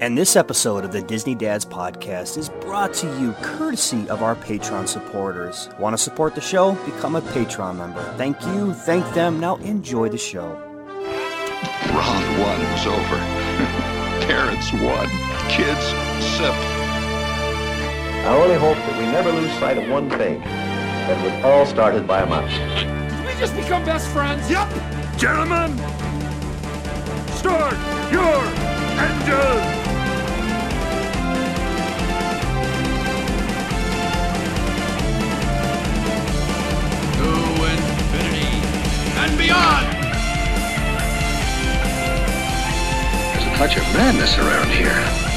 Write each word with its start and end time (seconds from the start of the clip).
And 0.00 0.16
this 0.16 0.36
episode 0.36 0.84
of 0.84 0.92
the 0.92 1.02
Disney 1.02 1.34
Dads 1.34 1.64
Podcast 1.64 2.38
is 2.38 2.50
brought 2.50 2.94
to 2.94 3.08
you 3.18 3.32
courtesy 3.42 4.08
of 4.08 4.22
our 4.22 4.36
Patreon 4.36 4.86
supporters. 4.86 5.68
Want 5.76 5.92
to 5.92 5.98
support 5.98 6.36
the 6.36 6.40
show? 6.40 6.74
Become 6.84 7.16
a 7.16 7.20
Patreon 7.20 7.78
member. 7.78 8.00
Thank 8.16 8.40
you, 8.46 8.74
thank 8.74 9.04
them. 9.12 9.40
Now 9.40 9.56
enjoy 9.56 10.08
the 10.08 10.16
show. 10.16 10.54
Round 11.90 12.38
one 12.38 12.60
was 12.70 12.86
over. 12.86 13.16
Parents 14.28 14.72
won. 14.74 15.08
Kids 15.50 15.84
sip. 16.24 16.54
I 18.22 18.38
only 18.40 18.54
hope 18.54 18.76
that 18.76 18.98
we 19.00 19.06
never 19.06 19.32
lose 19.32 19.50
sight 19.54 19.78
of 19.78 19.90
one 19.90 20.08
thing. 20.10 20.38
That 20.38 21.24
was 21.24 21.44
all 21.44 21.66
started 21.66 22.06
by 22.06 22.22
a 22.22 22.26
mouse. 22.26 22.52
Did 22.52 23.26
we 23.26 23.32
just 23.40 23.56
become 23.56 23.84
best 23.84 24.06
friends? 24.10 24.48
Yep! 24.48 24.68
Gentlemen, 25.18 25.76
start 27.34 27.76
your 28.12 28.44
engine! 29.00 29.77
Beyond! 39.48 39.86
There's 43.32 43.46
a 43.46 43.56
touch 43.56 43.76
of 43.76 43.82
madness 43.94 44.36
around 44.38 44.68
here. 44.68 45.28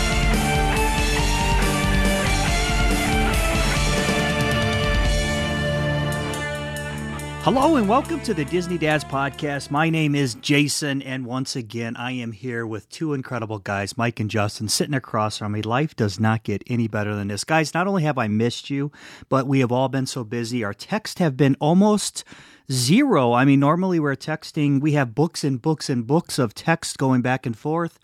Hello 7.43 7.77
and 7.77 7.89
welcome 7.89 8.19
to 8.21 8.35
the 8.35 8.45
Disney 8.45 8.77
Dads 8.77 9.03
Podcast. 9.03 9.71
My 9.71 9.89
name 9.89 10.13
is 10.13 10.35
Jason, 10.35 11.01
and 11.01 11.25
once 11.25 11.55
again, 11.55 11.95
I 11.95 12.11
am 12.11 12.33
here 12.33 12.67
with 12.67 12.87
two 12.89 13.13
incredible 13.13 13.57
guys, 13.57 13.97
Mike 13.97 14.19
and 14.19 14.29
Justin, 14.29 14.67
sitting 14.67 14.93
across 14.93 15.39
from 15.39 15.53
me. 15.53 15.63
Life 15.63 15.95
does 15.95 16.19
not 16.19 16.43
get 16.43 16.61
any 16.67 16.87
better 16.87 17.15
than 17.15 17.29
this. 17.29 17.43
Guys, 17.43 17.73
not 17.73 17.87
only 17.87 18.03
have 18.03 18.19
I 18.19 18.27
missed 18.27 18.69
you, 18.69 18.91
but 19.27 19.47
we 19.47 19.61
have 19.61 19.71
all 19.71 19.89
been 19.89 20.05
so 20.05 20.23
busy. 20.23 20.63
Our 20.63 20.75
texts 20.75 21.19
have 21.19 21.35
been 21.35 21.55
almost 21.59 22.23
zero. 22.71 23.33
I 23.33 23.45
mean, 23.45 23.59
normally 23.59 23.99
we're 23.99 24.15
texting, 24.15 24.81
we 24.81 24.93
have 24.93 25.13
books 25.13 25.43
and 25.43 25.61
books 25.61 25.89
and 25.89 26.07
books 26.07 26.39
of 26.39 26.53
text 26.53 26.97
going 26.97 27.21
back 27.21 27.45
and 27.45 27.57
forth 27.57 27.99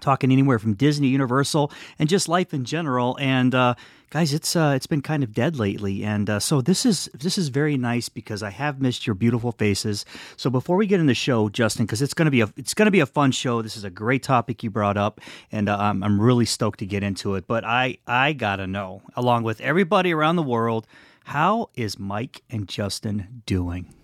talking 0.00 0.32
anywhere 0.32 0.58
from 0.58 0.74
Disney, 0.74 1.08
Universal, 1.08 1.70
and 1.98 2.08
just 2.08 2.28
life 2.28 2.54
in 2.54 2.64
general. 2.64 3.16
And 3.20 3.54
uh, 3.54 3.74
guys, 4.10 4.32
it's 4.32 4.56
uh, 4.56 4.72
it's 4.74 4.86
been 4.86 5.02
kind 5.02 5.22
of 5.22 5.32
dead 5.32 5.56
lately, 5.56 6.04
and 6.04 6.30
uh, 6.30 6.40
so 6.40 6.60
this 6.60 6.86
is 6.86 7.10
this 7.12 7.36
is 7.36 7.48
very 7.48 7.76
nice 7.76 8.08
because 8.08 8.42
I 8.42 8.50
have 8.50 8.80
missed 8.80 9.06
your 9.06 9.14
beautiful 9.14 9.52
faces. 9.52 10.04
So 10.36 10.50
before 10.50 10.76
we 10.76 10.86
get 10.86 11.00
in 11.00 11.06
the 11.06 11.14
show, 11.14 11.48
Justin, 11.48 11.86
because 11.86 12.02
it's 12.02 12.14
gonna 12.14 12.30
be 12.30 12.40
a 12.40 12.52
it's 12.56 12.74
gonna 12.74 12.90
be 12.90 13.00
a 13.00 13.06
fun 13.06 13.32
show. 13.32 13.62
This 13.62 13.76
is 13.76 13.84
a 13.84 13.90
great 13.90 14.22
topic 14.22 14.62
you 14.62 14.70
brought 14.70 14.96
up, 14.96 15.20
and 15.50 15.68
uh, 15.68 15.76
I'm 15.78 16.02
I'm 16.02 16.20
really 16.20 16.46
stoked 16.46 16.78
to 16.80 16.86
get 16.86 17.02
into 17.02 17.34
it. 17.34 17.46
But 17.46 17.64
I 17.64 17.98
I 18.06 18.32
gotta 18.32 18.66
know, 18.66 19.02
along 19.16 19.42
with 19.42 19.60
everybody 19.60 20.12
around 20.12 20.36
the 20.36 20.42
world, 20.42 20.86
how 21.24 21.70
is 21.74 21.98
Mike 21.98 22.42
and 22.50 22.68
Justin 22.68 23.42
doing? 23.46 23.94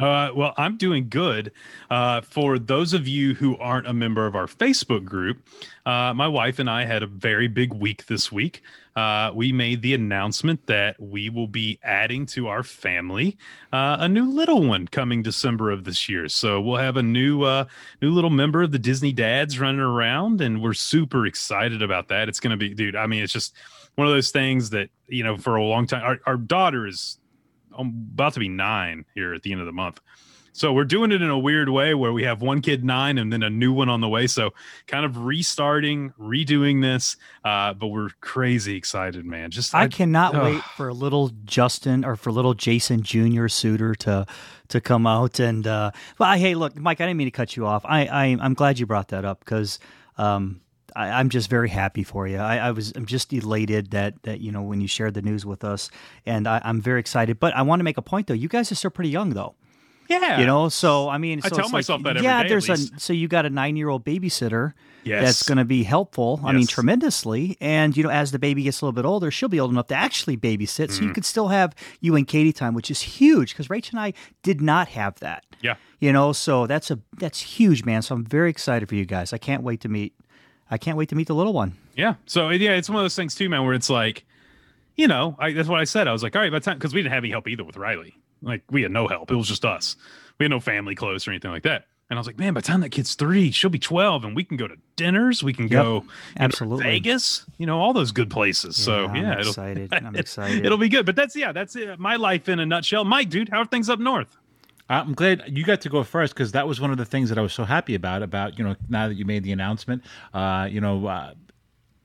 Uh, 0.00 0.30
well, 0.34 0.54
I'm 0.56 0.76
doing 0.76 1.08
good. 1.08 1.52
Uh, 1.88 2.20
for 2.20 2.58
those 2.58 2.92
of 2.92 3.06
you 3.06 3.34
who 3.34 3.56
aren't 3.58 3.86
a 3.86 3.92
member 3.92 4.26
of 4.26 4.34
our 4.34 4.46
Facebook 4.46 5.04
group, 5.04 5.46
uh, 5.86 6.12
my 6.14 6.26
wife 6.26 6.58
and 6.58 6.68
I 6.68 6.84
had 6.84 7.02
a 7.02 7.06
very 7.06 7.46
big 7.46 7.72
week 7.72 8.06
this 8.06 8.32
week. 8.32 8.62
Uh, 8.96 9.32
we 9.34 9.52
made 9.52 9.82
the 9.82 9.92
announcement 9.92 10.66
that 10.66 11.00
we 11.00 11.28
will 11.28 11.48
be 11.48 11.78
adding 11.82 12.26
to 12.26 12.46
our 12.46 12.62
family 12.62 13.36
uh, 13.72 13.96
a 13.98 14.08
new 14.08 14.30
little 14.30 14.62
one 14.62 14.86
coming 14.86 15.22
December 15.22 15.70
of 15.70 15.82
this 15.84 16.08
year. 16.08 16.28
So 16.28 16.60
we'll 16.60 16.76
have 16.76 16.96
a 16.96 17.02
new 17.02 17.42
uh, 17.42 17.64
new 18.00 18.12
little 18.12 18.30
member 18.30 18.62
of 18.62 18.70
the 18.70 18.78
Disney 18.78 19.12
Dads 19.12 19.58
running 19.58 19.80
around, 19.80 20.40
and 20.40 20.62
we're 20.62 20.74
super 20.74 21.26
excited 21.26 21.82
about 21.82 22.08
that. 22.08 22.28
It's 22.28 22.38
going 22.38 22.52
to 22.52 22.56
be, 22.56 22.72
dude. 22.72 22.94
I 22.94 23.06
mean, 23.06 23.22
it's 23.22 23.32
just 23.32 23.56
one 23.96 24.06
of 24.06 24.12
those 24.12 24.30
things 24.30 24.70
that 24.70 24.90
you 25.08 25.24
know 25.24 25.36
for 25.36 25.56
a 25.56 25.64
long 25.64 25.86
time. 25.86 26.02
Our, 26.04 26.20
our 26.26 26.36
daughter 26.36 26.86
is 26.86 27.18
about 27.76 28.34
to 28.34 28.40
be 28.40 28.48
nine 28.48 29.04
here 29.14 29.34
at 29.34 29.42
the 29.42 29.50
end 29.50 29.60
of 29.60 29.66
the 29.66 29.72
month. 29.72 30.00
So 30.56 30.72
we're 30.72 30.84
doing 30.84 31.10
it 31.10 31.20
in 31.20 31.28
a 31.28 31.38
weird 31.38 31.68
way 31.68 31.94
where 31.94 32.12
we 32.12 32.22
have 32.22 32.40
one 32.40 32.60
kid 32.60 32.84
nine 32.84 33.18
and 33.18 33.32
then 33.32 33.42
a 33.42 33.50
new 33.50 33.72
one 33.72 33.88
on 33.88 34.00
the 34.00 34.08
way. 34.08 34.28
So 34.28 34.54
kind 34.86 35.04
of 35.04 35.24
restarting, 35.24 36.12
redoing 36.18 36.80
this, 36.80 37.16
uh, 37.44 37.74
but 37.74 37.88
we're 37.88 38.10
crazy 38.20 38.76
excited, 38.76 39.26
man. 39.26 39.50
Just 39.50 39.74
I, 39.74 39.88
cannot 39.88 40.32
wait 40.32 40.62
for 40.76 40.92
little 40.92 41.32
Justin 41.44 42.04
or 42.04 42.14
for 42.14 42.30
little 42.30 42.54
Jason 42.54 43.02
Junior 43.02 43.48
Suter 43.48 43.96
to 43.96 44.26
to 44.68 44.80
come 44.80 45.08
out 45.08 45.40
and. 45.40 45.66
Uh, 45.66 45.90
well, 46.18 46.38
hey, 46.38 46.54
look, 46.54 46.76
Mike, 46.76 47.00
I 47.00 47.06
didn't 47.06 47.16
mean 47.16 47.26
to 47.26 47.32
cut 47.32 47.56
you 47.56 47.66
off. 47.66 47.84
I, 47.84 48.06
I 48.06 48.24
I'm 48.40 48.54
glad 48.54 48.78
you 48.78 48.86
brought 48.86 49.08
that 49.08 49.24
up 49.24 49.40
because. 49.40 49.78
Um, 50.16 50.60
I, 50.96 51.20
am 51.20 51.28
just 51.28 51.50
very 51.50 51.68
happy 51.68 52.04
for 52.04 52.28
you. 52.28 52.36
I, 52.36 52.58
I, 52.58 52.70
was 52.70 52.92
I'm 52.94 53.04
just 53.04 53.32
elated 53.32 53.90
that 53.90 54.22
that 54.22 54.40
you 54.40 54.52
know 54.52 54.62
when 54.62 54.80
you 54.80 54.86
shared 54.86 55.14
the 55.14 55.22
news 55.22 55.44
with 55.44 55.64
us, 55.64 55.90
and 56.24 56.46
I, 56.46 56.60
am 56.62 56.80
very 56.80 57.00
excited. 57.00 57.40
But 57.40 57.52
I 57.56 57.62
want 57.62 57.80
to 57.80 57.84
make 57.84 57.98
a 57.98 58.02
point 58.02 58.28
though. 58.28 58.34
You 58.34 58.46
guys 58.46 58.70
are 58.70 58.76
still 58.76 58.90
pretty 58.90 59.10
young 59.10 59.30
though. 59.30 59.56
Yeah, 60.08 60.40
you 60.40 60.46
know. 60.46 60.68
So 60.68 61.08
I 61.08 61.18
mean, 61.18 61.40
I 61.44 61.48
so 61.48 61.56
tell 61.56 61.68
myself 61.70 62.02
like, 62.04 62.14
that. 62.16 62.22
yeah, 62.22 62.42
day, 62.42 62.48
there's 62.50 62.68
a 62.68 62.76
so 62.98 63.12
you 63.12 63.26
got 63.28 63.46
a 63.46 63.50
nine 63.50 63.76
year 63.76 63.88
old 63.88 64.04
babysitter. 64.04 64.72
Yes. 65.04 65.22
That's 65.22 65.42
going 65.42 65.58
to 65.58 65.66
be 65.66 65.82
helpful. 65.82 66.40
I 66.42 66.52
Yes. 66.52 66.56
mean, 66.56 66.66
tremendously. 66.66 67.58
And, 67.60 67.94
you 67.94 68.02
know, 68.04 68.08
as 68.08 68.32
the 68.32 68.38
baby 68.38 68.62
gets 68.62 68.80
a 68.80 68.86
little 68.86 68.94
bit 68.94 69.04
older, 69.06 69.30
she'll 69.30 69.50
be 69.50 69.60
old 69.60 69.70
enough 69.70 69.88
to 69.88 69.94
actually 69.94 70.38
babysit. 70.38 70.90
So 70.92 71.00
you 71.02 71.08
Mm-hmm. 71.08 71.12
could 71.12 71.26
still 71.26 71.48
have 71.48 71.74
you 72.00 72.16
and 72.16 72.26
Katie 72.26 72.54
time, 72.54 72.72
which 72.72 72.90
is 72.90 73.02
huge 73.02 73.50
because 73.52 73.68
Rachel 73.68 73.98
and 73.98 74.06
I 74.06 74.12
did 74.42 74.62
not 74.62 74.88
have 74.88 75.16
that. 75.20 75.44
Yeah. 75.60 75.74
You 76.00 76.10
know, 76.10 76.32
so 76.32 76.66
that's 76.66 76.90
a 76.90 76.98
that's 77.18 77.40
huge, 77.40 77.84
man. 77.84 78.00
So 78.00 78.14
I'm 78.14 78.24
very 78.24 78.48
excited 78.48 78.88
for 78.88 78.94
you 78.94 79.04
guys. 79.04 79.34
I 79.34 79.38
can't 79.38 79.62
wait 79.62 79.80
to 79.82 79.90
meet 79.90 80.14
I 80.70 80.78
can't 80.78 80.96
wait 80.96 81.10
to 81.10 81.14
meet 81.16 81.26
the 81.26 81.34
little 81.34 81.52
one. 81.52 81.74
Yeah. 81.94 82.14
So 82.24 82.48
yeah, 82.48 82.70
it's 82.72 82.88
one 82.88 82.96
of 82.96 83.04
those 83.04 83.14
things 83.16 83.34
too, 83.34 83.50
man, 83.50 83.62
where 83.64 83.74
it's 83.74 83.90
like, 83.90 84.24
you 84.96 85.06
know, 85.06 85.36
I, 85.38 85.52
that's 85.52 85.68
what 85.68 85.80
I 85.80 85.84
said. 85.84 86.08
I 86.08 86.12
was 86.12 86.22
like, 86.22 86.34
all 86.34 86.40
right, 86.40 86.50
by 86.50 86.60
the 86.60 86.64
time 86.64 86.78
because 86.78 86.94
we 86.94 87.02
didn't 87.02 87.12
have 87.12 87.24
any 87.24 87.30
help 87.30 87.46
either 87.46 87.62
with 87.64 87.76
Riley. 87.76 88.14
Like 88.44 88.62
we 88.70 88.82
had 88.82 88.92
no 88.92 89.08
help. 89.08 89.30
It 89.30 89.36
was 89.36 89.48
just 89.48 89.64
us. 89.64 89.96
We 90.38 90.44
had 90.44 90.50
no 90.50 90.60
family 90.60 90.94
close 90.94 91.26
or 91.26 91.30
anything 91.30 91.50
like 91.50 91.62
that. 91.64 91.86
And 92.10 92.18
I 92.18 92.20
was 92.20 92.26
like, 92.26 92.38
man, 92.38 92.52
by 92.52 92.60
the 92.60 92.66
time 92.66 92.80
that 92.80 92.90
kid's 92.90 93.14
three, 93.14 93.50
she'll 93.50 93.70
be 93.70 93.78
twelve, 93.78 94.24
and 94.24 94.36
we 94.36 94.44
can 94.44 94.58
go 94.58 94.68
to 94.68 94.76
dinners. 94.96 95.42
We 95.42 95.54
can 95.54 95.68
go 95.68 95.94
you 95.94 96.00
know, 96.00 96.06
absolutely. 96.38 96.84
Vegas. 96.84 97.46
You 97.56 97.66
know, 97.66 97.80
all 97.80 97.94
those 97.94 98.12
good 98.12 98.30
places. 98.30 98.76
so 98.76 99.06
I'm 99.06 99.16
yeah, 99.16 99.40
it'll, 99.40 99.48
excited. 99.48 99.94
I'm 99.94 100.14
excited. 100.14 100.66
It'll 100.66 100.78
be 100.78 100.90
good. 100.90 101.06
But 101.06 101.16
that's 101.16 101.34
yeah, 101.34 101.52
that's 101.52 101.74
it. 101.76 101.98
my 101.98 102.16
life 102.16 102.48
in 102.48 102.60
a 102.60 102.66
nutshell. 102.66 103.04
Mike, 103.04 103.30
dude, 103.30 103.48
how 103.48 103.62
are 103.62 103.64
things 103.64 103.88
up 103.88 103.98
north? 103.98 104.36
I'm 104.90 105.14
glad 105.14 105.44
you 105.46 105.64
got 105.64 105.80
to 105.80 105.88
go 105.88 106.04
first 106.04 106.34
because 106.34 106.52
that 106.52 106.68
was 106.68 106.78
one 106.78 106.90
of 106.90 106.98
the 106.98 107.06
things 107.06 107.30
that 107.30 107.38
I 107.38 107.40
was 107.40 107.54
so 107.54 107.64
happy 107.64 107.94
about. 107.94 108.22
About 108.22 108.58
you 108.58 108.64
know 108.64 108.76
now 108.90 109.08
that 109.08 109.14
you 109.14 109.24
made 109.24 109.42
the 109.42 109.52
announcement, 109.52 110.04
uh, 110.34 110.68
you 110.70 110.80
know. 110.80 111.06
Uh, 111.06 111.34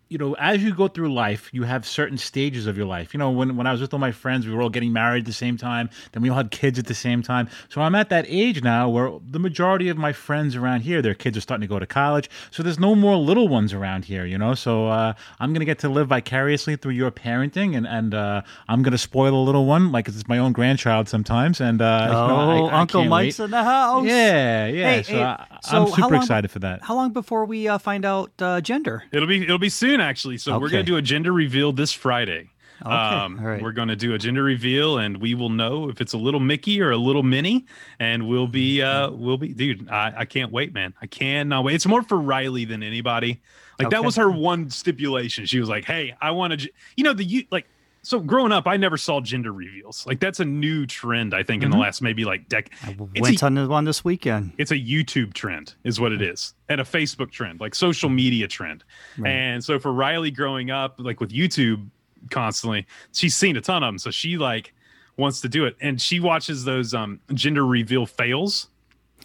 you 0.10 0.18
know, 0.18 0.34
as 0.40 0.64
you 0.64 0.74
go 0.74 0.88
through 0.88 1.14
life, 1.14 1.50
you 1.54 1.64
have 1.64 1.86
certain 1.86 2.18
stages 2.18 2.66
of 2.68 2.76
your 2.78 2.88
life. 2.88 3.14
You 3.14 3.20
know, 3.20 3.30
when, 3.30 3.56
when 3.56 3.68
I 3.68 3.72
was 3.72 3.80
with 3.82 3.94
all 3.94 4.00
my 4.00 4.12
friends, 4.12 4.48
we 4.48 4.54
were 4.54 4.62
all 4.62 4.70
getting 4.70 4.92
married 4.92 5.20
at 5.20 5.26
the 5.28 5.34
same 5.34 5.56
time. 5.56 5.90
Then 6.14 6.24
we 6.24 6.30
all 6.30 6.36
had 6.38 6.50
kids 6.52 6.80
at 6.80 6.88
the 6.88 6.96
same 6.96 7.22
time. 7.22 7.48
So 7.70 7.82
I'm 7.82 7.94
at 7.94 8.10
that 8.10 8.26
age 8.28 8.64
now 8.64 8.90
where 8.90 9.12
the 9.24 9.40
majority 9.40 9.88
of 9.90 9.98
my 9.98 10.12
friends 10.12 10.56
around 10.56 10.82
here, 10.82 11.02
their 11.04 11.14
kids 11.14 11.38
are 11.38 11.42
starting 11.42 11.62
to 11.62 11.68
go 11.68 11.78
to 11.80 11.86
college. 11.86 12.28
So 12.50 12.64
there's 12.64 12.80
no 12.80 12.96
more 12.96 13.16
little 13.18 13.48
ones 13.48 13.72
around 13.72 14.06
here, 14.06 14.26
you 14.26 14.38
know. 14.38 14.56
So 14.56 14.88
uh, 14.88 15.14
I'm 15.40 15.52
going 15.54 15.60
to 15.60 15.66
get 15.66 15.80
to 15.80 15.90
live 15.90 16.08
vicariously 16.08 16.76
through 16.76 16.94
your 16.94 17.12
parenting, 17.12 17.78
and, 17.78 17.86
and 17.86 18.16
uh, 18.16 18.42
I'm 18.68 18.82
going 18.82 18.94
to 18.94 18.98
spoil 18.98 19.36
a 19.36 19.44
little 19.44 19.66
one 19.68 19.92
like 19.92 20.08
it's 20.08 20.28
my 20.28 20.40
own 20.40 20.54
grandchild 20.54 21.08
sometimes. 21.08 21.62
And 21.62 21.82
uh, 21.82 22.06
you 22.08 22.14
know, 22.14 22.20
Oh, 22.30 22.66
I- 22.66 22.70
I 22.70 22.80
Uncle 22.82 23.02
can't 23.02 23.10
Mike's 23.12 23.38
wait. 23.40 23.46
in 23.46 23.52
the 23.52 23.64
house. 23.64 24.06
Yeah, 24.06 24.66
yeah. 24.68 24.92
Hey, 24.92 25.04
so 25.04 25.14
hey, 25.14 25.24
I, 25.24 25.46
so 25.62 25.78
I'm 25.78 25.84
how 25.84 25.94
super 25.96 26.02
long- 26.16 26.22
excited 26.24 26.50
for 26.50 26.60
that. 26.60 26.82
How 26.82 26.96
long 26.96 27.14
before 27.14 27.46
we 27.46 27.68
uh, 27.68 27.78
find 27.78 28.06
out 28.06 28.32
uh, 28.40 28.60
gender? 28.62 29.04
It'll 29.12 29.28
be 29.28 29.44
it'll 29.44 29.60
be 29.60 29.70
soon 29.70 29.99
actually. 30.02 30.38
So 30.38 30.58
we're 30.60 30.70
gonna 30.70 30.84
do 30.84 30.98
a 30.98 31.02
gender 31.02 31.32
reveal 31.32 31.72
this 31.72 31.94
Friday. 31.94 32.50
Okay, 32.82 33.44
right. 33.44 33.62
We're 33.62 33.74
going 33.74 33.90
to 33.90 33.96
do 33.96 34.14
a 34.14 34.18
gender 34.18 34.42
reveal, 34.42 35.00
and 35.00 35.18
we 35.18 35.36
will 35.36 35.50
know 35.50 35.90
if 35.90 36.00
it's 36.00 36.14
a 36.14 36.18
little 36.18 36.40
Mickey 36.40 36.82
or 36.82 36.92
a 36.92 36.98
little 36.98 37.24
Minnie, 37.24 37.66
and 38.00 38.28
we'll 38.28 38.48
be, 38.48 38.82
uh, 38.82 39.10
we'll 39.12 39.38
be, 39.38 39.50
dude. 39.50 39.90
I, 39.90 40.14
I 40.20 40.26
can't 40.26 40.52
wait, 40.52 40.74
man. 40.74 40.94
I 41.02 41.08
cannot 41.08 41.66
wait. 41.66 41.76
It's 41.76 41.86
more 41.86 42.04
for 42.04 42.18
Riley 42.18 42.64
than 42.66 42.82
anybody. 42.82 43.42
Like 43.80 43.90
that 43.90 44.04
was 44.04 44.16
her 44.16 44.30
one 44.30 44.70
stipulation. 44.70 45.46
She 45.46 45.60
was 45.60 45.70
like, 45.70 45.86
"Hey, 45.86 46.16
I 46.22 46.32
want 46.32 46.60
to, 46.60 46.72
you 46.96 47.04
know, 47.04 47.14
the 47.14 47.24
you 47.24 47.46
like." 47.52 47.68
So 48.10 48.20
growing 48.20 48.52
up, 48.52 48.66
I 48.66 48.76
never 48.76 48.98
saw 48.98 49.22
gender 49.22 49.54
reveals. 49.54 50.04
Like 50.08 50.20
that's 50.20 50.40
a 50.40 50.46
new 50.46 50.88
trend, 50.88 51.36
I 51.36 51.44
think, 51.44 51.62
in 51.62 51.70
the 51.70 51.78
last 51.78 52.02
maybe 52.02 52.26
like 52.26 52.50
decade. 52.50 52.98
Went 52.98 53.40
a- 53.40 53.46
on 53.46 53.70
one 53.70 53.86
this 53.86 54.04
weekend. 54.04 54.54
it's 54.58 54.72
a 54.72 54.76
YouTube 54.76 55.34
trend, 55.34 55.76
is 55.84 56.00
what 56.00 56.12
it 56.12 56.20
is, 56.20 56.56
and 56.70 56.82
a 56.82 56.84
Facebook 56.84 57.30
trend, 57.30 57.60
like 57.60 57.76
social 57.76 58.10
media 58.10 58.48
trend. 58.48 58.84
And 59.24 59.64
so 59.64 59.78
for 59.78 59.94
Riley 59.94 60.32
growing 60.32 60.72
up, 60.72 60.96
like 60.98 61.20
with 61.20 61.30
YouTube 61.30 61.88
constantly, 62.32 62.88
she's 63.14 63.36
seen 63.36 63.56
a 63.58 63.62
ton 63.62 63.84
of 63.84 63.90
them. 63.90 64.00
So 64.00 64.10
she 64.10 64.40
like 64.40 64.74
wants 65.16 65.42
to 65.42 65.48
do 65.48 65.66
it, 65.66 65.78
and 65.80 66.02
she 66.02 66.20
watches 66.20 66.64
those 66.66 66.96
um 66.96 67.20
gender 67.36 67.64
reveal 67.64 68.08
fails. 68.08 68.70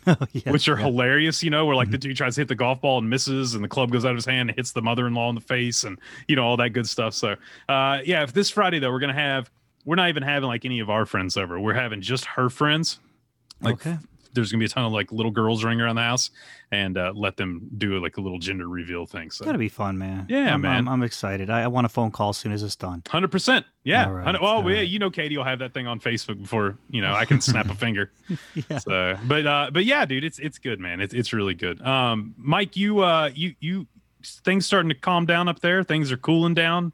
Yeah, 0.32 0.50
which 0.52 0.68
are 0.68 0.78
yeah. 0.78 0.84
hilarious, 0.84 1.42
you 1.42 1.50
know, 1.50 1.64
where 1.66 1.76
like 1.76 1.90
the 1.90 1.98
dude 1.98 2.16
tries 2.16 2.34
to 2.34 2.40
hit 2.42 2.48
the 2.48 2.54
golf 2.54 2.80
ball 2.80 2.98
and 2.98 3.08
misses, 3.08 3.54
and 3.54 3.62
the 3.62 3.68
club 3.68 3.90
goes 3.90 4.04
out 4.04 4.10
of 4.10 4.16
his 4.16 4.26
hand 4.26 4.50
and 4.50 4.56
hits 4.56 4.72
the 4.72 4.82
mother-in-law 4.82 5.28
in 5.28 5.34
the 5.34 5.40
face, 5.40 5.84
and 5.84 5.98
you 6.28 6.36
know 6.36 6.44
all 6.44 6.56
that 6.56 6.70
good 6.70 6.88
stuff. 6.88 7.14
So, 7.14 7.36
uh, 7.68 7.98
yeah, 8.04 8.22
if 8.22 8.32
this 8.32 8.50
Friday 8.50 8.78
though, 8.78 8.90
we're 8.90 9.00
gonna 9.00 9.12
have, 9.14 9.50
we're 9.84 9.96
not 9.96 10.08
even 10.08 10.22
having 10.22 10.48
like 10.48 10.64
any 10.64 10.80
of 10.80 10.90
our 10.90 11.06
friends 11.06 11.36
over. 11.36 11.58
We're 11.58 11.74
having 11.74 12.00
just 12.00 12.24
her 12.26 12.50
friends, 12.50 12.98
like 13.60 13.74
Okay. 13.74 13.98
There's 14.34 14.50
gonna 14.50 14.60
be 14.60 14.66
a 14.66 14.68
ton 14.68 14.84
of 14.84 14.92
like 14.92 15.12
little 15.12 15.30
girls 15.30 15.64
running 15.64 15.80
around 15.80 15.96
the 15.96 16.02
house, 16.02 16.30
and 16.70 16.98
uh, 16.98 17.12
let 17.14 17.36
them 17.36 17.68
do 17.78 17.98
like 18.00 18.16
a 18.16 18.20
little 18.20 18.38
gender 18.38 18.68
reveal 18.68 19.06
thing. 19.06 19.30
So 19.30 19.42
It's 19.42 19.46
gonna 19.46 19.58
be 19.58 19.68
fun, 19.68 19.96
man. 19.96 20.26
Yeah, 20.28 20.54
I'm, 20.54 20.60
man. 20.60 20.76
I'm, 20.76 20.88
I'm 20.88 21.02
excited. 21.02 21.50
I, 21.50 21.62
I 21.62 21.66
want 21.68 21.86
a 21.86 21.88
phone 21.88 22.10
call 22.10 22.30
as 22.30 22.36
soon 22.36 22.52
as 22.52 22.62
it's 22.62 22.76
done. 22.76 23.02
Hundred 23.08 23.30
percent, 23.30 23.64
yeah. 23.84 24.06
All 24.06 24.12
right, 24.12 24.40
well, 24.40 24.68
yeah, 24.68 24.78
right. 24.78 24.88
you 24.88 24.98
know, 24.98 25.10
Katie 25.10 25.36
will 25.36 25.44
have 25.44 25.60
that 25.60 25.72
thing 25.72 25.86
on 25.86 26.00
Facebook 26.00 26.40
before 26.40 26.76
you 26.90 27.00
know 27.00 27.14
I 27.14 27.24
can 27.26 27.40
snap 27.40 27.70
a 27.70 27.74
finger. 27.74 28.10
Yeah. 28.70 28.78
So, 28.78 29.16
but 29.26 29.46
uh, 29.46 29.70
but 29.72 29.84
yeah, 29.84 30.04
dude, 30.04 30.24
it's 30.24 30.38
it's 30.38 30.58
good, 30.58 30.80
man. 30.80 31.00
It's 31.00 31.12
it's 31.12 31.32
really 31.32 31.54
good. 31.54 31.80
Um, 31.82 32.34
Mike, 32.36 32.76
you 32.76 33.00
uh, 33.00 33.30
you 33.34 33.54
you 33.60 33.86
things 34.24 34.66
starting 34.66 34.88
to 34.88 34.94
calm 34.94 35.26
down 35.26 35.48
up 35.48 35.60
there. 35.60 35.82
Things 35.82 36.10
are 36.10 36.16
cooling 36.16 36.54
down 36.54 36.92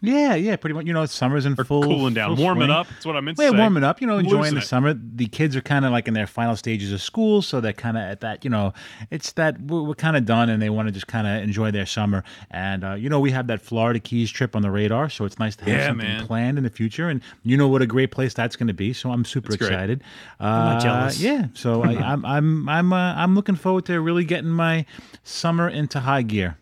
Yeah, 0.00 0.34
yeah, 0.36 0.56
pretty 0.56 0.74
much. 0.74 0.86
You 0.86 0.92
know, 0.92 1.04
summer's 1.06 1.44
in 1.46 1.54
or 1.58 1.64
full 1.64 1.82
cooling 1.82 2.14
down, 2.14 2.36
full 2.36 2.44
warming 2.44 2.68
swing. 2.68 2.70
up. 2.70 2.86
That's 2.88 3.04
what 3.06 3.16
I 3.16 3.20
meant 3.20 3.36
to 3.36 3.42
Well, 3.42 3.52
say. 3.52 3.56
yeah, 3.56 3.62
warming 3.62 3.84
up, 3.84 4.00
you 4.00 4.06
know, 4.06 4.18
enjoying 4.18 4.38
Losing 4.42 4.54
the 4.54 4.60
it. 4.60 4.64
summer. 4.66 4.94
The 4.94 5.26
kids 5.26 5.56
are 5.56 5.60
kind 5.60 5.84
of 5.84 5.90
like 5.92 6.06
in 6.06 6.14
their 6.14 6.26
final 6.26 6.54
stages 6.56 6.92
of 6.92 7.02
school, 7.02 7.42
so 7.42 7.60
they're 7.60 7.72
kind 7.72 7.96
of 7.96 8.04
at 8.04 8.20
that, 8.20 8.44
you 8.44 8.50
know, 8.50 8.72
it's 9.10 9.32
that 9.32 9.60
we're, 9.60 9.82
we're 9.82 9.94
kind 9.94 10.16
of 10.16 10.24
done 10.24 10.48
and 10.48 10.62
they 10.62 10.70
want 10.70 10.86
to 10.88 10.92
just 10.92 11.06
kind 11.08 11.26
of 11.26 11.42
enjoy 11.42 11.70
their 11.70 11.86
summer. 11.86 12.22
And, 12.50 12.84
uh, 12.84 12.94
you 12.94 13.08
know, 13.08 13.18
we 13.20 13.30
have 13.32 13.46
that 13.48 13.60
Florida 13.60 13.98
Keys 13.98 14.30
trip 14.30 14.54
on 14.54 14.62
the 14.62 14.70
radar, 14.70 15.08
so 15.08 15.24
it's 15.24 15.38
nice 15.38 15.56
to 15.56 15.64
have 15.64 15.74
Yeah, 15.74 15.86
something 15.88 16.06
man. 16.06 16.26
planned 16.26 16.58
in 16.58 16.64
the 16.64 16.70
future. 16.70 17.08
And 17.08 17.20
you 17.42 17.56
know 17.56 17.66
what 17.68 17.82
a 17.82 17.86
great 17.86 18.10
place 18.10 18.34
that's 18.34 18.56
going 18.56 18.68
to 18.68 18.74
be, 18.74 18.92
so 18.92 19.10
I'm 19.10 19.24
super 19.24 19.50
That's 19.50 19.62
excited. 19.62 20.02
Uh, 20.38 20.44
not 20.46 20.82
jealous. 20.82 21.20
Yeah, 21.20 21.46
so 21.54 21.82
I, 21.82 21.94
I'm 21.96 22.24
I'm 22.24 22.68
I'm 22.68 22.92
uh, 22.92 23.14
I'm 23.14 23.34
looking 23.34 23.56
forward 23.56 23.84
to 23.86 24.00
really 24.00 24.24
getting 24.24 24.50
my 24.50 24.86
summer 25.24 25.68
into 25.68 26.00
high 26.00 26.22
gear. 26.22 26.56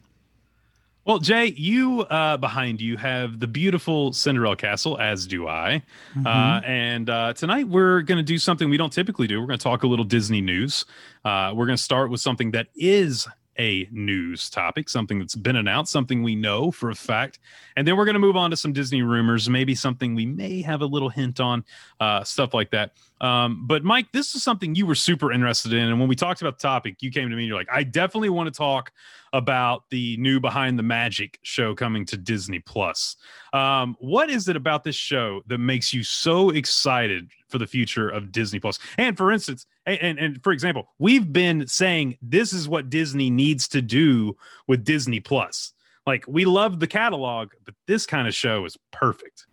Well, 1.07 1.21
Jay, 1.21 1.55
you 1.57 2.01
uh, 2.01 2.37
behind 2.37 2.81
you 2.81 2.97
have 2.97 3.39
the 3.39 3.47
beautiful 3.47 4.13
Cinderella 4.13 4.57
Castle, 4.57 4.99
as 4.99 5.25
do 5.25 5.47
I. 5.47 5.81
Mm-hmm. 6.17 6.27
Uh, 6.27 6.61
and 6.67 7.09
uh, 7.09 7.33
tonight 7.33 7.69
we're 7.69 8.03
going 8.03 8.19
to 8.19 8.25
do 8.25 8.39
something 8.39 8.69
we 8.69 8.77
don't 8.77 8.93
typically 8.93 9.29
do. 9.29 9.41
We're 9.41 9.47
going 9.47 9.59
to 9.61 9.63
talk 9.63 9.85
a 9.85 9.87
little 9.87 10.05
Disney 10.05 10.41
news. 10.41 10.85
Uh, 11.25 11.53
we're 11.55 11.67
going 11.67 11.77
to 11.77 11.83
start 11.83 12.11
with 12.11 12.21
something 12.21 12.51
that 12.51 12.67
is 12.75 13.29
a 13.59 13.89
news 13.91 14.51
topic, 14.51 14.89
something 14.89 15.19
that's 15.19 15.35
been 15.35 15.57
announced, 15.57 15.93
something 15.93 16.23
we 16.23 16.35
know 16.35 16.71
for 16.71 16.91
a 16.91 16.95
fact. 16.95 17.39
And 17.77 17.87
then 17.87 17.97
we're 17.97 18.05
going 18.05 18.15
to 18.15 18.21
move 18.21 18.37
on 18.37 18.51
to 18.51 18.57
some 18.57 18.73
Disney 18.73 19.03
rumors, 19.03 19.49
maybe 19.49 19.75
something 19.75 20.15
we 20.15 20.27
may 20.27 20.63
have 20.63 20.83
a 20.83 20.87
little 20.87 21.09
hint 21.09 21.41
on, 21.41 21.65
uh, 22.01 22.25
stuff 22.25 22.55
like 22.55 22.71
that. 22.71 22.93
Um, 23.21 23.67
but 23.67 23.85
Mike, 23.85 24.13
this 24.13 24.35
is 24.35 24.43
something 24.43 24.75
you 24.75 24.87
were 24.87 24.95
super 24.95 25.33
interested 25.33 25.73
in. 25.73 25.89
And 25.89 25.99
when 25.99 26.09
we 26.09 26.17
talked 26.17 26.43
about 26.43 26.59
the 26.59 26.63
topic, 26.63 27.03
you 27.03 27.11
came 27.11 27.31
to 27.31 27.37
me 27.37 27.43
and 27.43 27.49
you're 27.49 27.59
like, 27.59 27.69
I 27.73 27.83
definitely 27.83 28.29
want 28.31 28.53
to 28.53 28.57
talk 28.57 28.93
about 29.33 29.85
the 29.91 30.17
new 30.19 30.41
Behind 30.41 30.79
the 30.79 30.83
Magic 30.83 31.39
show 31.43 31.75
coming 31.75 32.05
to 32.07 32.17
Disney 32.17 32.59
Plus. 32.59 33.17
Um, 33.53 33.97
what 33.99 34.31
is 34.31 34.49
it 34.49 34.57
about 34.57 34.85
this 34.85 34.97
show 34.97 35.43
that 35.47 35.59
makes 35.59 35.93
you 35.93 36.03
so 36.03 36.51
excited 36.51 37.29
for 37.49 37.59
the 37.59 37.67
future 37.67 38.09
of 38.09 38.33
Disney 38.33 38.61
Plus? 38.61 38.79
And 38.99 39.17
for 39.17 39.33
instance, 39.33 39.67
and, 39.87 40.19
and, 40.19 40.43
for 40.43 40.53
example, 40.53 40.89
we've 40.99 41.33
been 41.33 41.67
saying 41.67 42.19
this 42.21 42.53
is 42.53 42.69
what 42.69 42.91
Disney 42.91 43.31
needs 43.31 43.69
to 43.69 43.81
do 43.81 44.37
with 44.67 44.85
Disney 44.85 45.21
Plus. 45.21 45.73
Like 46.07 46.25
we 46.27 46.45
love 46.45 46.81
the 46.81 46.87
catalog, 46.87 47.51
but 47.65 47.75
this 47.87 48.07
kind 48.07 48.29
of 48.29 48.35
show 48.35 48.65
is 48.65 48.77
perfect. 48.91 49.47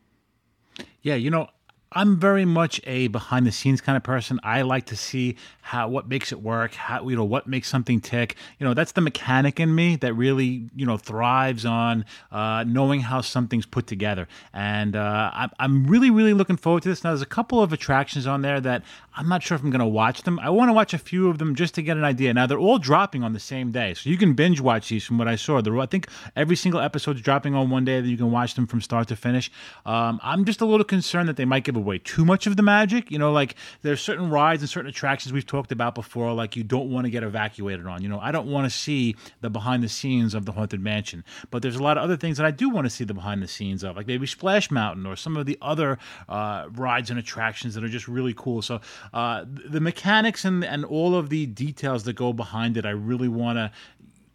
Yeah, 1.02 1.16
you 1.16 1.30
know, 1.30 1.48
I'm 1.92 2.20
very 2.20 2.46
much 2.46 2.82
a 2.86 3.08
behind 3.08 3.46
the 3.46 3.52
scenes 3.52 3.82
kind 3.82 3.96
of 3.96 4.04
person. 4.04 4.40
I 4.44 4.64
like 4.64 4.86
to 4.88 4.96
see 4.96 5.38
how 5.64 5.88
what 5.88 6.08
makes 6.10 6.32
it 6.34 6.42
work, 6.42 6.74
how 6.76 7.08
you 7.08 7.16
know 7.16 7.24
what 7.24 7.48
makes 7.48 7.70
something 7.70 8.02
tick. 8.02 8.36
You 8.60 8.68
know, 8.68 8.74
that's 8.74 8.92
the 8.92 9.02
mechanic 9.02 9.60
in 9.60 9.74
me 9.74 9.96
that 9.98 10.14
really 10.14 10.70
you 10.76 10.86
know 10.86 10.98
thrives 10.98 11.66
on 11.66 12.06
uh, 12.32 12.66
knowing 12.68 13.00
how 13.00 13.22
something's 13.22 13.66
put 13.66 13.88
together. 13.88 14.28
And 14.54 14.96
uh, 14.96 15.48
I'm 15.60 15.86
really 15.88 16.12
really 16.12 16.34
looking 16.34 16.58
forward 16.58 16.84
to 16.84 16.90
this. 16.90 17.04
Now, 17.04 17.12
there's 17.12 17.22
a 17.22 17.26
couple 17.26 17.64
of 17.64 17.72
attractions 17.72 18.28
on 18.28 18.42
there 18.42 18.60
that 18.60 18.84
I'm 19.16 19.30
not 19.30 19.42
sure 19.42 19.56
if 19.56 19.64
I'm 19.64 19.70
going 19.70 19.80
to 19.80 19.86
watch 19.86 20.24
them. 20.24 20.38
I 20.40 20.50
want 20.50 20.70
to 20.70 20.74
watch 20.74 20.94
a 20.94 20.98
few 20.98 21.30
of 21.30 21.38
them 21.38 21.56
just 21.56 21.76
to 21.76 21.82
get 21.82 21.96
an 21.98 22.04
idea. 22.04 22.34
Now 22.34 22.46
they're 22.46 22.60
all 22.60 22.80
dropping 22.80 23.24
on 23.24 23.32
the 23.34 23.40
same 23.40 23.72
day, 23.72 23.94
so 23.94 24.10
you 24.10 24.18
can 24.18 24.34
binge 24.34 24.60
watch 24.60 24.90
these. 24.90 25.06
From 25.06 25.18
what 25.18 25.28
I 25.28 25.36
saw, 25.36 25.62
They're- 25.62 25.80
I 25.80 25.86
think 25.86 26.08
every 26.36 26.56
single 26.56 26.82
episode's 26.82 27.22
dropping 27.22 27.56
on 27.56 27.70
one 27.70 27.86
day 27.86 28.02
that 28.02 28.08
you 28.08 28.18
can 28.18 28.32
watch 28.32 28.56
them 28.56 28.68
from 28.68 28.82
start 28.82 29.08
to 29.08 29.16
finish. 29.16 29.50
Um, 29.86 30.20
I'm 30.24 30.44
just 30.46 30.62
a 30.62 30.66
little 30.66 30.84
concerned 30.84 31.30
that 31.30 31.38
they 31.38 31.46
might 31.46 31.64
give 31.64 31.76
away 31.76 32.00
too 32.00 32.26
much 32.26 32.48
of 32.48 32.58
the 32.58 32.64
magic. 32.64 33.12
You 33.12 33.18
know, 33.20 33.32
like 33.32 33.56
there's 33.82 34.02
certain 34.02 34.30
rides 34.30 34.62
and 34.62 34.70
certain 34.70 34.90
attractions 34.90 35.32
we've 35.32 35.46
talked 35.54 35.72
about 35.72 35.94
before, 35.94 36.34
like 36.34 36.56
you 36.56 36.64
don't 36.64 36.90
want 36.90 37.06
to 37.06 37.12
get 37.12 37.22
evacuated 37.22 37.86
on. 37.86 38.02
You 38.02 38.10
know, 38.10 38.20
I 38.20 38.32
don't 38.32 38.48
want 38.48 38.66
to 38.66 38.76
see 38.76 39.16
the 39.42 39.52
behind 39.52 39.84
the 39.84 39.90
scenes 39.90 40.34
of 40.34 40.48
the 40.48 40.52
haunted 40.52 40.82
mansion, 40.82 41.24
but 41.52 41.62
there's 41.62 41.76
a 41.76 41.84
lot 41.84 41.96
of 41.96 42.04
other 42.04 42.18
things 42.18 42.38
that 42.38 42.46
I 42.46 42.50
do 42.50 42.70
want 42.70 42.86
to 42.86 42.90
see 42.90 43.04
the 43.04 43.14
behind 43.14 43.44
the 43.44 43.48
scenes 43.48 43.84
of, 43.84 43.96
like 43.96 44.08
maybe 44.08 44.26
Splash 44.26 44.72
Mountain 44.72 45.06
or 45.06 45.16
some 45.16 45.38
of 45.38 45.46
the 45.46 45.60
other 45.62 46.00
uh, 46.28 46.66
rides 46.72 47.12
and 47.12 47.20
attractions 47.20 47.76
that 47.76 47.84
are 47.84 47.88
just 47.88 48.08
really 48.08 48.34
cool. 48.36 48.64
So 48.64 48.82
uh, 49.14 49.46
the 49.46 49.80
mechanics 49.80 50.44
and 50.44 50.66
and 50.66 50.86
all 50.86 51.14
of 51.14 51.30
the 51.30 51.46
details 51.46 52.04
that 52.06 52.14
go 52.14 52.34
behind 52.34 52.76
it, 52.76 52.84
I 52.84 52.90
really 52.90 53.28
want 53.28 53.58
to 53.60 53.72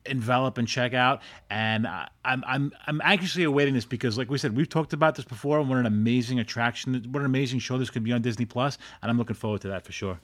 envelop 0.06 0.56
and 0.56 0.68
check 0.68 0.94
out. 0.94 1.20
And 1.50 1.88
I, 1.88 2.06
I'm 2.24 2.44
I'm 2.46 2.72
I'm 2.86 3.00
anxiously 3.02 3.42
awaiting 3.42 3.74
this 3.74 3.86
because, 3.86 4.16
like 4.16 4.30
we 4.30 4.38
said, 4.38 4.54
we've 4.54 4.68
talked 4.68 4.92
about 4.92 5.16
this 5.16 5.24
before. 5.24 5.58
And 5.58 5.68
what 5.68 5.78
an 5.78 5.86
amazing 5.86 6.38
attraction! 6.38 6.94
What 7.10 7.18
an 7.18 7.26
amazing 7.26 7.58
show 7.58 7.76
this 7.76 7.90
could 7.90 8.04
be 8.04 8.12
on 8.12 8.22
Disney 8.22 8.44
Plus, 8.44 8.78
and 9.02 9.10
I'm 9.10 9.18
looking 9.18 9.34
forward 9.34 9.62
to 9.62 9.68
that 9.68 9.84
for 9.84 9.90
sure. 9.90 10.20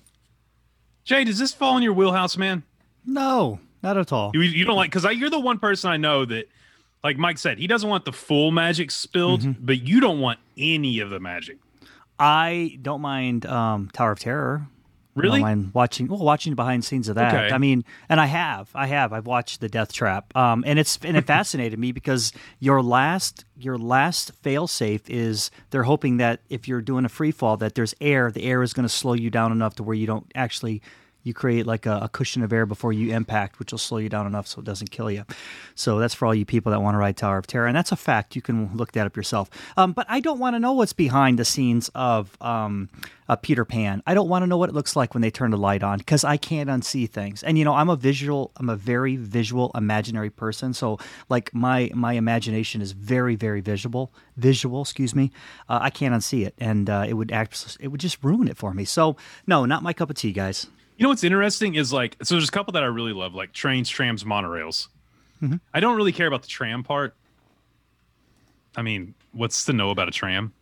Jay, 1.05 1.25
does 1.25 1.39
this 1.39 1.53
fall 1.53 1.77
in 1.77 1.83
your 1.83 1.93
wheelhouse, 1.93 2.37
man? 2.37 2.63
No, 3.05 3.61
not 3.83 3.97
at 3.99 4.13
all. 4.13 4.31
You, 4.35 4.41
you 4.43 4.65
don't 4.65 4.77
like 4.77 4.91
because 4.91 5.05
you're 5.17 5.31
the 5.31 5.39
one 5.41 5.59
person 5.59 5.91
I 5.91 5.97
know 5.99 6.25
that, 6.25 6.49
like 7.03 7.19
Mike 7.19 7.37
said, 7.39 7.59
he 7.59 7.67
doesn't 7.67 7.89
want 7.89 8.05
the 8.07 8.13
full 8.13 8.51
magic 8.51 8.91
spilled, 8.91 9.43
Mm-hmm. 9.43 9.65
but 9.67 9.83
you 9.83 10.01
don't 10.01 10.21
want 10.21 10.39
any 10.57 11.01
of 11.01 11.11
the 11.11 11.21
magic. 11.21 11.59
I 12.19 12.79
don't 12.81 13.01
mind 13.03 13.45
um, 13.45 13.91
Tower 13.93 14.13
of 14.13 14.19
Terror. 14.21 14.67
Really? 15.15 15.39
don't 15.39 15.43
mind 15.43 15.71
watching 15.75 16.09
well 16.09 16.19
watching 16.19 16.55
behind 16.55 16.85
scenes 16.85 17.09
of 17.09 17.15
that. 17.15 17.33
Okay. 17.33 17.55
I 17.55 17.59
mean, 17.59 17.85
and 18.09 18.21
I 18.21 18.27
have, 18.27 18.69
I 18.75 18.87
have, 18.87 19.13
I've 19.13 19.27
watched 19.27 19.61
the 19.61 19.69
Death 19.69 19.93
Trap, 19.93 20.37
um, 20.37 20.65
and 20.67 20.79
it's 20.79 20.99
and 21.03 21.17
it 21.17 21.27
fascinated 21.27 21.79
me 21.79 21.93
because 21.93 22.33
your 22.59 22.83
last 22.83 23.45
your 23.57 23.79
last 23.79 24.33
fail 24.43 24.67
safe 24.67 25.09
is 25.09 25.51
they're 25.71 25.85
hoping 25.85 26.17
that 26.17 26.41
if 26.49 26.67
you're 26.67 26.81
doing 26.81 27.05
a 27.05 27.09
free 27.09 27.31
fall 27.31 27.57
that 27.59 27.75
there's 27.75 27.95
air, 28.01 28.31
the 28.31 28.45
air 28.45 28.63
is 28.63 28.73
going 28.73 28.85
to 28.85 28.93
slow 28.93 29.13
you 29.15 29.31
down 29.31 29.53
enough 29.53 29.77
to 29.77 29.83
where 29.83 29.95
you 29.95 30.07
don't 30.07 30.31
actually 30.35 30.83
you 31.25 31.35
create 31.35 31.67
like 31.67 31.87
a, 31.87 32.01
a 32.03 32.09
cushion 32.09 32.43
of 32.43 32.53
air 32.53 32.67
before 32.67 32.93
you 32.93 33.13
impact, 33.13 33.59
which 33.59 33.73
will 33.73 33.79
slow 33.79 33.99
you 33.99 34.09
down 34.09 34.27
enough 34.27 34.47
so 34.47 34.61
it 34.61 34.65
doesn't 34.65 34.91
kill 34.91 35.11
you. 35.11 35.25
So 35.75 35.99
that's 35.99 36.15
for 36.15 36.27
all 36.27 36.35
you 36.35 36.45
people 36.45 36.71
that 36.71 36.81
want 36.81 36.95
to 36.95 36.99
ride 36.99 37.17
Tower 37.17 37.39
of 37.39 37.47
Terror, 37.47 37.67
and 37.67 37.77
that's 37.77 37.91
a 37.91 37.97
fact. 37.97 38.37
You 38.37 38.43
can 38.43 38.77
look 38.77 38.93
that 38.93 39.07
up 39.07 39.17
yourself. 39.17 39.51
Um, 39.77 39.93
but 39.93 40.07
I 40.09 40.21
don't 40.21 40.39
want 40.39 40.55
to 40.55 40.61
know 40.61 40.75
what's 40.75 40.93
behind 40.93 41.39
the 41.39 41.45
scenes 41.45 41.91
of 41.95 42.37
um, 42.41 42.91
uh, 43.29 43.37
Peter 43.37 43.65
Pan. 43.65 44.03
I 44.07 44.15
don't 44.15 44.29
want 44.29 44.43
to 44.43 44.47
know 44.47 44.59
what 44.59 44.69
it 44.69 44.75
looks 44.75 44.97
like 44.97 45.15
when 45.15 45.23
they 45.23 45.31
turn 45.31 45.51
the 45.51 45.57
light 45.57 45.83
on 45.83 45.99
because 45.99 46.25
I 46.25 46.37
can't 46.37 46.69
unsee 46.69 47.09
things. 47.09 47.43
And 47.43 47.59
you 47.59 47.65
know, 47.65 47.75
I'm 47.75 47.89
a 47.89 47.97
visual, 47.97 48.53
I'm 48.57 48.69
a 48.69 48.77
very 48.77 49.17
visual, 49.17 49.71
imaginary 49.75 50.31
person. 50.31 50.75
So 50.75 50.99
like 51.29 51.55
my 51.55 51.91
my 51.95 52.13
imagination 52.13 52.83
is 52.83 52.93
very 52.93 53.37
very 53.37 53.61
visual. 53.61 54.13
Visual, 54.37 54.83
excuse 54.83 55.15
me. 55.15 55.31
Uh, 55.69 55.79
I 55.81 55.91
can't 55.91 56.15
unsee 56.15 56.47
it, 56.47 56.55
and 56.59 56.91
uh, 56.91 57.05
it 57.09 57.15
would 57.15 57.33
act, 57.33 57.79
it 57.81 57.89
would 57.89 58.01
just 58.01 58.23
ruin 58.23 58.49
it 58.49 58.57
for 58.57 58.75
me. 58.75 58.85
So 58.85 59.17
no, 59.47 59.65
not 59.65 59.83
my 59.83 59.93
cup 59.93 60.11
of 60.11 60.17
tea, 60.17 60.33
guys. 60.33 60.67
You 60.97 61.03
know 61.03 61.09
what's 61.09 61.25
interesting 61.25 61.75
is 61.75 61.93
like 61.93 62.17
so. 62.23 62.35
There's 62.37 62.49
a 62.49 62.53
couple 62.53 62.73
that 62.73 62.83
I 62.83 62.87
really 62.87 63.13
love, 63.13 63.35
like 63.35 63.53
trains, 63.53 63.89
trams, 63.89 64.23
monorails. 64.25 64.89
Mm-hmm. 65.43 65.57
I 65.73 65.81
don't 65.81 65.97
really 65.97 66.13
care 66.13 66.27
about 66.29 66.43
the 66.43 66.49
tram 66.49 66.83
part. 66.85 67.17
I 68.77 68.83
mean, 68.83 69.15
what's 69.33 69.65
to 69.67 69.73
know 69.73 69.91
about 69.91 70.09
a 70.09 70.13
tram? 70.13 70.53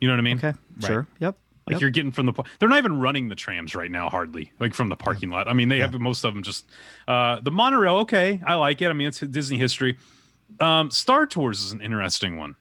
You 0.00 0.08
know 0.08 0.14
what 0.14 0.18
I 0.20 0.22
mean? 0.22 0.38
Okay, 0.38 0.52
sure, 0.80 1.06
yep. 1.20 1.36
Like 1.66 1.74
Yep. 1.74 1.80
you're 1.80 1.90
getting 1.90 2.10
from 2.12 2.26
the 2.26 2.32
they're 2.58 2.68
not 2.68 2.78
even 2.78 2.98
running 2.98 3.28
the 3.28 3.36
trams 3.36 3.76
right 3.76 3.90
now 3.90 4.08
hardly 4.08 4.50
like 4.58 4.74
from 4.74 4.88
the 4.88 4.96
parking 4.96 5.30
lot. 5.30 5.46
I 5.46 5.52
mean 5.52 5.68
they 5.68 5.78
have 5.78 5.92
most 6.00 6.24
of 6.24 6.34
them 6.34 6.42
just 6.42 6.66
uh 7.06 7.38
the 7.40 7.52
monorail 7.52 7.98
okay 7.98 8.40
I 8.44 8.54
like 8.54 8.82
it. 8.82 8.88
I 8.88 8.92
mean 8.94 9.06
it's 9.06 9.20
Disney 9.20 9.58
history. 9.58 9.96
Um 10.58 10.90
Star 10.90 11.24
Tours 11.24 11.62
is 11.62 11.70
an 11.70 11.80
interesting 11.80 12.36
one. 12.36 12.56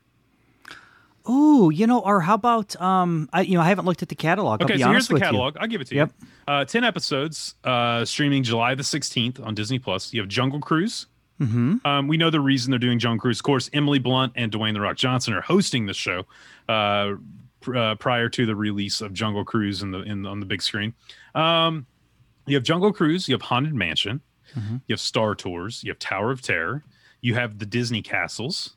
Ooh, 1.30 1.72
you 1.74 1.86
know, 1.88 2.00
or 2.00 2.22
how 2.22 2.34
about 2.36 2.80
um, 2.82 3.30
I 3.34 3.42
you 3.42 3.56
know 3.56 3.62
I 3.62 3.68
haven't 3.70 3.86
looked 3.86 4.02
at 4.02 4.10
the 4.10 4.16
catalog. 4.16 4.62
I'll 4.62 4.66
Okay, 4.66 4.76
be 4.76 4.82
so 4.84 4.90
here's 4.90 5.08
the 5.08 5.20
catalog. 5.20 5.58
I'll 5.60 5.68
give 5.68 5.82
it 5.82 5.88
to 5.88 5.96
Yep. 5.96 6.12
you. 6.22 6.28
Uh 6.48 6.66
10 6.66 6.84
episodes 6.84 7.56
uh 7.64 8.04
streaming 8.06 8.44
July 8.44 8.74
the 8.76 8.84
16th 8.84 9.46
on 9.46 9.54
Disney 9.56 9.80
Plus. 9.80 10.14
You 10.14 10.22
have 10.22 10.30
Jungle 10.30 10.60
Cruise. 10.60 11.08
Mm-hmm. 11.40 11.78
Um, 11.86 12.08
we 12.08 12.18
know 12.18 12.30
the 12.30 12.40
reason 12.40 12.70
they're 12.70 12.78
doing 12.80 13.00
Jungle 13.00 13.20
Cruise. 13.20 13.40
Of 13.40 13.44
course, 13.44 13.70
Emily 13.74 13.98
Blunt 14.00 14.34
and 14.36 14.52
Dwayne 14.52 14.74
the 14.74 14.82
Rock 14.82 14.96
Johnson 14.98 15.34
are 15.34 15.42
hosting 15.42 15.88
the 15.88 15.94
show. 15.94 16.26
Uh, 16.70 17.14
pr- 17.62 17.76
uh, 17.78 17.96
prior 17.96 18.30
to 18.30 18.46
the 18.46 18.56
release 18.56 19.02
of 19.02 19.12
Jungle 19.14 19.44
Cruise 19.44 19.82
in 19.82 19.90
the 19.92 20.00
in 20.02 20.26
on 20.26 20.40
the 20.40 20.46
big 20.46 20.62
screen. 20.62 20.94
Um, 21.34 21.86
you 22.46 22.56
have 22.56 22.64
Jungle 22.64 22.92
Cruise, 22.94 23.28
you 23.28 23.34
have 23.36 23.42
Haunted 23.44 23.74
Mansion, 23.74 24.22
you 24.56 24.94
have 24.94 25.00
Star 25.00 25.34
Tours, 25.36 25.84
you 25.84 25.92
have 25.92 26.00
Tower 26.00 26.32
of 26.32 26.42
Terror, 26.42 26.84
you 27.22 27.36
have 27.36 27.58
the 27.60 27.66
Disney 27.66 28.02
castles, 28.02 28.76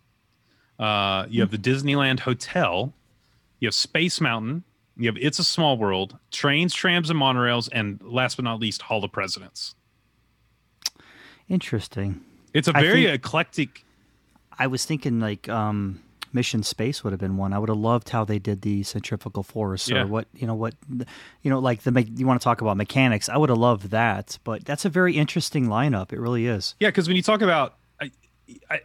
uh, 0.79 1.27
you 1.29 1.41
have 1.41 1.51
the 1.51 1.59
Disneyland 1.59 2.21
Hotel, 2.21 2.93
you 3.61 3.67
have 3.69 3.75
Space 3.75 4.21
Mountain, 4.21 4.65
you 4.97 5.07
have 5.09 5.17
It's 5.21 5.39
a 5.39 5.45
Small 5.45 5.77
World, 5.77 6.19
trains, 6.31 6.75
trams, 6.75 7.11
and 7.11 7.19
monorails, 7.19 7.69
and 7.73 8.01
last 8.03 8.37
but 8.37 8.45
not 8.45 8.61
least, 8.61 8.83
Hall 8.83 9.03
of 9.05 9.13
Presidents. 9.13 9.75
Interesting. 11.49 12.21
It's 12.53 12.69
a 12.69 12.73
very 12.73 13.05
think- 13.05 13.15
eclectic. 13.15 13.85
I 14.59 14.69
was 14.69 14.85
thinking 14.85 15.19
like 15.19 15.49
um, 15.49 16.01
Mission 16.33 16.63
Space 16.63 17.03
would 17.03 17.13
have 17.13 17.19
been 17.21 17.37
one. 17.37 17.53
I 17.53 17.59
would 17.59 17.69
have 17.69 17.79
loved 17.79 18.11
how 18.11 18.25
they 18.25 18.39
did 18.39 18.63
the 18.63 18.85
centrifugal 18.85 19.43
force 19.43 19.89
Yeah. 19.89 20.03
or 20.03 20.07
what 20.07 20.29
you 20.35 20.47
know 20.47 20.55
what 20.55 20.75
you 21.43 21.51
know 21.51 21.59
like 21.59 21.83
the 21.83 22.03
you 22.17 22.27
want 22.27 22.41
to 22.41 22.45
talk 22.45 22.61
about 22.61 22.77
mechanics. 22.77 23.29
I 23.29 23.37
would 23.37 23.49
have 23.49 23.59
loved 23.59 23.91
that, 23.91 24.39
but 24.45 24.65
that's 24.65 24.85
a 24.85 24.89
very 24.89 25.17
interesting 25.17 25.67
lineup. 25.67 26.13
It 26.13 26.21
really 26.21 26.47
is. 26.47 26.77
Yeah, 26.79 26.89
because 26.89 27.09
when 27.09 27.17
you 27.17 27.23
talk 27.23 27.43
about, 27.43 27.75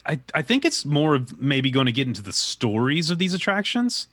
I, 0.06 0.20
I, 0.34 0.42
think 0.42 0.66
it's 0.66 0.86
more 0.86 1.16
of 1.16 1.40
maybe 1.42 1.70
going 1.70 1.86
to 1.86 1.92
get 1.92 2.08
into 2.08 2.22
the 2.22 2.32
stories 2.32 3.10
of 3.10 3.18
these 3.18 3.34
attractions, 3.34 4.08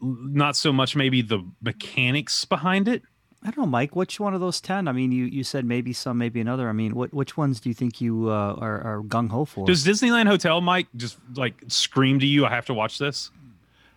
not 0.00 0.56
so 0.56 0.72
much 0.72 0.96
maybe 0.96 1.22
the 1.22 1.44
mechanics 1.60 2.44
behind 2.44 2.88
it. 2.88 3.02
I 3.42 3.46
don't 3.46 3.58
know, 3.58 3.66
Mike. 3.66 3.96
Which 3.96 4.20
one 4.20 4.34
of 4.34 4.40
those 4.40 4.60
ten? 4.60 4.86
I 4.86 4.92
mean, 4.92 5.10
you, 5.10 5.24
you 5.24 5.42
said 5.42 5.64
maybe 5.64 5.92
some, 5.92 6.16
maybe 6.18 6.40
another. 6.40 6.68
I 6.68 6.72
mean, 6.72 6.94
what 6.94 7.12
which 7.12 7.36
ones 7.36 7.58
do 7.60 7.68
you 7.68 7.74
think 7.74 8.00
you 8.00 8.28
uh, 8.28 8.54
are, 8.58 8.80
are 8.82 9.02
gung 9.02 9.30
ho 9.30 9.44
for? 9.44 9.66
Does 9.66 9.84
Disneyland 9.84 10.28
Hotel, 10.28 10.60
Mike, 10.60 10.86
just 10.96 11.18
like 11.34 11.54
scream 11.66 12.20
to 12.20 12.26
you? 12.26 12.46
I 12.46 12.50
have 12.50 12.66
to 12.66 12.74
watch 12.74 12.98
this. 12.98 13.30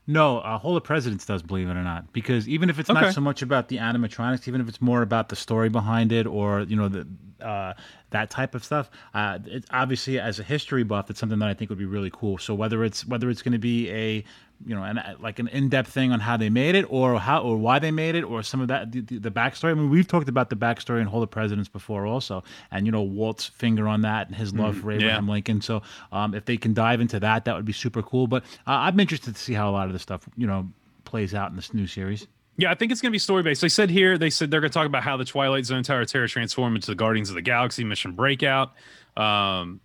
No, 0.07 0.38
uh, 0.39 0.57
Hall 0.59 0.77
of 0.77 0.83
Presidents 0.83 1.25
does, 1.25 1.41
believe 1.41 1.67
it 1.67 1.71
or 1.75 1.83
not, 1.83 2.13
because 2.13 2.47
even 2.47 2.69
if 2.69 2.77
it's 2.77 2.89
Okay. 2.89 3.01
not 3.01 3.13
so 3.13 3.21
much 3.21 3.41
about 3.41 3.69
the 3.69 3.77
animatronics, 3.77 4.47
even 4.47 4.62
if 4.62 4.69
it's 4.69 4.81
more 4.81 5.01
about 5.01 5.29
the 5.29 5.35
story 5.35 5.67
behind 5.69 6.12
it, 6.12 6.27
or 6.27 6.62
you 6.62 6.75
know 6.75 6.88
the 6.89 7.07
uh, 7.41 7.74
that 8.12 8.29
type 8.29 8.53
of 8.55 8.63
stuff, 8.63 8.89
uh, 9.13 9.39
it's 9.45 9.65
obviously 9.71 10.19
as 10.19 10.39
a 10.39 10.43
history 10.43 10.83
buff, 10.83 11.09
it's 11.09 11.19
something 11.19 11.39
that 11.39 11.50
I 11.50 11.53
think 11.55 11.69
would 11.69 11.79
be 11.79 11.85
really 11.85 12.12
cool. 12.13 12.38
So 12.38 12.53
whether 12.53 12.83
it's 12.83 13.05
whether 13.05 13.29
it's 13.31 13.41
going 13.41 13.53
to 13.53 13.59
be 13.59 13.89
a 13.89 14.24
you 14.65 14.75
know 14.75 14.83
an, 14.83 15.00
like 15.19 15.39
an 15.39 15.47
in 15.47 15.69
depth 15.69 15.91
thing 15.91 16.12
on 16.12 16.19
how 16.19 16.38
they 16.38 16.50
made 16.50 16.75
it, 16.75 16.85
or 16.89 17.19
how 17.19 17.41
or 17.41 17.57
why 17.57 17.79
they 17.79 17.91
made 17.91 18.15
it, 18.15 18.24
or 18.24 18.43
some 18.43 18.62
of 18.62 18.67
that 18.67 18.91
the, 18.91 19.01
the, 19.01 19.17
the 19.17 19.31
backstory. 19.31 19.71
I 19.71 19.74
mean, 19.74 19.89
we've 19.89 20.07
talked 20.07 20.29
about 20.29 20.50
the 20.50 20.55
backstory 20.55 21.01
in 21.01 21.07
Hall 21.07 21.21
the 21.21 21.27
Presidents 21.27 21.69
before, 21.69 22.05
also, 22.05 22.43
and 22.71 22.85
you 22.85 22.91
know 22.91 23.01
Walt's 23.01 23.45
finger 23.45 23.88
on 23.88 24.01
that 24.01 24.27
and 24.27 24.35
his 24.35 24.53
love 24.53 24.77
for 24.77 24.91
Abraham 24.91 25.27
yeah. 25.27 25.31
Lincoln. 25.31 25.62
So 25.62 25.81
um, 26.12 26.33
if 26.33 26.45
they 26.45 26.57
can 26.57 26.74
dive 26.74 27.01
into 27.01 27.19
that, 27.19 27.45
that 27.45 27.55
would 27.55 27.65
be 27.65 27.74
super 27.74 28.01
cool. 28.01 28.27
But 28.27 28.43
uh, 28.67 28.71
I'm 28.71 29.00
interested 29.00 29.35
to 29.35 29.41
see 29.41 29.53
how 29.53 29.69
a 29.69 29.74
lot 29.74 29.88
of 29.88 29.93
this 29.93 30.01
stuff, 30.01 30.27
you 30.35 30.47
know, 30.47 30.69
plays 31.03 31.33
out 31.33 31.50
in 31.50 31.55
this 31.55 31.74
new 31.74 31.88
series. 31.88 32.27
Yeah, 32.57 32.71
I 32.71 32.75
think 32.75 32.91
it's 32.91 33.01
going 33.01 33.12
to 33.12 33.15
be 33.15 33.19
story 33.19 33.43
based. 33.43 33.62
They 33.62 33.69
said 33.69 33.89
here, 33.89 34.17
they 34.17 34.29
said 34.29 34.50
they're 34.50 34.62
going 34.62 34.71
to 34.71 34.74
talk 34.74 34.85
about 34.85 35.03
how 35.03 35.17
the 35.17 35.25
Twilight 35.25 35.65
Zone 35.65 35.83
Tower 35.83 36.01
of 36.01 36.07
Terror 36.07 36.27
transformed 36.27 36.77
into 36.77 36.88
the 36.88 36.95
Guardians 36.95 37.29
of 37.29 37.35
the 37.35 37.41
Galaxy 37.41 37.83
Mission 37.83 38.13
Breakout, 38.13 38.71
um, 39.17 39.81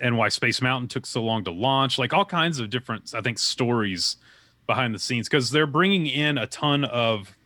and 0.00 0.16
why 0.16 0.28
Space 0.28 0.60
Mountain 0.60 0.88
took 0.88 1.06
so 1.06 1.22
long 1.22 1.44
to 1.44 1.50
launch. 1.50 1.98
Like 1.98 2.12
all 2.12 2.24
kinds 2.24 2.58
of 2.58 2.70
different, 2.70 3.14
I 3.14 3.20
think, 3.20 3.38
stories 3.38 4.16
behind 4.66 4.94
the 4.94 4.98
scenes 4.98 5.28
because 5.28 5.50
they're 5.50 5.66
bringing 5.66 6.06
in 6.06 6.38
a 6.38 6.46
ton 6.46 6.84
of 6.84 7.36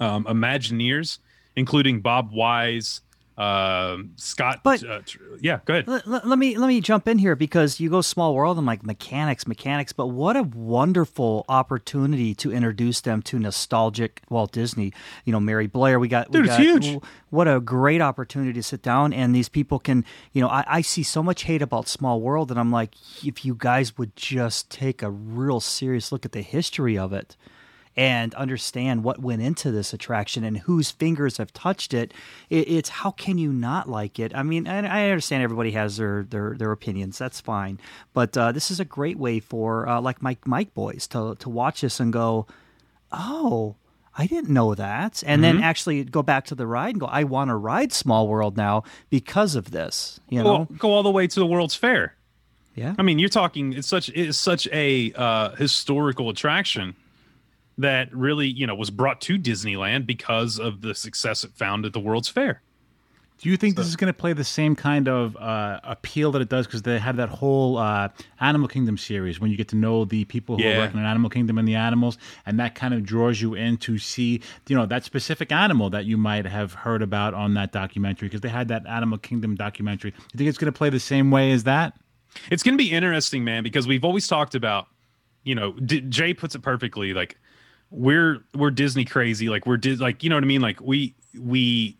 um, 0.00 0.24
Imagineers, 0.24 1.18
including 1.54 2.00
Bob 2.00 2.32
Weis, 2.32 3.00
um 3.38 4.12
Scott. 4.16 4.60
But- 4.62 4.82
uh, 4.84 5.00
tr- 5.04 5.18
yeah, 5.40 5.60
go 5.64 5.74
ahead. 5.74 5.88
Let, 5.88 6.26
let- 6.26 6.38
me 6.38 6.56
let 6.56 6.68
me 6.68 6.80
jump 6.80 7.06
in 7.08 7.18
here 7.18 7.36
because 7.36 7.80
you 7.80 7.90
go 7.90 8.00
small 8.00 8.34
world 8.34 8.56
and 8.56 8.66
like 8.66 8.82
mechanics, 8.84 9.46
mechanics. 9.46 9.92
But 9.92 10.06
what 10.06 10.36
a 10.36 10.42
wonderful 10.42 11.44
opportunity 11.48 12.34
to 12.36 12.52
introduce 12.52 13.00
them 13.02 13.22
to 13.22 13.38
nostalgic 13.38 14.22
Walt 14.30 14.52
Disney. 14.52 14.92
You 15.24 15.32
know, 15.32 15.40
Mary 15.40 15.66
Blair. 15.66 15.98
We 15.98 16.08
got, 16.08 16.30
Dude, 16.30 16.46
it's 16.46 16.54
got- 16.56 16.60
huge. 16.60 16.98
What 17.30 17.48
a 17.48 17.60
great 17.60 18.00
opportunity 18.00 18.52
to 18.54 18.62
sit 18.62 18.82
down 18.82 19.12
and 19.12 19.34
these 19.34 19.48
people 19.48 19.78
can. 19.78 20.04
You 20.32 20.40
know, 20.42 20.48
I, 20.48 20.64
I 20.66 20.80
see 20.80 21.02
so 21.02 21.22
much 21.22 21.42
hate 21.44 21.60
about 21.62 21.88
Small 21.88 22.20
World, 22.20 22.50
and 22.50 22.58
I'm 22.58 22.70
like, 22.72 22.94
if 23.24 23.44
you 23.44 23.54
guys 23.58 23.98
would 23.98 24.16
just 24.16 24.70
take 24.70 25.02
a 25.02 25.10
real 25.10 25.60
serious 25.60 26.10
look 26.12 26.24
at 26.24 26.32
the 26.32 26.42
history 26.42 26.96
of 26.96 27.12
it 27.12 27.36
and 27.96 28.34
understand 28.34 29.02
what 29.02 29.20
went 29.20 29.40
into 29.40 29.70
this 29.70 29.92
attraction 29.94 30.44
and 30.44 30.58
whose 30.58 30.90
fingers 30.90 31.38
have 31.38 31.52
touched 31.52 31.94
it, 31.94 32.12
it 32.50 32.68
it's 32.68 32.88
how 32.90 33.10
can 33.10 33.38
you 33.38 33.52
not 33.52 33.88
like 33.88 34.18
it? 34.18 34.34
I 34.34 34.42
mean, 34.42 34.68
I, 34.68 34.86
I 34.86 35.10
understand 35.10 35.42
everybody 35.42 35.70
has 35.72 35.96
their 35.96 36.24
their, 36.24 36.54
their 36.54 36.72
opinions. 36.72 37.18
That's 37.18 37.40
fine, 37.40 37.80
but 38.12 38.36
uh, 38.36 38.52
this 38.52 38.70
is 38.70 38.80
a 38.80 38.84
great 38.84 39.18
way 39.18 39.40
for 39.40 39.88
uh, 39.88 40.00
like 40.00 40.22
Mike 40.22 40.46
Mike 40.46 40.74
boys 40.74 41.06
to 41.08 41.36
to 41.36 41.48
watch 41.48 41.80
this 41.80 42.00
and 42.00 42.12
go, 42.12 42.46
oh. 43.12 43.76
I 44.18 44.26
didn't 44.26 44.48
know 44.48 44.74
that. 44.74 45.22
And 45.26 45.44
then 45.44 45.62
actually 45.62 46.02
go 46.02 46.22
back 46.22 46.46
to 46.46 46.54
the 46.54 46.66
ride 46.66 46.94
and 46.94 47.00
go, 47.00 47.04
I 47.04 47.24
want 47.24 47.50
to 47.50 47.54
ride 47.54 47.92
Small 47.92 48.26
World 48.28 48.56
now 48.56 48.82
because 49.10 49.54
of 49.54 49.72
this. 49.72 50.18
You 50.30 50.42
know? 50.42 50.44
Well, 50.44 50.68
go 50.78 50.90
all 50.94 51.02
the 51.02 51.10
way 51.10 51.26
to 51.26 51.38
the 51.38 51.44
World's 51.44 51.74
Fair. 51.74 52.14
yeah. 52.74 52.94
I 52.96 53.02
mean, 53.02 53.18
you're 53.18 53.28
talking. 53.28 53.74
It's 53.74 53.86
such 53.86 54.08
it's 54.08 54.38
such 54.38 54.68
a 54.72 55.12
uh, 55.12 55.50
historical 55.56 56.30
attraction 56.30 56.96
that 57.78 58.14
really 58.14 58.46
you 58.48 58.66
know 58.66 58.74
was 58.74 58.90
brought 58.90 59.20
to 59.22 59.38
Disneyland 59.38 60.06
because 60.06 60.58
of 60.58 60.80
the 60.80 60.94
success 60.94 61.44
it 61.44 61.52
found 61.54 61.84
at 61.84 61.92
the 61.92 62.00
World's 62.00 62.28
Fair. 62.28 62.62
Do 63.38 63.50
you 63.50 63.58
think 63.58 63.76
this 63.76 63.86
is 63.86 63.96
going 63.96 64.10
to 64.10 64.18
play 64.18 64.32
the 64.32 64.44
same 64.44 64.74
kind 64.74 65.08
of 65.08 65.36
uh, 65.36 65.78
appeal 65.84 66.32
that 66.32 66.40
it 66.40 66.48
does? 66.48 66.66
Because 66.66 66.80
they 66.80 66.98
have 66.98 67.16
that 67.16 67.28
whole 67.28 67.76
uh, 67.76 68.08
Animal 68.40 68.66
Kingdom 68.66 68.96
series 68.96 69.38
when 69.38 69.50
you 69.50 69.58
get 69.58 69.68
to 69.68 69.76
know 69.76 70.06
the 70.06 70.24
people 70.24 70.56
who 70.56 70.62
Yeah. 70.64 70.76
are 70.76 70.78
working 70.78 70.98
in 71.00 71.04
Animal 71.04 71.28
Kingdom 71.28 71.58
and 71.58 71.68
the 71.68 71.74
animals, 71.74 72.16
and 72.46 72.58
that 72.58 72.74
kind 72.74 72.94
of 72.94 73.04
draws 73.04 73.42
you 73.42 73.52
in 73.52 73.76
to 73.76 73.98
see, 73.98 74.40
you 74.68 74.74
know, 74.74 74.86
that 74.86 75.04
specific 75.04 75.52
animal 75.52 75.90
that 75.90 76.06
you 76.06 76.16
might 76.16 76.46
have 76.46 76.72
heard 76.72 77.02
about 77.02 77.34
on 77.34 77.52
that 77.54 77.72
documentary. 77.72 78.28
Because 78.28 78.40
they 78.40 78.48
had 78.48 78.68
that 78.68 78.86
Animal 78.86 79.18
Kingdom 79.18 79.54
documentary. 79.54 80.12
Do 80.12 80.16
You 80.32 80.38
think 80.38 80.48
it's 80.48 80.56
going 80.58 80.72
to 80.72 80.76
play 80.78 80.88
the 80.88 80.98
same 80.98 81.30
way 81.30 81.52
as 81.52 81.64
that? 81.64 81.92
It's 82.50 82.62
going 82.62 82.72
to 82.78 82.82
be 82.82 82.90
interesting, 82.90 83.44
man, 83.44 83.62
because 83.62 83.86
we've 83.86 84.02
always 84.04 84.26
talked 84.26 84.54
about, 84.54 84.86
you 85.44 85.54
know, 85.54 85.72
D- 85.72 86.00
Jay 86.00 86.32
puts 86.32 86.54
it 86.54 86.62
perfectly. 86.62 87.12
Like 87.12 87.38
we're 87.90 88.44
we're 88.54 88.70
Disney 88.70 89.04
crazy. 89.04 89.48
Like 89.48 89.66
we're 89.66 89.76
Dis- 89.76 90.00
like 90.00 90.22
you 90.22 90.30
know 90.30 90.36
what 90.36 90.44
I 90.44 90.46
mean. 90.46 90.60
Like 90.60 90.80
we 90.80 91.14
we 91.38 91.96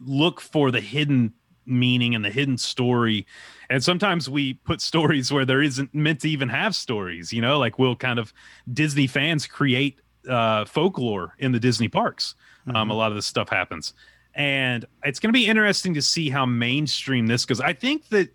look 0.00 0.40
for 0.40 0.70
the 0.70 0.80
hidden 0.80 1.32
meaning 1.66 2.14
and 2.14 2.24
the 2.24 2.30
hidden 2.30 2.58
story, 2.58 3.26
and 3.68 3.82
sometimes 3.82 4.28
we 4.28 4.54
put 4.54 4.80
stories 4.80 5.32
where 5.32 5.44
there 5.44 5.62
isn't 5.62 5.94
meant 5.94 6.20
to 6.20 6.28
even 6.28 6.48
have 6.48 6.74
stories. 6.74 7.32
You 7.32 7.40
know, 7.42 7.58
like 7.58 7.78
we'll 7.78 7.96
kind 7.96 8.18
of 8.18 8.32
Disney 8.72 9.06
fans 9.06 9.46
create 9.46 10.00
uh, 10.28 10.64
folklore 10.64 11.34
in 11.38 11.52
the 11.52 11.60
Disney 11.60 11.88
parks. 11.88 12.34
Um, 12.74 12.90
a 12.90 12.94
lot 12.94 13.10
of 13.10 13.16
this 13.16 13.26
stuff 13.26 13.48
happens, 13.48 13.94
and 14.34 14.84
it's 15.02 15.18
going 15.18 15.30
to 15.32 15.38
be 15.38 15.46
interesting 15.46 15.94
to 15.94 16.02
see 16.02 16.28
how 16.28 16.44
mainstream 16.44 17.26
this 17.26 17.44
goes. 17.46 17.60
I 17.60 17.72
think 17.72 18.08
that 18.10 18.28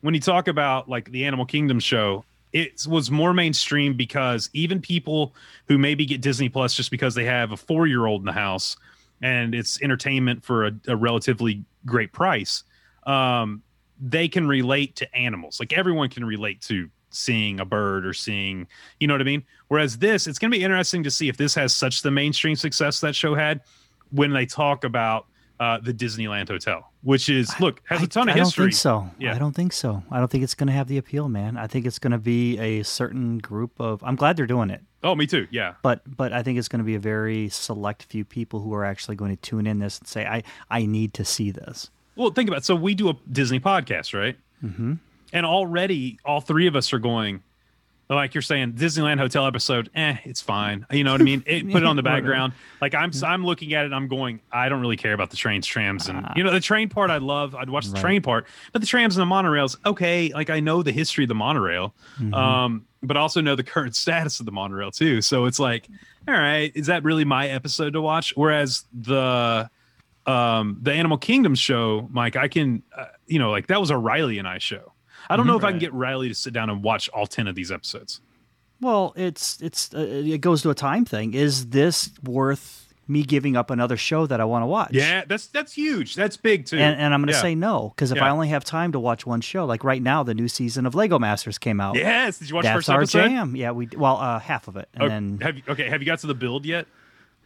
when 0.00 0.14
you 0.14 0.20
talk 0.20 0.48
about 0.48 0.88
like 0.88 1.10
the 1.10 1.24
Animal 1.24 1.46
Kingdom 1.46 1.80
show, 1.80 2.24
it 2.52 2.86
was 2.88 3.10
more 3.10 3.34
mainstream 3.34 3.94
because 3.94 4.48
even 4.52 4.80
people 4.80 5.34
who 5.66 5.78
maybe 5.78 6.06
get 6.06 6.20
Disney 6.20 6.48
Plus 6.48 6.74
just 6.74 6.90
because 6.90 7.14
they 7.14 7.24
have 7.24 7.52
a 7.52 7.56
four 7.56 7.86
year 7.86 8.06
old 8.06 8.22
in 8.22 8.26
the 8.26 8.32
house 8.32 8.76
and 9.22 9.54
it's 9.54 9.80
entertainment 9.82 10.44
for 10.44 10.66
a, 10.66 10.72
a 10.86 10.96
relatively 10.96 11.64
great 11.84 12.12
price, 12.12 12.64
um, 13.06 13.62
they 14.00 14.28
can 14.28 14.46
relate 14.46 14.96
to 14.96 15.14
animals. 15.14 15.58
Like 15.60 15.72
everyone 15.72 16.08
can 16.08 16.24
relate 16.24 16.60
to 16.62 16.88
seeing 17.10 17.60
a 17.60 17.64
bird 17.64 18.06
or 18.06 18.12
seeing, 18.12 18.66
you 19.00 19.06
know 19.06 19.14
what 19.14 19.20
I 19.20 19.24
mean? 19.24 19.42
Whereas 19.68 19.98
this, 19.98 20.26
it's 20.26 20.38
going 20.38 20.50
to 20.50 20.56
be 20.56 20.62
interesting 20.62 21.02
to 21.02 21.10
see 21.10 21.28
if 21.28 21.36
this 21.36 21.54
has 21.54 21.74
such 21.74 22.02
the 22.02 22.10
mainstream 22.10 22.54
success 22.54 23.00
that 23.00 23.14
show 23.14 23.34
had 23.34 23.60
when 24.10 24.32
they 24.32 24.46
talk 24.46 24.84
about 24.84 25.26
uh, 25.60 25.78
the 25.78 25.92
Disneyland 25.92 26.48
Hotel, 26.48 26.90
which 27.02 27.28
is 27.28 27.52
look 27.60 27.82
has 27.88 28.02
a 28.02 28.06
ton 28.06 28.28
I, 28.28 28.32
of 28.32 28.36
I 28.36 28.40
history. 28.40 28.64
don't 28.64 28.70
think 28.70 28.78
so. 28.80 29.10
Yeah. 29.18 29.34
I 29.34 29.38
don't 29.38 29.54
think 29.54 29.72
so. 29.72 30.02
I 30.10 30.18
don't 30.18 30.30
think 30.30 30.44
it's 30.44 30.54
going 30.54 30.68
to 30.68 30.72
have 30.72 30.88
the 30.88 30.98
appeal, 30.98 31.28
man. 31.28 31.56
I 31.56 31.66
think 31.66 31.86
it's 31.86 31.98
going 31.98 32.12
to 32.12 32.18
be 32.18 32.58
a 32.58 32.82
certain 32.84 33.38
group 33.38 33.72
of. 33.80 34.02
I'm 34.04 34.16
glad 34.16 34.36
they're 34.36 34.46
doing 34.46 34.70
it, 34.70 34.82
Oh, 35.02 35.14
me 35.14 35.26
too. 35.26 35.46
Yeah. 35.50 35.74
but 35.82 36.00
but 36.06 36.32
I 36.32 36.42
think 36.42 36.58
it's 36.58 36.68
going 36.68 36.78
to 36.80 36.84
be 36.84 36.94
a 36.94 37.00
very 37.00 37.48
select 37.48 38.04
few 38.04 38.24
people 38.24 38.60
who 38.60 38.72
are 38.74 38.84
actually 38.84 39.16
going 39.16 39.30
to 39.36 39.40
tune 39.40 39.66
in 39.66 39.78
this 39.78 39.98
and 39.98 40.06
say, 40.08 40.26
I 40.26 40.42
I 40.70 40.86
need 40.86 41.14
to 41.14 41.24
see 41.24 41.50
this. 41.50 41.90
Well, 42.16 42.30
think 42.30 42.48
about 42.48 42.58
it. 42.58 42.64
So 42.64 42.74
we 42.74 42.94
do 42.94 43.10
a 43.10 43.16
Disney 43.30 43.60
podcast, 43.60 44.12
right? 44.18 44.36
Mm-hmm. 44.64 44.94
And 45.32 45.46
already 45.46 46.18
all 46.24 46.40
three 46.40 46.66
of 46.66 46.74
us 46.74 46.92
are 46.92 46.98
going, 46.98 47.42
like 48.16 48.34
you're 48.34 48.42
saying, 48.42 48.72
Disneyland 48.72 49.18
Hotel 49.18 49.46
episode, 49.46 49.90
eh, 49.94 50.16
it's 50.24 50.40
fine. 50.40 50.86
You 50.90 51.04
know 51.04 51.12
what 51.12 51.20
I 51.20 51.24
mean? 51.24 51.42
It, 51.46 51.68
put 51.72 51.82
it 51.82 51.86
on 51.86 51.96
the 51.96 52.02
background. 52.02 52.54
Like 52.80 52.94
I'm, 52.94 53.10
I'm 53.22 53.44
looking 53.44 53.74
at 53.74 53.82
it, 53.82 53.86
and 53.86 53.94
I'm 53.94 54.08
going, 54.08 54.40
I 54.50 54.68
don't 54.68 54.80
really 54.80 54.96
care 54.96 55.12
about 55.12 55.30
the 55.30 55.36
trains, 55.36 55.66
trams, 55.66 56.08
and 56.08 56.26
you 56.34 56.42
know 56.42 56.50
the 56.50 56.60
train 56.60 56.88
part. 56.88 57.10
I 57.10 57.18
love. 57.18 57.54
I'd 57.54 57.68
watch 57.68 57.86
the 57.86 57.98
train 57.98 58.22
part, 58.22 58.46
but 58.72 58.80
the 58.80 58.86
trams 58.86 59.16
and 59.16 59.30
the 59.30 59.34
monorails, 59.34 59.76
okay. 59.84 60.32
Like 60.32 60.48
I 60.48 60.60
know 60.60 60.82
the 60.82 60.92
history 60.92 61.24
of 61.24 61.28
the 61.28 61.34
monorail, 61.34 61.94
um, 62.32 62.86
but 63.02 63.16
also 63.16 63.40
know 63.40 63.56
the 63.56 63.64
current 63.64 63.94
status 63.96 64.40
of 64.40 64.46
the 64.46 64.52
monorail 64.52 64.90
too. 64.90 65.20
So 65.20 65.44
it's 65.44 65.58
like, 65.58 65.88
all 66.26 66.34
right, 66.34 66.72
is 66.74 66.86
that 66.86 67.04
really 67.04 67.24
my 67.24 67.48
episode 67.48 67.92
to 67.92 68.00
watch? 68.00 68.32
Whereas 68.36 68.84
the 68.92 69.68
um 70.26 70.78
the 70.80 70.92
Animal 70.92 71.18
Kingdom 71.18 71.54
show, 71.54 72.08
Mike, 72.10 72.36
I 72.36 72.48
can, 72.48 72.82
uh, 72.96 73.06
you 73.26 73.38
know, 73.38 73.50
like 73.50 73.66
that 73.66 73.80
was 73.80 73.90
a 73.90 73.96
Riley 73.98 74.38
and 74.38 74.48
I 74.48 74.58
show. 74.58 74.92
I 75.30 75.36
don't 75.36 75.46
know 75.46 75.56
if 75.56 75.64
I 75.64 75.70
can 75.70 75.78
get 75.78 75.92
Riley 75.92 76.28
to 76.28 76.34
sit 76.34 76.52
down 76.52 76.70
and 76.70 76.82
watch 76.82 77.08
all 77.10 77.26
ten 77.26 77.46
of 77.46 77.54
these 77.54 77.70
episodes. 77.72 78.20
Well, 78.80 79.12
it's 79.16 79.60
it's 79.60 79.92
uh, 79.94 79.98
it 79.98 80.40
goes 80.40 80.62
to 80.62 80.70
a 80.70 80.74
time 80.74 81.04
thing. 81.04 81.34
Is 81.34 81.66
this 81.70 82.10
worth 82.24 82.84
me 83.10 83.22
giving 83.22 83.56
up 83.56 83.70
another 83.70 83.96
show 83.96 84.26
that 84.26 84.40
I 84.40 84.44
want 84.44 84.62
to 84.62 84.66
watch? 84.66 84.90
Yeah, 84.92 85.24
that's 85.26 85.46
that's 85.48 85.72
huge. 85.72 86.14
That's 86.14 86.36
big 86.36 86.66
too. 86.66 86.76
And, 86.78 87.00
and 87.00 87.12
I'm 87.14 87.20
going 87.20 87.28
to 87.28 87.32
Yeah. 87.32 87.40
say 87.42 87.54
no 87.54 87.92
because 87.96 88.12
if 88.12 88.20
I 88.22 88.28
only 88.28 88.48
have 88.48 88.64
time 88.64 88.92
to 88.92 89.00
watch 89.00 89.26
one 89.26 89.40
show, 89.40 89.64
like 89.64 89.82
right 89.82 90.02
now, 90.02 90.22
the 90.22 90.34
new 90.34 90.46
season 90.46 90.86
of 90.86 90.94
Lego 90.94 91.18
Masters 91.18 91.58
came 91.58 91.80
out. 91.80 91.96
yes. 91.96 92.38
Did 92.38 92.50
you 92.50 92.54
watch 92.56 92.64
the 92.64 92.68
that's 92.68 92.76
first 92.76 92.88
our 92.90 92.98
episode? 93.00 93.28
jam. 93.28 93.56
Yeah, 93.56 93.72
we 93.72 93.88
well 93.96 94.16
uh, 94.18 94.38
half 94.38 94.68
of 94.68 94.76
it, 94.76 94.88
and 94.94 95.02
Oh, 95.02 95.08
then 95.08 95.38
have 95.42 95.56
you, 95.56 95.62
okay, 95.70 95.88
have 95.88 96.00
you 96.02 96.06
got 96.06 96.18
to 96.20 96.26
the 96.28 96.34
build 96.34 96.64
yet? 96.64 96.86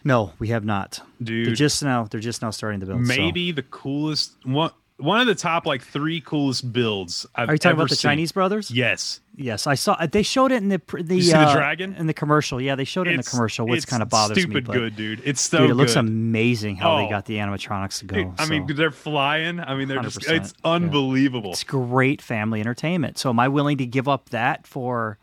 no, 0.05 0.33
we 0.41 0.49
have 0.49 0.65
not. 0.65 1.01
Dude. 1.23 1.47
they're 1.47 1.55
just 1.55 1.83
now 1.83 2.05
they're 2.11 2.21
just 2.21 2.43
now 2.43 2.51
starting 2.51 2.81
to 2.81 2.87
build. 2.87 3.07
so- 3.07 3.17
Maybe 3.17 3.53
the 3.53 3.63
coolest 3.63 4.33
one. 4.45 4.73
One 4.99 5.21
of 5.21 5.27
the 5.27 5.35
top 5.35 5.67
like 5.67 5.83
three 5.83 6.21
coolest 6.21 6.73
builds 6.73 7.27
I've 7.35 7.49
Are 7.49 7.53
you 7.55 7.59
talking 7.59 7.77
about 7.77 7.89
the 7.89 7.97
seen. 7.97 8.11
Chinese 8.11 8.33
brothers? 8.33 8.71
Yes. 8.71 9.21
Yes, 9.35 9.67
I 9.67 9.75
saw. 9.75 9.97
They 10.07 10.23
showed 10.23 10.53
it 10.53 10.57
in 10.63 10.69
the 10.69 10.81
the, 11.01 11.21
see 11.23 11.33
the 11.33 11.39
uh, 11.39 11.55
dragon? 11.55 11.95
in 11.95 12.07
the 12.07 12.13
commercial. 12.15 12.61
Yeah, 12.61 12.75
they 12.75 12.85
showed 12.85 13.09
it 13.09 13.13
in 13.13 13.17
the 13.17 13.23
commercial, 13.23 13.67
which 13.67 13.87
kind 13.87 14.03
of 14.03 14.11
bothers 14.11 14.37
me. 14.37 14.43
stupid 14.43 14.67
good, 14.67 14.95
dude. 14.95 15.23
It's 15.25 15.41
so 15.41 15.59
dude, 15.59 15.71
it 15.71 15.75
looks 15.75 15.95
good. 15.95 16.01
amazing 16.01 16.77
how 16.77 16.99
they 16.99 17.07
Oh. 17.07 17.11
got 17.11 17.25
the 17.25 17.37
animatronics 17.39 18.01
to 18.01 18.05
go. 18.05 18.17
Dude, 18.17 18.33
I 18.39 18.47
mean, 18.47 18.67
they're 18.77 18.91
flying. 18.91 19.59
I 19.59 19.75
mean, 19.75 19.89
they're 19.89 20.03
just, 20.03 20.21
100%, 20.21 20.33
it's 20.37 20.55
unbelievable. 20.65 21.53
it's 21.53 21.65
great 21.65 22.21
family 22.21 22.61
entertainment. 22.61 23.17
So, 23.17 23.31
am 23.31 23.41
I 23.41 23.49
willing 23.49 23.79
to 23.79 23.87
give 23.87 24.07
up 24.07 24.29
that 24.31 24.67
for 24.67 25.19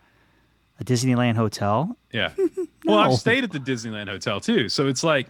a 0.80 0.84
Disneyland 0.84 1.36
hotel? 1.36 1.96
Yeah. 2.12 2.32
Well, 2.86 2.98
I've 2.98 3.20
stayed 3.20 3.44
at 3.44 3.52
the 3.52 3.60
Disneyland 3.60 4.08
Hotel 4.08 4.40
too. 4.40 4.68
So 4.68 4.88
it's 4.88 5.04
like, 5.04 5.28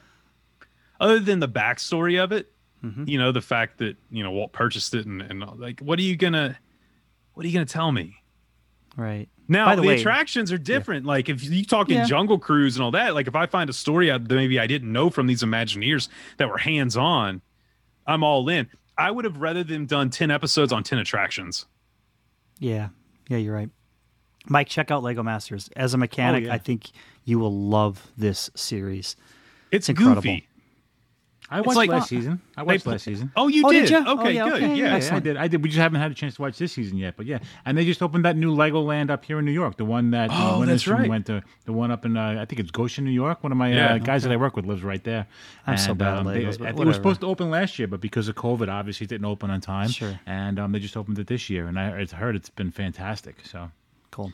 other 1.02 1.20
than 1.20 1.40
the 1.42 1.48
backstory 1.50 2.24
of 2.24 2.32
it, 2.32 2.54
Mm-hmm. 2.84 3.08
you 3.08 3.18
know, 3.18 3.32
the 3.32 3.42
fact 3.42 3.80
that, 3.80 3.98
you 4.10 4.24
know, 4.24 4.32
Walt 4.32 4.54
purchased 4.54 4.94
it 4.94 5.06
and, 5.06 5.22
and 5.22 5.42
like, 5.60 5.82
what 5.82 6.00
are 6.00 6.04
you 6.04 6.16
going 6.16 6.34
to, 6.34 6.58
what 7.34 7.44
are 7.46 7.48
you 7.48 7.54
going 7.54 7.66
to 7.66 7.74
tell 7.74 7.92
me? 7.92 8.16
Right. 8.96 9.28
Now 9.48 9.76
the 9.76 9.82
the, 9.82 9.88
way- 9.88 10.00
attractions 10.00 10.52
are 10.52 10.58
different. 10.58 11.06
Like 11.06 11.28
if 11.28 11.44
you 11.44 11.66
talking 11.66 11.98
Yeah. 11.98 12.06
Jungle 12.06 12.40
Cruise 12.40 12.76
and 12.76 12.84
all 12.84 12.92
that, 12.92 13.16
like 13.16 13.28
if 13.28 13.36
I 13.36 13.48
find 13.48 13.70
a 13.70 13.74
story 13.74 14.12
out 14.12 14.28
that 14.28 14.34
maybe 14.36 14.60
I 14.60 14.68
didn't 14.68 14.92
know 14.92 15.10
from 15.10 15.28
these 15.28 15.42
Imagineers 15.44 16.08
that 16.38 16.50
were 16.50 16.58
hands 16.58 16.96
on, 16.96 17.42
I'm 18.06 18.24
all 18.24 18.48
in. 18.50 18.70
I 18.98 19.12
would 19.12 19.26
have 19.26 19.38
rather 19.38 19.64
them 19.64 19.86
done 19.86 20.10
ten 20.10 20.30
episodes 20.32 20.72
on 20.74 20.84
ten 20.84 21.00
attractions. 21.00 21.66
Yeah. 22.60 22.90
Yeah, 23.30 23.38
you're 23.38 23.56
right. 23.56 23.70
Mike, 24.48 24.68
check 24.68 24.92
out 24.92 25.04
Lego 25.04 25.24
Masters. 25.24 25.70
As 25.76 25.94
a 25.94 25.98
mechanic, 25.98 26.46
yeah. 26.46 26.54
I 26.54 26.58
think 26.58 26.90
you 27.24 27.40
will 27.40 27.54
love 27.56 28.12
this 28.18 28.50
series. 28.56 29.16
It's, 29.72 29.88
incredible. 29.90 30.22
goofy. 30.22 30.48
I 31.52 31.62
watched 31.62 31.78
like- 31.78 31.90
last 31.90 32.10
season. 32.10 32.42
I 32.56 32.62
watched 32.64 32.86
They- 32.86 32.92
last 32.92 33.04
season. 33.06 33.32
Oh, 33.36 33.48
you 33.48 33.64
Oh, 33.66 33.72
did 33.72 33.82
did? 33.82 33.90
ya? 33.90 34.04
Oh, 34.06 34.20
Okay, 34.20 34.34
yeah, 34.36 34.44
good. 34.44 34.54
okay, 34.64 34.76
yeah. 34.76 34.98
yeah. 34.98 35.16
I 35.16 35.20
did. 35.20 35.36
I 35.38 35.48
did. 35.48 35.64
We 35.64 35.70
just 35.70 35.80
haven't 35.80 36.00
had 36.00 36.12
a 36.12 36.14
chance 36.14 36.36
to 36.36 36.42
watch 36.44 36.58
this 36.60 36.74
season 36.74 36.98
yet, 36.98 37.16
but 37.18 37.26
yeah. 37.26 37.40
And 37.66 37.76
they 37.78 37.86
just 37.86 38.04
opened 38.04 38.24
that 38.26 38.38
new 38.38 38.56
Legoland 38.56 39.10
up 39.10 39.26
here 39.26 39.40
in 39.40 39.46
New 39.46 39.52
York. 39.52 39.78
The 39.78 39.86
one 39.86 40.12
that 40.12 40.30
uh, 40.30 40.34
Oh, 40.36 40.60
Winter 40.60 40.74
that's 40.74 40.88
right. 40.88 41.10
went 41.10 41.26
to. 41.26 41.42
The 41.66 41.74
one 41.74 41.90
up 41.90 42.06
in 42.06 42.16
uh, 42.18 42.38
I 42.40 42.46
think 42.46 42.60
it's 42.60 42.70
Goshen, 42.72 43.04
New 43.06 43.12
York. 43.12 43.42
One 43.44 43.52
of 43.52 43.58
my 43.58 43.74
Yeah. 43.74 43.94
uh, 43.96 43.98
guys 43.98 44.22
that 44.24 44.32
I 44.32 44.36
work 44.38 44.56
with 44.56 44.66
lives 44.66 44.84
right 44.84 45.04
there. 45.04 45.26
I'm 45.66 45.78
so 45.78 45.96
bad 45.96 46.14
at 46.14 46.18
um, 46.20 46.28
they- 46.28 46.44
Legos, 46.44 46.60
but 46.60 46.68
I 46.68 46.72
think 46.72 46.82
it 46.82 46.86
was 46.88 46.96
supposed 46.98 47.22
to 47.22 47.28
open 47.28 47.50
last 47.50 47.80
year, 47.80 47.88
but 47.88 48.00
because 48.02 48.28
of 48.28 48.36
COVID, 48.36 48.70
obviously 48.70 49.06
it 49.06 49.10
didn't 49.10 49.26
open 49.26 49.50
on 49.50 49.60
time. 49.62 49.90
Sure. 49.90 50.20
And 50.28 50.60
um, 50.60 50.72
they 50.72 50.80
just 50.80 50.96
opened 50.98 51.18
it 51.20 51.28
this 51.28 51.50
year, 51.50 51.68
and 51.68 51.80
I 51.80 52.06
heard 52.06 52.36
it's 52.36 52.50
been 52.50 52.72
fantastic. 52.72 53.38
So 53.44 53.72
Cool. 54.12 54.34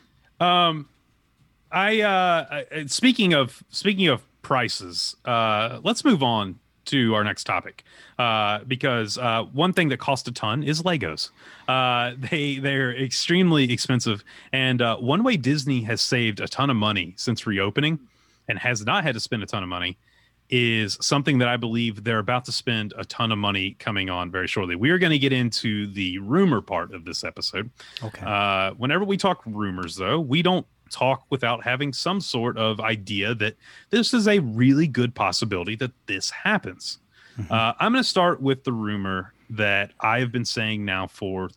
I 1.72 2.00
uh 2.00 2.62
I- 2.72 2.86
speaking 2.86 3.32
of 3.34 3.62
speaking 3.70 4.06
of 4.08 4.22
prices, 4.42 5.16
uh 5.24 5.80
let's 5.82 6.04
move 6.04 6.22
on 6.22 6.58
to 6.86 7.14
our 7.14 7.24
next 7.24 7.44
topic. 7.44 7.84
Uh 8.18 8.60
because 8.66 9.18
uh 9.18 9.44
one 9.52 9.72
thing 9.72 9.88
that 9.90 9.98
costs 9.98 10.26
a 10.28 10.32
ton 10.32 10.62
is 10.62 10.82
Legos. 10.82 11.30
Uh 11.68 12.12
they 12.18 12.56
they're 12.56 12.94
extremely 12.96 13.72
expensive 13.72 14.24
and 14.52 14.82
uh 14.82 14.96
one 14.96 15.22
way 15.22 15.36
Disney 15.36 15.82
has 15.82 16.00
saved 16.00 16.40
a 16.40 16.48
ton 16.48 16.70
of 16.70 16.76
money 16.76 17.14
since 17.16 17.46
reopening 17.46 17.98
and 18.48 18.58
has 18.58 18.84
not 18.84 19.04
had 19.04 19.14
to 19.14 19.20
spend 19.20 19.42
a 19.42 19.46
ton 19.46 19.62
of 19.62 19.68
money 19.68 19.98
is 20.48 20.96
something 21.00 21.38
that 21.38 21.48
I 21.48 21.56
believe 21.56 22.04
they're 22.04 22.20
about 22.20 22.44
to 22.44 22.52
spend 22.52 22.94
a 22.96 23.04
ton 23.04 23.32
of 23.32 23.38
money 23.38 23.74
coming 23.80 24.10
on 24.10 24.30
very 24.30 24.46
shortly. 24.46 24.76
We 24.76 24.90
are 24.90 24.98
going 24.98 25.10
to 25.10 25.18
get 25.18 25.32
into 25.32 25.92
the 25.92 26.18
rumor 26.18 26.60
part 26.60 26.94
of 26.94 27.04
this 27.04 27.24
episode. 27.24 27.70
Okay. 28.02 28.24
Uh, 28.24 28.70
whenever 28.74 29.04
we 29.04 29.16
talk 29.16 29.42
rumors, 29.44 29.96
though, 29.96 30.20
we 30.20 30.42
don't 30.42 30.64
talk 30.90 31.24
without 31.30 31.64
having 31.64 31.92
some 31.92 32.20
sort 32.20 32.56
of 32.56 32.80
idea 32.80 33.34
that 33.34 33.56
this 33.90 34.14
is 34.14 34.28
a 34.28 34.38
really 34.40 34.86
good 34.86 35.14
possibility 35.14 35.76
that 35.76 35.92
this 36.06 36.30
happens. 36.30 36.98
Uh, 37.50 37.74
I'm 37.78 37.92
going 37.92 38.02
to 38.02 38.08
start 38.08 38.40
with 38.40 38.64
the 38.64 38.72
rumor 38.72 39.34
that 39.50 39.92
I 40.00 40.20
have 40.20 40.32
been 40.32 40.44
saying 40.44 40.84
now 40.84 41.06
for, 41.06 41.50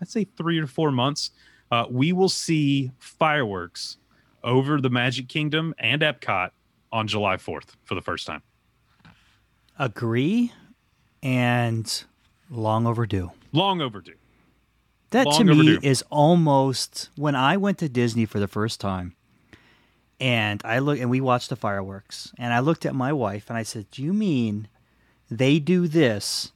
I'd 0.00 0.08
say, 0.08 0.24
three 0.36 0.58
or 0.58 0.66
four 0.66 0.90
months. 0.90 1.30
Uh, 1.70 1.86
we 1.88 2.12
will 2.12 2.28
see 2.28 2.90
fireworks 2.98 3.98
over 4.42 4.80
the 4.80 4.90
Magic 4.90 5.28
Kingdom 5.28 5.74
and 5.78 6.02
Epcot 6.02 6.50
on 6.90 7.06
July 7.06 7.36
4th 7.36 7.76
for 7.84 7.94
the 7.94 8.02
first 8.02 8.26
time. 8.26 8.42
Agree 9.78 10.52
and 11.22 12.04
long 12.50 12.86
overdue. 12.86 13.30
Long 13.52 13.80
overdue. 13.80 14.14
That 15.12 15.26
to 15.32 15.44
me 15.44 15.52
overdue. 15.52 15.78
is 15.82 16.04
almost 16.10 17.10
when 17.16 17.34
I 17.34 17.56
went 17.56 17.78
to 17.78 17.88
Disney 17.88 18.26
for 18.26 18.40
the 18.40 18.48
first 18.48 18.80
time, 18.80 19.14
and 20.20 20.60
I 20.64 20.78
look 20.80 20.98
and 20.98 21.10
we 21.10 21.20
watched 21.20 21.48
the 21.48 21.56
fireworks, 21.56 22.32
and 22.38 22.52
I 22.52 22.58
looked 22.60 22.84
at 22.84 22.94
my 22.94 23.12
wife 23.12 23.48
and 23.48 23.56
I 23.56 23.62
said, 23.62 23.90
"Do 23.90 24.02
you 24.02 24.12
mean 24.12 24.68
they 25.30 25.58
do 25.58 25.86
this 25.88 26.52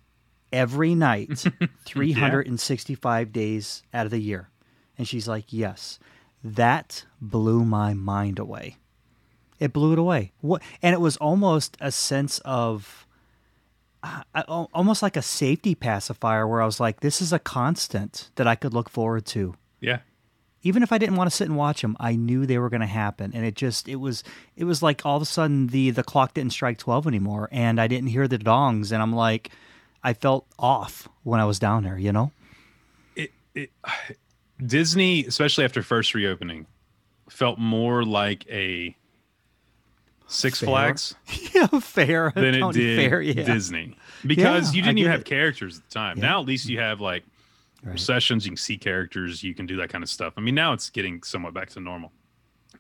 every 0.52 0.94
night, 0.94 1.44
three 1.85 2.12
hundred 2.12 2.46
and 2.46 2.59
sixty-five 2.59 3.33
days 3.33 3.83
out 3.94 4.07
of 4.07 4.11
the 4.11 4.20
year?" 4.20 4.50
And 4.98 5.07
she's 5.07 5.28
like, 5.28 5.52
"Yes." 5.52 5.98
That 6.44 7.07
blew 7.20 7.64
my 7.64 7.92
mind 7.92 8.38
away. 8.38 8.76
It 9.59 9.72
blew 9.72 9.92
it 9.92 9.98
away. 9.98 10.33
What? 10.40 10.62
And 10.81 10.94
it 10.94 11.00
was 11.00 11.16
almost 11.16 11.76
a 11.81 11.90
sense 11.90 12.38
of 12.44 13.06
I- 14.35 14.42
almost 14.42 15.03
like 15.03 15.16
a 15.16 15.23
safety 15.23 15.75
pacifier 15.75 16.47
where 16.47 16.62
I 16.62 16.66
was 16.66 16.81
like, 16.81 17.01
this 17.01 17.21
is 17.21 17.33
a 17.33 17.38
constant 17.38 18.31
that 18.37 18.47
I 18.47 18.55
could 18.55 18.75
look 18.75 18.88
forward 18.88 19.27
to. 19.27 19.55
Yeah. 19.81 19.99
Even 20.62 20.83
if 20.83 20.92
I 20.92 20.99
didn't 20.99 21.16
want 21.16 21.31
to 21.31 21.37
sit 21.37 21.47
and 21.47 21.57
watch 21.57 21.83
them, 21.83 21.97
I 22.01 22.16
knew 22.16 22.45
they 22.45 22.59
were 22.59 22.69
going 22.71 22.81
to 22.81 22.87
happen, 22.87 23.31
and 23.35 23.45
it 23.45 23.55
just 23.55 23.88
it 23.88 23.97
was 23.97 24.25
it 24.57 24.64
was 24.64 24.83
like 24.83 25.07
all 25.07 25.16
of 25.16 25.23
a 25.23 25.27
sudden 25.27 25.69
the 25.69 25.90
the 25.90 26.03
clock 26.03 26.35
didn't 26.35 26.53
strike 26.53 26.79
twelve 26.79 27.07
anymore, 27.07 27.49
and 27.53 27.81
I 27.81 27.87
didn't 27.87 28.09
hear 28.09 28.27
the 28.27 28.38
dongs, 28.38 28.90
and 28.90 29.01
I'm 29.01 29.12
like, 29.12 29.51
I 30.03 30.12
felt 30.12 30.47
off 30.59 31.09
when 31.23 31.38
I 31.38 31.45
was 31.45 31.59
down 31.61 31.85
there, 31.85 31.99
you 31.99 32.12
know. 32.12 32.33
it, 33.14 33.31
it 33.55 33.71
Disney, 34.64 35.25
especially 35.27 35.64
after 35.64 35.83
first 35.83 36.14
reopening, 36.14 36.66
felt 37.31 37.59
more 37.59 38.03
like 38.05 38.45
a 38.51 38.97
Six 40.28 40.58
Fair. 40.60 40.66
Flags 40.68 41.14
yeah, 41.54 41.66
fair. 41.80 42.32
than 42.34 42.54
it 42.54 42.58
County 42.60 42.80
did 42.80 43.10
fair, 43.10 43.20
yeah. 43.22 43.42
Disney 43.44 43.96
because 44.26 44.72
Yeah, 44.72 44.76
you 44.78 44.82
didn't 44.82 44.98
even 44.98 45.10
have 45.12 45.20
it. 45.20 45.26
characters 45.26 45.78
at 45.78 45.88
the 45.88 45.94
time. 45.94 46.18
Now 46.18 46.40
at 46.40 46.46
least 46.46 46.68
you 46.68 46.80
have 46.80 47.00
like 47.00 47.24
recessions. 47.84 48.44
You 48.44 48.50
can 48.52 48.56
see 48.56 48.76
characters. 48.76 49.42
You 49.44 49.54
can 49.54 49.66
do 49.66 49.76
that 49.76 49.88
kind 49.88 50.02
of 50.02 50.10
stuff. 50.10 50.34
I 50.36 50.40
mean, 50.40 50.54
now 50.54 50.72
it's 50.72 50.90
getting 50.90 51.22
somewhat 51.22 51.54
back 51.54 51.70
to 51.70 51.80
normal. 51.80 52.12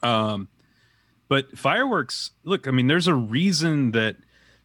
Um, 0.02 0.48
but 1.28 1.56
fireworks. 1.56 2.32
Look, 2.44 2.66
I 2.66 2.70
mean, 2.70 2.86
there's 2.88 3.06
a 3.08 3.14
reason 3.14 3.92
that 3.92 4.16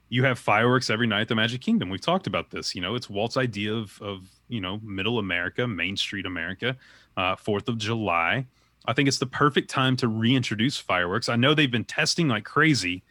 you 0.09 0.23
have 0.25 0.37
fireworks 0.39 0.89
every 0.89 1.07
night 1.07 1.21
at 1.21 1.27
the 1.27 1.35
Magic 1.35 1.61
Kingdom. 1.61 1.89
We've 1.89 2.01
talked 2.01 2.27
about 2.27 2.49
this. 2.51 2.75
You 2.75 2.81
know, 2.81 2.95
it's 2.95 3.09
Walt's 3.09 3.37
idea 3.37 3.73
of 3.73 4.01
of 4.01 4.27
you 4.49 4.59
know 4.61 4.79
Middle 4.83 5.19
America, 5.19 5.67
Main 5.67 5.95
Street 5.97 6.25
America, 6.25 6.75
uh, 7.15 7.35
Fourth 7.35 7.67
of 7.69 7.77
July. 7.77 8.47
I 8.85 8.93
think 8.93 9.07
it's 9.07 9.19
the 9.19 9.27
perfect 9.27 9.69
time 9.69 9.95
to 9.97 10.07
reintroduce 10.07 10.77
fireworks. 10.77 11.29
I 11.29 11.35
know 11.35 11.53
they've 11.53 11.69
been 11.71 11.85
testing 11.85 12.27
like 12.27 12.43
crazy, 12.45 13.03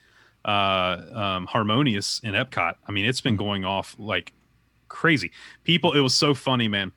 uh, 0.44 1.02
um, 1.12 1.46
harmonious 1.46 2.20
in 2.24 2.35
Epcot. 2.35 2.74
I 2.87 2.92
mean, 2.92 3.04
it's 3.04 3.20
been 3.20 3.37
going 3.37 3.64
off 3.64 3.94
like 3.98 4.33
crazy. 4.88 5.30
People, 5.64 5.92
it 5.92 6.00
was 6.00 6.14
so 6.14 6.35
funny, 6.35 6.66
man. 6.68 6.92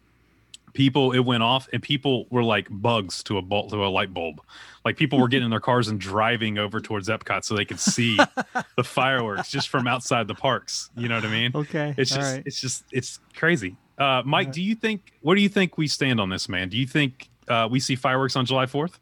People, 0.73 1.11
it 1.11 1.19
went 1.19 1.43
off, 1.43 1.69
and 1.71 1.83
people 1.83 2.25
were 2.31 2.43
like 2.43 2.67
bugs 2.71 3.21
to 3.25 3.37
a 3.37 3.43
bulb, 3.43 3.69
to 3.69 3.85
a 3.85 3.89
light 3.89 4.11
bulb. 4.11 4.41
Like 4.83 4.97
people 4.97 5.19
were 5.19 5.27
getting 5.27 5.45
in 5.45 5.51
their 5.51 5.59
cars 5.71 5.87
and 5.87 5.99
driving 5.99 6.57
over 6.57 6.81
towards 6.81 7.09
Epcot 7.09 7.43
so 7.43 7.55
they 7.55 7.63
could 7.65 7.79
see 7.79 8.17
the 8.75 8.83
fireworks 8.83 9.51
just 9.51 9.69
from 9.69 9.85
outside 9.85 10.27
the 10.27 10.33
parks. 10.33 10.89
You 10.97 11.09
know 11.09 11.15
what 11.15 11.25
I 11.25 11.29
mean? 11.31 11.51
Okay, 11.53 11.93
It's 11.95 12.09
just, 12.09 12.33
right. 12.33 12.43
it's 12.47 12.59
just, 12.59 12.85
it's 12.91 13.19
crazy. 13.35 13.75
Uh, 13.99 14.23
Mike, 14.25 14.51
do 14.51 14.63
you 14.63 14.73
think? 14.73 15.13
What 15.21 15.35
do 15.35 15.41
you 15.41 15.49
think 15.49 15.77
we 15.77 15.87
stand 15.87 16.19
on 16.19 16.29
this, 16.29 16.49
man? 16.49 16.69
Do 16.69 16.77
you 16.77 16.87
think 16.87 17.29
uh, 17.47 17.67
we 17.69 17.79
see 17.79 17.95
fireworks 17.95 18.35
on 18.35 18.45
July 18.45 18.65
Fourth? 18.65 18.99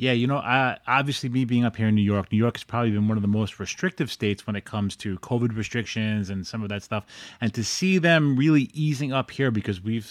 Yeah, 0.00 0.12
you 0.12 0.28
know, 0.28 0.36
I, 0.36 0.78
obviously, 0.86 1.28
me 1.28 1.44
being 1.44 1.64
up 1.64 1.74
here 1.74 1.88
in 1.88 1.96
New 1.96 2.02
York, 2.02 2.30
New 2.30 2.38
York 2.38 2.56
has 2.56 2.62
probably 2.62 2.92
been 2.92 3.08
one 3.08 3.18
of 3.18 3.22
the 3.22 3.26
most 3.26 3.58
restrictive 3.58 4.12
states 4.12 4.46
when 4.46 4.54
it 4.54 4.64
comes 4.64 4.94
to 4.96 5.18
COVID 5.18 5.56
restrictions 5.56 6.30
and 6.30 6.46
some 6.46 6.62
of 6.62 6.68
that 6.68 6.84
stuff. 6.84 7.04
And 7.40 7.52
to 7.54 7.64
see 7.64 7.98
them 7.98 8.36
really 8.36 8.70
easing 8.72 9.12
up 9.12 9.28
here 9.32 9.50
because 9.50 9.82
we've 9.82 10.08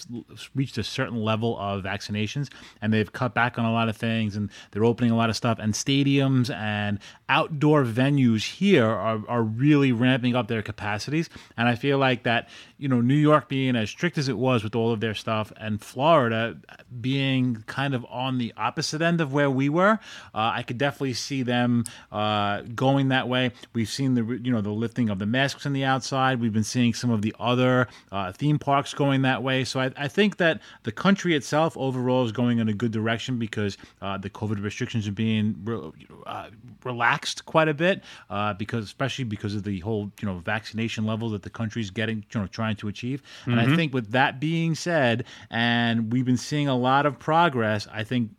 reached 0.54 0.76
a 0.76 0.84
certain 0.84 1.22
level 1.22 1.58
of 1.58 1.84
vaccinations 1.84 2.50
and 2.82 2.92
they've 2.92 3.10
cut 3.10 3.32
back 3.32 3.58
on 3.58 3.64
a 3.64 3.72
lot 3.72 3.88
of 3.88 3.96
things 3.96 4.36
and 4.36 4.50
they're 4.72 4.84
opening 4.84 5.10
a 5.10 5.16
lot 5.16 5.30
of 5.30 5.36
stuff, 5.36 5.58
and 5.58 5.72
stadiums 5.72 6.54
and 6.54 6.98
outdoor 7.30 7.82
venues 7.82 8.44
here 8.44 8.84
are, 8.84 9.22
are 9.26 9.42
really 9.42 9.92
ramping 9.92 10.36
up 10.36 10.48
their 10.48 10.60
capacities. 10.60 11.30
And 11.56 11.66
I 11.66 11.76
feel 11.76 11.96
like 11.96 12.24
that, 12.24 12.50
you 12.76 12.88
know, 12.88 13.00
New 13.00 13.14
York 13.14 13.48
being 13.48 13.74
as 13.74 13.88
strict 13.88 14.18
as 14.18 14.28
it 14.28 14.36
was 14.36 14.62
with 14.62 14.74
all 14.74 14.92
of 14.92 15.00
their 15.00 15.14
stuff 15.14 15.50
and 15.56 15.80
Florida 15.80 16.58
being 17.00 17.64
kind 17.66 17.94
of 17.94 18.04
on 18.10 18.36
the 18.36 18.52
opposite 18.58 19.00
end 19.00 19.22
of 19.22 19.32
where 19.32 19.50
we 19.50 19.70
were 19.70 19.77
anywhere. 19.78 20.00
Uh, 20.34 20.52
I 20.54 20.62
could 20.62 20.78
definitely 20.78 21.14
see 21.14 21.42
them 21.42 21.84
uh, 22.12 22.62
going 22.74 23.08
that 23.08 23.28
way. 23.28 23.52
We've 23.72 23.88
seen 23.88 24.14
the 24.14 24.24
you 24.42 24.52
know 24.52 24.60
the 24.60 24.70
lifting 24.70 25.10
of 25.10 25.18
the 25.18 25.26
masks 25.26 25.66
on 25.66 25.72
the 25.72 25.84
outside. 25.84 26.40
We've 26.40 26.52
been 26.52 26.64
seeing 26.64 26.94
some 26.94 27.10
of 27.10 27.22
the 27.22 27.34
other 27.38 27.88
uh, 28.12 28.32
theme 28.32 28.58
parks 28.58 28.94
going 28.94 29.22
that 29.22 29.42
way. 29.42 29.64
So 29.64 29.80
I, 29.80 29.90
I, 29.96 30.08
think 30.08 30.38
that 30.38 30.60
the 30.82 30.92
country 30.92 31.34
itself 31.34 31.76
overall 31.76 32.24
is 32.24 32.32
going 32.32 32.58
in 32.58 32.68
a 32.68 32.72
good 32.72 32.92
direction 32.92 33.38
because 33.38 33.76
uh, 34.02 34.18
the 34.18 34.30
COVID 34.30 34.62
restrictions 34.62 35.06
are 35.06 35.12
being 35.12 35.56
re- 35.64 35.92
uh, 36.26 36.50
relaxed 36.84 37.44
quite 37.44 37.68
a 37.68 37.74
bit 37.74 38.02
uh, 38.30 38.54
because 38.54 38.84
especially 38.84 39.24
because 39.24 39.54
of 39.54 39.62
the 39.64 39.80
whole 39.80 40.10
you 40.20 40.26
know 40.26 40.38
vaccination 40.38 41.06
level 41.06 41.30
that 41.30 41.42
the 41.42 41.50
country's 41.50 41.90
getting 41.90 42.24
you 42.32 42.40
know 42.40 42.46
trying 42.46 42.76
to 42.76 42.88
achieve. 42.88 43.22
Mm-hmm. 43.42 43.52
And 43.52 43.60
I 43.60 43.76
think 43.76 43.94
with 43.94 44.10
that 44.12 44.40
being 44.40 44.74
said, 44.74 45.24
and 45.50 46.12
we've 46.12 46.24
been 46.24 46.36
seeing 46.36 46.68
a 46.68 46.76
lot 46.76 47.06
of 47.06 47.18
progress, 47.18 47.86
I 47.92 48.04
think 48.04 48.30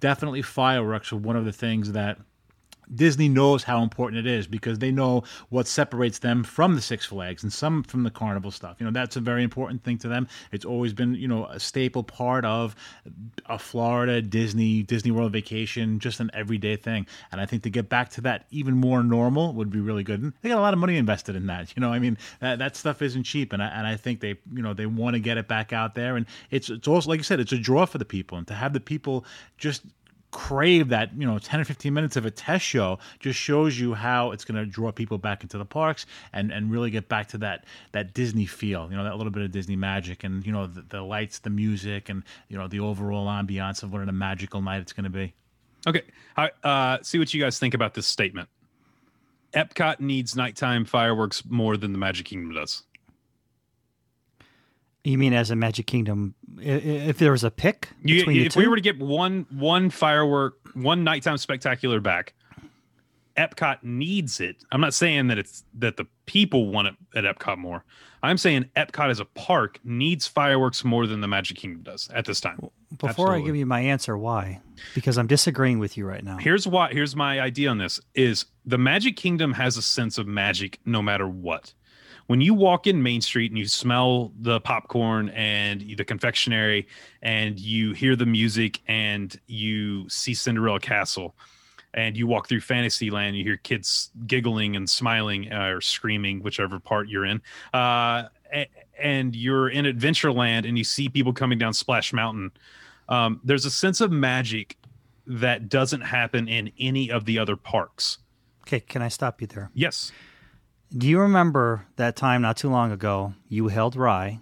definitely 0.00 0.42
fireworks 0.42 1.12
are 1.12 1.16
one 1.16 1.36
of 1.36 1.44
the 1.44 1.52
things 1.52 1.92
that 1.92 2.18
Disney 2.94 3.28
knows 3.28 3.64
how 3.64 3.82
important 3.82 4.26
it 4.26 4.30
is 4.30 4.46
because 4.46 4.78
they 4.78 4.90
know 4.90 5.24
what 5.48 5.66
separates 5.66 6.18
them 6.18 6.44
from 6.44 6.74
the 6.74 6.80
Six 6.80 7.06
Flags 7.06 7.42
and 7.42 7.52
some 7.52 7.82
from 7.82 8.02
the 8.02 8.10
carnival 8.10 8.50
stuff. 8.50 8.76
You 8.78 8.86
know, 8.86 8.92
that's 8.92 9.16
a 9.16 9.20
very 9.20 9.42
important 9.42 9.82
thing 9.82 9.98
to 9.98 10.08
them. 10.08 10.28
It's 10.52 10.64
always 10.64 10.92
been, 10.92 11.14
you 11.14 11.28
know, 11.28 11.46
a 11.46 11.60
staple 11.60 12.02
part 12.02 12.44
of 12.44 12.74
a 13.46 13.58
Florida 13.58 14.22
Disney 14.22 14.82
Disney 14.82 15.10
World 15.10 15.32
vacation, 15.32 15.98
just 15.98 16.20
an 16.20 16.30
everyday 16.32 16.76
thing. 16.76 17.06
And 17.32 17.40
I 17.40 17.46
think 17.46 17.62
to 17.64 17.70
get 17.70 17.88
back 17.88 18.10
to 18.10 18.20
that 18.22 18.46
even 18.50 18.74
more 18.74 19.02
normal 19.02 19.52
would 19.54 19.70
be 19.70 19.80
really 19.80 20.02
good. 20.02 20.22
And 20.22 20.32
they 20.42 20.48
got 20.48 20.58
a 20.58 20.60
lot 20.60 20.74
of 20.74 20.80
money 20.80 20.96
invested 20.96 21.36
in 21.36 21.46
that. 21.46 21.56
You 21.76 21.80
know, 21.80 21.92
I 21.92 21.98
mean, 21.98 22.16
that, 22.40 22.58
that 22.58 22.74
stuff 22.74 23.02
isn't 23.02 23.24
cheap, 23.24 23.52
and 23.52 23.62
I, 23.62 23.66
and 23.66 23.86
I 23.86 23.96
think 23.96 24.20
they, 24.20 24.38
you 24.50 24.62
know, 24.62 24.72
they 24.72 24.86
want 24.86 25.12
to 25.12 25.20
get 25.20 25.36
it 25.36 25.46
back 25.46 25.74
out 25.74 25.94
there. 25.94 26.16
And 26.16 26.24
it's 26.50 26.70
it's 26.70 26.88
also 26.88 27.10
like 27.10 27.18
you 27.18 27.24
said, 27.24 27.38
it's 27.38 27.52
a 27.52 27.58
draw 27.58 27.84
for 27.84 27.98
the 27.98 28.04
people, 28.04 28.38
and 28.38 28.46
to 28.46 28.54
have 28.54 28.72
the 28.72 28.80
people 28.80 29.26
just 29.58 29.82
crave 30.36 30.90
that 30.90 31.10
you 31.16 31.26
know 31.26 31.38
10 31.38 31.60
or 31.60 31.64
15 31.64 31.94
minutes 31.94 32.14
of 32.14 32.26
a 32.26 32.30
test 32.30 32.62
show 32.64 32.98
just 33.20 33.38
shows 33.38 33.80
you 33.80 33.94
how 33.94 34.32
it's 34.32 34.44
going 34.44 34.54
to 34.54 34.66
draw 34.66 34.92
people 34.92 35.16
back 35.16 35.42
into 35.42 35.56
the 35.56 35.64
parks 35.64 36.04
and 36.34 36.52
and 36.52 36.70
really 36.70 36.90
get 36.90 37.08
back 37.08 37.26
to 37.26 37.38
that 37.38 37.64
that 37.92 38.12
disney 38.12 38.44
feel 38.44 38.86
you 38.90 38.96
know 38.96 39.02
that 39.02 39.16
little 39.16 39.32
bit 39.32 39.42
of 39.42 39.50
disney 39.50 39.76
magic 39.76 40.24
and 40.24 40.44
you 40.44 40.52
know 40.52 40.66
the, 40.66 40.82
the 40.90 41.00
lights 41.00 41.38
the 41.38 41.48
music 41.48 42.10
and 42.10 42.22
you 42.48 42.56
know 42.58 42.68
the 42.68 42.80
overall 42.80 43.26
ambiance 43.26 43.82
of 43.82 43.92
what 43.92 44.06
a 44.06 44.12
magical 44.12 44.60
night 44.60 44.80
it's 44.80 44.92
going 44.92 45.04
to 45.04 45.10
be. 45.10 45.32
Okay. 45.86 46.02
Uh, 46.36 46.98
see 47.02 47.18
what 47.18 47.32
you 47.32 47.40
guys 47.40 47.58
think 47.58 47.74
about 47.74 47.94
this 47.94 48.06
statement. 48.06 48.48
Epcot 49.54 50.00
needs 50.00 50.34
nighttime 50.34 50.84
fireworks 50.84 51.44
more 51.48 51.76
than 51.76 51.92
the 51.92 51.98
magic 51.98 52.26
kingdom 52.26 52.54
does 52.54 52.82
you 55.10 55.18
mean 55.18 55.32
as 55.32 55.50
a 55.50 55.56
Magic 55.56 55.86
Kingdom? 55.86 56.34
If 56.58 57.18
there 57.18 57.32
was 57.32 57.44
a 57.44 57.50
pick 57.50 57.90
you, 58.02 58.18
between 58.18 58.44
if 58.44 58.56
we 58.56 58.66
were 58.66 58.76
to 58.76 58.82
get 58.82 58.98
one 58.98 59.46
one 59.50 59.90
firework, 59.90 60.58
one 60.74 61.04
nighttime 61.04 61.38
spectacular 61.38 62.00
back, 62.00 62.34
Epcot 63.36 63.82
needs 63.82 64.40
it. 64.40 64.56
I'm 64.72 64.80
not 64.80 64.94
saying 64.94 65.28
that 65.28 65.38
it's 65.38 65.64
that 65.78 65.96
the 65.96 66.06
people 66.24 66.68
want 66.68 66.88
it 66.88 66.94
at 67.14 67.24
Epcot 67.24 67.58
more. 67.58 67.84
I'm 68.22 68.38
saying 68.38 68.70
Epcot 68.76 69.10
as 69.10 69.20
a 69.20 69.24
park 69.24 69.78
needs 69.84 70.26
fireworks 70.26 70.82
more 70.84 71.06
than 71.06 71.20
the 71.20 71.28
Magic 71.28 71.56
Kingdom 71.56 71.82
does 71.82 72.08
at 72.12 72.24
this 72.24 72.40
time. 72.40 72.58
Before 72.90 73.10
Absolutely. 73.10 73.42
I 73.42 73.44
give 73.44 73.56
you 73.56 73.66
my 73.66 73.80
answer, 73.80 74.16
why? 74.16 74.60
Because 74.94 75.18
I'm 75.18 75.26
disagreeing 75.26 75.78
with 75.78 75.96
you 75.96 76.06
right 76.06 76.24
now. 76.24 76.38
Here's 76.38 76.66
why. 76.66 76.92
Here's 76.92 77.14
my 77.14 77.40
idea 77.40 77.68
on 77.70 77.78
this: 77.78 78.00
is 78.14 78.46
the 78.64 78.78
Magic 78.78 79.16
Kingdom 79.16 79.52
has 79.52 79.76
a 79.76 79.82
sense 79.82 80.18
of 80.18 80.26
magic 80.26 80.80
no 80.84 81.02
matter 81.02 81.28
what 81.28 81.74
when 82.26 82.40
you 82.40 82.54
walk 82.54 82.86
in 82.86 83.02
Main 83.02 83.20
Street 83.20 83.50
and 83.50 83.58
you 83.58 83.66
smell 83.66 84.32
the 84.40 84.60
popcorn 84.60 85.28
and 85.30 85.80
the 85.80 86.04
confectionery 86.04 86.86
and 87.22 87.58
you 87.58 87.92
hear 87.92 88.16
the 88.16 88.26
music 88.26 88.80
and 88.88 89.38
you 89.46 90.08
see 90.08 90.34
Cinderella 90.34 90.80
Castle 90.80 91.34
and 91.94 92.16
you 92.16 92.26
walk 92.26 92.48
through 92.48 92.60
Fantasyland, 92.60 93.36
you 93.36 93.44
hear 93.44 93.56
kids 93.56 94.10
giggling 94.26 94.76
and 94.76 94.88
smiling 94.88 95.52
uh, 95.52 95.68
or 95.68 95.80
screaming, 95.80 96.42
whichever 96.42 96.78
part 96.78 97.08
you're 97.08 97.24
in. 97.24 97.40
Uh, 97.72 98.24
and 98.98 99.34
you're 99.34 99.68
in 99.68 99.84
Adventureland 99.84 100.68
and 100.68 100.76
you 100.76 100.84
see 100.84 101.08
people 101.08 101.32
coming 101.32 101.58
down 101.58 101.72
Splash 101.72 102.12
Mountain. 102.12 102.52
Um, 103.08 103.40
there's 103.44 103.64
a 103.64 103.70
sense 103.70 104.00
of 104.00 104.10
magic 104.10 104.76
that 105.26 105.68
doesn't 105.68 106.02
happen 106.02 106.48
in 106.48 106.72
any 106.78 107.10
of 107.10 107.24
the 107.24 107.38
other 107.38 107.56
parks. 107.56 108.18
Okay, 108.62 108.80
can 108.80 109.00
I 109.00 109.08
stop 109.08 109.40
you 109.40 109.46
there? 109.46 109.70
Yes. 109.74 110.12
Do 110.96 111.08
you 111.08 111.20
remember 111.20 111.86
that 111.96 112.16
time 112.16 112.42
not 112.42 112.56
too 112.56 112.70
long 112.70 112.92
ago 112.92 113.34
you 113.48 113.68
held 113.68 113.96
Rye 113.96 114.38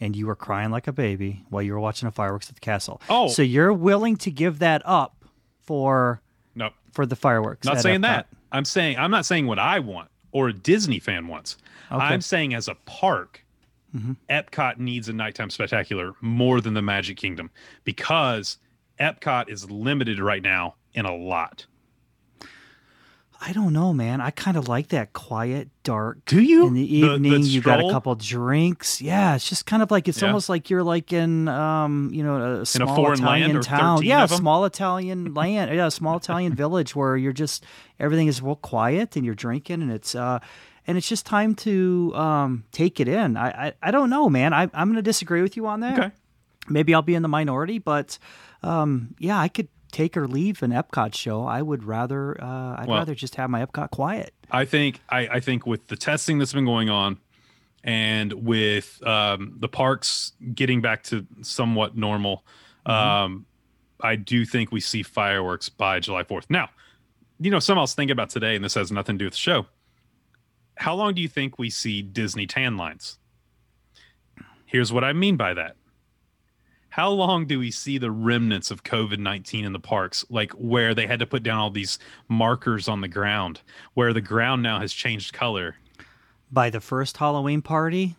and 0.00 0.14
you 0.14 0.26
were 0.26 0.36
crying 0.36 0.70
like 0.70 0.86
a 0.86 0.92
baby 0.92 1.44
while 1.50 1.62
you 1.62 1.72
were 1.72 1.80
watching 1.80 2.06
the 2.06 2.12
fireworks 2.12 2.48
at 2.48 2.54
the 2.54 2.60
castle? 2.60 3.00
Oh, 3.08 3.28
so 3.28 3.42
you're 3.42 3.72
willing 3.72 4.16
to 4.18 4.30
give 4.30 4.60
that 4.60 4.82
up 4.84 5.24
for 5.62 6.22
no 6.54 6.70
for 6.92 7.04
the 7.04 7.16
fireworks? 7.16 7.66
Not 7.66 7.80
saying 7.80 8.00
Epcot. 8.00 8.02
that. 8.02 8.26
I'm 8.52 8.64
saying 8.64 8.96
I'm 8.98 9.10
not 9.10 9.26
saying 9.26 9.46
what 9.46 9.58
I 9.58 9.80
want 9.80 10.10
or 10.32 10.48
a 10.48 10.52
Disney 10.52 10.98
fan 10.98 11.26
wants. 11.26 11.56
Okay. 11.90 12.00
I'm 12.00 12.20
saying 12.20 12.54
as 12.54 12.68
a 12.68 12.74
park, 12.86 13.44
mm-hmm. 13.94 14.12
Epcot 14.30 14.78
needs 14.78 15.08
a 15.08 15.12
nighttime 15.12 15.50
spectacular 15.50 16.14
more 16.20 16.60
than 16.60 16.74
the 16.74 16.82
Magic 16.82 17.16
Kingdom 17.16 17.50
because 17.84 18.58
Epcot 19.00 19.48
is 19.48 19.70
limited 19.70 20.20
right 20.20 20.42
now 20.42 20.76
in 20.94 21.04
a 21.04 21.14
lot. 21.14 21.66
I 23.40 23.52
don't 23.52 23.72
know, 23.72 23.94
man. 23.94 24.20
I 24.20 24.30
kind 24.30 24.56
of 24.56 24.66
like 24.68 24.88
that 24.88 25.12
quiet, 25.12 25.68
dark. 25.84 26.24
Do 26.26 26.42
you? 26.42 26.66
In 26.66 26.74
the 26.74 26.96
evening, 26.96 27.32
the, 27.32 27.38
the 27.38 27.48
you 27.48 27.60
got 27.60 27.78
a 27.78 27.88
couple 27.88 28.14
drinks. 28.16 29.00
Yeah, 29.00 29.36
it's 29.36 29.48
just 29.48 29.64
kind 29.64 29.80
of 29.80 29.92
like 29.92 30.08
it's 30.08 30.20
yeah. 30.20 30.26
almost 30.26 30.48
like 30.48 30.70
you're 30.70 30.82
like 30.82 31.12
in, 31.12 31.46
um, 31.46 32.10
you 32.12 32.24
know, 32.24 32.60
a 32.60 32.66
small 32.66 33.06
in 33.06 33.12
a 33.12 33.12
Italian 33.12 33.52
land 33.52 33.62
town. 33.62 34.02
Yeah, 34.02 34.26
small 34.26 34.64
Italian 34.64 35.34
land. 35.34 35.72
Yeah, 35.72 35.86
a 35.86 35.90
small 35.90 36.16
Italian 36.16 36.54
village 36.54 36.96
where 36.96 37.16
you're 37.16 37.32
just 37.32 37.64
everything 38.00 38.26
is 38.26 38.42
real 38.42 38.56
quiet 38.56 39.14
and 39.14 39.24
you're 39.24 39.36
drinking 39.36 39.82
and 39.82 39.92
it's 39.92 40.16
uh, 40.16 40.40
and 40.88 40.98
it's 40.98 41.08
just 41.08 41.24
time 41.24 41.54
to 41.56 42.12
um 42.16 42.64
take 42.72 42.98
it 42.98 43.06
in. 43.06 43.36
I 43.36 43.68
I, 43.68 43.72
I 43.84 43.90
don't 43.92 44.10
know, 44.10 44.28
man. 44.28 44.52
I 44.52 44.62
I'm 44.74 44.88
going 44.88 44.96
to 44.96 45.02
disagree 45.02 45.42
with 45.42 45.56
you 45.56 45.68
on 45.68 45.80
that. 45.80 45.98
Okay. 45.98 46.10
Maybe 46.68 46.92
I'll 46.92 47.02
be 47.02 47.14
in 47.14 47.22
the 47.22 47.28
minority, 47.28 47.78
but 47.78 48.18
um, 48.62 49.14
yeah, 49.18 49.38
I 49.38 49.48
could 49.48 49.68
take 49.92 50.16
or 50.16 50.28
leave 50.28 50.62
an 50.62 50.70
Epcot 50.70 51.14
show. 51.14 51.44
I 51.44 51.62
would 51.62 51.84
rather 51.84 52.40
uh, 52.42 52.76
I'd 52.78 52.86
well, 52.88 52.98
rather 52.98 53.14
just 53.14 53.34
have 53.36 53.50
my 53.50 53.64
Epcot 53.64 53.90
quiet. 53.90 54.32
I 54.50 54.64
think 54.64 55.00
I, 55.08 55.28
I 55.28 55.40
think 55.40 55.66
with 55.66 55.88
the 55.88 55.96
testing 55.96 56.38
that's 56.38 56.52
been 56.52 56.64
going 56.64 56.90
on, 56.90 57.18
and 57.84 58.32
with 58.32 59.00
um, 59.06 59.54
the 59.58 59.68
parks 59.68 60.32
getting 60.54 60.80
back 60.80 61.02
to 61.04 61.26
somewhat 61.42 61.96
normal, 61.96 62.44
mm-hmm. 62.86 62.90
um, 62.90 63.46
I 64.00 64.16
do 64.16 64.44
think 64.44 64.72
we 64.72 64.80
see 64.80 65.02
fireworks 65.02 65.68
by 65.68 66.00
July 66.00 66.24
Fourth. 66.24 66.46
Now, 66.48 66.70
you 67.40 67.50
know, 67.50 67.58
something 67.58 67.80
else 67.80 67.94
thinking 67.94 68.12
about 68.12 68.30
today, 68.30 68.56
and 68.56 68.64
this 68.64 68.74
has 68.74 68.92
nothing 68.92 69.16
to 69.16 69.18
do 69.18 69.24
with 69.26 69.34
the 69.34 69.38
show. 69.38 69.66
How 70.76 70.94
long 70.94 71.14
do 71.14 71.22
you 71.22 71.28
think 71.28 71.58
we 71.58 71.70
see 71.70 72.02
Disney 72.02 72.46
tan 72.46 72.76
lines? 72.76 73.18
Here's 74.66 74.92
what 74.92 75.02
I 75.02 75.12
mean 75.12 75.36
by 75.36 75.54
that 75.54 75.76
how 76.98 77.10
long 77.10 77.46
do 77.46 77.60
we 77.60 77.70
see 77.70 77.96
the 77.96 78.10
remnants 78.10 78.72
of 78.72 78.82
COVID 78.82 79.20
19 79.20 79.64
in 79.64 79.72
the 79.72 79.78
parks? 79.78 80.24
Like 80.28 80.50
where 80.54 80.96
they 80.96 81.06
had 81.06 81.20
to 81.20 81.26
put 81.26 81.44
down 81.44 81.58
all 81.58 81.70
these 81.70 81.96
markers 82.26 82.88
on 82.88 83.02
the 83.02 83.06
ground, 83.08 83.60
where 83.94 84.12
the 84.12 84.20
ground 84.20 84.64
now 84.64 84.80
has 84.80 84.92
changed 84.92 85.32
color. 85.32 85.76
By 86.50 86.70
the 86.70 86.80
first 86.80 87.18
Halloween 87.18 87.62
party, 87.62 88.16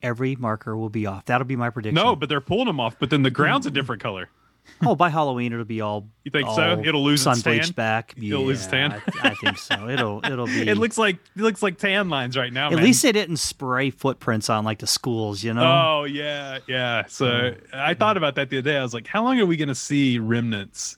every 0.00 0.36
marker 0.36 0.76
will 0.76 0.90
be 0.90 1.06
off. 1.06 1.24
That'll 1.24 1.44
be 1.44 1.56
my 1.56 1.70
prediction. 1.70 1.96
No, 1.96 2.14
but 2.14 2.28
they're 2.28 2.40
pulling 2.40 2.66
them 2.66 2.78
off, 2.78 2.96
but 3.00 3.10
then 3.10 3.24
the 3.24 3.32
ground's 3.32 3.66
a 3.66 3.70
different 3.72 4.00
color 4.00 4.30
oh, 4.86 4.94
by 4.94 5.08
Halloween 5.08 5.52
it'll 5.52 5.64
be 5.64 5.80
all. 5.80 6.08
You 6.24 6.30
think 6.30 6.48
all 6.48 6.56
so? 6.56 6.82
It'll 6.84 7.04
lose 7.04 7.22
sun 7.22 7.34
its 7.34 7.42
tan? 7.42 7.70
back. 7.72 8.14
It'll 8.16 8.40
yeah, 8.40 8.46
lose 8.46 8.66
tan. 8.66 8.92
I, 8.92 9.02
I, 9.22 9.34
think 9.34 9.58
so. 9.58 9.88
It'll 9.88 10.24
it'll 10.24 10.46
be. 10.46 10.68
it 10.68 10.76
looks 10.76 10.98
like 10.98 11.16
it 11.36 11.42
looks 11.42 11.62
like 11.62 11.78
tan 11.78 12.08
lines 12.08 12.36
right 12.36 12.52
now. 12.52 12.68
At 12.68 12.74
man. 12.74 12.84
least 12.84 13.02
they 13.02 13.12
didn't 13.12 13.36
spray 13.36 13.90
footprints 13.90 14.48
on 14.48 14.64
like 14.64 14.78
the 14.78 14.86
schools, 14.86 15.42
you 15.42 15.54
know. 15.54 15.62
Oh 15.62 16.04
yeah, 16.04 16.58
yeah. 16.66 17.04
So. 17.08 17.54
I 17.72 17.94
thought 17.94 18.16
about 18.16 18.34
that 18.36 18.50
the 18.50 18.58
other 18.58 18.70
day. 18.70 18.76
I 18.76 18.82
was 18.82 18.94
like, 18.94 19.06
how 19.06 19.22
long 19.22 19.38
are 19.40 19.46
we 19.46 19.56
going 19.56 19.68
to 19.68 19.74
see 19.74 20.18
remnants 20.18 20.96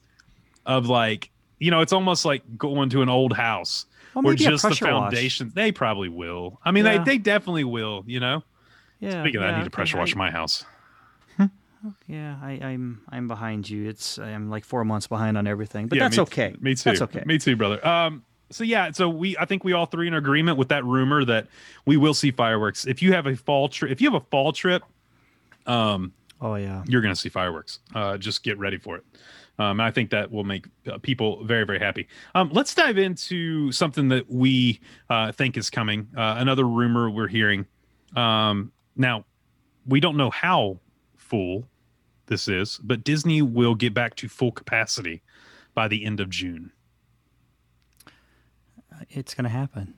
of 0.65 0.87
like 0.87 1.31
you 1.59 1.71
know? 1.71 1.81
It's 1.81 1.93
almost 1.93 2.25
like 2.25 2.43
going 2.57 2.91
to 2.91 3.03
an 3.03 3.09
old 3.09 3.33
house 3.33 3.87
well, 4.15 4.23
where 4.23 4.35
just 4.35 4.63
the 4.63 4.75
foundations. 4.75 5.51
Wash. 5.51 5.55
They 5.55 5.73
probably 5.73 6.09
will. 6.09 6.61
I 6.65 6.71
mean, 6.71 6.85
yeah. 6.85 6.99
they 6.99 7.05
they 7.05 7.19
definitely 7.19 7.65
will. 7.65 8.05
You 8.07 8.21
know. 8.21 8.43
Yeah. 9.01 9.23
Speaking 9.23 9.43
of 9.43 9.47
that, 9.47 9.55
I 9.55 9.59
need 9.59 9.65
to 9.65 9.71
pressure 9.71 9.99
wash 9.99 10.15
I, 10.15 10.19
my 10.19 10.31
house. 10.31 10.65
Yeah, 12.07 12.37
I, 12.43 12.53
am 12.53 13.03
I'm, 13.11 13.19
I'm 13.19 13.29
behind 13.29 13.69
you. 13.69 13.89
It's 13.89 14.19
I'm 14.19 14.51
like 14.51 14.65
four 14.65 14.85
months 14.85 15.07
behind 15.07 15.37
on 15.37 15.47
everything, 15.47 15.87
but 15.87 15.97
yeah, 15.97 16.05
that's 16.05 16.17
me, 16.17 16.23
okay. 16.23 16.55
Me 16.61 16.75
too. 16.75 16.91
That's 16.91 17.03
okay. 17.03 17.23
Me 17.27 17.39
too, 17.39 17.57
brother. 17.57 17.85
Um, 17.87 18.25
so 18.51 18.65
yeah, 18.65 18.93
so 18.93 19.09
we 19.09 19.37
I 19.39 19.45
think 19.45 19.65
we 19.65 19.73
all 19.73 19.87
three 19.87 20.07
in 20.07 20.15
agreement 20.15 20.59
with 20.59 20.69
that 20.69 20.85
rumor 20.85 21.25
that 21.25 21.47
we 21.85 21.97
will 21.97 22.15
see 22.15 22.31
fireworks. 22.31 22.87
If 22.87 23.03
you 23.03 23.13
have 23.13 23.27
a 23.27 23.37
fall 23.37 23.69
trip, 23.69 23.91
if 23.91 24.01
you 24.01 24.11
have 24.11 24.21
a 24.21 24.25
fall 24.27 24.53
trip, 24.53 24.83
um, 25.67 26.13
oh 26.41 26.55
yeah, 26.55 26.85
you're 26.87 27.03
gonna 27.03 27.17
see 27.17 27.29
fireworks. 27.29 27.81
Uh, 27.95 28.17
just 28.19 28.43
get 28.43 28.59
ready 28.59 28.79
for 28.79 28.97
it. 28.97 29.05
Um, 29.59 29.81
I 29.81 29.91
think 29.91 30.11
that 30.11 30.31
will 30.31 30.45
make 30.45 30.67
uh, 30.91 30.99
people 30.99 31.43
very, 31.45 31.65
very 31.65 31.79
happy. 31.79 32.09
Um, 32.35 32.51
let's 32.53 32.75
dive 32.75 32.99
into 32.99 33.73
something 33.73 34.09
that 34.09 34.31
we 34.31 34.81
uh, 35.09 35.33
think 35.33 35.57
is 35.57 35.71
coming. 35.71 36.09
Uh, 36.17 36.37
another 36.39 36.67
rumor 36.67 37.09
we're 37.09 37.29
hearing. 37.29 37.67
Um, 38.15 38.73
now, 38.97 39.25
we 39.87 40.01
don't 40.01 40.17
know 40.17 40.31
how 40.31 40.79
full 41.17 41.67
this 42.27 42.49
is, 42.49 42.79
but 42.83 43.05
Disney 43.05 43.43
will 43.43 43.75
get 43.75 43.95
back 43.95 44.15
to 44.17 44.29
full 44.29 44.53
capacity 44.53 45.23
by 45.75 45.89
the 45.89 46.05
end 46.05 46.21
of 46.21 46.31
June. 46.31 46.73
It's 49.11 49.35
going 49.35 49.45
to 49.45 49.51
happen. 49.51 49.95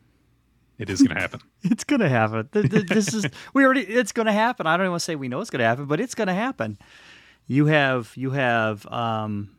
It 0.78 0.90
is 0.90 1.00
going 1.02 1.14
to 1.16 1.20
happen. 1.20 1.40
It's 1.62 1.84
going 1.84 2.00
to 2.00 2.08
happen. 2.08 2.48
Th- 2.52 2.68
th- 2.70 2.86
This 2.86 3.14
is 3.14 3.26
we 3.54 3.64
already. 3.64 3.82
It's 3.82 4.12
going 4.12 4.26
to 4.26 4.32
happen. 4.32 4.66
I 4.66 4.76
don't 4.76 4.84
even 4.84 4.92
want 4.92 5.00
to 5.00 5.04
say 5.04 5.16
we 5.16 5.28
know 5.28 5.40
it's 5.40 5.50
going 5.50 5.60
to 5.60 5.66
happen, 5.66 5.86
but 5.86 6.00
it's 6.00 6.14
going 6.14 6.28
to 6.28 6.34
happen. 6.34 6.78
You 7.46 7.66
have 7.66 8.12
you 8.16 8.30
have 8.32 8.84
um, 8.92 9.50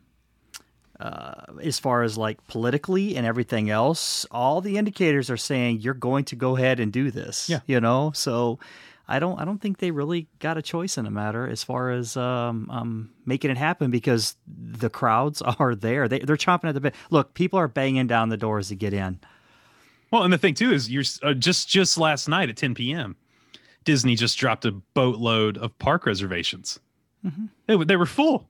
uh, 0.98 1.42
as 1.62 1.78
far 1.78 2.02
as 2.02 2.16
like 2.16 2.46
politically 2.46 3.16
and 3.16 3.26
everything 3.26 3.70
else, 3.70 4.24
all 4.30 4.60
the 4.60 4.76
indicators 4.76 5.30
are 5.30 5.36
saying 5.36 5.80
you're 5.80 5.94
going 5.94 6.24
to 6.26 6.36
go 6.36 6.56
ahead 6.56 6.78
and 6.80 6.92
do 6.92 7.10
this. 7.10 7.48
Yeah. 7.48 7.60
you 7.66 7.80
know. 7.80 8.12
So 8.14 8.58
I 9.10 9.18
don't 9.18 9.38
I 9.40 9.44
don't 9.44 9.58
think 9.60 9.78
they 9.78 9.90
really 9.90 10.28
got 10.38 10.56
a 10.56 10.62
choice 10.62 10.96
in 10.96 11.04
the 11.04 11.10
matter 11.10 11.46
as 11.46 11.62
far 11.64 11.90
as 11.90 12.16
um, 12.16 12.70
um, 12.70 13.10
making 13.26 13.50
it 13.50 13.56
happen 13.56 13.90
because 13.90 14.36
the 14.46 14.88
crowds 14.90 15.42
are 15.58 15.74
there. 15.74 16.08
They, 16.08 16.20
they're 16.20 16.36
chomping 16.36 16.68
at 16.68 16.74
the 16.74 16.80
bit. 16.80 16.94
Look, 17.10 17.34
people 17.34 17.58
are 17.58 17.68
banging 17.68 18.06
down 18.06 18.28
the 18.28 18.36
doors 18.36 18.68
to 18.68 18.76
get 18.76 18.92
in. 18.94 19.20
Well, 20.10 20.22
and 20.22 20.32
the 20.32 20.38
thing 20.38 20.54
too 20.54 20.72
is, 20.72 20.90
you're 20.90 21.04
uh, 21.22 21.34
just 21.34 21.68
just 21.68 21.98
last 21.98 22.28
night 22.28 22.48
at 22.48 22.56
10 22.56 22.74
p.m. 22.74 23.16
Disney 23.84 24.14
just 24.14 24.38
dropped 24.38 24.64
a 24.64 24.72
boatload 24.72 25.56
of 25.58 25.76
park 25.78 26.06
reservations. 26.06 26.78
They, 27.66 27.76
were- 27.76 27.84
they 27.84 27.96
were 27.96 28.06
full, 28.06 28.48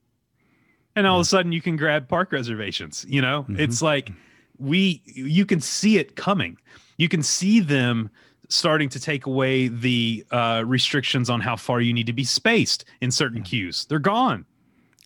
and 0.96 1.06
all 1.06 1.16
of 1.18 1.22
a 1.22 1.24
sudden 1.24 1.52
you 1.52 1.60
can 1.60 1.76
grab 1.76 2.08
park 2.08 2.32
reservations. 2.32 3.04
You 3.08 3.20
know, 3.20 3.44
it's 3.48 3.82
like 3.82 4.10
we 4.58 5.02
you 5.06 5.44
can 5.46 5.60
see 5.60 5.98
it 5.98 6.16
coming. 6.16 6.56
You 6.98 7.08
can 7.08 7.22
see 7.22 7.60
them 7.60 8.10
starting 8.50 8.88
to 8.90 9.00
take 9.00 9.26
away 9.26 9.68
the 9.68 10.24
uh, 10.30 10.62
restrictions 10.66 11.30
on 11.30 11.40
how 11.40 11.56
far 11.56 11.80
you 11.80 11.92
need 11.92 12.06
to 12.06 12.12
be 12.12 12.24
spaced 12.24 12.84
in 13.00 13.10
certain 13.10 13.42
queues. 13.42 13.86
They're 13.86 13.98
gone. 13.98 14.44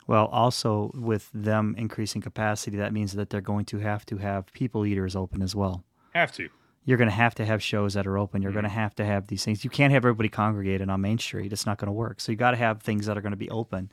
Well, 0.07 0.27
also 0.27 0.91
with 0.95 1.31
them 1.33 1.75
increasing 1.79 2.21
capacity, 2.21 2.77
that 2.79 2.93
means 2.93 3.13
that 3.13 3.31
they're 3.31 3.41
going 3.41 3.65
to 3.67 3.79
have 3.79 4.05
to 4.07 4.19
have 4.19 4.53
people 4.53 4.85
eaters 4.85 5.15
open 5.17 5.41
as 5.41 5.55
well. 5.55 5.85
Have 6.15 6.33
to. 6.33 6.49
You're 6.85 6.99
going 6.99 7.09
to 7.09 7.15
have 7.15 7.35
to 7.37 7.47
have 7.47 7.63
shows 7.63 7.95
that 7.95 8.07
are 8.07 8.19
open. 8.19 8.43
You're 8.43 8.53
going 8.53 8.65
to 8.65 8.71
have 8.71 8.95
to 8.97 9.05
have 9.07 9.29
these 9.29 9.45
things. 9.45 9.65
You 9.65 9.71
can't 9.71 9.93
have 9.93 10.05
everybody 10.05 10.29
congregated 10.29 10.91
on 10.91 11.01
Main 11.01 11.19
Street. 11.19 11.53
It's 11.53 11.65
not 11.65 11.79
going 11.79 11.87
to 11.87 11.93
work. 11.93 12.21
So 12.21 12.33
you 12.33 12.37
got 12.37 12.51
to 12.51 12.59
have 12.59 12.83
things 12.83 13.07
that 13.07 13.17
are 13.17 13.23
going 13.23 13.33
to 13.33 13.37
be 13.37 13.49
open. 13.49 13.91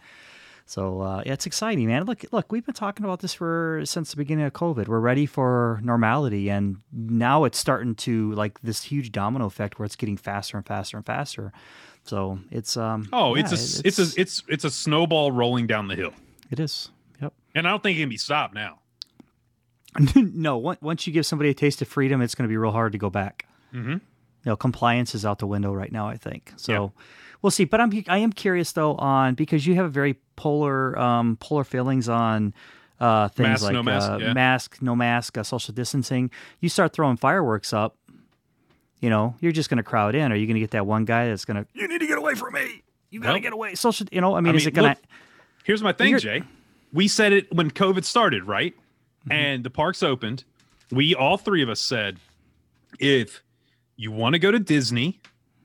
So 0.72 1.02
uh, 1.02 1.22
yeah, 1.26 1.34
it's 1.34 1.46
exciting, 1.46 1.86
man. 1.88 2.06
Look, 2.06 2.24
look, 2.32 2.50
we've 2.50 2.66
been 2.66 2.74
talking 2.74 3.04
about 3.04 3.20
this 3.20 3.34
for 3.34 3.82
since 3.84 4.12
the 4.12 4.16
beginning 4.16 4.46
of 4.46 4.54
COVID. 4.54 4.88
We're 4.88 5.02
ready 5.02 5.26
for 5.26 5.82
normality, 5.84 6.50
and 6.50 6.78
now 6.94 7.44
it's 7.44 7.58
starting 7.58 7.94
to 7.96 8.32
like 8.36 8.62
this 8.62 8.82
huge 8.82 9.12
domino 9.12 9.48
effect 9.48 9.78
where 9.78 9.86
it's 9.86 9.98
getting 9.98 10.16
faster 10.16 10.56
and 10.56 10.66
faster 10.66 10.96
and 10.96 11.06
faster. 11.06 11.52
So 12.06 12.40
it's 12.52 12.78
um. 12.78 13.10
Oh, 13.12 13.36
yeah, 13.36 13.42
it's 13.42 13.82
a 13.82 13.86
it's 13.86 14.00
a 14.00 14.22
it's 14.22 14.44
it's 14.48 14.64
a 14.64 14.72
snowball 14.72 15.34
rolling 15.34 15.68
down 15.68 15.90
the 15.90 15.96
hill, 15.98 16.14
it 16.50 16.58
is. 16.58 16.90
Yep. 17.22 17.34
and 17.54 17.68
I 17.68 17.72
don't 17.72 17.84
think 17.84 17.98
it 17.98 18.04
can 18.04 18.10
be 18.10 18.16
stopped 18.16 18.54
now. 18.54 18.80
no, 20.16 20.56
once 20.58 21.06
you 21.06 21.12
give 21.12 21.26
somebody 21.26 21.50
a 21.50 21.54
taste 21.54 21.82
of 21.82 21.90
freedom, 21.90 22.22
it's 22.22 22.34
going 22.34 22.48
to 22.48 22.50
be 22.50 22.56
real 22.56 22.72
hard 22.72 22.94
to 22.94 22.98
go 22.98 23.10
back. 23.10 23.46
Mm-hmm. 23.74 23.92
You 23.92 24.00
know, 24.46 24.56
compliance 24.56 25.16
is 25.16 25.26
out 25.26 25.40
the 25.40 25.48
window 25.48 25.74
right 25.74 25.92
now. 25.92 26.08
I 26.08 26.16
think 26.16 26.54
so. 26.56 26.94
We'll 27.42 27.52
see. 27.52 27.66
But 27.66 27.82
I'm 27.82 27.92
I 28.08 28.20
am 28.20 28.32
curious 28.32 28.72
though 28.72 28.96
on 28.96 29.36
because 29.36 29.66
you 29.66 29.76
have 29.76 29.86
a 29.86 29.90
very 29.90 30.20
polar 30.36 30.98
um, 30.98 31.38
polar 31.38 31.64
feelings 31.64 32.08
on 32.08 32.54
uh, 33.00 33.30
things 33.30 33.48
Mask, 33.48 33.64
like 33.64 33.74
no 33.74 33.84
mask, 33.84 34.12
uh, 34.12 34.18
yeah. 34.18 34.34
mask, 34.34 34.82
no 34.82 34.96
mask, 34.96 35.38
uh, 35.38 35.44
social 35.44 35.74
distancing. 35.74 36.30
You 36.60 36.70
start 36.70 36.94
throwing 36.94 37.18
fireworks 37.18 37.74
up. 37.74 37.98
You 39.00 39.10
know, 39.10 39.36
you're 39.40 39.52
just 39.52 39.72
going 39.72 39.78
to 39.78 39.84
crowd 39.84 40.14
in. 40.14 40.32
Are 40.32 40.36
you 40.36 40.46
going 40.46 40.56
to 40.56 40.60
get 40.60 40.72
that 40.72 40.86
one 40.86 41.06
guy 41.06 41.28
that's 41.28 41.44
going 41.46 41.64
to? 41.64 41.68
You 41.74 41.88
need 41.88 42.02
to 42.02 42.08
get 42.08 42.20
away 42.20 42.36
from 42.36 42.54
me. 42.54 42.84
You 43.10 43.20
got 43.20 43.30
to 43.30 43.34
Nope. 43.34 43.44
get 43.44 43.54
away. 43.54 43.74
Social. 43.74 44.06
You 44.12 44.22
know, 44.22 44.36
I 44.36 44.42
mean, 44.42 44.54
I 44.54 44.58
is 44.58 44.66
mean, 44.66 44.74
it 44.74 44.76
going 44.76 44.96
to? 44.96 45.02
Here's 45.64 45.82
my 45.82 45.94
thing, 45.94 46.18
Jay. 46.20 46.44
We 46.94 47.08
said 47.08 47.34
it 47.34 47.52
when 47.52 47.72
COVID 47.72 48.04
started, 48.04 48.44
right? 48.44 48.76
Mm-hmm. 48.76 49.32
And 49.32 49.64
the 49.64 49.70
parks 49.72 50.04
opened. 50.04 50.44
We 50.92 51.16
all 51.16 51.38
three 51.38 51.64
of 51.64 51.70
us 51.70 51.80
said, 51.80 52.20
if 53.00 53.42
you 53.96 54.12
want 54.12 54.34
to 54.34 54.40
go 54.40 54.52
to 54.52 54.60
Disney, 54.60 55.20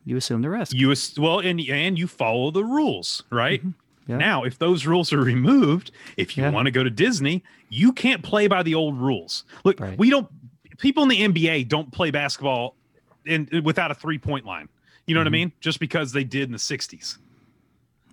You 0.06 0.16
assume 0.16 0.40
the 0.40 0.48
risk. 0.50 0.72
you 0.74 0.90
as- 0.92 1.18
well, 1.18 1.40
and 1.40 1.60
and 1.60 1.98
you 1.98 2.06
follow 2.06 2.50
the 2.50 2.64
rules, 2.64 3.22
right? 3.30 3.60
Mm-hmm. 3.60 4.10
Yeah. 4.12 4.16
Now, 4.18 4.44
if 4.44 4.56
those 4.58 4.86
rules 4.86 5.12
are 5.12 5.20
removed, 5.20 5.90
if 6.16 6.36
you 6.36 6.44
Yeah. 6.44 6.50
want 6.50 6.66
to 6.66 6.70
go 6.70 6.84
to 6.84 6.90
Disney, 6.90 7.42
you 7.68 7.92
can't 7.92 8.22
play 8.22 8.46
by 8.46 8.62
the 8.62 8.74
old 8.74 8.96
rules. 8.98 9.42
Look, 9.64 9.80
Right. 9.80 9.98
we 9.98 10.08
don't. 10.10 10.28
People 10.78 11.02
in 11.02 11.08
the 11.08 11.22
NBA 11.22 11.64
don't 11.68 11.90
play 11.90 12.10
basketball 12.12 12.76
in 13.24 13.48
without 13.64 13.90
a 13.90 13.94
three 13.94 14.18
point 14.18 14.46
line. 14.46 14.68
You 15.06 15.14
know 15.14 15.20
what 15.20 15.26
I 15.26 15.30
mean? 15.30 15.50
Just 15.60 15.80
because 15.80 16.12
they 16.12 16.22
did 16.24 16.44
in 16.44 16.52
the 16.52 16.58
'60s. 16.58 17.18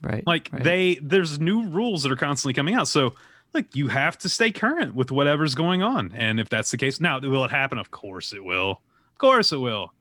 right. 0.02 0.26
Like 0.26 0.50
right. 0.52 0.64
they, 0.64 1.00
there's 1.02 1.40
new 1.40 1.68
rules 1.68 2.04
that 2.04 2.12
are 2.12 2.16
constantly 2.16 2.54
coming 2.54 2.74
out. 2.74 2.88
So, 2.88 3.14
like, 3.54 3.76
you 3.76 3.88
have 3.88 4.18
to 4.20 4.30
stay 4.30 4.52
current 4.52 4.96
with 4.96 5.12
whatever's 5.12 5.54
going 5.56 5.82
on. 5.84 6.12
And 6.16 6.40
if 6.40 6.50
that's 6.50 6.72
the 6.72 6.78
case, 6.78 7.00
now 7.00 7.20
will 7.20 7.46
it 7.46 7.52
happen? 7.52 7.78
Of 7.78 7.92
course 7.92 8.34
it 8.34 8.44
will. 8.44 8.82
Of 9.12 9.18
course 9.20 9.52
it 9.52 9.58
will. 9.58 9.94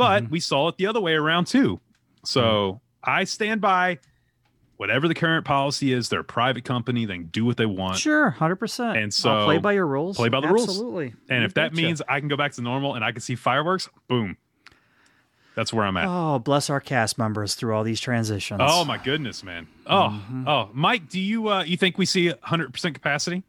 But 0.00 0.22
Mm-hmm. 0.24 0.32
we 0.32 0.40
saw 0.40 0.68
it 0.68 0.76
the 0.76 0.86
other 0.86 1.00
way 1.00 1.12
around 1.14 1.46
too. 1.46 1.78
So 2.24 2.80
I 3.04 3.24
stand 3.24 3.60
by 3.60 3.98
whatever 4.76 5.08
the 5.08 5.14
current 5.14 5.44
policy 5.44 5.92
is. 5.92 6.08
They're 6.08 6.20
a 6.20 6.24
private 6.24 6.64
company. 6.64 7.04
They 7.04 7.14
can 7.14 7.26
do 7.26 7.44
what 7.44 7.56
they 7.56 7.66
want. 7.66 7.98
Sure, 7.98 8.30
hundred 8.30 8.56
percent. 8.56 8.96
And 8.98 9.16
I'll 9.24 9.44
play 9.44 9.58
by 9.58 9.72
your 9.72 9.86
rules. 9.86 10.16
play 10.16 10.28
by 10.28 10.40
the 10.40 10.48
rules. 10.48 10.68
Absolutely. 10.68 11.14
And 11.28 11.40
You 11.40 11.44
if 11.46 11.54
that 11.54 11.72
betcha. 11.72 11.82
means 11.82 12.02
I 12.08 12.18
can 12.20 12.28
go 12.28 12.36
back 12.36 12.52
to 12.52 12.62
normal 12.62 12.94
and 12.94 13.04
I 13.04 13.12
can 13.12 13.20
see 13.20 13.34
fireworks, 13.36 13.88
boom. 14.08 14.36
That's 15.56 15.72
where 15.72 15.84
I'm 15.84 15.96
at. 15.96 16.06
oh, 16.08 16.38
bless 16.38 16.70
our 16.70 16.80
cast 16.80 17.18
members 17.18 17.54
through 17.54 17.74
all 17.74 17.82
these 17.84 18.00
transitions. 18.00 18.60
Oh 18.62 18.84
my 18.84 18.96
goodness, 18.98 19.42
man. 19.42 19.66
Oh, 19.86 20.08
Mm-hmm. 20.10 20.48
oh, 20.48 20.70
Mike, 20.72 21.08
do 21.08 21.20
you 21.20 21.48
uh 21.48 21.64
you 21.64 21.76
think 21.76 21.98
we 21.98 22.06
see 22.06 22.30
100% 22.30 22.94
capacity 22.94 23.42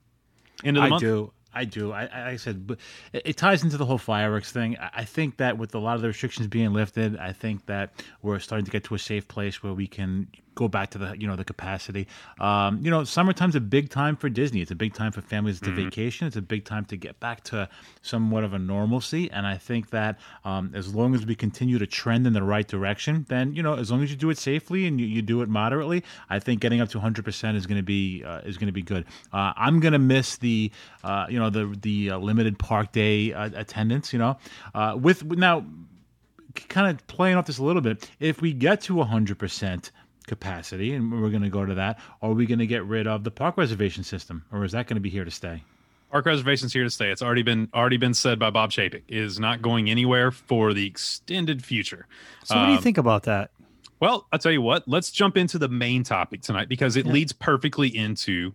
into 0.63 0.79
the 0.81 0.85
I 0.87 0.89
month? 0.89 1.03
I 1.03 1.05
do. 1.05 1.31
I 1.53 1.65
do. 1.65 1.91
I, 1.91 2.05
I 2.05 2.29
I 2.31 2.35
said, 2.37 2.77
it, 3.13 3.21
it 3.25 3.37
ties 3.37 3.63
into 3.63 3.77
the 3.77 3.85
whole 3.85 3.97
fireworks 3.97 4.51
thing. 4.51 4.77
I 4.77 5.03
think 5.03 5.37
that 5.37 5.57
with 5.57 5.75
a 5.75 5.79
lot 5.79 5.95
of 5.95 6.01
the 6.01 6.07
restrictions 6.07 6.47
being 6.47 6.73
lifted, 6.73 7.17
I 7.17 7.33
think 7.33 7.65
that 7.65 7.91
we're 8.21 8.39
starting 8.39 8.65
to 8.65 8.71
get 8.71 8.83
to 8.85 8.95
a 8.95 8.99
safe 8.99 9.27
place 9.27 9.61
where 9.61 9.73
we 9.73 9.87
can 9.87 10.27
go 10.55 10.67
back 10.67 10.89
to 10.91 10.97
the 10.97 11.15
you 11.17 11.27
know 11.27 11.35
the 11.35 11.45
capacity. 11.45 12.07
Um, 12.39 12.79
you 12.81 12.91
know, 12.91 13.03
summertime's 13.03 13.55
a 13.55 13.61
big 13.61 13.89
time 13.89 14.15
for 14.15 14.29
Disney. 14.29 14.61
It's 14.61 14.71
a 14.71 14.75
big 14.75 14.93
time 14.93 15.11
for 15.11 15.21
families 15.21 15.59
to 15.61 15.71
vacation. 15.71 16.27
It's 16.27 16.35
a 16.35 16.41
big 16.41 16.65
time 16.65 16.85
to 16.85 16.97
get 16.97 17.19
back 17.19 17.43
to 17.45 17.69
somewhat 18.01 18.43
of 18.43 18.53
a 18.53 18.59
normalcy. 18.59 19.29
And 19.31 19.45
I 19.45 19.57
think 19.57 19.89
that 19.91 20.19
um, 20.43 20.71
as 20.73 20.93
long 20.93 21.15
as 21.15 21.25
we 21.25 21.35
continue 21.35 21.77
to 21.79 21.87
trend 21.87 22.27
in 22.27 22.33
the 22.33 22.43
right 22.43 22.67
direction, 22.67 23.25
then 23.29 23.53
you 23.53 23.63
know, 23.63 23.75
as 23.75 23.91
long 23.91 24.03
as 24.03 24.11
you 24.11 24.17
do 24.17 24.29
it 24.29 24.37
safely 24.37 24.87
and 24.87 24.99
you, 24.99 25.07
you 25.07 25.21
do 25.21 25.41
it 25.41 25.49
moderately, 25.49 26.03
I 26.29 26.39
think 26.39 26.59
getting 26.59 26.81
up 26.81 26.89
to 26.89 26.97
100 26.97 27.23
percent 27.23 27.57
is 27.57 27.65
going 27.65 27.77
to 27.77 27.83
be 27.83 28.23
uh, 28.23 28.39
is 28.39 28.57
going 28.57 28.67
to 28.67 28.73
be 28.73 28.83
good. 28.83 29.05
Uh, 29.31 29.53
I'm 29.55 29.79
going 29.79 29.93
to 29.93 29.99
miss 29.99 30.37
the 30.37 30.71
uh, 31.03 31.27
you 31.29 31.39
know 31.39 31.49
the 31.49 31.75
the 31.81 32.11
uh, 32.11 32.17
limited 32.17 32.59
park 32.59 32.91
day 32.91 33.33
uh, 33.33 33.49
attendance. 33.55 34.13
You 34.13 34.19
know, 34.19 34.37
uh, 34.73 34.97
with 34.99 35.23
now 35.23 35.65
kind 36.69 36.89
of 36.89 37.05
playing 37.07 37.37
off 37.37 37.45
this 37.45 37.57
a 37.57 37.63
little 37.63 37.81
bit, 37.81 38.09
if 38.19 38.41
we 38.41 38.53
get 38.53 38.81
to 38.81 38.95
100% 38.95 39.91
capacity, 40.27 40.93
and 40.93 41.11
we're 41.11 41.29
going 41.29 41.43
to 41.43 41.49
go 41.49 41.65
to 41.65 41.75
that, 41.75 41.99
are 42.21 42.31
we 42.31 42.45
going 42.45 42.59
to 42.59 42.67
get 42.67 42.85
rid 42.85 43.07
of 43.07 43.23
the 43.23 43.31
park 43.31 43.57
reservation 43.57 44.03
system, 44.03 44.45
or 44.51 44.63
is 44.63 44.71
that 44.73 44.87
going 44.87 44.95
to 44.95 45.01
be 45.01 45.09
here 45.09 45.25
to 45.25 45.31
stay? 45.31 45.63
Park 46.11 46.25
reservations 46.25 46.73
here 46.73 46.83
to 46.83 46.89
stay. 46.89 47.09
It's 47.09 47.21
already 47.21 47.41
been 47.43 47.69
already 47.73 47.97
been 47.97 48.13
said 48.13 48.37
by 48.37 48.49
Bob 48.49 48.71
Chapek. 48.71 49.03
It 49.07 49.17
Is 49.17 49.39
not 49.39 49.61
going 49.61 49.89
anywhere 49.89 50.29
for 50.31 50.73
the 50.73 50.85
extended 50.85 51.63
future. 51.63 52.05
So, 52.43 52.55
what 52.57 52.65
do 52.65 52.71
you 52.71 52.77
Um, 52.77 52.83
think 52.83 52.97
about 52.97 53.23
that? 53.23 53.51
Well, 54.01 54.27
I'll 54.31 54.39
tell 54.39 54.51
you 54.51 54.61
what. 54.61 54.87
Let's 54.87 55.09
jump 55.11 55.37
into 55.37 55.57
the 55.57 55.69
main 55.69 56.03
topic 56.03 56.41
tonight 56.41 56.67
because 56.67 56.97
it 56.97 57.05
leads 57.05 57.31
perfectly 57.31 57.87
into 57.95 58.53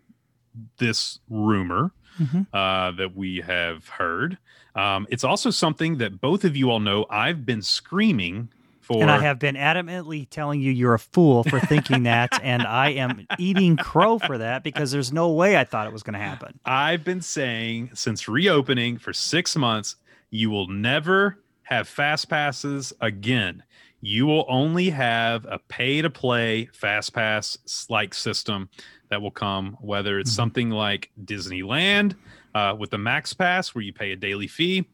this 0.78 1.20
rumor 1.30 1.92
Mm-hmm. 2.20 2.42
uh, 2.56 2.92
that 2.92 3.14
we 3.14 3.42
have 3.42 3.88
heard. 3.90 4.38
Um, 4.74 5.06
it's 5.10 5.22
also 5.22 5.50
something 5.50 5.98
that 5.98 6.18
both 6.18 6.44
of 6.44 6.56
you 6.56 6.70
all 6.70 6.80
know. 6.80 7.04
I've 7.10 7.44
been 7.44 7.60
screaming 7.60 8.48
for. 8.86 9.02
And 9.02 9.10
I 9.10 9.18
have 9.18 9.38
been 9.38 9.56
adamantly 9.56 10.28
telling 10.30 10.60
you 10.60 10.70
you're 10.70 10.94
a 10.94 10.98
fool 10.98 11.42
for 11.44 11.58
thinking 11.58 12.04
that, 12.04 12.40
and 12.42 12.62
I 12.62 12.90
am 12.90 13.26
eating 13.38 13.76
crow 13.76 14.18
for 14.18 14.38
that 14.38 14.62
because 14.62 14.92
there's 14.92 15.12
no 15.12 15.30
way 15.30 15.56
I 15.56 15.64
thought 15.64 15.86
it 15.86 15.92
was 15.92 16.04
going 16.04 16.14
to 16.14 16.20
happen. 16.20 16.58
I've 16.64 17.04
been 17.04 17.20
saying 17.20 17.90
since 17.94 18.28
reopening 18.28 18.98
for 18.98 19.12
six 19.12 19.56
months, 19.56 19.96
you 20.30 20.50
will 20.50 20.68
never 20.68 21.38
have 21.62 21.88
fast 21.88 22.28
passes 22.28 22.92
again. 23.00 23.64
You 24.00 24.26
will 24.26 24.44
only 24.48 24.90
have 24.90 25.44
a 25.46 25.58
pay 25.58 26.00
to 26.00 26.10
play 26.10 26.66
fast 26.72 27.12
pass 27.12 27.58
like 27.90 28.14
system 28.14 28.68
that 29.08 29.20
will 29.20 29.32
come, 29.32 29.76
whether 29.80 30.18
it's 30.18 30.32
something 30.32 30.70
like 30.70 31.10
Disneyland 31.24 32.14
uh, 32.54 32.74
with 32.78 32.90
the 32.90 32.98
Max 32.98 33.32
Pass, 33.32 33.74
where 33.74 33.82
you 33.82 33.92
pay 33.92 34.12
a 34.12 34.16
daily 34.16 34.46
fee, 34.46 34.86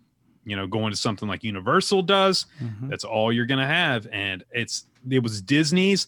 you 0.45 0.57
know, 0.57 0.67
going 0.67 0.91
to 0.91 0.97
something 0.97 1.29
like 1.29 1.45
Universal 1.45 2.03
does. 2.03 2.47
That's 2.89 3.05
all 3.05 3.33
you're 3.33 3.47
going 3.47 3.61
to 3.61 3.67
have. 3.67 4.07
And 4.13 4.45
it's, 4.51 4.87
it 5.09 5.23
was 5.23 5.41
Disney's 5.43 6.07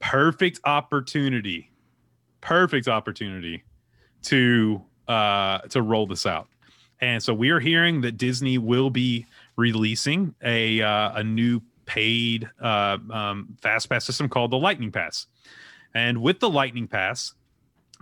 perfect 0.00 0.60
opportunity, 0.64 1.70
perfect 2.40 2.88
opportunity 2.88 3.64
to 4.22 4.82
uh 5.08 5.58
to 5.68 5.82
roll 5.82 6.06
this 6.06 6.26
out 6.26 6.48
and 7.00 7.22
so 7.22 7.32
we 7.32 7.50
are 7.50 7.60
hearing 7.60 8.00
that 8.00 8.16
disney 8.16 8.58
will 8.58 8.90
be 8.90 9.24
releasing 9.56 10.34
a 10.42 10.80
uh, 10.82 11.12
a 11.14 11.22
new 11.22 11.60
paid 11.84 12.48
uh 12.60 12.98
um 13.10 13.56
fast 13.62 13.88
pass 13.88 14.04
system 14.04 14.28
called 14.28 14.50
the 14.50 14.56
lightning 14.58 14.90
pass 14.90 15.26
and 15.94 16.20
with 16.20 16.40
the 16.40 16.50
lightning 16.50 16.88
pass 16.88 17.34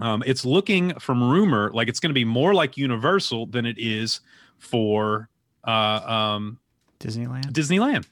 Um, 0.00 0.22
it's 0.26 0.44
looking 0.46 0.98
from 0.98 1.22
rumor 1.22 1.70
like 1.74 1.88
it's 1.88 2.00
going 2.00 2.10
to 2.10 2.14
be 2.14 2.24
more 2.24 2.54
like 2.54 2.76
Universal 2.76 3.46
than 3.46 3.66
it 3.66 3.76
is 3.78 4.20
for 4.58 5.28
uh, 5.66 5.70
um, 5.70 6.58
Disneyland. 7.00 7.52
Disneyland. 7.52 8.06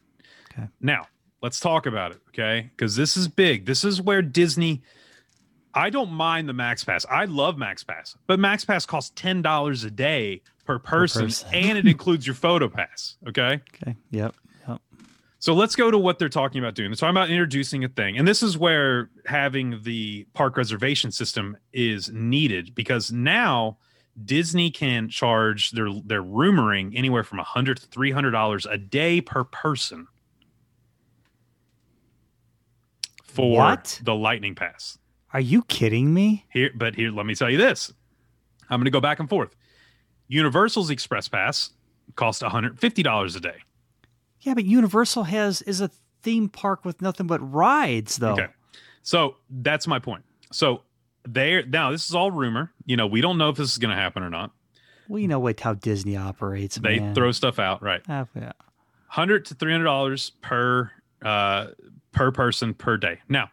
Okay. 0.52 0.68
Now, 0.80 1.06
let's 1.42 1.60
talk 1.60 1.86
about 1.86 2.12
it, 2.12 2.20
okay? 2.28 2.70
Because 2.76 2.96
this 2.96 3.16
is 3.16 3.28
big. 3.28 3.66
This 3.66 3.84
is 3.84 4.00
where 4.00 4.22
Disney. 4.22 4.82
I 5.74 5.88
don't 5.88 6.12
mind 6.12 6.48
the 6.48 6.52
Max 6.52 6.84
Pass. 6.84 7.06
I 7.10 7.24
love 7.24 7.56
Max 7.56 7.82
Pass, 7.82 8.16
but 8.26 8.38
Max 8.38 8.64
Pass 8.64 8.84
costs 8.84 9.12
ten 9.14 9.40
dollars 9.42 9.84
a 9.84 9.90
day 9.90 10.42
per 10.64 10.78
person, 10.78 11.26
person. 11.26 11.48
and 11.52 11.78
it 11.78 11.86
includes 11.86 12.26
your 12.26 12.34
photo 12.34 12.68
pass. 12.68 13.16
Okay. 13.28 13.60
Okay. 13.74 13.96
Yep. 14.10 14.34
Yep. 14.68 14.80
So 15.38 15.54
let's 15.54 15.74
go 15.74 15.90
to 15.90 15.98
what 15.98 16.18
they're 16.18 16.28
talking 16.28 16.62
about 16.62 16.74
doing. 16.74 16.90
They're 16.90 16.96
talking 16.96 17.16
about 17.16 17.30
introducing 17.30 17.84
a 17.84 17.88
thing. 17.88 18.16
And 18.16 18.28
this 18.28 18.42
is 18.42 18.56
where 18.56 19.10
having 19.26 19.80
the 19.82 20.26
park 20.34 20.56
reservation 20.56 21.10
system 21.10 21.56
is 21.72 22.10
needed 22.12 22.74
because 22.74 23.10
now 23.10 23.78
Disney 24.24 24.70
can 24.70 25.08
charge 25.08 25.70
their 25.70 25.88
their 26.04 26.22
rumoring 26.22 26.92
anywhere 26.96 27.24
from 27.24 27.38
a 27.38 27.42
100 27.42 27.78
to 27.78 27.86
300 27.86 28.30
dollars 28.30 28.66
a 28.66 28.76
day 28.78 29.20
per 29.20 29.44
person 29.44 30.06
for 33.24 33.56
What? 33.56 34.00
the 34.04 34.14
lightning 34.14 34.54
pass. 34.54 34.98
Are 35.32 35.40
you 35.40 35.62
kidding 35.64 36.12
me? 36.12 36.46
Here 36.52 36.70
but 36.74 36.94
here 36.94 37.10
let 37.10 37.26
me 37.26 37.34
tell 37.34 37.50
you 37.50 37.58
this. 37.58 37.92
I'm 38.68 38.78
going 38.78 38.84
to 38.84 38.90
go 38.90 39.00
back 39.00 39.18
and 39.20 39.28
forth. 39.28 39.54
Universal's 40.28 40.90
Express 40.90 41.28
Pass 41.28 41.70
costs 42.16 42.42
$150 42.42 43.36
a 43.36 43.40
day. 43.40 43.56
Yeah, 44.40 44.54
but 44.54 44.64
Universal 44.64 45.24
has 45.24 45.62
is 45.62 45.80
a 45.80 45.90
theme 46.22 46.48
park 46.48 46.84
with 46.84 47.02
nothing 47.02 47.26
but 47.26 47.38
rides, 47.40 48.16
though. 48.16 48.32
Okay. 48.32 48.46
So 49.02 49.36
that's 49.50 49.86
my 49.86 49.98
point. 49.98 50.24
So 50.52 50.82
there 51.24 51.64
now 51.64 51.90
this 51.90 52.08
is 52.08 52.14
all 52.14 52.30
rumor. 52.30 52.72
You 52.84 52.96
know, 52.96 53.06
we 53.06 53.20
don't 53.20 53.38
know 53.38 53.48
if 53.50 53.56
this 53.56 53.72
is 53.72 53.78
going 53.78 53.94
to 53.94 54.00
happen 54.00 54.22
or 54.22 54.30
not. 54.30 54.52
We 55.08 55.26
know 55.26 55.40
what 55.40 55.60
how 55.60 55.74
Disney 55.74 56.16
operates. 56.16 56.76
They 56.76 57.00
man. 57.00 57.14
throw 57.14 57.32
stuff 57.32 57.58
out, 57.58 57.82
right? 57.82 58.02
Ah, 58.08 58.26
yeah. 58.34 58.52
100 59.12 59.44
to 59.46 59.54
300 59.54 59.84
dollars 59.84 60.30
per 60.40 60.90
uh 61.22 61.68
per 62.12 62.30
person 62.30 62.74
per 62.74 62.96
day. 62.96 63.20
Now, 63.28 63.50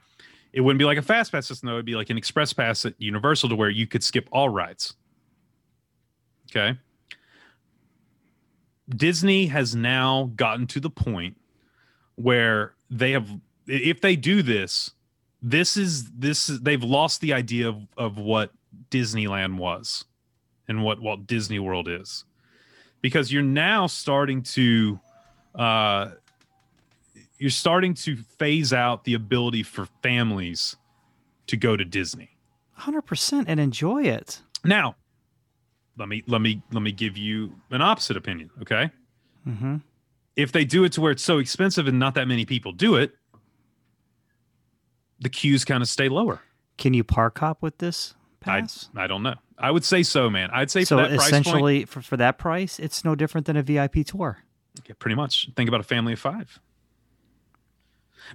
it 0.54 0.62
wouldn't 0.62 0.80
be 0.80 0.86
like 0.86 0.98
a 0.98 1.02
fast 1.02 1.32
pass 1.32 1.48
system 1.48 1.68
though, 1.68 1.74
it'd 1.74 1.86
be 1.86 1.96
like 1.96 2.10
an 2.10 2.18
express 2.18 2.54
pass 2.54 2.86
at 2.86 2.94
Universal 2.98 3.50
to 3.50 3.56
where 3.56 3.70
you 3.70 3.88
could 3.88 4.04
skip 4.04 4.28
all 4.32 4.50
rides. 4.50 4.96
Okay? 6.52 6.78
Disney 8.90 9.48
has 9.48 9.76
now 9.76 10.32
gotten 10.36 10.66
to 10.68 10.80
the 10.80 10.90
point 10.90 11.38
where 12.16 12.74
they 12.90 13.12
have 13.12 13.30
if 13.68 14.02
they 14.02 14.16
do 14.16 14.42
this, 14.42 14.92
this 15.42 15.78
is 15.78 16.12
this 16.12 16.50
is 16.50 16.62
they've 16.62 16.84
lost 16.84 17.22
the 17.22 17.34
idea 17.34 17.70
of, 17.70 17.88
of 17.98 18.18
what 18.18 18.52
Disneyland 18.92 19.58
was 19.58 20.06
and 20.68 20.84
what 20.84 21.02
Walt 21.02 21.28
Disney 21.28 21.60
World 21.60 21.88
is. 21.88 22.26
Because 23.02 23.32
you're 23.32 23.42
now 23.42 23.88
starting 23.88 24.44
to 24.44 25.00
uh 25.56 26.12
you're 27.38 27.50
starting 27.50 27.94
to 27.94 28.18
phase 28.18 28.74
out 28.74 29.06
the 29.06 29.14
ability 29.14 29.64
for 29.64 29.88
families 30.04 30.76
to 31.48 31.56
go 31.56 31.78
to 31.78 31.86
Disney. 31.86 32.30
100% 32.78 33.46
and 33.48 33.60
enjoy 33.60 34.04
it. 34.04 34.42
Now, 34.66 34.96
let 35.98 36.10
me 36.10 36.24
let 36.28 36.42
me 36.42 36.62
let 36.72 36.82
me 36.82 36.92
give 36.92 37.18
you 37.18 37.54
an 37.72 37.82
opposite 37.82 38.18
opinion, 38.18 38.50
okay? 38.62 38.92
Mm-hmm. 39.48 39.78
If 40.36 40.52
they 40.52 40.64
do 40.64 40.84
it 40.84 40.94
to 40.94 41.02
where 41.02 41.12
it's 41.12 41.24
so 41.24 41.40
expensive 41.40 41.88
and 41.88 41.98
not 41.98 42.16
that 42.16 42.28
many 42.28 42.46
people 42.46 42.72
do 42.72 42.96
it, 42.96 43.14
the 45.20 45.30
queues 45.30 45.66
kind 45.66 45.82
of 45.82 45.90
stay 45.90 46.10
lower. 46.10 46.42
Can 46.78 46.94
you 46.94 47.04
park 47.04 47.40
hop 47.40 47.62
with 47.62 47.78
this 47.80 48.16
I 48.44 48.62
pass? 48.62 48.90
I 48.96 49.08
don't 49.08 49.24
know. 49.24 49.36
I 49.58 49.72
would 49.72 49.84
say 49.84 50.04
so, 50.04 50.30
man. 50.30 50.50
I'd 50.54 50.72
say 50.72 50.86
so 50.86 50.96
for 50.98 51.02
that 51.04 51.10
price 51.18 51.20
point, 51.32 51.46
essentially, 51.48 51.86
for, 51.86 52.02
for 52.02 52.18
that 52.18 52.38
price, 52.38 52.80
it's 52.80 53.04
no 53.04 53.16
different 53.16 53.46
than 53.48 53.58
a 53.58 53.62
VIP 53.64 54.06
tour. 54.06 54.40
yeah, 54.88 54.94
pretty 54.98 55.16
much. 55.16 55.50
Think 55.56 55.68
about 55.68 55.82
a 55.82 55.84
family 55.84 56.14
of 56.14 56.20
five. 56.20 56.60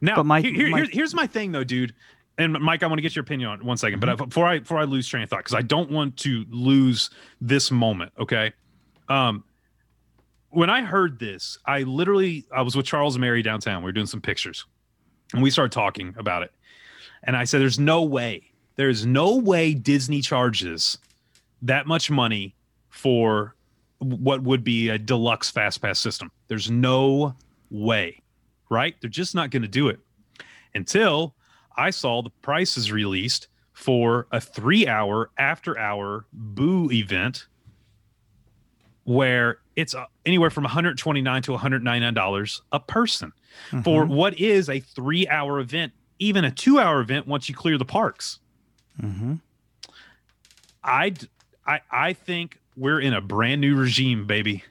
Now, 0.01 0.17
But 0.17 0.27
my- 0.27 0.41
here- 0.41 0.53
here- 0.53 0.71
my- 0.71 0.79
here- 0.81 0.89
here's 0.93 1.15
my 1.15 1.27
thing, 1.27 1.53
though, 1.53 1.65
dude. 1.65 1.95
And 2.37 2.53
Mike, 2.55 2.83
I 2.83 2.87
want 2.89 2.99
to 2.99 3.03
get 3.03 3.15
your 3.15 3.23
opinion 3.23 3.49
on 3.49 3.61
it 3.61 3.65
one 3.65 3.77
second, 3.77 4.01
Mm-hmm. 4.01 4.17
but 4.17 4.29
before 4.29 4.47
I 4.47 4.59
before 4.59 4.79
I 4.79 4.85
lose 4.85 5.07
train 5.07 5.23
of 5.23 5.31
thought, 5.31 5.39
because 5.39 5.55
I 5.55 5.63
don't 5.63 5.89
want 5.91 6.17
to 6.19 6.45
lose 6.51 7.09
this 7.41 7.71
moment. 7.71 8.13
Okay, 8.19 8.53
um, 9.09 9.45
when 10.51 10.69
I 10.69 10.83
heard 10.83 11.21
this, 11.21 11.59
I 11.65 11.83
literally 11.85 12.45
I 12.53 12.63
was 12.63 12.75
with 12.75 12.87
Charles 12.87 13.15
and 13.15 13.21
Mary 13.21 13.41
downtown. 13.43 13.83
We 13.83 13.87
were 13.87 13.93
doing 13.93 14.07
some 14.09 14.21
pictures, 14.21 14.67
and 15.33 15.45
we 15.45 15.51
started 15.51 15.71
talking 15.71 16.13
about 16.19 16.43
it. 16.43 16.53
And 17.25 17.37
I 17.37 17.45
said, 17.45 17.61
"There's 17.61 17.79
no 17.79 18.03
way. 18.03 18.53
There's 18.77 19.07
no 19.07 19.37
way 19.37 19.75
Disney 19.75 20.21
charges 20.21 20.99
that 21.63 21.87
much 21.87 22.11
money 22.11 22.55
for 22.91 23.55
what 23.99 24.43
would 24.43 24.63
be 24.63 24.89
a 24.89 24.99
deluxe 24.99 25.51
fast 25.51 25.81
pass 25.81 25.99
system. 25.99 26.31
There's 26.49 26.71
no 26.71 27.35
way, 27.71 28.21
right? 28.69 28.95
They're 29.01 29.11
just 29.11 29.35
not 29.35 29.51
going 29.51 29.63
to 29.63 29.69
do 29.69 29.89
it 29.89 30.01
until 30.75 31.35
I 31.77 31.91
saw 31.91 32.23
the 32.23 32.31
prices 32.43 32.93
released 32.93 33.49
for 33.73 34.27
a 34.31 34.41
three 34.41 34.87
hour 34.87 35.31
after 35.39 35.79
hour 35.79 36.27
boo 36.33 36.91
event 36.93 37.47
where 39.05 39.59
it's 39.77 39.95
uh, 39.95 40.07
anywhere 40.25 40.51
from 40.51 40.65
129 40.65 41.43
to 41.43 41.53
199 41.53 42.15
dollars 42.15 42.63
a 42.73 42.81
person 42.81 43.33
for 43.83 44.05
what 44.07 44.39
is 44.39 44.69
a 44.69 44.81
three 44.81 45.27
hour 45.29 45.59
event 45.59 45.93
even 46.19 46.45
a 46.45 46.51
two 46.51 46.79
hour 46.79 47.01
event 47.01 47.27
once 47.27 47.49
you 47.49 47.55
clear 47.55 47.79
the 47.79 47.85
parks 47.85 48.39
Mm-hmm. 49.03 49.35
I, 50.85 51.15
I 51.67 51.81
I 51.91 52.13
think 52.13 52.61
we're 52.77 53.01
in 53.01 53.13
a 53.13 53.21
brand 53.21 53.61
new 53.61 53.75
regime 53.77 54.27
baby 54.27 54.63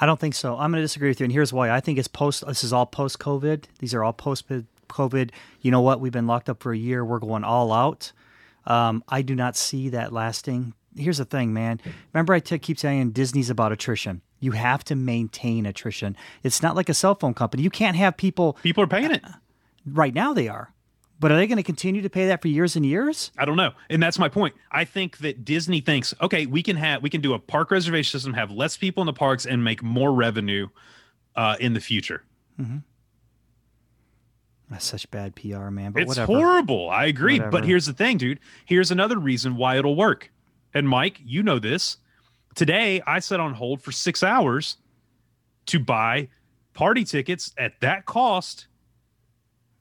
I 0.00 0.06
don't 0.06 0.18
think 0.18 0.34
so. 0.34 0.54
I'm 0.54 0.72
going 0.72 0.80
to 0.80 0.84
disagree 0.84 1.10
with 1.10 1.20
you, 1.20 1.24
and 1.24 1.32
here's 1.32 1.52
why. 1.52 1.70
I 1.70 1.78
think 1.78 1.96
it's 1.96 2.08
post. 2.08 2.44
This 2.44 2.64
is 2.64 2.72
all 2.72 2.86
post 2.86 3.20
COVID. 3.20 3.66
These 3.78 3.94
are 3.94 4.02
all 4.02 4.12
post 4.12 4.48
COVID. 4.88 5.30
You 5.60 5.70
know 5.70 5.80
what? 5.80 6.00
We've 6.00 6.10
been 6.10 6.26
locked 6.26 6.50
up 6.50 6.60
for 6.60 6.72
a 6.72 6.76
year. 6.76 7.04
We're 7.04 7.20
going 7.20 7.44
all 7.44 7.72
out. 7.72 8.10
Um, 8.66 9.04
I 9.08 9.22
do 9.22 9.36
not 9.36 9.54
see 9.54 9.90
that 9.90 10.12
lasting. 10.12 10.74
Here's 10.96 11.18
the 11.18 11.24
thing, 11.24 11.52
man. 11.52 11.80
Remember, 12.12 12.34
I 12.34 12.40
t- 12.40 12.58
keep 12.58 12.80
saying 12.80 13.12
Disney's 13.12 13.48
about 13.48 13.70
attrition. 13.70 14.22
You 14.40 14.52
have 14.52 14.82
to 14.84 14.96
maintain 14.96 15.66
attrition. 15.66 16.16
It's 16.42 16.64
not 16.64 16.74
like 16.74 16.88
a 16.88 16.94
cell 16.94 17.14
phone 17.14 17.34
company. 17.34 17.62
You 17.62 17.70
can't 17.70 17.96
have 17.96 18.16
people 18.16 18.58
people 18.64 18.82
are 18.82 18.88
paying 18.88 19.12
it 19.12 19.22
right 19.86 20.14
now. 20.14 20.32
They 20.32 20.48
are, 20.48 20.72
but 21.20 21.30
are 21.32 21.36
they 21.36 21.46
going 21.46 21.56
to 21.56 21.62
continue 21.62 22.02
to 22.02 22.10
pay 22.10 22.26
that 22.26 22.42
for 22.42 22.48
years 22.48 22.76
and 22.76 22.84
years? 22.84 23.30
I 23.38 23.44
don't 23.44 23.56
know. 23.56 23.72
And 23.90 24.02
that's 24.02 24.18
my 24.18 24.28
point. 24.28 24.54
I 24.70 24.84
think 24.84 25.18
that 25.18 25.44
Disney 25.44 25.80
thinks, 25.80 26.14
okay, 26.20 26.46
we 26.46 26.62
can 26.62 26.76
have 26.76 27.02
we 27.02 27.10
can 27.10 27.20
do 27.20 27.34
a 27.34 27.38
park 27.38 27.70
reservation 27.70 28.10
system, 28.18 28.34
have 28.34 28.50
less 28.50 28.76
people 28.76 29.02
in 29.02 29.06
the 29.06 29.12
parks 29.12 29.46
and 29.46 29.62
make 29.64 29.82
more 29.82 30.12
revenue 30.12 30.68
uh, 31.36 31.56
in 31.60 31.74
the 31.74 31.80
future. 31.80 32.22
Mhm. 32.60 32.82
That's 34.70 34.86
such 34.86 35.10
bad 35.10 35.34
PR, 35.34 35.68
man. 35.68 35.92
But 35.92 36.02
it's 36.02 36.08
whatever. 36.08 36.32
horrible. 36.32 36.88
I 36.88 37.04
agree. 37.04 37.38
But 37.38 37.64
here's 37.64 37.84
the 37.84 37.92
thing, 37.92 38.16
dude. 38.16 38.40
Here's 38.64 38.90
another 38.90 39.18
reason 39.18 39.56
why 39.56 39.76
it'll 39.76 39.96
work. 39.96 40.30
And 40.72 40.88
Mike, 40.88 41.20
you 41.22 41.42
know 41.42 41.58
this. 41.58 41.98
Today 42.54 43.02
I 43.06 43.18
sat 43.18 43.38
on 43.38 43.52
hold 43.54 43.82
for 43.82 43.92
6 43.92 44.22
hours 44.22 44.78
to 45.66 45.78
buy 45.78 46.28
party 46.72 47.04
tickets 47.04 47.52
at 47.58 47.80
that 47.80 48.06
cost 48.06 48.66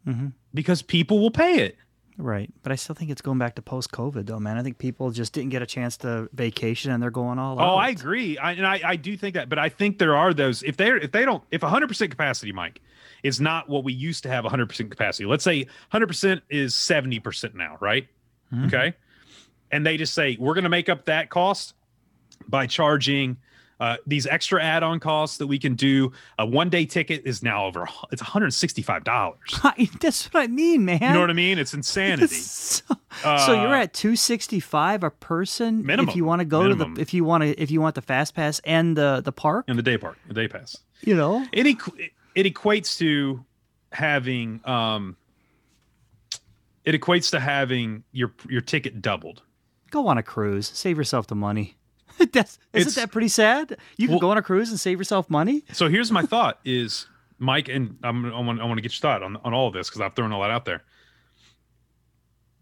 Mhm. 0.08 0.34
because 0.54 0.82
people 0.82 1.20
will 1.20 1.32
pay 1.32 1.60
it. 1.60 1.78
Right. 2.18 2.52
But 2.62 2.72
I 2.72 2.76
still 2.76 2.94
think 2.94 3.10
it's 3.10 3.22
going 3.22 3.40
back 3.40 3.56
to 3.56 3.62
post 3.62 3.92
COVID, 3.92 4.26
though, 4.28 4.40
man. 4.40 4.58
I 4.58 4.64
think 4.64 4.78
people 4.78 5.10
just 5.12 5.34
didn't 5.34 5.50
get 5.50 5.62
a 5.62 5.66
chance 5.66 5.98
to 5.98 6.30
vacation 6.34 6.92
and 6.92 7.02
they're 7.02 7.10
going 7.10 7.40
all 7.40 7.60
out. 7.60 7.68
Oh, 7.68 7.76
I 7.76 7.90
agree, 7.90 8.38
I, 8.38 8.52
and 8.52 8.68
I, 8.68 8.80
I 8.84 8.96
do 8.96 9.16
think 9.18 9.34
that, 9.36 9.50
but 9.50 9.58
I 9.58 9.70
think 9.70 9.98
there 9.98 10.16
are 10.16 10.34
those. 10.34 10.62
If 10.62 10.78
they're, 10.78 10.98
if 10.98 11.12
they 11.12 11.26
don't 11.26 11.44
if 11.52 11.64
100 11.64 11.88
percent 11.88 12.12
capacity, 12.12 12.52
Mike, 12.52 12.82
is 13.24 13.40
not 13.42 13.70
what 13.70 13.84
we 13.84 13.94
used 13.94 14.24
to 14.24 14.30
have 14.30 14.44
100 14.44 14.68
percent 14.70 14.92
capacity. 14.92 15.26
Let's 15.26 15.44
say 15.44 15.62
100 15.92 16.08
percent 16.08 16.42
is 16.50 16.76
70 16.76 17.20
percent 17.22 17.56
now, 17.56 17.78
right? 17.80 18.08
Okay, 18.66 18.94
and 19.72 19.86
they 19.86 19.96
just 19.98 20.14
say 20.14 20.36
we're 20.40 20.54
going 20.54 20.66
to 20.66 20.70
make 20.70 20.90
up 20.90 21.06
that 21.06 21.30
cost 21.30 21.74
by 22.48 22.68
charging. 22.68 23.38
Uh, 23.82 23.98
these 24.06 24.28
extra 24.28 24.64
add-on 24.64 25.00
costs 25.00 25.38
that 25.40 25.48
we 25.48 25.58
can 25.58 25.74
do. 25.74 26.12
A 26.38 26.46
one-day 26.46 26.86
ticket 26.86 27.24
is 27.26 27.42
now 27.42 27.66
over. 27.66 27.88
It's 28.12 28.22
165 28.22 29.04
dollars. 29.04 29.60
That's 30.00 30.32
what 30.32 30.44
I 30.44 30.48
mean, 30.48 30.86
man. 30.86 31.00
You 31.02 31.10
know 31.14 31.22
what 31.22 31.32
I 31.32 31.34
mean? 31.34 31.58
It's 31.58 31.74
insanity. 31.74 32.28
so, 32.36 32.84
so 33.24 33.54
you're 33.54 33.74
Uh, 33.76 33.82
at 33.84 33.94
265 33.96 35.04
a 35.04 35.10
person 35.10 35.84
Minimum. 35.84 36.10
if 36.10 36.16
you 36.16 36.24
want 36.26 36.42
to 36.42 36.46
go 36.46 36.68
to 36.70 36.76
the 36.76 36.96
if 37.02 37.12
you 37.14 37.24
want 37.24 37.42
to 37.42 37.60
if 37.60 37.72
you 37.72 37.82
want 37.82 37.96
the 37.96 38.04
fast 38.04 38.36
pass 38.36 38.62
and 38.66 38.96
the 38.96 39.20
the 39.26 39.32
park, 39.32 39.66
and 39.68 39.80
the 39.80 39.84
day 39.84 39.98
park, 39.98 40.16
the 40.28 40.36
day 40.36 40.48
pass. 40.48 40.78
you 41.02 41.16
know. 41.16 41.44
it 41.52 41.66
equ- 41.66 42.12
it 42.36 42.46
equates 42.54 42.98
to 43.00 43.44
having 43.92 44.62
um 44.66 45.18
it 46.86 46.94
equates 47.00 47.32
to 47.32 47.40
having 47.40 48.04
your 48.12 48.32
your 48.48 48.62
ticket 48.62 49.02
doubled 49.02 49.42
Go 49.90 50.08
on 50.08 50.18
a 50.18 50.24
cruise, 50.24 50.68
save 50.68 50.98
yourself 50.98 51.28
the 51.28 51.36
money. 51.36 51.76
That's, 52.32 52.60
isn't 52.74 52.96
that 53.02 53.12
pretty 53.12 53.28
sad? 53.28 53.78
You 53.98 54.08
can 54.08 54.14
Well- 54.16 54.20
go 54.22 54.32
on 54.32 54.38
a 54.38 54.42
cruise 54.42 54.70
and 54.70 54.80
save 54.80 54.98
yourself 55.00 55.30
money. 55.30 55.64
so 55.72 55.90
here's 55.90 56.12
my 56.12 56.24
thought 56.24 56.60
is 56.66 57.08
mike 57.40 57.68
and 57.70 57.98
i'm 58.04 58.26
i 58.34 58.40
want, 58.40 58.62
I 58.62 58.66
want 58.66 58.78
to 58.78 58.82
get 58.84 58.94
your 58.94 59.00
thought 59.02 59.24
on, 59.24 59.36
on 59.38 59.52
all 59.54 59.68
of 59.68 59.74
this 59.74 59.90
because 59.90 60.00
i've 60.02 60.14
thrown 60.16 60.32
a 60.32 60.38
lot 60.38 60.52
out 60.52 60.66
there 60.66 60.84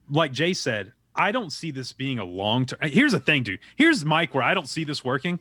like 0.09 0.31
jay 0.31 0.53
said 0.53 0.93
I 1.15 1.33
don't 1.33 1.49
see 1.51 1.71
this 1.71 1.91
being 1.91 2.17
a 2.17 2.23
long 2.23 2.65
term. 2.65 2.79
Here's 2.83 3.11
the 3.11 3.19
thing, 3.19 3.43
dude. 3.43 3.59
Here's 3.75 4.05
Mike, 4.05 4.33
where 4.33 4.43
I 4.43 4.53
don't 4.53 4.69
see 4.69 4.85
this 4.85 5.03
working. 5.03 5.39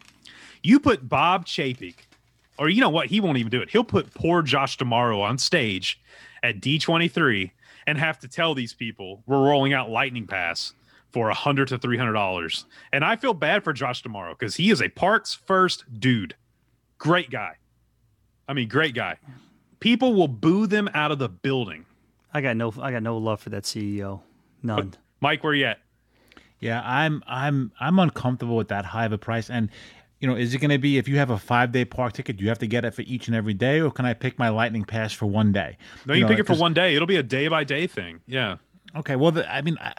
You 0.64 0.80
put 0.80 1.08
Bob 1.08 1.46
Chapek, 1.46 1.94
or 2.58 2.68
you 2.68 2.80
know 2.80 2.88
what? 2.88 3.06
He 3.06 3.20
won't 3.20 3.38
even 3.38 3.50
do 3.50 3.60
it. 3.60 3.70
He'll 3.70 3.84
put 3.84 4.12
poor 4.12 4.42
Josh 4.42 4.76
D'Amaro 4.76 5.20
on 5.20 5.38
stage 5.38 6.00
at 6.42 6.58
D23 6.60 7.52
and 7.86 7.96
have 7.96 8.18
to 8.20 8.28
tell 8.28 8.54
these 8.56 8.72
people 8.72 9.22
we're 9.26 9.40
rolling 9.46 9.72
out 9.72 9.88
Lightning 9.88 10.26
Pass 10.26 10.72
for 11.10 11.30
a 11.30 11.34
hundred 11.34 11.68
to 11.68 11.78
three 11.78 11.96
hundred 11.96 12.14
dollars. 12.14 12.66
And 12.92 13.04
I 13.04 13.16
feel 13.16 13.34
bad 13.34 13.64
for 13.64 13.72
Josh 13.72 14.02
D'Amaro 14.02 14.38
because 14.38 14.56
he 14.56 14.70
is 14.70 14.82
a 14.82 14.88
parks 14.88 15.34
first 15.34 15.84
dude. 15.98 16.34
Great 16.98 17.30
guy. 17.30 17.56
I 18.48 18.54
mean, 18.54 18.68
great 18.68 18.94
guy. 18.94 19.16
People 19.80 20.14
will 20.14 20.28
boo 20.28 20.66
them 20.66 20.88
out 20.94 21.12
of 21.12 21.18
the 21.18 21.28
building. 21.28 21.86
I 22.32 22.40
got 22.40 22.56
no 22.56 22.72
I 22.80 22.90
got 22.90 23.02
no 23.02 23.18
love 23.18 23.40
for 23.40 23.50
that 23.50 23.64
CEO. 23.64 24.20
None. 24.62 24.94
Mike, 25.20 25.42
where 25.42 25.54
you 25.54 25.66
at? 25.66 25.78
Yeah, 26.60 26.82
I'm 26.84 27.22
I'm 27.26 27.72
I'm 27.78 27.98
uncomfortable 27.98 28.56
with 28.56 28.68
that 28.68 28.84
high 28.84 29.04
of 29.04 29.12
a 29.12 29.18
price. 29.18 29.48
And 29.48 29.70
you 30.20 30.26
know, 30.26 30.34
is 30.34 30.52
it 30.52 30.58
going 30.58 30.70
to 30.70 30.78
be 30.78 30.98
if 30.98 31.06
you 31.06 31.16
have 31.18 31.30
a 31.30 31.38
five 31.38 31.70
day 31.70 31.84
park 31.84 32.12
ticket, 32.12 32.36
do 32.36 32.42
you 32.42 32.48
have 32.48 32.58
to 32.58 32.66
get 32.66 32.84
it 32.84 32.92
for 32.94 33.02
each 33.02 33.28
and 33.28 33.36
every 33.36 33.54
day, 33.54 33.80
or 33.80 33.90
can 33.90 34.04
I 34.04 34.14
pick 34.14 34.38
my 34.38 34.48
lightning 34.48 34.84
pass 34.84 35.12
for 35.12 35.26
one 35.26 35.52
day? 35.52 35.76
No, 36.06 36.14
you, 36.14 36.22
know, 36.22 36.28
pick 36.28 36.40
it 36.40 36.46
for 36.46 36.56
one 36.56 36.74
day. 36.74 36.96
It'll 36.96 37.06
be 37.06 37.16
a 37.16 37.22
day 37.22 37.48
by 37.48 37.64
day 37.64 37.86
thing. 37.86 38.20
Yeah. 38.26 38.56
Okay, 38.96 39.16
well, 39.16 39.30
the, 39.30 39.50
I 39.52 39.60
mean, 39.62 39.76
I, 39.80 39.92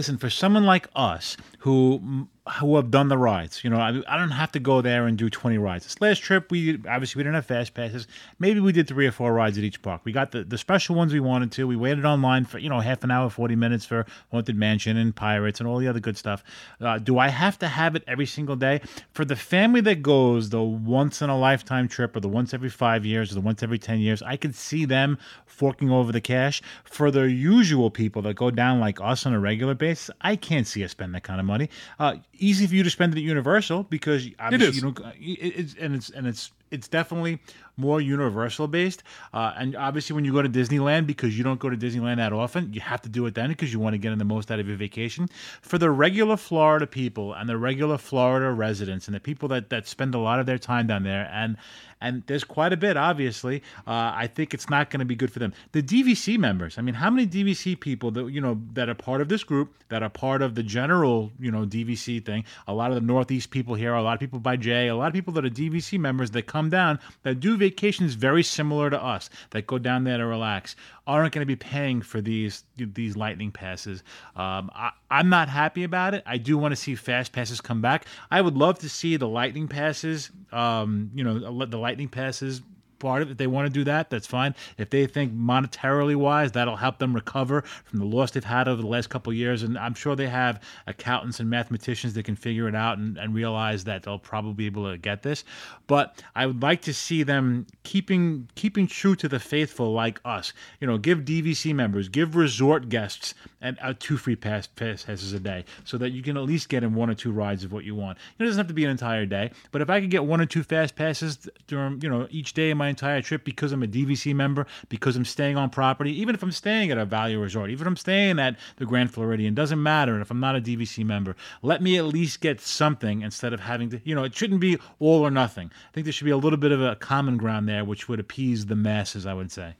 listen, 0.00 0.16
for 0.16 0.30
someone 0.30 0.64
like 0.64 0.88
us 0.96 1.36
who 1.58 2.26
who 2.58 2.76
have 2.76 2.90
done 2.90 3.08
the 3.08 3.18
rides, 3.18 3.62
you 3.62 3.70
know, 3.70 3.78
I, 3.78 3.88
I 4.08 4.16
don't 4.16 4.30
have 4.30 4.52
to 4.52 4.60
go 4.60 4.80
there 4.80 5.06
and 5.06 5.16
do 5.16 5.30
twenty 5.30 5.58
rides. 5.58 5.84
This 5.84 6.00
last 6.00 6.18
trip, 6.22 6.50
we 6.50 6.74
obviously 6.88 7.20
we 7.20 7.24
didn't 7.24 7.34
have 7.34 7.46
fast 7.46 7.74
passes. 7.74 8.06
Maybe 8.38 8.60
we 8.60 8.72
did 8.72 8.88
three 8.88 9.06
or 9.06 9.12
four 9.12 9.32
rides 9.32 9.58
at 9.58 9.64
each 9.64 9.82
park. 9.82 10.02
We 10.04 10.12
got 10.12 10.32
the, 10.32 10.44
the 10.44 10.58
special 10.58 10.96
ones 10.96 11.12
we 11.12 11.20
wanted 11.20 11.52
to. 11.52 11.66
We 11.66 11.76
waited 11.76 12.04
online 12.04 12.44
for 12.44 12.58
you 12.58 12.68
know 12.68 12.80
half 12.80 13.04
an 13.04 13.10
hour, 13.10 13.30
forty 13.30 13.56
minutes 13.56 13.84
for 13.84 14.06
Haunted 14.30 14.56
Mansion 14.56 14.96
and 14.96 15.14
Pirates 15.14 15.60
and 15.60 15.68
all 15.68 15.78
the 15.78 15.88
other 15.88 16.00
good 16.00 16.16
stuff. 16.16 16.42
Uh, 16.80 16.98
do 16.98 17.18
I 17.18 17.28
have 17.28 17.58
to 17.60 17.68
have 17.68 17.94
it 17.94 18.02
every 18.06 18.26
single 18.26 18.56
day 18.56 18.80
for 19.12 19.24
the 19.24 19.36
family 19.36 19.80
that 19.82 20.02
goes 20.02 20.50
the 20.50 20.62
once 20.62 21.22
in 21.22 21.30
a 21.30 21.38
lifetime 21.38 21.88
trip 21.88 22.16
or 22.16 22.20
the 22.20 22.28
once 22.28 22.54
every 22.54 22.70
five 22.70 23.04
years 23.04 23.30
or 23.30 23.34
the 23.34 23.40
once 23.40 23.62
every 23.62 23.78
ten 23.78 24.00
years? 24.00 24.22
I 24.22 24.36
could 24.36 24.54
see 24.54 24.84
them 24.84 25.18
forking 25.46 25.90
over 25.90 26.10
the 26.12 26.20
cash. 26.20 26.62
For 26.84 27.10
the 27.10 27.30
usual 27.30 27.90
people 27.90 28.22
that 28.22 28.34
go 28.34 28.50
down 28.50 28.80
like 28.80 29.00
us 29.00 29.26
on 29.26 29.34
a 29.34 29.40
regular 29.40 29.74
basis, 29.74 30.10
I 30.20 30.36
can't 30.36 30.66
see 30.66 30.82
us 30.84 30.90
spend 30.90 31.14
that 31.14 31.22
kind 31.22 31.38
of 31.38 31.46
money. 31.46 31.68
Uh, 31.98 32.16
easy 32.40 32.66
for 32.66 32.74
you 32.74 32.82
to 32.82 32.90
spend 32.90 33.14
it 33.14 33.18
at 33.18 33.22
Universal 33.22 33.84
because 33.84 34.28
obviously 34.38 34.68
is. 34.68 34.76
you 34.76 34.82
don't. 34.82 35.00
It's 35.20 35.74
and 35.78 35.94
it's 35.94 36.10
and 36.10 36.26
it's 36.26 36.50
it's 36.70 36.88
definitely 36.88 37.40
more 37.80 38.00
universal 38.00 38.68
based. 38.68 39.02
Uh, 39.32 39.52
and 39.56 39.76
obviously, 39.76 40.14
when 40.14 40.24
you 40.24 40.32
go 40.32 40.42
to 40.42 40.48
Disneyland, 40.48 41.06
because 41.06 41.36
you 41.36 41.44
don't 41.44 41.60
go 41.60 41.70
to 41.70 41.76
Disneyland 41.76 42.16
that 42.16 42.32
often, 42.32 42.72
you 42.72 42.80
have 42.80 43.02
to 43.02 43.08
do 43.08 43.26
it 43.26 43.34
then 43.34 43.48
because 43.48 43.72
you 43.72 43.80
want 43.80 43.94
to 43.94 43.98
get 43.98 44.12
in 44.12 44.18
the 44.18 44.24
most 44.24 44.50
out 44.50 44.60
of 44.60 44.68
your 44.68 44.76
vacation. 44.76 45.28
For 45.62 45.78
the 45.78 45.90
regular 45.90 46.36
Florida 46.36 46.86
people 46.86 47.32
and 47.34 47.48
the 47.48 47.56
regular 47.56 47.98
Florida 47.98 48.50
residents 48.52 49.08
and 49.08 49.14
the 49.14 49.20
people 49.20 49.48
that 49.48 49.70
that 49.70 49.86
spend 49.88 50.14
a 50.14 50.18
lot 50.18 50.40
of 50.40 50.46
their 50.46 50.58
time 50.58 50.86
down 50.86 51.02
there 51.02 51.28
and 51.32 51.56
and 52.00 52.22
there's 52.26 52.44
quite 52.44 52.72
a 52.72 52.76
bit 52.76 52.96
obviously 52.96 53.62
uh, 53.86 54.12
i 54.14 54.26
think 54.26 54.54
it's 54.54 54.70
not 54.70 54.90
going 54.90 55.00
to 55.00 55.06
be 55.06 55.14
good 55.14 55.32
for 55.32 55.38
them 55.38 55.52
the 55.72 55.82
dvc 55.82 56.38
members 56.38 56.78
i 56.78 56.82
mean 56.82 56.94
how 56.94 57.10
many 57.10 57.26
dvc 57.26 57.78
people 57.80 58.10
that 58.10 58.30
you 58.30 58.40
know 58.40 58.60
that 58.72 58.88
are 58.88 58.94
part 58.94 59.20
of 59.20 59.28
this 59.28 59.44
group 59.44 59.74
that 59.88 60.02
are 60.02 60.08
part 60.08 60.42
of 60.42 60.54
the 60.54 60.62
general 60.62 61.30
you 61.38 61.50
know 61.50 61.66
dvc 61.66 62.24
thing 62.24 62.44
a 62.66 62.74
lot 62.74 62.90
of 62.90 62.94
the 62.94 63.00
northeast 63.00 63.50
people 63.50 63.74
here 63.74 63.94
a 63.94 64.02
lot 64.02 64.14
of 64.14 64.20
people 64.20 64.38
by 64.38 64.56
jay 64.56 64.88
a 64.88 64.96
lot 64.96 65.08
of 65.08 65.12
people 65.12 65.32
that 65.32 65.44
are 65.44 65.50
dvc 65.50 65.98
members 65.98 66.30
that 66.30 66.46
come 66.46 66.70
down 66.70 66.98
that 67.22 67.40
do 67.40 67.56
vacations 67.70 68.14
very 68.14 68.42
similar 68.42 68.90
to 68.90 69.02
us 69.02 69.30
that 69.50 69.66
go 69.66 69.78
down 69.78 70.04
there 70.04 70.18
to 70.18 70.26
relax 70.26 70.76
aren't 71.06 71.32
going 71.32 71.42
to 71.42 71.46
be 71.46 71.56
paying 71.56 72.02
for 72.02 72.20
these 72.20 72.64
these 72.76 73.16
lightning 73.16 73.50
passes. 73.50 74.02
Um, 74.36 74.70
I, 74.74 74.90
i'm 75.10 75.28
not 75.28 75.48
happy 75.48 75.84
about 75.84 76.14
it. 76.14 76.22
I 76.26 76.38
do 76.38 76.58
want 76.58 76.72
to 76.72 76.76
see 76.76 76.94
fast 76.94 77.32
passes 77.32 77.60
come 77.60 77.80
back. 77.80 78.06
I 78.30 78.40
would 78.40 78.56
love 78.56 78.78
to 78.80 78.88
see 78.88 79.16
the 79.16 79.28
lightning 79.28 79.68
passes 79.68 80.30
um, 80.52 81.10
you 81.14 81.24
know 81.24 81.64
the 81.66 81.78
lightning 81.78 82.08
passes 82.08 82.62
part 83.00 83.22
of 83.22 83.28
it. 83.28 83.32
If 83.32 83.38
they 83.38 83.46
want 83.46 83.66
to 83.66 83.70
do 83.72 83.84
that, 83.84 84.10
that's 84.10 84.26
fine. 84.26 84.54
If 84.78 84.90
they 84.90 85.06
think 85.06 85.34
monetarily 85.34 86.14
wise, 86.14 86.52
that'll 86.52 86.76
help 86.76 86.98
them 86.98 87.14
recover 87.14 87.62
from 87.62 87.98
the 87.98 88.04
loss 88.04 88.30
they've 88.30 88.44
had 88.44 88.68
over 88.68 88.80
the 88.80 88.88
last 88.88 89.10
couple 89.10 89.32
years. 89.32 89.62
And 89.62 89.76
I'm 89.76 89.94
sure 89.94 90.14
they 90.14 90.28
have 90.28 90.62
accountants 90.86 91.40
and 91.40 91.50
mathematicians 91.50 92.14
that 92.14 92.24
can 92.24 92.36
figure 92.36 92.68
it 92.68 92.74
out 92.74 92.98
and, 92.98 93.18
and 93.18 93.34
realize 93.34 93.84
that 93.84 94.04
they'll 94.04 94.18
probably 94.18 94.52
be 94.52 94.66
able 94.66 94.90
to 94.90 94.98
get 94.98 95.22
this. 95.22 95.44
But 95.86 96.22
I 96.36 96.46
would 96.46 96.62
like 96.62 96.82
to 96.82 96.94
see 96.94 97.22
them 97.22 97.66
keeping 97.82 98.48
keeping 98.54 98.86
true 98.86 99.16
to 99.16 99.28
the 99.28 99.40
faithful 99.40 99.92
like 99.92 100.20
us. 100.24 100.52
You 100.80 100.86
know, 100.86 100.98
give 100.98 101.20
DVC 101.20 101.74
members, 101.74 102.08
give 102.08 102.36
resort 102.36 102.88
guests 102.88 103.34
and 103.60 103.78
uh, 103.82 103.94
two 103.98 104.16
free 104.16 104.36
pass 104.36 104.66
passes 104.66 105.32
a 105.32 105.40
day, 105.40 105.64
so 105.84 105.98
that 105.98 106.10
you 106.10 106.22
can 106.22 106.36
at 106.36 106.44
least 106.44 106.68
get 106.68 106.82
in 106.82 106.94
one 106.94 107.10
or 107.10 107.14
two 107.14 107.32
rides 107.32 107.64
of 107.64 107.72
what 107.72 107.84
you 107.84 107.94
want. 107.94 108.18
It 108.38 108.44
doesn't 108.44 108.58
have 108.58 108.68
to 108.68 108.74
be 108.74 108.84
an 108.84 108.90
entire 108.90 109.26
day, 109.26 109.50
but 109.72 109.82
if 109.82 109.90
I 109.90 110.00
could 110.00 110.10
get 110.10 110.24
one 110.24 110.40
or 110.40 110.46
two 110.46 110.62
fast 110.62 110.96
passes 110.96 111.48
during 111.66 112.00
you 112.00 112.08
know 112.08 112.26
each 112.30 112.52
day 112.52 112.70
of 112.70 112.78
my 112.78 112.88
entire 112.90 113.22
trip 113.22 113.44
because 113.44 113.72
I'm 113.72 113.82
a 113.82 113.86
DVC 113.86 114.34
member, 114.34 114.66
because 114.88 115.16
I'm 115.16 115.24
staying 115.24 115.56
on 115.56 115.70
property, 115.70 116.12
even 116.20 116.34
if 116.34 116.42
I'm 116.42 116.52
staying 116.52 116.90
at 116.90 116.98
a 116.98 117.04
value 117.04 117.40
resort, 117.40 117.70
even 117.70 117.86
if 117.86 117.88
I'm 117.88 117.96
staying 117.96 118.38
at 118.38 118.58
the 118.76 118.84
Grand 118.84 119.12
Floridian, 119.12 119.54
doesn't 119.54 119.82
matter. 119.82 120.20
If 120.20 120.30
I'm 120.30 120.40
not 120.40 120.56
a 120.56 120.60
DVC 120.60 121.04
member, 121.04 121.36
let 121.62 121.82
me 121.82 121.96
at 121.96 122.04
least 122.04 122.40
get 122.40 122.60
something 122.60 123.22
instead 123.22 123.52
of 123.52 123.60
having 123.60 123.90
to, 123.90 124.00
you 124.04 124.14
know, 124.14 124.24
it 124.24 124.34
shouldn't 124.34 124.60
be 124.60 124.78
all 124.98 125.22
or 125.22 125.30
nothing. 125.30 125.70
I 125.88 125.92
think 125.92 126.04
there 126.04 126.12
should 126.12 126.26
be 126.26 126.30
a 126.30 126.36
little 126.36 126.58
bit 126.58 126.72
of 126.72 126.82
a 126.82 126.96
common 126.96 127.36
ground 127.36 127.68
there, 127.68 127.84
which 127.84 128.08
would 128.08 128.20
appease 128.20 128.66
the 128.66 128.76
masses, 128.76 129.24
I 129.24 129.34
would 129.34 129.50
say. 129.50 129.76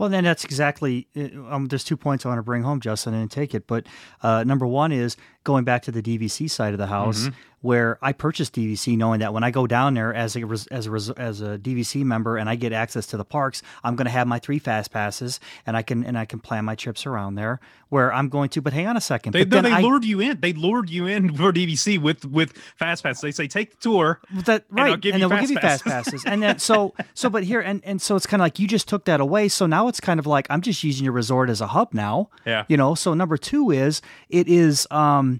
Well, 0.00 0.08
then 0.08 0.24
that's 0.24 0.46
exactly. 0.46 1.08
Um, 1.14 1.66
there's 1.66 1.84
two 1.84 1.96
points 1.96 2.24
I 2.24 2.30
want 2.30 2.38
to 2.38 2.42
bring 2.42 2.62
home, 2.62 2.80
Justin, 2.80 3.12
and 3.12 3.30
take 3.30 3.54
it. 3.54 3.66
But 3.66 3.86
uh, 4.22 4.44
number 4.44 4.66
one 4.66 4.92
is 4.92 5.14
going 5.44 5.64
back 5.64 5.82
to 5.82 5.90
the 5.92 6.02
DVC 6.02 6.48
side 6.50 6.72
of 6.74 6.78
the 6.78 6.86
house, 6.86 7.20
Mm-hmm. 7.24 7.34
where 7.62 7.98
I 8.00 8.12
purchased 8.12 8.54
DVC, 8.54 8.96
knowing 8.96 9.20
that 9.20 9.32
when 9.34 9.44
I 9.44 9.50
go 9.50 9.66
down 9.66 9.94
there 9.94 10.14
as 10.14 10.34
a 10.36 10.42
as 10.70 10.86
a 10.86 11.14
as 11.18 11.40
a 11.42 11.58
DVC 11.58 12.04
member 12.04 12.36
and 12.38 12.48
I 12.48 12.56
get 12.56 12.72
access 12.72 13.06
to 13.08 13.16
the 13.16 13.24
parks, 13.24 13.62
I'm 13.84 13.96
going 13.96 14.06
to 14.06 14.10
have 14.10 14.26
my 14.26 14.38
three 14.38 14.58
fast 14.58 14.90
passes, 14.92 15.40
and 15.66 15.76
I 15.76 15.82
can 15.82 16.04
and 16.04 16.16
I 16.18 16.24
can 16.24 16.40
plan 16.40 16.64
my 16.64 16.74
trips 16.74 17.04
around 17.06 17.34
there. 17.34 17.60
Where 17.90 18.12
I'm 18.14 18.28
going 18.28 18.50
to, 18.50 18.62
but 18.62 18.72
hang 18.72 18.86
on 18.86 18.96
a 18.96 19.00
second. 19.00 19.32
They, 19.32 19.44
but 19.44 19.48
no, 19.48 19.62
then 19.62 19.64
they 19.72 19.76
I, 19.78 19.80
lured 19.80 20.04
you 20.04 20.20
in. 20.20 20.38
They 20.40 20.52
lured 20.52 20.88
you 20.88 21.06
in 21.06 21.34
for 21.34 21.52
DVC 21.52 21.98
with 22.00 22.24
with 22.24 22.52
fast 22.76 23.02
passes. 23.02 23.20
They 23.20 23.32
say 23.32 23.48
take 23.48 23.72
the 23.72 23.76
tour. 23.78 24.20
That 24.46 24.64
and 24.70 24.78
right, 24.78 24.92
and 24.94 25.04
you 25.04 25.12
then 25.12 25.28
we'll 25.28 25.40
give 25.40 25.50
you 25.50 25.58
fast 25.58 25.82
fast 25.84 26.06
passes, 26.06 26.24
and 26.24 26.40
then 26.42 26.58
so 26.60 26.94
so. 27.14 27.28
But 27.28 27.42
here, 27.44 27.60
and 27.60 27.82
and 27.84 28.00
so 28.00 28.14
it's 28.14 28.26
kind 28.26 28.40
of 28.40 28.44
like 28.44 28.58
you 28.60 28.68
just 28.68 28.86
took 28.88 29.06
that 29.06 29.20
away. 29.20 29.48
So 29.48 29.66
now 29.66 29.88
it's 29.88 30.00
kind 30.00 30.20
of 30.20 30.26
like 30.26 30.46
I'm 30.50 30.60
just 30.60 30.84
using 30.84 31.02
your 31.04 31.12
resort 31.14 31.50
as 31.50 31.60
a 31.60 31.66
hub 31.66 31.92
now. 31.92 32.30
Yeah. 32.46 32.64
You 32.68 32.76
know. 32.76 32.94
So 32.94 33.12
number 33.12 33.36
two 33.36 33.70
is 33.72 34.00
it 34.28 34.46
is. 34.48 34.86
um 34.90 35.39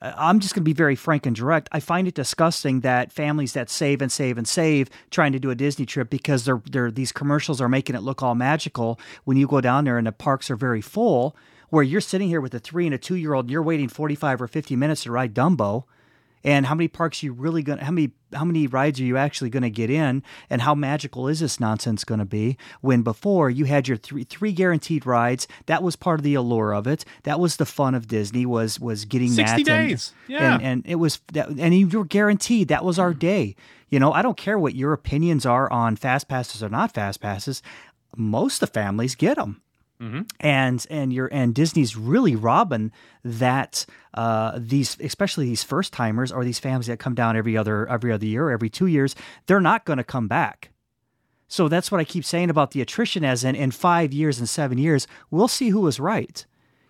I'm 0.00 0.38
just 0.38 0.54
going 0.54 0.62
to 0.62 0.68
be 0.68 0.72
very 0.72 0.94
frank 0.94 1.26
and 1.26 1.34
direct. 1.34 1.68
I 1.72 1.80
find 1.80 2.06
it 2.06 2.14
disgusting 2.14 2.80
that 2.80 3.12
families 3.12 3.52
that 3.54 3.68
save 3.68 4.00
and 4.00 4.12
save 4.12 4.38
and 4.38 4.46
save 4.46 4.90
trying 5.10 5.32
to 5.32 5.38
do 5.38 5.50
a 5.50 5.54
Disney 5.54 5.86
trip 5.86 6.08
because 6.08 6.44
they're 6.44 6.62
they're 6.70 6.90
these 6.90 7.12
commercials 7.12 7.60
are 7.60 7.68
making 7.68 7.96
it 7.96 8.02
look 8.02 8.22
all 8.22 8.34
magical 8.34 8.98
when 9.24 9.36
you 9.36 9.46
go 9.46 9.60
down 9.60 9.84
there 9.84 9.98
and 9.98 10.06
the 10.06 10.12
parks 10.12 10.50
are 10.50 10.56
very 10.56 10.80
full 10.80 11.36
where 11.70 11.82
you're 11.82 12.00
sitting 12.00 12.28
here 12.28 12.40
with 12.40 12.54
a 12.54 12.58
3 12.58 12.86
and 12.86 12.94
a 12.94 12.98
2 12.98 13.16
year 13.16 13.34
old 13.34 13.46
and 13.46 13.50
you're 13.50 13.62
waiting 13.62 13.88
45 13.88 14.42
or 14.42 14.48
50 14.48 14.76
minutes 14.76 15.02
to 15.02 15.10
ride 15.10 15.34
Dumbo 15.34 15.84
and 16.44 16.66
how 16.66 16.74
many 16.74 16.88
parks 16.88 17.22
you 17.22 17.32
really 17.32 17.62
going 17.62 17.78
to 17.78 17.84
how 17.84 17.90
many 17.90 18.12
how 18.32 18.44
many 18.44 18.66
rides 18.66 19.00
are 19.00 19.04
you 19.04 19.16
actually 19.16 19.50
going 19.50 19.62
to 19.62 19.70
get 19.70 19.90
in? 19.90 20.22
And 20.50 20.62
how 20.62 20.74
magical 20.74 21.28
is 21.28 21.40
this 21.40 21.58
nonsense 21.58 22.04
going 22.04 22.18
to 22.18 22.24
be 22.24 22.56
when 22.80 23.02
before 23.02 23.48
you 23.50 23.64
had 23.64 23.88
your 23.88 23.96
three 23.96 24.24
three 24.24 24.52
guaranteed 24.52 25.06
rides? 25.06 25.48
That 25.66 25.82
was 25.82 25.96
part 25.96 26.20
of 26.20 26.24
the 26.24 26.34
allure 26.34 26.74
of 26.74 26.86
it. 26.86 27.04
That 27.24 27.40
was 27.40 27.56
the 27.56 27.66
fun 27.66 27.94
of 27.94 28.06
disney 28.08 28.46
was 28.46 28.78
was 28.78 29.04
getting 29.04 29.30
60 29.30 29.62
that 29.62 29.72
and- 29.72 29.88
days. 29.88 30.12
Yeah. 30.26 30.54
and, 30.54 30.62
and 30.62 30.86
it 30.86 30.96
was 30.96 31.20
that 31.32 31.48
and 31.48 31.74
you 31.74 31.88
were 31.88 32.04
guaranteed 32.04 32.68
that 32.68 32.84
was 32.84 32.98
our 32.98 33.14
mm. 33.14 33.18
day. 33.18 33.56
You 33.88 33.98
know 33.98 34.12
i 34.12 34.20
don't 34.20 34.36
care 34.36 34.58
what 34.58 34.74
your 34.74 34.92
opinions 34.92 35.46
are 35.46 35.70
on 35.72 35.96
fast 35.96 36.28
passes 36.28 36.62
or 36.62 36.68
not 36.68 36.92
fast 36.92 37.20
passes. 37.20 37.62
Most 38.16 38.62
of 38.62 38.68
the 38.68 38.74
families 38.74 39.14
get 39.14 39.36
them 39.36 39.62
and 40.40 40.86
and 40.90 41.12
you're 41.12 41.28
and 41.32 41.54
Disney's 41.54 41.96
really 41.96 42.36
robbing 42.36 42.92
that 43.24 43.84
uh, 44.14 44.52
these 44.56 44.96
especially 45.00 45.46
these 45.46 45.64
first 45.64 45.92
timers 45.92 46.30
or 46.30 46.44
these 46.44 46.58
families 46.58 46.86
that 46.86 46.98
come 46.98 47.14
down 47.14 47.36
every 47.36 47.56
other 47.56 47.88
every 47.88 48.12
other 48.12 48.26
year 48.26 48.50
every 48.50 48.70
two 48.70 48.86
years 48.86 49.14
they're 49.46 49.60
not 49.60 49.84
going 49.84 49.96
to 49.96 50.04
come 50.04 50.28
back. 50.28 50.70
So 51.48 51.66
that's 51.66 51.90
what 51.90 52.00
I 52.00 52.04
keep 52.04 52.24
saying 52.24 52.50
about 52.50 52.72
the 52.72 52.80
attrition. 52.80 53.24
As 53.24 53.42
in 53.42 53.54
in 53.54 53.70
five 53.70 54.12
years 54.12 54.38
and 54.38 54.48
seven 54.48 54.78
years, 54.78 55.06
we'll 55.30 55.48
see 55.48 55.70
who 55.70 55.80
was 55.80 55.98
right. 55.98 56.44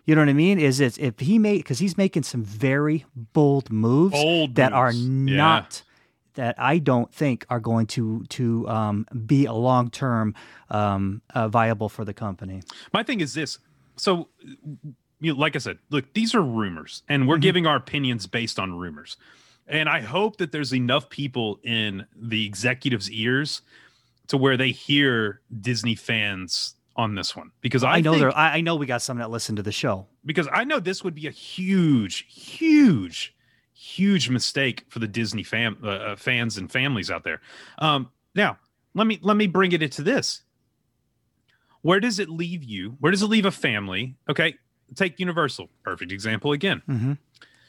You 0.05 0.15
know 0.15 0.21
what 0.21 0.29
I 0.29 0.33
mean? 0.33 0.59
Is 0.59 0.79
it 0.79 0.97
if 0.97 1.19
he 1.19 1.39
made 1.39 1.57
because 1.57 1.79
he's 1.79 1.97
making 1.97 2.23
some 2.23 2.43
very 2.43 3.05
bold 3.15 3.71
moves 3.71 4.13
Bold 4.13 4.55
that 4.55 4.73
are 4.73 4.91
moves. 4.91 5.31
Yeah. 5.31 5.37
not 5.37 5.83
that 6.39 6.55
I 6.57 6.77
don't 6.77 7.13
think 7.13 7.45
are 7.49 7.59
going 7.59 7.85
to 7.87 8.23
to 8.29 8.67
um, 8.69 9.05
be 9.25 9.45
a 9.45 9.51
long 9.51 9.89
term 9.89 10.35
um, 10.69 11.21
uh, 11.35 11.49
viable 11.49 11.89
for 11.89 12.05
the 12.05 12.13
company. 12.13 12.61
My 12.93 13.03
thing 13.03 13.19
is 13.19 13.33
this. 13.33 13.59
So, 13.97 14.29
you 15.19 15.33
know, 15.33 15.37
like 15.37 15.57
I 15.57 15.59
said, 15.59 15.79
look, 15.89 16.13
these 16.13 16.33
are 16.33 16.41
rumors, 16.41 17.03
and 17.09 17.27
we're 17.27 17.39
giving 17.39 17.67
our 17.67 17.75
opinions 17.75 18.25
based 18.25 18.57
on 18.57 18.79
rumors. 18.79 19.17
And 19.67 19.89
I 19.89 19.99
hope 19.99 20.37
that 20.37 20.53
there's 20.53 20.73
enough 20.73 21.09
people 21.09 21.59
in 21.61 22.07
the 22.15 22.45
executives' 22.45 23.11
ears 23.11 23.61
to 24.27 24.37
where 24.37 24.55
they 24.55 24.71
hear 24.71 25.41
Disney 25.59 25.95
fans 25.95 26.75
on 26.95 27.15
this 27.15 27.35
one 27.35 27.51
because 27.59 27.83
I, 27.83 27.95
I, 27.95 28.01
know 28.01 28.11
think, 28.11 28.21
there. 28.21 28.37
I, 28.37 28.57
I 28.57 28.61
know 28.61 28.77
we 28.77 28.85
got 28.85 29.01
some 29.01 29.17
that 29.17 29.29
listen 29.29 29.57
to 29.57 29.61
the 29.61 29.73
show. 29.73 30.07
because 30.25 30.47
I 30.51 30.63
know 30.63 30.79
this 30.79 31.03
would 31.03 31.15
be 31.15 31.27
a 31.27 31.31
huge, 31.31 32.25
huge, 32.29 33.35
huge 33.79 34.29
mistake 34.29 34.83
for 34.89 34.99
the 34.99 35.07
Disney 35.07 35.43
fam 35.43 35.77
uh, 35.83 35.87
uh, 35.87 36.15
fans 36.17 36.57
and 36.57 36.69
families 36.69 37.09
out 37.09 37.23
there. 37.23 37.41
Um, 37.77 38.09
now, 38.35 38.57
let 38.93 39.07
me 39.07 39.19
let 39.21 39.37
me 39.37 39.47
bring 39.47 39.71
it 39.71 39.81
into 39.81 40.03
this. 40.03 40.41
Where 41.81 42.01
does 42.01 42.19
it 42.19 42.29
leave 42.29 42.63
you? 42.63 42.97
Where 42.99 43.11
does 43.11 43.21
it 43.21 43.27
leave 43.27 43.45
a 43.45 43.51
family? 43.51 44.17
Okay, 44.29 44.55
take 44.95 45.17
Universal, 45.19 45.69
perfect 45.83 46.11
example 46.11 46.51
again. 46.51 46.81
Mm-hmm. 46.89 47.13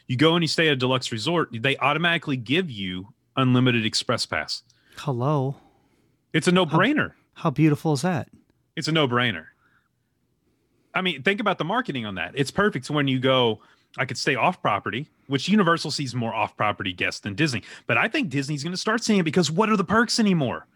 You 0.08 0.16
go 0.16 0.34
and 0.34 0.42
you 0.42 0.48
stay 0.48 0.66
at 0.66 0.72
a 0.72 0.76
deluxe 0.76 1.12
resort, 1.12 1.50
they 1.52 1.76
automatically 1.76 2.36
give 2.36 2.68
you 2.68 3.14
unlimited 3.36 3.86
express 3.86 4.26
pass. 4.26 4.64
Hello. 4.96 5.56
It's 6.32 6.48
a 6.48 6.52
no-brainer. 6.52 7.12
How 7.34 7.50
beautiful 7.50 7.92
is 7.92 8.02
that? 8.02 8.28
It's 8.74 8.88
a 8.88 8.92
no-brainer. 8.92 9.46
I 10.92 11.02
mean, 11.02 11.22
think 11.22 11.38
about 11.38 11.58
the 11.58 11.64
marketing 11.64 12.04
on 12.06 12.16
that. 12.16 12.32
It's 12.34 12.50
perfect 12.50 12.90
when 12.90 13.06
you 13.06 13.20
go, 13.20 13.60
I 13.98 14.04
could 14.04 14.18
stay 14.18 14.34
off 14.34 14.62
property, 14.62 15.08
which 15.26 15.48
Universal 15.48 15.90
sees 15.90 16.14
more 16.14 16.34
off 16.34 16.56
property 16.56 16.92
guests 16.92 17.20
than 17.20 17.34
Disney. 17.34 17.62
But 17.86 17.98
I 17.98 18.08
think 18.08 18.28
Disney's 18.30 18.62
going 18.62 18.72
to 18.72 18.78
start 18.78 19.02
seeing 19.02 19.18
it 19.18 19.24
because 19.24 19.50
what 19.50 19.68
are 19.68 19.76
the 19.76 19.84
perks 19.84 20.20
anymore? 20.20 20.66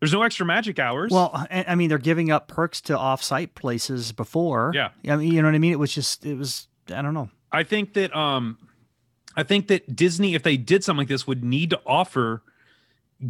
There's 0.00 0.12
no 0.12 0.22
extra 0.22 0.44
magic 0.44 0.78
hours. 0.78 1.10
Well, 1.10 1.46
I, 1.50 1.74
mean, 1.74 1.88
they're 1.88 1.98
giving 1.98 2.30
up 2.30 2.48
perks 2.48 2.82
to 2.82 2.98
off-site 2.98 3.54
places 3.54 4.12
before. 4.12 4.72
Yeah. 4.74 4.90
I 5.08 5.16
mean, 5.16 5.32
you 5.32 5.40
know 5.40 5.48
what 5.48 5.54
I 5.54 5.58
mean. 5.58 5.72
It 5.72 5.78
was 5.78 5.94
just, 5.94 6.26
it 6.26 6.36
was, 6.36 6.68
I 6.92 7.00
don't 7.00 7.14
know. 7.14 7.30
I 7.52 7.62
think 7.62 7.94
that 7.94 8.14
um 8.14 8.58
I 9.36 9.42
think 9.42 9.68
that 9.68 9.94
Disney, 9.94 10.34
if 10.34 10.42
they 10.42 10.56
did 10.56 10.82
something 10.82 11.02
like 11.02 11.08
this, 11.08 11.26
would 11.26 11.44
need 11.44 11.70
to 11.70 11.80
offer 11.86 12.42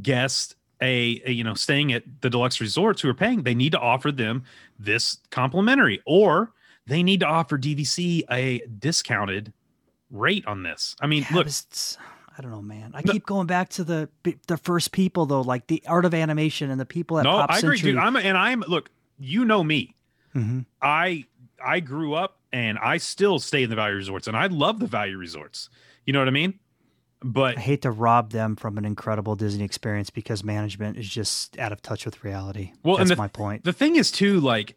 guests 0.02 0.54
a, 0.80 1.22
a, 1.24 1.32
you 1.32 1.42
know 1.42 1.54
staying 1.54 1.92
at 1.92 2.04
the 2.20 2.30
deluxe 2.30 2.60
resorts 2.60 3.00
who 3.00 3.08
are 3.08 3.14
paying, 3.14 3.42
they 3.42 3.54
need 3.54 3.72
to 3.72 3.78
offer 3.78 4.12
them 4.12 4.44
this 4.78 5.18
complimentary, 5.30 6.02
or 6.06 6.52
they 6.86 7.02
need 7.02 7.20
to 7.20 7.26
offer 7.26 7.58
DVC 7.58 8.22
a 8.30 8.60
discounted 8.78 9.52
rate 10.10 10.46
on 10.46 10.62
this. 10.62 10.96
I 11.00 11.06
mean, 11.06 11.26
Yeah, 11.30 11.36
look, 11.38 11.48
I 12.38 12.42
don't 12.42 12.50
know, 12.50 12.62
man. 12.62 12.92
I 12.94 13.02
keep 13.02 13.26
going 13.26 13.46
back 13.46 13.70
to 13.70 13.84
the 13.84 14.08
the 14.46 14.56
first 14.56 14.92
people 14.92 15.26
though, 15.26 15.40
like 15.40 15.66
the 15.66 15.82
art 15.86 16.04
of 16.04 16.14
animation 16.14 16.70
and 16.70 16.80
the 16.80 16.86
people 16.86 17.18
at 17.18 17.24
no, 17.24 17.32
Pop 17.38 17.50
I 17.50 17.58
agree, 17.58 17.76
Century. 17.78 17.92
dude. 17.92 18.00
I'm 18.00 18.16
and 18.16 18.36
I'm 18.36 18.60
look, 18.68 18.90
you 19.18 19.44
know 19.44 19.64
me. 19.64 19.94
Mhm. 20.34 20.66
I 20.82 21.24
I 21.64 21.80
grew 21.80 22.14
up 22.14 22.38
and 22.52 22.78
I 22.78 22.98
still 22.98 23.38
stay 23.38 23.62
in 23.64 23.70
the 23.70 23.76
value 23.76 23.96
resorts, 23.96 24.26
and 24.28 24.36
I 24.36 24.46
love 24.46 24.80
the 24.80 24.86
value 24.86 25.16
resorts. 25.16 25.68
You 26.04 26.12
know 26.12 26.18
what 26.20 26.28
I 26.28 26.32
mean? 26.32 26.58
But 27.22 27.56
I 27.56 27.60
hate 27.60 27.82
to 27.82 27.90
rob 27.90 28.30
them 28.30 28.54
from 28.56 28.76
an 28.78 28.84
incredible 28.84 29.34
Disney 29.34 29.64
experience 29.64 30.10
because 30.10 30.44
management 30.44 30.98
is 30.98 31.08
just 31.08 31.58
out 31.58 31.72
of 31.72 31.80
touch 31.82 32.04
with 32.04 32.22
reality. 32.22 32.72
Well, 32.84 32.98
that's 32.98 33.08
the- 33.10 33.16
my 33.16 33.28
point. 33.28 33.64
The 33.64 33.72
thing 33.72 33.96
is, 33.96 34.12
too, 34.12 34.38
like, 34.38 34.76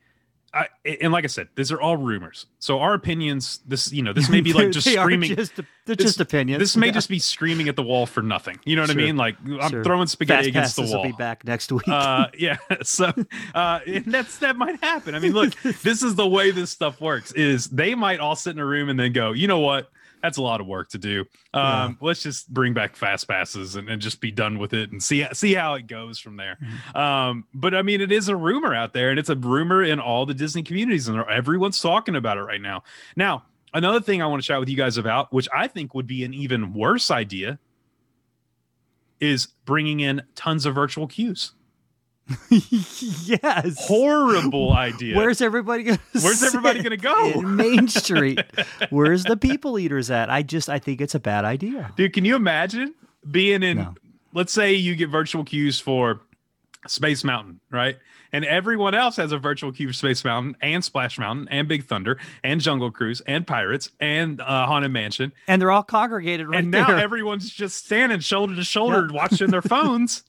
I, 0.53 0.67
and 1.01 1.11
like 1.13 1.23
I 1.23 1.27
said, 1.27 1.47
these 1.55 1.71
are 1.71 1.79
all 1.79 1.95
rumors. 1.97 2.45
So 2.59 2.79
our 2.79 2.93
opinions, 2.93 3.59
this 3.67 3.91
you 3.93 4.01
know, 4.01 4.13
this 4.13 4.29
may 4.29 4.41
be 4.49 4.53
like 4.53 4.71
just 4.71 4.85
They 4.85 4.95
screaming. 4.95 5.35
just- 5.35 5.55
they're 5.85 5.95
this- 5.95 6.05
just 6.05 6.19
opinions. 6.19 6.59
This 6.59 6.77
may 6.77 6.87
Yeah. 6.87 6.91
just 6.93 7.09
be 7.09 7.17
screaming 7.19 7.67
at 7.67 7.75
the 7.75 7.81
wall 7.83 8.05
for 8.05 8.21
nothing. 8.21 8.59
You 8.63 8.75
know 8.75 8.83
what 8.83 8.91
Sure. 8.91 9.01
I 9.01 9.03
mean? 9.05 9.17
Like 9.17 9.37
I'm 9.61 9.69
Sure. 9.71 9.83
throwing 9.83 10.07
spaghetti 10.07 10.51
Fast 10.51 10.73
against 10.73 10.75
the 10.75 10.81
wall. 10.83 11.03
will 11.03 11.11
be 11.11 11.17
back 11.17 11.43
next 11.45 11.71
week. 11.71 11.87
uh, 11.87 12.27
yeah. 12.37 12.57
So 12.83 13.11
uh, 13.55 13.79
and 13.87 14.05
that's 14.05 14.37
that 14.39 14.55
might 14.55 14.79
happen. 14.83 15.15
I 15.15 15.19
mean, 15.19 15.33
look, 15.33 15.53
this 15.83 16.03
is 16.03 16.15
the 16.15 16.27
way 16.27 16.51
this 16.51 16.69
stuff 16.71 16.99
works. 17.01 17.31
Is 17.33 17.67
they 17.69 17.95
might 17.95 18.19
all 18.19 18.35
sit 18.35 18.51
in 18.51 18.59
a 18.59 18.65
room 18.65 18.89
and 18.89 18.99
then 18.99 19.11
go, 19.13 19.31
you 19.31 19.47
know 19.47 19.59
what? 19.59 19.91
That's 20.21 20.37
a 20.37 20.41
lot 20.41 20.59
of 20.59 20.67
work 20.67 20.89
to 20.89 20.97
do. 20.97 21.25
Um, 21.53 21.97
Let's 22.01 22.23
just 22.23 22.53
bring 22.53 22.73
back 22.73 22.95
fast 22.95 23.27
passes 23.27 23.75
and, 23.75 23.89
and 23.89 24.01
just 24.01 24.19
be 24.19 24.31
done 24.31 24.59
with 24.59 24.73
it 24.73 24.91
and 24.91 25.01
see 25.01 25.25
see 25.33 25.53
how 25.53 25.75
it 25.75 25.87
goes 25.87 26.19
from 26.19 26.35
there. 26.37 26.57
Mm-hmm. 26.61 26.97
Um, 26.97 27.45
but 27.53 27.73
I 27.73 27.81
mean, 27.81 28.01
it 28.01 28.11
is 28.11 28.27
a 28.27 28.35
rumor 28.35 28.73
out 28.75 28.93
there, 28.93 29.09
and 29.09 29.19
it's 29.19 29.29
a 29.29 29.35
rumor 29.35 29.83
in 29.83 29.99
all 29.99 30.25
the 30.25 30.33
Disney 30.33 30.63
communities, 30.63 31.07
and 31.07 31.23
everyone's 31.29 31.81
talking 31.81 32.15
about 32.15 32.37
it 32.37 32.41
right 32.41 32.61
now. 32.61 32.83
Now, 33.15 33.43
another 33.73 34.01
thing 34.01 34.21
I 34.21 34.27
want 34.27 34.41
to 34.41 34.47
chat 34.47 34.59
with 34.59 34.69
you 34.69 34.77
guys 34.77 34.97
about, 34.97 35.31
which 35.31 35.47
I 35.55 35.67
think 35.67 35.93
would 35.93 36.07
be 36.07 36.23
an 36.23 36.33
even 36.33 36.73
worse 36.73 37.11
idea, 37.11 37.59
is 39.19 39.47
bringing 39.65 39.99
in 39.99 40.21
tons 40.35 40.65
of 40.65 40.75
virtual 40.75 41.07
queues. 41.07 41.53
yes. 42.49 43.75
Horrible 43.87 44.73
idea. 44.73 45.15
Where's 45.17 45.41
everybody 45.41 45.83
going? 45.83 45.99
Where's 46.13 46.43
everybody 46.43 46.81
gonna 46.81 46.97
go? 46.97 47.31
In 47.31 47.55
Main 47.55 47.87
Street. 47.87 48.39
Where's 48.89 49.23
the 49.23 49.37
people 49.37 49.79
eaters 49.79 50.09
at? 50.11 50.29
I 50.29 50.41
just 50.43 50.69
I 50.69 50.79
think 50.79 51.01
it's 51.01 51.15
a 51.15 51.19
bad 51.19 51.45
idea. 51.45 51.91
Dude, 51.95 52.13
can 52.13 52.25
you 52.25 52.35
imagine 52.35 52.93
being 53.29 53.63
in, 53.63 53.77
No. 53.77 53.95
let's 54.33 54.53
say 54.53 54.73
you 54.73 54.95
get 54.95 55.09
virtual 55.09 55.43
queues 55.43 55.79
for 55.79 56.21
Space 56.87 57.23
Mountain, 57.23 57.59
right? 57.71 57.97
And 58.31 58.45
everyone 58.45 58.93
else 58.93 59.15
has 59.15 59.31
a 59.31 59.39
virtual 59.39 59.71
queue 59.71 59.87
for 59.87 59.93
Space 59.93 60.23
Mountain 60.23 60.55
and 60.61 60.85
Splash 60.85 61.17
Mountain 61.17 61.47
and 61.49 61.67
Big 61.67 61.85
Thunder 61.85 62.19
and 62.43 62.61
Jungle 62.61 62.91
Cruise 62.91 63.21
and 63.25 63.45
Pirates 63.47 63.89
and 63.99 64.39
uh, 64.39 64.67
Haunted 64.67 64.91
Mansion. 64.91 65.33
And 65.47 65.59
they're 65.59 65.71
all 65.71 65.81
congregated 65.81 66.47
right 66.47 66.59
and 66.59 66.69
now 66.69 66.85
there. 66.87 66.97
everyone's 66.97 67.49
just 67.49 67.83
standing 67.85 68.19
shoulder 68.19 68.55
to 68.55 68.63
shoulder 68.63 69.07
watching 69.11 69.49
their 69.49 69.61
phones, 69.63 70.23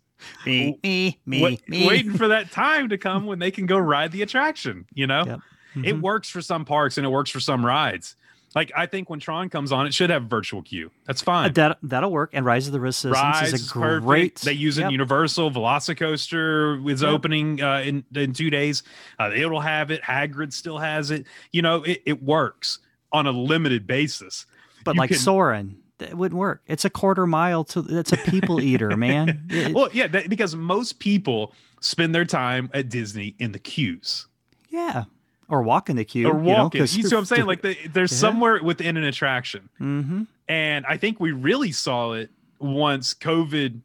me, 0.47 0.79
me, 0.83 1.18
me, 1.27 1.43
wait- 1.43 1.68
me. 1.68 1.87
waiting 1.87 2.12
for 2.16 2.29
that 2.29 2.51
time 2.51 2.89
to 2.91 2.99
come 2.99 3.27
when 3.27 3.39
they 3.39 3.51
can 3.51 3.66
go 3.66 3.79
ride 3.79 4.12
the 4.12 4.23
attraction, 4.23 4.87
you 4.95 5.07
know? 5.07 5.25
Yep. 5.27 5.41
It 5.85 5.97
Mhm. 5.97 6.01
works 6.01 6.29
for 6.29 6.43
some 6.43 6.64
parks 6.64 6.99
and 6.99 7.07
it 7.07 7.11
works 7.11 7.31
for 7.31 7.41
some 7.41 7.64
rides. 7.64 8.16
Like 8.57 8.73
I 8.77 8.87
think 8.87 9.09
when 9.09 9.21
Tron 9.21 9.49
comes 9.49 9.71
on, 9.71 9.87
it 9.87 9.95
should 9.95 10.11
have 10.11 10.25
virtual 10.25 10.61
queue. 10.62 10.91
That's 11.07 11.23
Uh, 11.23 11.25
fine. 11.25 11.53
that 11.53 11.79
that'll 11.85 12.11
work. 12.11 12.31
And 12.33 12.45
Rise 12.45 12.66
of 12.66 12.73
the 12.73 12.81
Resistance 12.81 13.14
Rise 13.14 13.53
is 13.53 13.71
a 13.71 13.73
perfect. 13.75 14.05
great. 14.07 14.37
They 14.41 14.53
use 14.55 14.77
it 14.77 14.81
Yep. 14.81 14.87
in 14.89 14.93
Universal. 14.93 15.53
Velocicoaster 15.53 16.91
is 16.91 17.03
Yep. 17.03 17.11
opening 17.11 17.62
uh, 17.62 17.79
in 17.85 18.05
in 18.14 18.33
two 18.33 18.51
days. 18.51 18.83
Uh, 19.18 19.31
it'll 19.35 19.61
have 19.61 19.91
it. 19.93 20.03
Hagrid 20.03 20.53
still 20.53 20.79
has 20.79 21.11
it. 21.12 21.27
You 21.53 21.62
know, 21.62 21.83
it, 21.85 22.03
it 22.07 22.23
works 22.23 22.81
on 23.12 23.27
a 23.27 23.31
limited 23.33 23.87
basis. 23.87 24.47
But 24.85 24.95
You 24.95 24.99
like 25.01 25.11
can- 25.11 25.18
Soren, 25.18 25.77
that 26.01 26.15
wouldn't 26.15 26.39
work. 26.39 26.63
It's 26.67 26.85
a 26.85 26.91
quarter 26.91 27.27
mile 27.27 27.65
to. 27.65 27.85
It's 27.89 28.13
a 28.13 28.17
people 28.19 28.61
eater, 28.71 28.97
man. 28.97 29.47
It- 29.49 29.73
Well, 29.75 29.89
yeah, 29.93 30.09
that, 30.09 30.29
because 30.29 30.55
most 30.57 30.99
people 30.99 31.55
spend 31.81 32.15
their 32.15 32.25
time 32.27 32.69
at 32.75 32.89
Disney 32.91 33.35
in 33.39 33.53
the 33.53 33.59
queues 33.59 34.27
yeah. 34.69 35.05
Or 35.49 35.63
walk 35.63 35.91
in 35.91 35.97
the 35.97 36.05
queue. 36.05 36.29
or 36.29 36.35
walking. 36.35 36.83
You, 36.83 36.87
see 36.87 37.03
what 37.03 37.13
I'm 37.15 37.25
saying? 37.25 37.47
Like 37.47 37.61
the, 37.63 37.77
there's 37.93 38.13
Yeah. 38.13 38.19
somewhere 38.19 38.63
within 38.63 38.97
an 38.97 39.03
attraction. 39.03 39.69
hmm 39.79 40.23
And 40.49 40.87
I 40.87 40.97
think 40.97 41.19
we 41.19 41.33
really 41.33 41.73
saw 41.73 42.13
it 42.13 42.31
once 42.61 43.15
COVID 43.15 43.81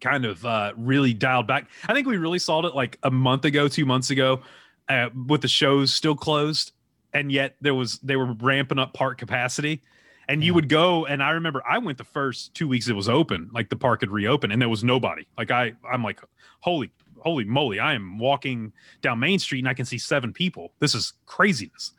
kind 0.00 0.24
of 0.24 0.44
uh, 0.46 0.74
really 0.76 1.12
dialed 1.12 1.48
back. 1.48 1.68
I 1.88 1.92
think 1.92 2.06
we 2.06 2.18
really 2.18 2.38
saw 2.38 2.64
it 2.66 2.74
like 2.76 2.98
a 3.02 3.10
month 3.10 3.44
ago, 3.44 3.66
two 3.66 3.84
months 3.84 4.10
ago, 4.10 4.42
uh, 4.88 5.08
with 5.26 5.40
the 5.40 5.48
shows 5.48 5.92
still 5.92 6.14
closed, 6.14 6.70
and 7.12 7.32
yet 7.32 7.56
there 7.60 7.74
was 7.74 7.98
they 7.98 8.14
were 8.14 8.32
ramping 8.34 8.78
up 8.78 8.94
park 8.94 9.18
capacity. 9.18 9.82
And 10.28 10.42
you 10.44 10.54
would 10.54 10.68
go, 10.68 11.04
and 11.06 11.22
I 11.22 11.30
remember 11.30 11.62
I 11.68 11.78
went 11.78 11.98
the 11.98 12.04
first 12.04 12.54
two 12.54 12.68
weeks 12.68 12.88
it 12.88 12.94
was 12.94 13.08
open, 13.08 13.50
like 13.52 13.68
the 13.68 13.76
park 13.76 14.00
had 14.00 14.10
reopened, 14.10 14.52
and 14.52 14.62
there 14.62 14.68
was 14.68 14.84
nobody. 14.84 15.26
Like 15.36 15.50
I, 15.50 15.72
I'm 15.90 16.02
like, 16.02 16.20
holy, 16.60 16.90
holy 17.18 17.44
moly! 17.44 17.80
I 17.80 17.94
am 17.94 18.18
walking 18.18 18.72
down 19.00 19.18
Main 19.18 19.38
Street 19.38 19.60
and 19.60 19.68
I 19.68 19.74
can 19.74 19.84
see 19.84 19.98
seven 19.98 20.32
people. 20.32 20.72
This 20.78 20.94
is 20.94 21.14
craziness. 21.26 21.92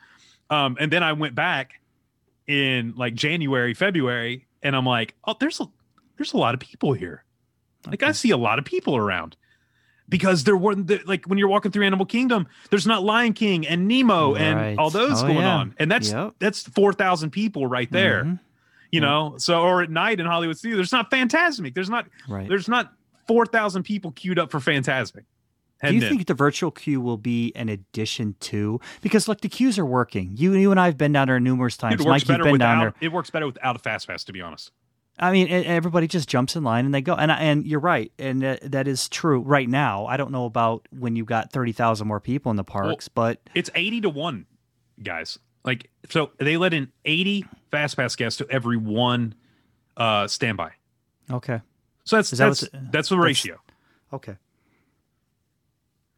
Um, 0.49 0.77
and 0.79 0.91
then 0.91 1.03
I 1.03 1.13
went 1.13 1.35
back 1.35 1.81
in 2.47 2.93
like 2.95 3.13
January, 3.13 3.73
February, 3.73 4.47
and 4.61 4.75
I'm 4.75 4.85
like, 4.85 5.15
oh, 5.25 5.35
there's 5.39 5.59
a 5.59 5.65
there's 6.17 6.33
a 6.33 6.37
lot 6.37 6.53
of 6.53 6.59
people 6.59 6.93
here. 6.93 7.23
Like 7.87 8.03
I 8.03 8.13
see 8.13 8.31
a 8.31 8.37
lot 8.37 8.59
of 8.59 8.65
people 8.65 8.95
around 8.95 9.35
because 10.09 10.43
there 10.43 10.57
weren't 10.57 10.87
the, 10.87 11.01
like 11.05 11.25
when 11.25 11.37
you're 11.39 11.47
walking 11.47 11.71
through 11.71 11.85
Animal 11.85 12.05
Kingdom, 12.05 12.47
there's 12.69 12.85
not 12.87 13.03
Lion 13.03 13.33
King 13.33 13.65
and 13.67 13.87
Nemo 13.87 14.33
Right. 14.33 14.41
and 14.41 14.79
all 14.79 14.89
those 14.89 15.23
Oh, 15.23 15.27
going 15.27 15.39
yeah. 15.39 15.55
on, 15.57 15.75
and 15.79 15.91
that's 15.91 16.11
Yep. 16.11 16.35
that's 16.39 16.63
four 16.63 16.93
thousand 16.93 17.31
people 17.31 17.67
right 17.67 17.91
there. 17.91 18.23
Mhm. 18.25 18.39
You 18.91 19.01
know, 19.01 19.35
so 19.37 19.61
or 19.63 19.81
at 19.81 19.89
night 19.89 20.19
in 20.19 20.25
Hollywood 20.25 20.57
Studio, 20.57 20.77
there's 20.77 20.91
not 20.91 21.09
Fantasmic. 21.09 21.73
There's 21.73 21.89
not 21.89 22.05
Right. 22.27 22.47
there's 22.47 22.67
not 22.67 22.93
four 23.27 23.45
thousand 23.45 23.83
people 23.83 24.11
queued 24.11 24.37
up 24.37 24.51
for 24.51 24.59
Fantasmic. 24.59 25.23
Do 25.83 25.93
you 25.93 26.01
in. 26.01 26.07
think 26.09 26.27
the 26.27 26.33
virtual 26.33 26.71
queue 26.71 27.01
will 27.01 27.17
be 27.17 27.51
an 27.55 27.67
addition 27.67 28.35
to? 28.41 28.79
Because 29.01 29.27
look, 29.27 29.41
the 29.41 29.49
queues 29.49 29.77
are 29.77 29.85
working. 29.85 30.31
You, 30.37 30.53
you 30.53 30.71
and 30.71 30.79
I 30.79 30.85
have 30.85 30.97
been 30.97 31.11
down 31.11 31.27
there 31.27 31.39
numerous 31.41 31.75
times. 31.75 31.95
it 31.95 31.97
works 31.99 32.07
Mike, 32.07 32.21
you've 32.21 32.27
better 32.27 32.43
been 32.51 32.59
down 32.59 32.79
without 32.79 32.99
there. 33.01 33.07
it 33.09 33.11
works 33.11 33.29
better 33.29 33.47
without 33.47 33.75
a 33.75 33.79
fast 33.79 34.07
pass, 34.07 34.23
to 34.25 34.31
be 34.31 34.39
honest. 34.41 34.71
I 35.23 35.31
mean, 35.31 35.47
everybody 35.49 36.07
just 36.07 36.27
jumps 36.27 36.55
in 36.55 36.63
line 36.63 36.85
and 36.85 36.93
they 36.93 37.01
go. 37.01 37.13
And 37.15 37.31
and 37.31 37.65
you're 37.65 37.79
right, 37.79 38.11
and 38.19 38.41
that, 38.41 38.71
that 38.71 38.87
is 38.87 39.07
true 39.09 39.39
right 39.39 39.69
now. 39.69 40.05
I 40.05 40.17
don't 40.17 40.31
know 40.31 40.45
about 40.45 40.87
when 40.91 41.15
you 41.15 41.23
got 41.25 41.51
thirty 41.51 41.71
thousand 41.71 42.07
more 42.07 42.19
people 42.19 42.49
in 42.51 42.57
the 42.57 42.63
parks, 42.63 43.07
but 43.07 43.39
It's 43.55 43.69
80 43.73 44.01
to 44.01 44.09
1, 44.09 44.45
guys. 45.01 45.39
Like, 45.63 45.89
so 46.09 46.31
they 46.39 46.57
let 46.57 46.73
in 46.73 46.91
80 47.05 47.45
fast 47.71 47.95
pass 47.95 48.15
guests 48.15 48.37
to 48.39 48.47
every 48.49 48.77
one 48.77 49.33
uh 49.95 50.27
standby. 50.27 50.71
okay, 51.31 51.61
So 52.03 52.17
that's 52.17 52.29
that 52.31 52.37
that's, 52.37 52.59
that's 52.91 53.09
the 53.09 53.15
that's- 53.15 53.23
ratio. 53.25 53.59
okay, 54.11 54.35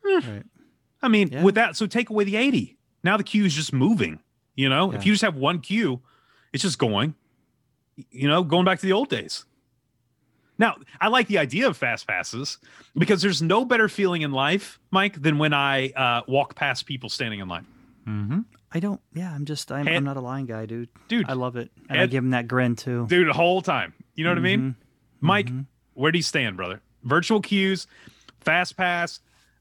Hmm. 0.03 0.31
right. 0.31 0.43
I 1.01 1.07
mean, 1.07 1.29
Yeah. 1.31 1.43
with 1.43 1.55
that, 1.55 1.75
so 1.75 1.85
take 1.87 2.09
away 2.09 2.23
the 2.23 2.35
80. 2.35 2.77
Now 3.03 3.17
the 3.17 3.23
queue 3.23 3.45
is 3.45 3.53
just 3.53 3.73
moving. 3.73 4.19
You 4.55 4.69
know, 4.69 4.91
if 4.93 5.05
you 5.05 5.13
just 5.13 5.21
have 5.21 5.35
one 5.35 5.59
queue, 5.59 6.01
it's 6.53 6.63
just 6.63 6.79
going, 6.79 7.13
you 8.11 8.27
know, 8.27 8.43
going 8.43 8.65
back 8.65 8.79
to 8.79 8.85
the 8.85 8.93
old 8.93 9.09
days. 9.09 9.45
Now, 10.57 10.75
I 11.01 11.09
like 11.09 11.27
the 11.27 11.37
idea 11.37 11.67
of 11.67 11.75
fast 11.75 12.07
passes 12.07 12.59
because 12.97 13.21
there's 13.21 13.41
no 13.41 13.65
better 13.65 13.89
feeling 13.89 14.21
in 14.21 14.31
life, 14.31 14.79
Mike, 14.89 15.21
than 15.21 15.37
when 15.37 15.53
I 15.53 15.89
uh, 15.89 16.21
walk 16.29 16.55
past 16.55 16.85
people 16.85 17.09
standing 17.09 17.39
in 17.41 17.47
line. 17.49 17.65
I 18.71 18.79
don't. 18.79 19.01
Yeah, 19.13 19.33
I'm 19.33 19.45
just. 19.45 19.71
I'm, 19.71 19.85
Head- 19.85 19.97
I'm 19.97 20.03
not 20.03 20.15
a 20.17 20.21
line 20.21 20.45
guy, 20.45 20.65
dude. 20.65 20.89
Dude, 21.07 21.27
I 21.29 21.33
love 21.33 21.55
it, 21.57 21.71
and 21.89 21.99
I 21.99 22.05
give 22.05 22.23
him 22.23 22.29
that 22.31 22.47
grin 22.47 22.75
too. 22.75 23.05
dude, 23.07 23.27
the 23.27 23.33
whole 23.33 23.61
time. 23.61 23.93
You 24.15 24.23
know 24.23 24.29
what 24.31 24.37
I 24.37 24.41
mean? 24.41 24.75
Mike, 25.21 25.49
where 25.93 26.11
do 26.11 26.17
you 26.19 26.23
stand, 26.23 26.55
brother? 26.55 26.81
Virtual 27.03 27.41
queues, 27.41 27.87
fast 28.41 28.77
pass, 28.77 29.19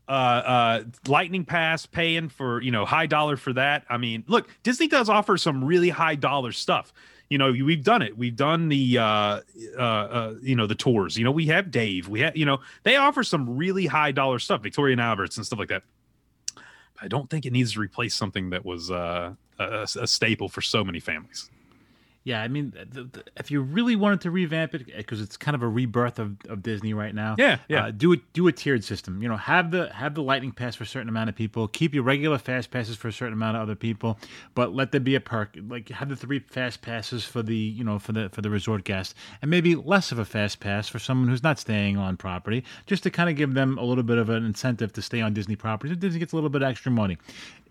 uh, 0.08 0.10
uh, 0.12 0.82
lightning 1.06 1.44
pass, 1.44 1.86
paying 1.86 2.28
for 2.28 2.60
you 2.60 2.70
know 2.70 2.84
high 2.84 3.06
dollar 3.06 3.36
for 3.36 3.52
that. 3.54 3.84
I 3.88 3.96
mean, 3.96 4.24
look, 4.26 4.48
Disney 4.62 4.88
does 4.88 5.08
offer 5.08 5.36
some 5.38 5.64
really 5.64 5.88
high 5.88 6.16
dollar 6.16 6.52
stuff. 6.52 6.92
You 7.30 7.38
know, 7.38 7.50
we've 7.52 7.82
done 7.82 8.02
it. 8.02 8.16
We've 8.16 8.36
done 8.36 8.68
the 8.68 8.98
uh, 8.98 9.40
uh, 9.76 9.80
uh, 9.80 10.34
you 10.42 10.54
know 10.56 10.66
the 10.66 10.74
tours. 10.74 11.16
You 11.16 11.24
know, 11.24 11.30
we 11.30 11.46
have 11.46 11.70
Dave. 11.70 12.08
We 12.08 12.20
have 12.20 12.36
you 12.36 12.44
know 12.44 12.60
they 12.82 12.96
offer 12.96 13.24
some 13.24 13.56
really 13.56 13.86
high 13.86 14.12
dollar 14.12 14.38
stuff, 14.38 14.62
Victoria 14.62 14.92
and 14.92 15.00
Alberts 15.00 15.36
and 15.36 15.46
stuff 15.46 15.58
like 15.58 15.68
that. 15.68 15.82
I 17.00 17.08
don't 17.08 17.28
think 17.28 17.44
it 17.44 17.52
needs 17.52 17.72
to 17.72 17.80
replace 17.80 18.14
something 18.14 18.50
that 18.50 18.64
was 18.64 18.90
uh, 18.90 19.34
a, 19.58 19.86
a 20.00 20.06
staple 20.06 20.48
for 20.48 20.60
so 20.60 20.84
many 20.84 21.00
families. 21.00 21.50
Yeah, 22.24 22.40
I 22.40 22.48
mean, 22.48 22.72
the, 22.90 23.04
the, 23.04 23.24
if 23.36 23.50
you 23.50 23.60
really 23.60 23.96
wanted 23.96 24.22
to 24.22 24.30
revamp 24.30 24.74
it, 24.74 24.86
because 24.96 25.20
it's 25.20 25.36
kind 25.36 25.54
of 25.54 25.62
a 25.62 25.68
rebirth 25.68 26.18
of, 26.18 26.36
of 26.48 26.62
Disney 26.62 26.94
right 26.94 27.14
now. 27.14 27.34
Yeah, 27.36 27.58
yeah. 27.68 27.84
Uh, 27.84 27.90
do 27.90 28.12
it. 28.12 28.32
Do 28.32 28.48
a 28.48 28.52
tiered 28.52 28.82
system. 28.82 29.22
You 29.22 29.28
know, 29.28 29.36
have 29.36 29.70
the 29.70 29.92
have 29.92 30.14
the 30.14 30.22
lightning 30.22 30.50
pass 30.50 30.74
for 30.74 30.84
a 30.84 30.86
certain 30.86 31.10
amount 31.10 31.28
of 31.28 31.36
people. 31.36 31.68
Keep 31.68 31.92
your 31.92 32.02
regular 32.02 32.38
fast 32.38 32.70
passes 32.70 32.96
for 32.96 33.08
a 33.08 33.12
certain 33.12 33.34
amount 33.34 33.58
of 33.58 33.62
other 33.62 33.74
people, 33.74 34.18
but 34.54 34.74
let 34.74 34.90
there 34.90 35.02
be 35.02 35.14
a 35.14 35.20
perk. 35.20 35.54
Like 35.68 35.90
have 35.90 36.08
the 36.08 36.16
three 36.16 36.38
fast 36.38 36.80
passes 36.80 37.26
for 37.26 37.42
the 37.42 37.54
you 37.54 37.84
know 37.84 37.98
for 37.98 38.12
the 38.12 38.30
for 38.30 38.40
the 38.40 38.48
resort 38.48 38.84
guest, 38.84 39.14
and 39.42 39.50
maybe 39.50 39.74
less 39.74 40.10
of 40.10 40.18
a 40.18 40.24
fast 40.24 40.60
pass 40.60 40.88
for 40.88 40.98
someone 40.98 41.28
who's 41.28 41.42
not 41.42 41.58
staying 41.58 41.98
on 41.98 42.16
property, 42.16 42.64
just 42.86 43.02
to 43.02 43.10
kind 43.10 43.28
of 43.28 43.36
give 43.36 43.52
them 43.52 43.76
a 43.76 43.84
little 43.84 44.02
bit 44.02 44.16
of 44.16 44.30
an 44.30 44.46
incentive 44.46 44.94
to 44.94 45.02
stay 45.02 45.20
on 45.20 45.34
Disney 45.34 45.56
property. 45.56 45.92
So 45.92 45.98
Disney 45.98 46.20
gets 46.20 46.32
a 46.32 46.36
little 46.36 46.48
bit 46.48 46.62
extra 46.62 46.90
money 46.90 47.18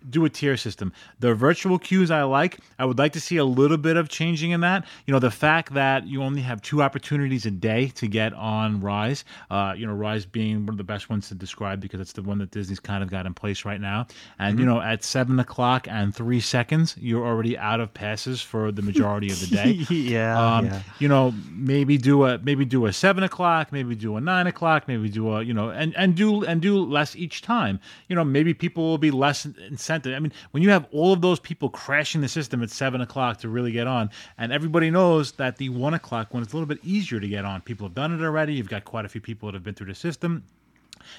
do 0.10 0.26
a 0.26 0.30
tier 0.30 0.58
system. 0.58 0.92
The 1.20 1.34
virtual 1.34 1.80
queues 1.80 2.12
I 2.12 2.24
like. 2.24 2.60
I 2.80 2.86
would 2.86 2.98
like 2.98 3.14
to 3.14 3.20
see 3.20 3.38
a 3.38 3.46
little 3.46 3.78
bit 3.78 3.98
of 3.98 4.10
changing 4.10 4.52
in 4.52 4.62
that. 4.62 4.86
You 5.06 5.14
know, 5.14 5.20
the 5.20 5.32
fact 5.32 5.74
that 5.74 6.08
you 6.08 6.22
only 6.24 6.42
have 6.42 6.62
two 6.62 6.82
opportunities 6.84 7.46
a 7.46 7.52
day 7.52 7.88
to 7.96 8.08
get 8.08 8.34
on 8.34 8.82
Rise. 8.82 9.24
Uh, 9.50 9.74
you 9.78 9.86
know, 9.88 9.94
Rise 9.94 10.26
being 10.26 10.66
one 10.66 10.74
of 10.74 10.78
the 10.78 10.84
best 10.84 11.10
ones 11.10 11.28
to 11.30 11.36
describe 11.36 11.80
because 11.80 12.00
it's 12.00 12.14
the 12.14 12.22
one 12.22 12.38
that 12.40 12.52
Disney's 12.52 12.80
kind 12.80 13.04
of 13.04 13.10
got 13.10 13.26
in 13.26 13.34
place 13.34 13.66
right 13.66 13.80
now. 13.82 14.08
And 14.40 14.60
you 14.60 14.66
know, 14.66 14.82
at 14.82 15.04
seven 15.04 15.40
o'clock 15.40 15.88
and 15.90 16.14
three 16.16 16.40
seconds, 16.40 16.96
you're 17.00 17.26
already 17.26 17.58
out 17.58 17.80
of 17.80 17.94
passes 17.94 18.42
for 18.42 18.72
the 18.72 18.82
majority 18.82 19.32
of 19.32 19.40
the 19.40 19.48
day. 19.48 19.72
yeah, 19.90 20.56
Um, 20.58 20.66
yeah. 20.66 20.82
you 21.00 21.08
know, 21.08 21.34
maybe 21.52 21.98
do 21.98 22.26
a 22.26 22.38
maybe 22.40 22.66
do 22.66 22.86
a 22.86 22.94
seven 22.94 23.24
o'clock, 23.24 23.72
maybe 23.72 23.96
do 23.96 24.16
a 24.18 24.22
nine 24.22 24.48
o'clock, 24.48 24.88
maybe 24.88 25.10
do 25.10 25.30
a 25.34 25.42
you 25.44 25.54
know, 25.54 25.70
and 25.70 25.96
and 25.96 26.16
do 26.16 26.44
and 26.46 26.62
do 26.62 26.78
less 26.80 27.16
each 27.16 27.42
time. 27.42 27.80
You 28.08 28.16
know, 28.16 28.24
maybe 28.24 28.54
people 28.54 28.84
will 28.84 28.98
be 28.98 29.12
less 29.12 29.48
incentive. 29.96 30.16
I 30.16 30.20
mean, 30.20 30.34
when 30.52 30.64
you 30.64 30.70
have 30.70 30.88
all 30.92 31.14
of 31.14 31.22
those 31.22 31.40
people 31.40 31.70
crashing 31.70 32.22
the 32.22 32.28
system 32.28 32.64
at 32.64 32.70
seven 32.70 33.02
o'clock 33.02 33.38
to 33.40 33.50
really 33.50 33.72
get 33.72 33.88
on, 33.88 34.10
and 34.38 34.52
everybody 34.52 34.90
knows 34.90 35.34
that 35.34 35.58
the 35.58 35.70
one 35.70 35.94
o'clock 35.94 36.34
when 36.34 36.44
it's 36.44 36.54
a 36.54 36.56
little 36.56 36.68
bit 36.68 36.80
easier 36.84 37.20
to 37.20 37.28
get 37.28 37.46
on, 37.46 37.62
people 37.62 37.88
have 37.88 37.96
done 37.96 38.14
it 38.14 38.24
already. 38.24 38.54
You've 38.54 38.70
got 38.70 38.86
quite 38.86 39.06
a 39.06 39.10
few 39.10 39.22
people 39.22 39.48
that 39.48 39.54
have 39.54 39.64
been 39.64 39.76
through 39.76 39.88
the 39.88 39.96
system. 39.96 40.44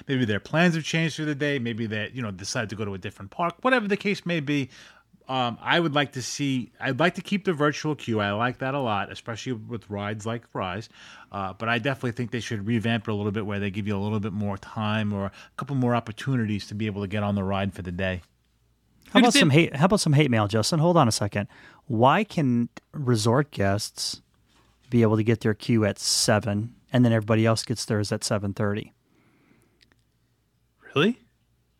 Maybe 0.07 0.25
their 0.25 0.39
plans 0.39 0.73
have 0.75 0.83
changed 0.83 1.15
through 1.15 1.25
the 1.25 1.35
day. 1.35 1.59
Maybe 1.59 1.85
they 1.85 2.09
you 2.13 2.21
know 2.21 2.31
decide 2.31 2.69
to 2.69 2.75
go 2.75 2.85
to 2.85 2.93
a 2.93 2.97
different 2.97 3.31
park. 3.31 3.55
Whatever 3.61 3.87
the 3.87 3.97
case 3.97 4.25
may 4.25 4.39
be 4.39 4.69
um, 5.27 5.57
i 5.61 5.79
would 5.79 5.95
like 5.95 6.11
to 6.11 6.21
see 6.21 6.71
i'd 6.79 6.99
like 6.99 7.15
to 7.15 7.21
keep 7.21 7.45
the 7.45 7.53
virtual 7.53 7.95
queue. 7.95 8.19
I 8.19 8.31
like 8.31 8.59
that 8.59 8.73
a 8.73 8.79
lot 8.79 9.11
especially 9.11 9.53
with 9.53 9.89
rides 9.89 10.25
like 10.25 10.43
rise. 10.53 10.89
Uh, 11.31 11.53
but 11.53 11.69
i 11.69 11.79
definitely 11.79 12.11
think 12.11 12.31
they 12.31 12.39
should 12.39 12.65
revamp 12.65 13.07
it 13.07 13.11
a 13.11 13.13
little 13.13 13.31
bit 13.31 13.45
where 13.45 13.59
they 13.59 13.71
give 13.71 13.87
you 13.87 13.97
a 13.97 13.99
little 13.99 14.19
bit 14.19 14.33
more 14.33 14.57
time 14.57 15.13
or 15.13 15.25
a 15.25 15.31
couple 15.57 15.75
more 15.75 15.95
opportunities 15.95 16.67
to 16.67 16.75
be 16.75 16.85
able 16.85 17.01
to 17.01 17.07
get 17.07 17.23
on 17.23 17.35
the 17.35 17.43
ride 17.43 17.73
for 17.73 17.81
the 17.81 17.91
day 17.91 18.21
How 19.11 19.19
about 19.19 19.33
some 19.33 19.49
hate? 19.49 19.75
How 19.75 19.85
about 19.85 19.99
some 19.99 20.13
hate 20.13 20.29
mail, 20.29 20.47
Justin? 20.47 20.79
Hold 20.79 20.97
on 20.97 21.07
a 21.07 21.11
second. 21.11 21.47
Why 21.87 22.23
can 22.23 22.69
resort 22.91 23.51
guests 23.51 24.21
be 24.89 25.01
able 25.03 25.17
to 25.17 25.23
get 25.23 25.41
their 25.41 25.53
queue 25.53 25.85
at 25.85 25.99
seven, 25.99 26.75
and 26.91 27.05
then 27.05 27.13
everybody 27.13 27.45
else 27.45 27.63
gets 27.63 27.85
theirs 27.85 28.11
at 28.11 28.23
seven 28.23 28.53
thirty? 28.53 28.93
Really? 30.95 31.19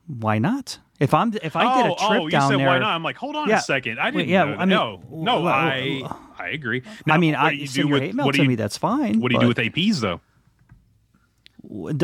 Why 0.07 0.38
not? 0.38 0.80
If 0.99 1.13
I'm 1.13 1.34
if 1.43 1.55
I 1.55 1.82
did 1.82 1.91
a 1.91 1.95
oh, 1.99 2.07
trip 2.07 2.21
oh, 2.21 2.30
down 2.30 2.51
said 2.51 2.59
there, 2.59 2.67
why 2.67 2.80
not? 2.80 2.95
I'm 2.95 3.03
like, 3.03 3.17
hold 3.17 3.36
on 3.36 3.49
Yeah. 3.49 3.57
a 3.57 3.61
second. 3.61 3.99
I 3.99 4.11
didn't 4.11 4.30
yeah, 4.30 4.45
know. 4.45 4.53
I 4.53 4.59
mean, 4.59 4.69
no, 4.69 5.01
no, 5.11 5.41
well, 5.41 5.47
I 5.53 6.03
I 6.38 6.49
agree. 6.49 6.84
I 7.09 7.17
mean, 7.17 7.36
I 7.36 7.49
do 7.49 7.55
you 7.57 7.67
do 7.67 7.88
with 7.89 8.01
hate 8.01 8.15
mail 8.15 8.26
what 8.26 8.34
do 8.34 8.38
to 8.38 8.43
you- 8.43 8.49
me. 8.49 8.55
That's 8.55 8.78
fine. 8.78 9.19
What 9.19 9.30
do 9.30 9.36
you 9.36 9.41
do 9.41 9.47
with 9.47 9.57
APs 9.57 9.99
though? 9.99 10.21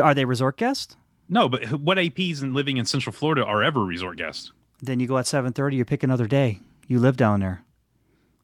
Are 0.01 0.13
they 0.13 0.25
resort 0.25 0.57
guests? 0.57 0.97
No, 1.29 1.47
but 1.47 1.71
what 1.73 1.97
APs 1.97 2.41
in 2.41 2.53
living 2.53 2.75
in 2.77 2.85
Central 2.85 3.13
Florida 3.13 3.45
are 3.45 3.63
ever 3.63 3.81
resort 3.81 4.17
guests? 4.17 4.51
Then 4.81 4.99
you 4.99 5.07
go 5.07 5.17
at 5.17 5.27
seven 5.27 5.53
thirty. 5.53 5.77
You 5.77 5.85
pick 5.85 6.03
another 6.03 6.27
day. 6.27 6.59
You 6.87 6.99
live 6.99 7.17
down 7.17 7.39
there. 7.39 7.63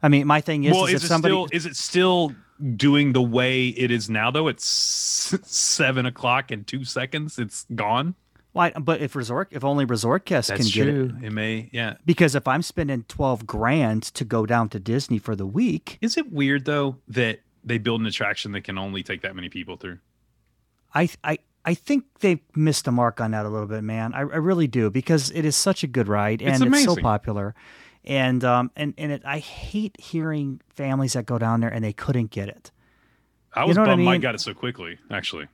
I 0.02 0.10
mean, 0.10 0.28
my 0.28 0.42
thing 0.42 0.64
is, 0.64 0.74
well, 0.74 0.86
is, 0.86 0.96
is 0.96 1.04
it 1.06 1.08
somebody 1.08 1.32
still 1.34 1.48
is 1.52 1.66
it 1.66 1.76
still 1.76 2.36
doing 2.76 3.14
the 3.14 3.22
way 3.22 3.68
it 3.70 3.90
is 3.92 4.10
now 4.10 4.30
though? 4.32 4.48
It's 4.48 4.66
seven 4.66 6.06
o'clock 6.06 6.52
and 6.52 6.66
two 6.66 6.84
seconds. 6.86 7.40
It's 7.40 7.66
gone. 7.74 8.16
why? 8.52 8.72
But 8.72 9.02
if 9.02 9.16
resort, 9.16 9.48
if 9.52 9.64
only 9.64 9.86
resort 9.86 10.26
guests 10.26 10.50
That's 10.50 10.72
can 10.72 10.86
get 10.86 10.88
it, 10.88 11.26
It 11.26 11.32
may, 11.34 11.70
yeah. 11.74 11.96
because 12.06 12.36
if 12.36 12.48
I'm 12.48 12.62
spending 12.62 13.04
twelve 13.08 13.48
grand 13.48 14.04
to 14.04 14.24
go 14.24 14.46
down 14.46 14.70
to 14.70 14.80
Disney 14.80 15.18
for 15.18 15.36
the 15.36 15.48
week, 15.48 15.98
Is 16.02 16.16
it 16.18 16.32
weird 16.32 16.66
though 16.66 16.98
that 17.08 17.40
they 17.64 17.80
build 17.80 18.00
an 18.02 18.08
attraction 18.08 18.52
that 18.52 18.62
can 18.62 18.78
only 18.78 19.02
take 19.04 19.22
that 19.24 19.36
many 19.36 19.50
people 19.50 19.78
through? 19.78 19.98
I 20.94 21.10
I 21.24 21.40
I 21.68 21.74
think 21.74 22.06
they've 22.22 22.40
missed 22.56 22.86
the 22.86 22.92
mark 22.92 23.20
on 23.20 23.32
that 23.32 23.46
a 23.46 23.50
little 23.50 23.68
bit, 23.68 23.84
man. 23.84 24.14
I, 24.14 24.20
I 24.22 24.38
really 24.50 24.68
do 24.68 24.90
because 24.90 25.30
it 25.32 25.44
is 25.46 25.56
such 25.56 25.84
a 25.84 25.88
good 25.88 26.08
ride 26.08 26.42
and 26.42 26.64
It's 26.64 26.76
it's, 26.78 26.86
so 26.86 26.96
popular. 26.96 27.54
And 28.06 28.44
um 28.46 28.72
and 28.78 28.94
and 28.98 29.12
it, 29.12 29.22
I 29.26 29.40
hate 29.40 30.00
hearing 30.00 30.62
families 30.70 31.14
that 31.14 31.26
go 31.26 31.38
down 31.38 31.60
there 31.60 31.70
and 31.70 31.84
they 31.84 31.94
couldn't 31.94 32.32
get 32.32 32.48
it. 32.48 32.72
I 33.54 33.66
was 33.66 33.76
know 33.76 33.82
what 33.84 33.90
I 33.90 33.94
bummed 33.96 34.06
Mike 34.06 34.12
mean? 34.14 34.22
got 34.22 34.36
it 34.36 34.40
so 34.40 34.54
quickly. 34.54 34.98
Actually, 35.12 35.48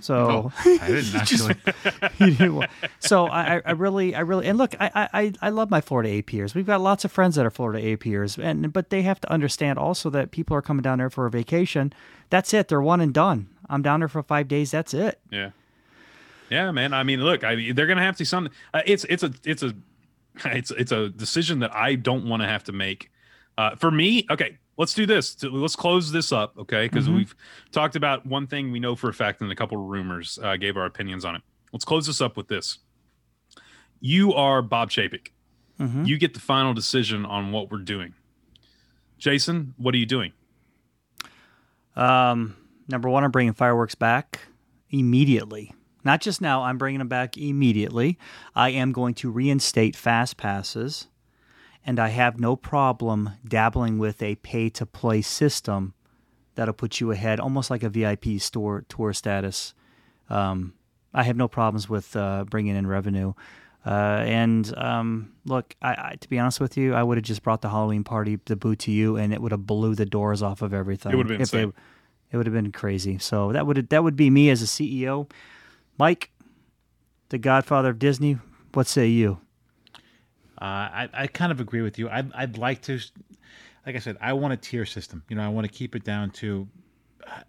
So 0.00 0.50
i 0.64 0.78
didn't 0.88 1.14
actually 1.22 1.54
you 2.18 2.30
didn't 2.32 2.54
wa- 2.56 2.66
so 2.98 3.26
I, 3.26 3.56
I- 3.58 3.62
I 3.66 3.70
really, 3.72 4.14
I 4.14 4.20
really, 4.20 4.46
and 4.46 4.58
look, 4.58 4.74
I, 4.80 4.90
I, 4.94 5.08
I- 5.22 5.32
I 5.42 5.48
love 5.50 5.70
my 5.70 5.80
Florida 5.80 6.10
APers. 6.22 6.54
We've 6.54 6.66
got 6.66 6.80
lots 6.80 7.04
of 7.04 7.12
friends 7.12 7.34
that 7.36 7.46
are 7.46 7.50
Florida 7.50 7.80
APers, 7.96 8.36
and 8.42 8.72
but 8.72 8.90
they 8.90 9.02
have 9.02 9.20
to 9.20 9.30
understand 9.32 9.78
also 9.78 10.10
that 10.10 10.30
people 10.30 10.56
are 10.56 10.62
coming 10.62 10.82
down 10.82 10.98
there 10.98 11.10
for 11.10 11.26
a 11.26 11.30
vacation. 11.30 11.92
That's 12.30 12.52
it. 12.54 12.66
They're 12.68 12.82
one 12.82 13.00
and 13.00 13.14
done. 13.14 13.48
I'm 13.68 13.82
down 13.82 14.00
there 14.00 14.08
for 14.08 14.22
five 14.22 14.48
days. 14.48 14.70
That's 14.70 14.94
it. 14.94 15.20
yeah, 15.30 15.50
yeah, 16.50 16.70
man. 16.70 16.92
I 16.92 17.02
mean, 17.02 17.20
look, 17.20 17.44
I 17.44 17.72
they're 17.72 17.86
gonna 17.86 18.02
have 18.02 18.16
to 18.18 18.24
some. 18.24 18.48
Uh, 18.72 18.82
it's 18.86 19.04
it's 19.04 19.22
a 19.22 19.32
it's 19.44 19.62
a 19.62 19.74
it's 20.46 20.70
it's 20.72 20.92
a 20.92 21.08
decision 21.08 21.60
that 21.60 21.74
I 21.74 21.94
don't 21.94 22.28
want 22.28 22.42
to 22.42 22.48
have 22.48 22.64
to 22.64 22.72
make. 22.72 23.10
Uh, 23.58 23.74
for 23.74 23.90
me, 23.90 24.26
okay, 24.30 24.58
let's 24.76 24.92
do 24.92 25.06
this. 25.06 25.42
Let's 25.42 25.76
close 25.76 26.12
this 26.12 26.30
up, 26.30 26.58
okay? 26.58 26.86
Because 26.86 27.08
we've 27.08 27.34
talked 27.72 27.96
about 27.96 28.26
one 28.26 28.46
thing 28.46 28.70
we 28.70 28.78
know 28.78 28.94
for 28.94 29.08
a 29.08 29.14
fact, 29.14 29.40
and 29.40 29.50
a 29.50 29.54
couple 29.54 29.78
of 29.80 29.84
rumors 29.88 30.38
uh, 30.42 30.56
gave 30.56 30.76
our 30.76 30.84
opinions 30.84 31.24
on 31.24 31.36
it. 31.36 31.42
Let's 31.72 31.84
close 31.86 32.06
this 32.06 32.20
up 32.20 32.36
with 32.36 32.48
this. 32.48 32.78
You 34.00 34.34
are 34.34 34.60
Bob 34.60 34.90
Chapek. 34.90 35.28
You 36.06 36.16
get 36.18 36.34
the 36.34 36.40
final 36.40 36.74
decision 36.74 37.24
on 37.26 37.50
what 37.52 37.70
we're 37.70 37.78
doing. 37.78 38.14
Jason, 39.18 39.74
what 39.78 39.94
are 39.94 39.98
you 39.98 40.06
doing? 40.06 40.32
Um, 41.94 42.56
number 42.88 43.08
one, 43.08 43.24
I'm 43.24 43.30
bringing 43.30 43.52
fireworks 43.52 43.94
back 43.94 44.40
immediately. 44.90 45.72
Not 46.04 46.20
just 46.20 46.40
now, 46.40 46.62
I'm 46.62 46.78
bringing 46.78 47.00
them 47.00 47.08
back 47.08 47.36
immediately. 47.36 48.18
I 48.54 48.70
am 48.70 48.92
going 48.92 49.14
to 49.14 49.30
reinstate 49.30 49.96
fast 49.96 50.36
passes, 50.36 51.08
and 51.84 51.98
I 51.98 52.08
have 52.08 52.38
no 52.38 52.54
problem 52.54 53.30
dabbling 53.46 53.98
with 53.98 54.22
a 54.22 54.36
pay 54.36 54.68
to 54.70 54.86
play 54.86 55.20
system 55.20 55.94
that'll 56.54 56.74
put 56.74 57.00
you 57.00 57.10
ahead, 57.10 57.40
almost 57.40 57.70
like 57.70 57.82
a 57.82 57.88
VIP 57.88 58.38
store 58.38 58.84
tour 58.88 59.12
status. 59.12 59.74
Um, 60.30 60.74
I 61.12 61.24
have 61.24 61.36
no 61.36 61.48
problems 61.48 61.88
with 61.88 62.14
uh, 62.14 62.44
bringing 62.44 62.76
in 62.76 62.86
revenue. 62.86 63.32
Uh, 63.84 64.22
and 64.26 64.76
um, 64.76 65.32
look, 65.44 65.76
I, 65.80 65.90
I, 65.90 66.16
to 66.20 66.28
be 66.28 66.38
honest 66.38 66.60
with 66.60 66.76
you, 66.76 66.94
I 66.94 67.02
would 67.02 67.18
have 67.18 67.24
just 67.24 67.42
brought 67.42 67.62
the 67.62 67.68
Halloween 67.68 68.04
party 68.04 68.38
the 68.44 68.56
boot 68.56 68.80
to 68.80 68.90
you, 68.90 69.16
and 69.16 69.32
it 69.32 69.40
would 69.40 69.52
have 69.52 69.66
blew 69.66 69.94
the 69.94 70.06
doors 70.06 70.42
off 70.42 70.60
of 70.62 70.74
everything. 70.74 71.12
It 71.12 71.16
would 71.16 71.26
have 71.26 71.38
been 71.38 71.42
if 71.42 71.50
they- 71.50 71.62
insane. 71.62 71.74
It 72.30 72.36
would 72.36 72.46
have 72.46 72.54
been 72.54 72.72
crazy. 72.72 73.18
So 73.18 73.52
that 73.52 73.66
would 73.66 73.88
that 73.90 74.02
would 74.04 74.16
be 74.16 74.30
me 74.30 74.50
as 74.50 74.62
a 74.62 74.66
CEO. 74.66 75.30
Mike, 75.98 76.30
the 77.30 77.38
Godfather 77.38 77.90
of 77.90 77.98
Disney. 77.98 78.38
What 78.74 78.86
say 78.86 79.06
you? 79.06 79.38
Uh, 80.60 80.64
I, 80.64 81.08
I 81.12 81.26
kind 81.26 81.52
of 81.52 81.60
agree 81.60 81.82
with 81.82 81.98
you. 81.98 82.08
I'd, 82.08 82.32
I'd 82.32 82.56
like 82.58 82.80
to, 82.82 82.98
like 83.86 83.94
I 83.94 83.98
said, 83.98 84.16
I 84.20 84.32
want 84.32 84.54
a 84.54 84.56
tier 84.56 84.86
system. 84.86 85.22
You 85.28 85.36
know, 85.36 85.42
I 85.44 85.48
want 85.48 85.66
to 85.66 85.72
keep 85.72 85.94
it 85.94 86.04
down 86.04 86.30
to. 86.32 86.66
I- 87.26 87.42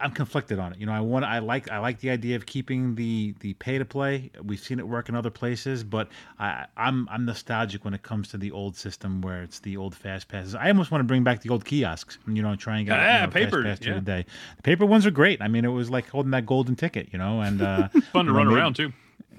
I'm 0.00 0.10
conflicted 0.10 0.58
on 0.58 0.72
it. 0.72 0.78
You 0.78 0.86
know, 0.86 0.92
I 0.92 1.00
want 1.00 1.24
I 1.24 1.38
like 1.38 1.70
I 1.70 1.78
like 1.78 2.00
the 2.00 2.10
idea 2.10 2.36
of 2.36 2.46
keeping 2.46 2.94
the 2.94 3.34
the 3.40 3.54
pay 3.54 3.78
to 3.78 3.84
play. 3.84 4.30
We've 4.42 4.60
seen 4.60 4.78
it 4.78 4.86
work 4.86 5.08
in 5.08 5.14
other 5.14 5.30
places, 5.30 5.84
but 5.84 6.08
I, 6.38 6.66
I'm 6.76 7.08
I'm 7.10 7.24
nostalgic 7.24 7.84
when 7.84 7.94
it 7.94 8.02
comes 8.02 8.28
to 8.28 8.36
the 8.38 8.50
old 8.50 8.76
system 8.76 9.20
where 9.20 9.42
it's 9.42 9.60
the 9.60 9.76
old 9.76 9.94
fast 9.94 10.28
passes. 10.28 10.54
I 10.54 10.68
almost 10.68 10.90
want 10.90 11.00
to 11.00 11.06
bring 11.06 11.24
back 11.24 11.40
the 11.42 11.50
old 11.50 11.64
kiosks. 11.64 12.18
You 12.26 12.42
know, 12.42 12.56
try 12.56 12.78
and 12.78 12.86
get 12.86 12.96
Yeah, 12.96 13.20
you 13.20 13.26
know, 13.26 13.32
paper, 13.32 13.62
fast 13.62 13.82
pass 13.82 13.88
yeah. 13.88 14.00
the. 14.00 14.24
The 14.56 14.62
paper 14.62 14.86
ones 14.86 15.06
are 15.06 15.10
great. 15.10 15.40
I 15.42 15.48
mean, 15.48 15.64
it 15.64 15.68
was 15.68 15.90
like 15.90 16.08
holding 16.08 16.32
that 16.32 16.46
golden 16.46 16.76
ticket. 16.76 17.08
You 17.12 17.18
know, 17.18 17.40
and 17.40 17.62
uh, 17.62 17.88
Fun 18.12 18.26
to 18.26 18.32
know, 18.32 18.38
run 18.38 18.48
around 18.48 18.76
too. 18.76 18.92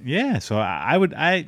yeah, 0.03 0.39
so 0.39 0.57
I, 0.57 0.93
I 0.93 0.97
would 0.97 1.13
I. 1.13 1.45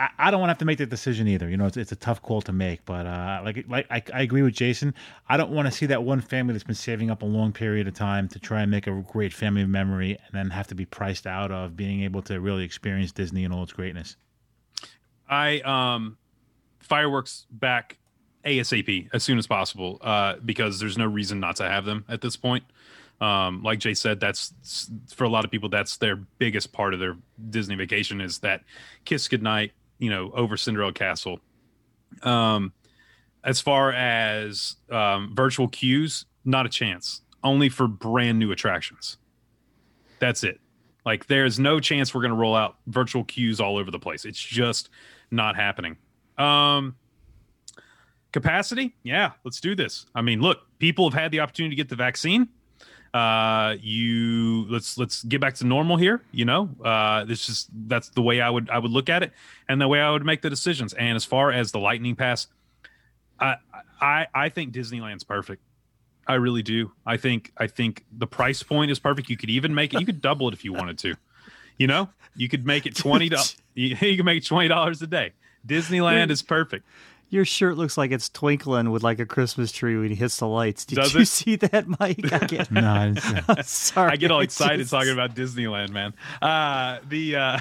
I, 0.00 0.08
I 0.18 0.30
don't 0.30 0.40
want 0.40 0.48
to 0.48 0.52
have 0.52 0.58
to 0.58 0.64
make 0.64 0.78
that 0.78 0.88
decision 0.88 1.28
either. 1.28 1.48
You 1.48 1.58
know, 1.58 1.66
it's, 1.66 1.76
it's 1.76 1.92
a 1.92 1.96
tough 1.96 2.22
call 2.22 2.40
to 2.42 2.52
make, 2.52 2.84
but 2.86 3.06
uh, 3.06 3.42
like 3.44 3.64
like 3.68 3.86
I, 3.90 4.02
I 4.14 4.22
agree 4.22 4.40
with 4.40 4.54
Jason. 4.54 4.94
I 5.28 5.36
don't 5.36 5.50
want 5.50 5.66
to 5.66 5.72
see 5.72 5.86
that 5.86 6.02
one 6.02 6.22
family 6.22 6.54
that's 6.54 6.64
been 6.64 6.74
saving 6.74 7.10
up 7.10 7.20
a 7.20 7.26
long 7.26 7.52
period 7.52 7.86
of 7.86 7.94
time 7.94 8.26
to 8.28 8.38
try 8.38 8.62
and 8.62 8.70
make 8.70 8.86
a 8.86 9.04
great 9.12 9.32
family 9.34 9.66
memory, 9.66 10.12
and 10.12 10.32
then 10.32 10.50
have 10.50 10.66
to 10.68 10.74
be 10.74 10.86
priced 10.86 11.26
out 11.26 11.52
of 11.52 11.76
being 11.76 12.02
able 12.02 12.22
to 12.22 12.40
really 12.40 12.64
experience 12.64 13.12
Disney 13.12 13.44
and 13.44 13.52
all 13.52 13.62
its 13.62 13.74
greatness. 13.74 14.16
I 15.28 15.60
um 15.60 16.16
fireworks 16.80 17.46
back 17.50 17.98
ASAP 18.44 19.10
as 19.12 19.22
soon 19.22 19.38
as 19.38 19.46
possible 19.46 19.98
uh, 20.00 20.36
because 20.44 20.80
there's 20.80 20.96
no 20.96 21.06
reason 21.06 21.40
not 21.40 21.56
to 21.56 21.68
have 21.68 21.84
them 21.84 22.06
at 22.08 22.22
this 22.22 22.36
point. 22.36 22.64
Um, 23.20 23.62
like 23.62 23.80
Jay 23.80 23.92
said, 23.92 24.18
that's 24.18 24.54
for 25.14 25.24
a 25.24 25.28
lot 25.28 25.44
of 25.44 25.50
people 25.50 25.68
that's 25.68 25.98
their 25.98 26.16
biggest 26.16 26.72
part 26.72 26.94
of 26.94 27.00
their 27.00 27.16
Disney 27.50 27.74
vacation 27.74 28.18
is 28.18 28.38
that 28.38 28.62
kiss 29.04 29.28
goodnight, 29.28 29.72
you 30.00 30.10
know, 30.10 30.32
over 30.34 30.56
Cinderella 30.56 30.92
Castle. 30.92 31.38
Um, 32.22 32.72
as 33.44 33.60
far 33.60 33.92
as 33.92 34.76
um, 34.90 35.32
virtual 35.36 35.68
queues, 35.68 36.26
not 36.44 36.66
a 36.66 36.68
chance. 36.68 37.20
Only 37.44 37.68
for 37.68 37.86
brand 37.86 38.38
new 38.38 38.50
attractions. 38.50 39.16
That's 40.18 40.42
it. 40.42 40.60
Like 41.06 41.26
there's 41.26 41.58
no 41.58 41.80
chance 41.80 42.14
we're 42.14 42.20
going 42.22 42.32
to 42.32 42.36
roll 42.36 42.56
out 42.56 42.76
virtual 42.86 43.24
queues 43.24 43.60
all 43.60 43.78
over 43.78 43.90
the 43.90 43.98
place. 43.98 44.24
It's 44.24 44.40
just 44.40 44.90
not 45.30 45.54
happening. 45.56 45.96
Um 46.36 46.96
capacity? 48.32 48.94
Yeah, 49.02 49.32
let's 49.44 49.60
do 49.60 49.74
this. 49.74 50.06
I 50.14 50.22
mean, 50.22 50.40
look, 50.40 50.60
people 50.78 51.08
have 51.10 51.18
had 51.18 51.32
the 51.32 51.40
opportunity 51.40 51.74
to 51.74 51.76
get 51.76 51.88
the 51.88 51.96
vaccine. 51.96 52.48
Uh 53.12 53.76
you 53.80 54.66
let's 54.68 54.96
let's 54.96 55.24
get 55.24 55.40
back 55.40 55.54
to 55.54 55.66
normal 55.66 55.96
here, 55.96 56.22
you 56.30 56.44
know? 56.44 56.70
Uh 56.84 57.24
this 57.24 57.46
just 57.46 57.68
that's 57.88 58.08
the 58.10 58.22
way 58.22 58.40
I 58.40 58.48
would 58.48 58.70
I 58.70 58.78
would 58.78 58.90
look 58.90 59.08
at 59.08 59.22
it 59.22 59.32
and 59.68 59.80
the 59.80 59.88
way 59.88 60.00
I 60.00 60.10
would 60.10 60.24
make 60.24 60.42
the 60.42 60.50
decisions. 60.50 60.92
And 60.94 61.16
as 61.16 61.24
far 61.24 61.50
as 61.50 61.72
the 61.72 61.80
lightning 61.80 62.14
pass, 62.14 62.46
I 63.40 63.56
I 64.00 64.26
I 64.32 64.48
think 64.48 64.72
Disneyland's 64.72 65.24
perfect. 65.24 65.62
I 66.26 66.34
really 66.34 66.62
do. 66.62 66.92
I 67.04 67.16
think 67.16 67.52
I 67.56 67.66
think 67.66 68.04
the 68.12 68.26
price 68.26 68.62
point 68.62 68.92
is 68.92 69.00
perfect. 69.00 69.28
You 69.28 69.36
could 69.36 69.50
even 69.50 69.74
make 69.74 69.92
it. 69.92 69.98
You 70.00 70.06
could 70.06 70.20
double 70.20 70.46
it 70.48 70.54
if 70.54 70.64
you 70.64 70.72
wanted 70.72 70.98
to. 70.98 71.16
You 71.78 71.88
know, 71.88 72.10
you 72.36 72.48
could 72.48 72.64
make 72.64 72.86
it 72.86 72.94
twenty 72.94 73.28
dollars. 73.28 73.56
You, 73.74 73.96
you 74.00 74.16
can 74.16 74.26
make 74.26 74.38
it 74.42 74.46
twenty 74.46 74.66
dollars 74.68 75.00
a 75.00 75.06
day. 75.06 75.32
Disneyland 75.66 76.30
is 76.30 76.42
perfect. 76.42 76.86
Your 77.30 77.44
shirt 77.44 77.76
looks 77.76 77.96
like 77.96 78.10
it's 78.10 78.28
twinkling 78.28 78.90
with 78.90 79.02
like 79.04 79.20
a 79.20 79.24
Christmas 79.26 79.70
tree 79.70 79.96
when 79.96 80.08
he 80.10 80.16
hits 80.16 80.36
the 80.38 80.48
lights. 80.48 80.84
Did 80.84 80.96
Does 80.96 81.14
you 81.14 81.20
it? 81.20 81.28
see 81.28 81.56
that, 81.56 81.86
Mike? 81.86 82.32
I 82.32 82.38
can't. 82.40 82.70
No, 82.72 82.90
I 82.92 83.06
didn't 83.10 83.22
see 83.22 83.36
it. 83.60 83.66
Sorry, 83.66 84.10
I 84.12 84.16
get 84.16 84.30
all 84.32 84.40
excited 84.40 84.78
just- 84.80 84.90
talking 84.90 85.12
about 85.12 85.34
Disneyland, 85.36 85.90
man. 85.90 86.12
Uh, 86.42 86.98
the 87.08 87.36
uh, 87.36 87.58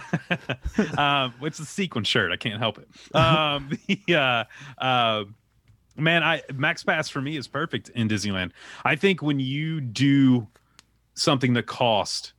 um, 0.98 1.34
it's 1.44 1.60
a 1.60 1.66
sequin 1.66 2.04
shirt. 2.04 2.32
I 2.32 2.36
can't 2.38 2.60
help 2.60 2.80
it. 2.80 2.88
Um, 3.16 3.70
the 3.88 4.16
uh, 4.16 4.44
uh, 4.84 5.26
man, 5.96 6.24
I 6.24 6.42
Max 6.54 6.84
Pass 6.84 7.08
for 7.10 7.22
me 7.22 7.38
is 7.38 7.48
perfect 7.48 7.90
in 7.90 8.10
Disneyland. 8.10 8.52
I 8.84 8.96
think 8.96 9.22
when 9.22 9.40
you 9.40 9.82
do 9.82 10.48
something 11.14 11.54
that 11.54 11.68
cost 11.68 12.34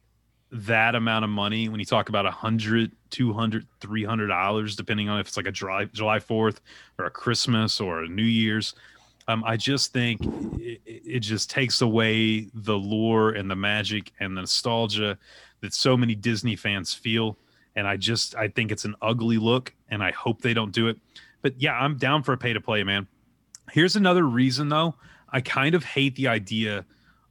that 0.52 0.94
amount 0.94 1.24
of 1.24 1.30
money, 1.30 1.68
when 1.68 1.78
you 1.78 1.86
talk 1.86 2.08
about 2.08 2.26
a 2.26 2.30
hundred, 2.30 2.90
two 3.10 3.32
hundred, 3.32 3.66
three 3.80 4.04
hundred 4.04 4.28
dollars, 4.28 4.74
depending 4.74 5.08
on 5.08 5.20
if 5.20 5.28
it's 5.28 5.36
like 5.36 5.46
a 5.46 5.52
July 5.52 5.84
July 5.86 6.18
Fourth 6.18 6.60
or 6.98 7.04
a 7.04 7.10
Christmas 7.10 7.80
or 7.80 8.02
a 8.02 8.08
New 8.08 8.22
Year's, 8.22 8.74
um, 9.28 9.44
I 9.44 9.56
just 9.56 9.92
think 9.92 10.20
it, 10.58 10.80
it 10.84 11.20
just 11.20 11.50
takes 11.50 11.82
away 11.82 12.48
the 12.52 12.74
lure 12.74 13.30
and 13.30 13.50
the 13.50 13.56
magic 13.56 14.12
and 14.18 14.36
the 14.36 14.40
nostalgia 14.40 15.16
that 15.60 15.72
so 15.72 15.96
many 15.96 16.14
Disney 16.14 16.56
fans 16.56 16.92
feel. 16.92 17.36
And 17.76 17.86
I 17.86 17.96
just 17.96 18.34
I 18.34 18.48
think 18.48 18.72
it's 18.72 18.84
an 18.84 18.96
ugly 19.00 19.38
look, 19.38 19.72
and 19.88 20.02
I 20.02 20.10
hope 20.10 20.42
they 20.42 20.54
don't 20.54 20.72
do 20.72 20.88
it. 20.88 20.96
But 21.42 21.60
yeah, 21.60 21.74
I'm 21.74 21.96
down 21.96 22.24
for 22.24 22.32
a 22.32 22.38
pay 22.38 22.52
to 22.52 22.60
play, 22.60 22.82
man. 22.82 23.06
Here's 23.70 23.94
another 23.94 24.24
reason 24.24 24.68
though. 24.68 24.96
I 25.32 25.40
kind 25.40 25.76
of 25.76 25.84
hate 25.84 26.16
the 26.16 26.26
idea 26.26 26.84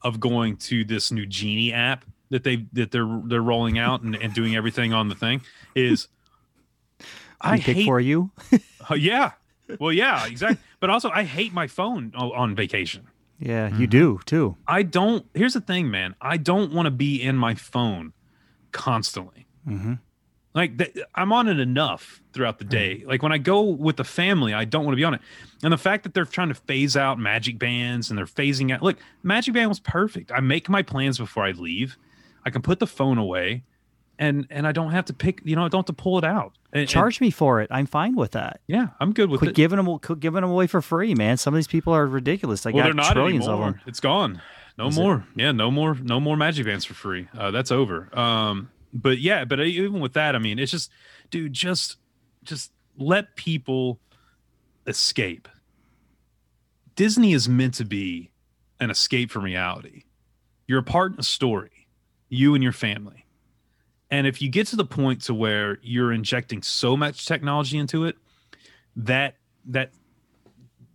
of 0.03 0.21
going 0.21 0.55
to 0.55 0.85
this 0.85 1.11
new 1.11 1.25
Genie 1.25 1.73
app 1.73 2.05
that 2.29 2.43
they 2.43 2.65
that 2.73 2.91
they're 2.91 3.21
they're 3.25 3.41
rolling 3.41 3.77
out 3.79 4.01
and, 4.01 4.15
and 4.15 4.33
doing 4.33 4.55
everything 4.55 4.93
on 4.93 5.07
the 5.09 5.15
thing 5.15 5.41
is 5.75 6.07
I 7.41 7.57
Pick 7.59 7.77
hate 7.77 7.85
for 7.85 7.99
you. 7.99 8.31
uh, 8.89 8.95
yeah. 8.95 9.31
Well, 9.79 9.93
yeah, 9.93 10.25
exactly. 10.25 10.57
but 10.79 10.89
also, 10.89 11.09
I 11.11 11.23
hate 11.23 11.53
my 11.53 11.67
phone 11.67 12.11
on 12.15 12.55
vacation. 12.55 13.07
Yeah, 13.39 13.69
Mm-hmm. 13.69 13.81
you 13.81 13.87
do 13.87 14.19
too. 14.25 14.57
I 14.67 14.83
don't. 14.83 15.25
Here's 15.33 15.53
the 15.53 15.61
thing, 15.61 15.89
man. 15.91 16.15
I 16.19 16.37
don't 16.37 16.73
want 16.73 16.87
to 16.87 16.91
be 16.91 17.21
in 17.21 17.37
my 17.37 17.55
phone 17.55 18.11
constantly. 18.71 19.47
Mm-hmm. 19.67 19.93
Like 20.55 20.77
th- 20.79 20.97
I'm 21.15 21.31
on 21.31 21.47
it 21.47 21.59
enough 21.59 22.21
throughout 22.33 22.57
the 22.57 22.65
day. 22.65 23.03
Like 23.05 23.21
when 23.21 23.31
I 23.31 23.37
go 23.37 23.61
with 23.61 23.97
the 23.97 24.03
family, 24.03 24.53
I 24.53 24.65
don't 24.65 24.83
want 24.83 24.93
to 24.93 24.97
be 24.97 25.03
on 25.03 25.13
it. 25.13 25.21
And 25.63 25.71
the 25.71 25.77
fact 25.77 26.03
that 26.03 26.13
they're 26.15 26.25
trying 26.25 26.47
to 26.49 26.55
phase 26.55 26.97
out 26.97 27.19
Magic 27.19 27.59
Bands 27.59 28.09
and 28.09 28.17
they're 28.17 28.25
phasing 28.25 28.73
out. 28.73 28.81
Look, 28.81 28.97
Magic 29.23 29.53
Band 29.53 29.69
was 29.69 29.79
perfect. 29.79 30.31
I 30.31 30.39
make 30.39 30.67
my 30.67 30.81
plans 30.81 31.17
before 31.19 31.45
I 31.45 31.51
leave. 31.51 31.97
I 32.45 32.49
can 32.49 32.61
put 32.61 32.79
the 32.79 32.87
phone 32.87 33.17
away, 33.17 33.63
and 34.17 34.47
and 34.49 34.65
I 34.67 34.71
don't 34.71 34.91
have 34.91 35.05
to 35.05 35.13
pick. 35.13 35.41
You 35.43 35.55
know, 35.55 35.65
I 35.65 35.67
don't 35.69 35.79
have 35.79 35.95
to 35.95 36.01
pull 36.01 36.17
it 36.17 36.23
out. 36.23 36.53
And- 36.71 36.81
and- 36.81 36.89
Charge 36.89 37.19
me 37.21 37.31
for 37.31 37.61
it. 37.61 37.67
I'm 37.71 37.85
fine 37.87 38.15
with 38.15 38.31
that. 38.31 38.61
yeah, 38.67 38.89
I'm 38.99 39.11
good 39.13 39.29
with 39.29 39.39
Quit 39.39 39.51
it. 39.51 39.55
giving 39.55 39.77
them, 39.83 39.99
quit 39.99 40.19
giving 40.19 40.41
them 40.41 40.51
away 40.51 40.67
for 40.67 40.81
free, 40.81 41.15
man. 41.15 41.37
Some 41.37 41.53
of 41.53 41.57
these 41.57 41.67
people 41.67 41.93
are 41.93 42.05
ridiculous. 42.05 42.61
They 42.61 42.71
well, 42.71 42.83
got 42.83 42.87
they're 42.87 42.93
not 42.93 43.13
trillions 43.13 43.47
anymore. 43.47 43.67
of 43.69 43.73
them. 43.75 43.81
It's 43.87 43.99
gone. 43.99 44.41
No 44.77 44.87
Is 44.87 44.97
it? 44.97 45.01
more. 45.01 45.25
Yeah, 45.35 45.51
no 45.51 45.71
more. 45.71 45.95
No 45.95 46.19
more 46.19 46.37
Magic 46.37 46.65
Bands 46.65 46.85
for 46.85 46.93
free. 46.93 47.27
Uh, 47.37 47.51
that's 47.51 47.71
over. 47.71 48.07
Um, 48.17 48.69
but 48.93 49.17
yeah, 49.19 49.45
but 49.45 49.59
even 49.61 49.99
with 49.99 50.13
that, 50.13 50.35
I 50.35 50.39
mean, 50.39 50.57
it's 50.59 50.71
just, 50.71 50.89
dude, 51.31 51.51
just, 51.53 51.97
just 52.43 52.71
let 52.97 53.35
people 53.35 53.99
escape. 54.87 55.47
Disney 56.95 57.33
is 57.33 57.47
meant 57.49 57.73
to 57.75 57.85
be 57.85 58.31
an 58.79 58.89
escape 58.89 59.31
from 59.31 59.43
reality. 59.43 60.03
You're 60.67 60.79
a 60.79 60.83
part 60.83 61.13
in 61.13 61.19
a 61.19 61.23
story, 61.23 61.78
you 62.29 62.53
and 62.53 62.63
your 62.63 62.73
family. 62.73 63.25
And 64.11 64.25
if 64.25 64.41
you 64.41 64.49
get 64.49 64.67
to 64.67 64.75
the 64.75 64.85
point 64.85 65.21
to 65.23 65.33
where 65.33 65.77
you're 65.81 66.11
injecting 66.11 66.63
so 66.63 66.97
much 66.97 67.25
technology 67.25 67.77
into 67.77 68.05
it, 68.05 68.17
that 68.95 69.35
that 69.65 69.91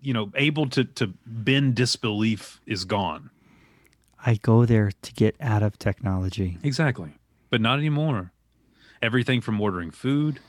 you 0.00 0.12
know 0.12 0.30
able 0.34 0.68
to 0.70 0.84
to 0.84 1.12
bend 1.26 1.74
disbelief 1.74 2.60
is 2.66 2.84
gone. 2.84 3.30
I 4.26 4.36
go 4.36 4.64
there 4.64 4.90
to 5.02 5.12
get 5.12 5.36
out 5.40 5.62
of 5.62 5.78
technology. 5.78 6.58
exactly. 6.62 7.12
But 7.50 7.60
not 7.60 7.78
anymore. 7.78 8.32
Everything 9.02 9.40
from 9.40 9.60
ordering 9.60 9.90
food 9.90 10.40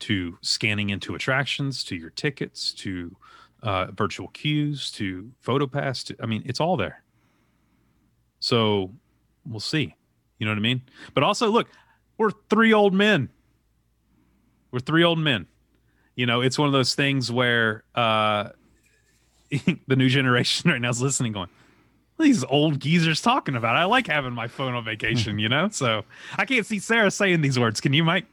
to 0.00 0.38
scanning 0.42 0.90
into 0.90 1.14
attractions 1.14 1.82
to 1.84 1.96
your 1.96 2.10
tickets 2.10 2.72
to 2.74 3.16
uh, 3.62 3.86
virtual 3.92 4.28
queues 4.28 4.90
to 4.90 5.30
photopass 5.42 6.04
to 6.04 6.16
i 6.22 6.26
mean 6.26 6.42
it's 6.44 6.60
all 6.60 6.76
there. 6.76 7.02
So 8.38 8.92
we'll 9.46 9.60
see 9.60 9.96
you 10.38 10.46
know 10.46 10.52
what 10.52 10.58
i 10.58 10.62
mean? 10.62 10.82
But 11.14 11.22
also 11.22 11.50
look 11.50 11.68
we're 12.18 12.30
three 12.48 12.72
old 12.72 12.94
men. 12.94 13.28
We're 14.70 14.80
three 14.80 15.04
old 15.04 15.18
men. 15.18 15.46
You 16.16 16.26
know 16.26 16.40
it's 16.40 16.58
one 16.58 16.66
of 16.68 16.72
those 16.72 16.94
things 16.94 17.30
where 17.30 17.84
uh 17.94 18.50
the 19.86 19.96
new 19.96 20.08
generation 20.08 20.70
right 20.70 20.80
now 20.80 20.90
is 20.90 21.00
listening 21.02 21.32
going 21.32 21.48
"What 22.16 22.24
are 22.24 22.28
these 22.28 22.44
old 22.44 22.80
geezers 22.80 23.20
talking 23.20 23.56
about? 23.56 23.76
I 23.76 23.84
like 23.84 24.06
having 24.06 24.32
my 24.32 24.48
phone 24.48 24.74
on 24.74 24.84
vacation 24.84 25.38
you 25.44 25.48
know? 25.48 25.68
So 25.70 26.04
i 26.36 26.44
can't 26.44 26.66
see 26.66 26.78
sarah 26.78 27.10
saying 27.10 27.40
these 27.40 27.58
words. 27.58 27.80
Can 27.80 27.92
you 27.92 28.04
mike 28.04 28.26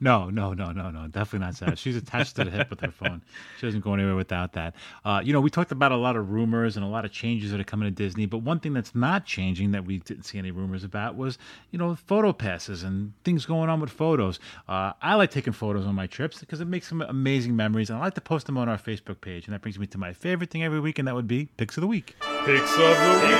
No, 0.00 0.30
no, 0.30 0.52
no, 0.52 0.72
no, 0.72 0.90
no. 0.90 1.06
Definitely 1.08 1.46
not 1.46 1.56
Sarah. 1.56 1.76
She's 1.76 1.96
attached 1.96 2.36
to 2.36 2.44
the 2.44 2.50
hip 2.50 2.70
with 2.70 2.80
her 2.80 2.90
phone. 2.98 3.22
She 3.58 3.66
doesn't 3.66 3.80
go 3.80 3.94
anywhere 3.94 4.16
without 4.16 4.52
that. 4.54 4.74
Uh, 5.04 5.20
you 5.24 5.32
know, 5.32 5.40
we 5.40 5.50
talked 5.50 5.72
about 5.72 5.92
a 5.92 5.96
lot 5.96 6.16
of 6.16 6.30
rumors 6.30 6.76
and 6.76 6.84
a 6.84 6.88
lot 6.88 7.04
of 7.04 7.12
changes 7.12 7.50
that 7.50 7.60
are 7.60 7.64
coming 7.64 7.86
to 7.86 7.90
Disney, 7.94 8.26
but 8.26 8.38
one 8.38 8.60
thing 8.60 8.72
that's 8.72 8.94
not 8.94 9.24
changing 9.24 9.72
that 9.72 9.84
we 9.84 9.98
didn't 9.98 10.24
see 10.24 10.38
any 10.38 10.50
rumors 10.50 10.84
about 10.84 11.16
was, 11.16 11.38
you 11.70 11.78
know, 11.78 11.94
photo 11.94 12.32
passes 12.32 12.82
and 12.82 13.12
things 13.24 13.46
going 13.46 13.70
on 13.70 13.80
with 13.80 13.90
photos. 13.90 14.38
Uh, 14.68 14.92
I 15.00 15.14
like 15.14 15.30
taking 15.30 15.52
photos 15.52 15.86
on 15.86 15.94
my 15.94 16.06
trips 16.06 16.40
because 16.40 16.60
it 16.60 16.66
makes 16.68 16.88
some 16.88 17.02
amazing 17.02 17.56
memories, 17.56 17.90
and 17.90 17.98
I 17.98 18.02
like 18.02 18.14
to 18.14 18.20
post 18.20 18.46
them 18.46 18.58
on 18.58 18.68
our 18.68 18.78
Facebook 18.78 19.20
page. 19.20 19.46
And 19.46 19.54
that 19.54 19.62
brings 19.62 19.78
me 19.78 19.86
to 19.88 19.98
my 19.98 20.12
favorite 20.12 20.50
thing 20.50 20.62
every 20.62 20.80
week, 20.80 20.98
and 20.98 21.08
that 21.08 21.14
would 21.14 21.28
be 21.28 21.46
Picks 21.56 21.76
of 21.76 21.82
the 21.82 21.86
Week. 21.86 22.16
Picks 22.44 22.72
of 22.72 22.78
the 22.78 23.26
week. 23.26 23.38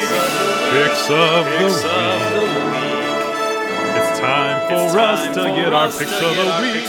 Picks 0.70 1.10
of 1.10 1.44
the 1.44 2.84
week. 2.88 2.93
It's 4.14 4.20
time 4.20 4.68
for 4.68 4.98
us 5.00 5.26
to 5.34 5.42
get 5.42 5.72
our 5.72 5.88
picks 5.88 6.12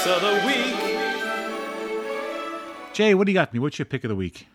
of 0.05 0.21
the 0.21 0.43
week. 0.45 0.75
Jay, 2.93 3.15
what 3.15 3.25
do 3.25 3.31
you 3.31 3.33
got 3.33 3.49
for 3.49 3.55
me? 3.55 3.59
What's 3.61 3.79
your 3.79 3.87
pick 3.87 4.03
of 4.03 4.09
the 4.09 4.15
week? 4.15 4.45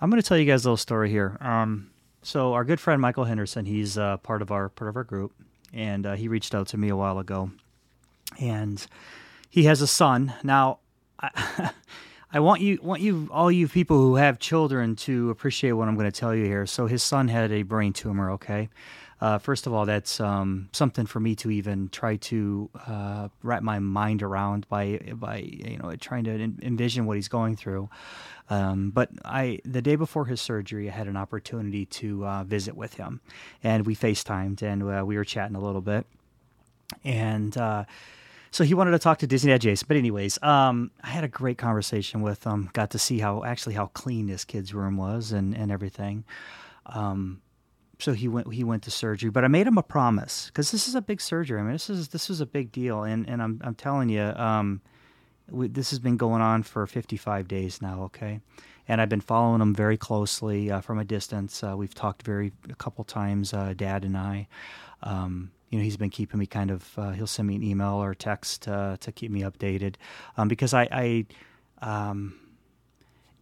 I'm 0.00 0.08
going 0.08 0.22
to 0.22 0.28
tell 0.28 0.38
you 0.38 0.44
guys 0.44 0.64
a 0.64 0.68
little 0.68 0.76
story 0.76 1.10
here. 1.10 1.36
Um, 1.40 1.90
so 2.22 2.52
our 2.52 2.62
good 2.62 2.78
friend 2.78 3.02
Michael 3.02 3.24
Henderson, 3.24 3.64
he's 3.64 3.98
uh, 3.98 4.18
part 4.18 4.40
of 4.40 4.52
our 4.52 4.68
part 4.68 4.88
of 4.88 4.94
our 4.94 5.02
group, 5.02 5.32
and 5.72 6.06
uh, 6.06 6.14
he 6.14 6.28
reached 6.28 6.54
out 6.54 6.68
to 6.68 6.78
me 6.78 6.90
a 6.90 6.96
while 6.96 7.18
ago, 7.18 7.50
and 8.38 8.86
he 9.50 9.64
has 9.64 9.82
a 9.82 9.88
son. 9.88 10.32
Now, 10.44 10.78
I, 11.18 11.72
I 12.32 12.38
want 12.38 12.60
you 12.60 12.78
want 12.84 13.02
you 13.02 13.28
all 13.32 13.50
you 13.50 13.66
people 13.66 13.98
who 13.98 14.14
have 14.14 14.38
children 14.38 14.94
to 14.94 15.30
appreciate 15.30 15.72
what 15.72 15.88
I'm 15.88 15.96
going 15.96 16.08
to 16.08 16.20
tell 16.20 16.36
you 16.36 16.44
here. 16.44 16.66
So 16.66 16.86
his 16.86 17.02
son 17.02 17.26
had 17.26 17.50
a 17.50 17.64
brain 17.64 17.92
tumor. 17.92 18.30
Okay. 18.30 18.68
Uh, 19.22 19.38
first 19.38 19.68
of 19.68 19.72
all, 19.72 19.86
that's 19.86 20.18
um, 20.18 20.68
something 20.72 21.06
for 21.06 21.20
me 21.20 21.36
to 21.36 21.48
even 21.48 21.88
try 21.90 22.16
to 22.16 22.68
uh, 22.88 23.28
wrap 23.44 23.62
my 23.62 23.78
mind 23.78 24.20
around 24.20 24.68
by 24.68 24.98
by 25.14 25.36
you 25.36 25.78
know 25.78 25.94
trying 25.94 26.24
to 26.24 26.32
en- 26.32 26.58
envision 26.60 27.06
what 27.06 27.14
he's 27.14 27.28
going 27.28 27.54
through. 27.54 27.88
Um, 28.50 28.90
but 28.90 29.10
I, 29.24 29.60
the 29.64 29.80
day 29.80 29.94
before 29.94 30.24
his 30.24 30.40
surgery, 30.40 30.90
I 30.90 30.92
had 30.92 31.06
an 31.06 31.16
opportunity 31.16 31.86
to 31.86 32.26
uh, 32.26 32.42
visit 32.42 32.76
with 32.76 32.94
him, 32.94 33.20
and 33.62 33.86
we 33.86 33.94
FaceTimed 33.94 34.60
and 34.60 34.82
uh, 34.82 35.04
we 35.06 35.16
were 35.16 35.24
chatting 35.24 35.54
a 35.54 35.60
little 35.60 35.80
bit, 35.80 36.04
and 37.04 37.56
uh, 37.56 37.84
so 38.50 38.64
he 38.64 38.74
wanted 38.74 38.90
to 38.90 38.98
talk 38.98 39.18
to 39.18 39.28
Disney 39.28 39.52
Dad 39.52 39.60
Jason. 39.60 39.86
But 39.86 39.98
anyways, 39.98 40.42
um, 40.42 40.90
I 41.00 41.10
had 41.10 41.22
a 41.22 41.28
great 41.28 41.58
conversation 41.58 42.22
with 42.22 42.42
him. 42.42 42.70
Got 42.72 42.90
to 42.90 42.98
see 42.98 43.20
how 43.20 43.44
actually 43.44 43.76
how 43.76 43.86
clean 43.86 44.26
this 44.26 44.44
kid's 44.44 44.74
room 44.74 44.96
was 44.96 45.30
and 45.30 45.56
and 45.56 45.70
everything. 45.70 46.24
Um, 46.86 47.40
so 48.02 48.12
he 48.12 48.26
went 48.26 48.52
he 48.52 48.64
went 48.64 48.82
to 48.82 48.90
surgery, 48.90 49.30
but 49.30 49.44
I 49.44 49.48
made 49.48 49.66
him 49.66 49.78
a 49.78 49.82
promise 49.82 50.46
because 50.46 50.72
this 50.72 50.88
is 50.88 50.94
a 50.94 51.00
big 51.02 51.20
surgery. 51.20 51.60
I 51.60 51.62
mean, 51.62 51.72
this 51.72 51.88
is 51.88 52.08
this 52.08 52.28
is 52.30 52.40
a 52.40 52.46
big 52.46 52.72
deal, 52.72 53.04
and 53.04 53.28
and 53.28 53.40
I'm 53.40 53.60
I'm 53.62 53.74
telling 53.74 54.08
you, 54.08 54.22
um, 54.22 54.80
we, 55.48 55.68
this 55.68 55.90
has 55.90 56.00
been 56.00 56.16
going 56.16 56.42
on 56.42 56.64
for 56.64 56.86
55 56.86 57.46
days 57.46 57.80
now. 57.80 58.02
Okay, 58.04 58.40
and 58.88 59.00
I've 59.00 59.08
been 59.08 59.20
following 59.20 59.60
him 59.60 59.72
very 59.74 59.96
closely 59.96 60.70
uh, 60.70 60.80
from 60.80 60.98
a 60.98 61.04
distance. 61.04 61.62
Uh, 61.62 61.74
we've 61.76 61.94
talked 61.94 62.22
very 62.22 62.52
a 62.68 62.74
couple 62.74 63.04
times, 63.04 63.54
uh, 63.54 63.72
Dad 63.76 64.04
and 64.04 64.16
I. 64.16 64.48
Um, 65.04 65.52
you 65.70 65.78
know, 65.78 65.84
he's 65.84 65.96
been 65.96 66.10
keeping 66.10 66.40
me 66.40 66.46
kind 66.46 66.72
of. 66.72 66.98
Uh, 66.98 67.10
he'll 67.12 67.28
send 67.28 67.46
me 67.46 67.54
an 67.54 67.62
email 67.62 67.94
or 67.94 68.14
text 68.14 68.66
uh, 68.66 68.96
to 68.98 69.12
keep 69.12 69.30
me 69.30 69.42
updated 69.42 69.94
um, 70.36 70.48
because 70.48 70.74
I. 70.74 70.88
I 70.90 71.26
um, 71.80 72.38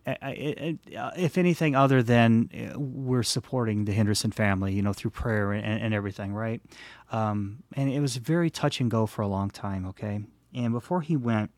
if 0.07 1.38
anything 1.38 1.76
other 1.76 2.03
than 2.03 2.51
uh, 2.55 2.78
we're 2.78 3.22
supporting 3.22 3.84
the 3.84 3.92
Henderson 3.92 4.30
family, 4.30 4.72
you 4.72 4.82
know, 4.82 4.92
through 4.92 5.11
prayer 5.11 5.53
and, 5.53 5.82
and 5.82 5.94
everything, 5.94 6.32
right? 6.32 6.61
Um, 7.12 7.62
and 7.74 7.90
it 7.90 8.01
was 8.01 8.16
very 8.16 8.51
touch 8.51 8.80
and 8.80 8.90
go 8.90 9.07
for 9.07 9.22
a 9.22 9.28
long 9.28 9.51
time, 9.51 9.86
okay? 9.86 10.20
And 10.55 10.72
before 10.72 11.03
he 11.03 11.16
went, 11.16 11.51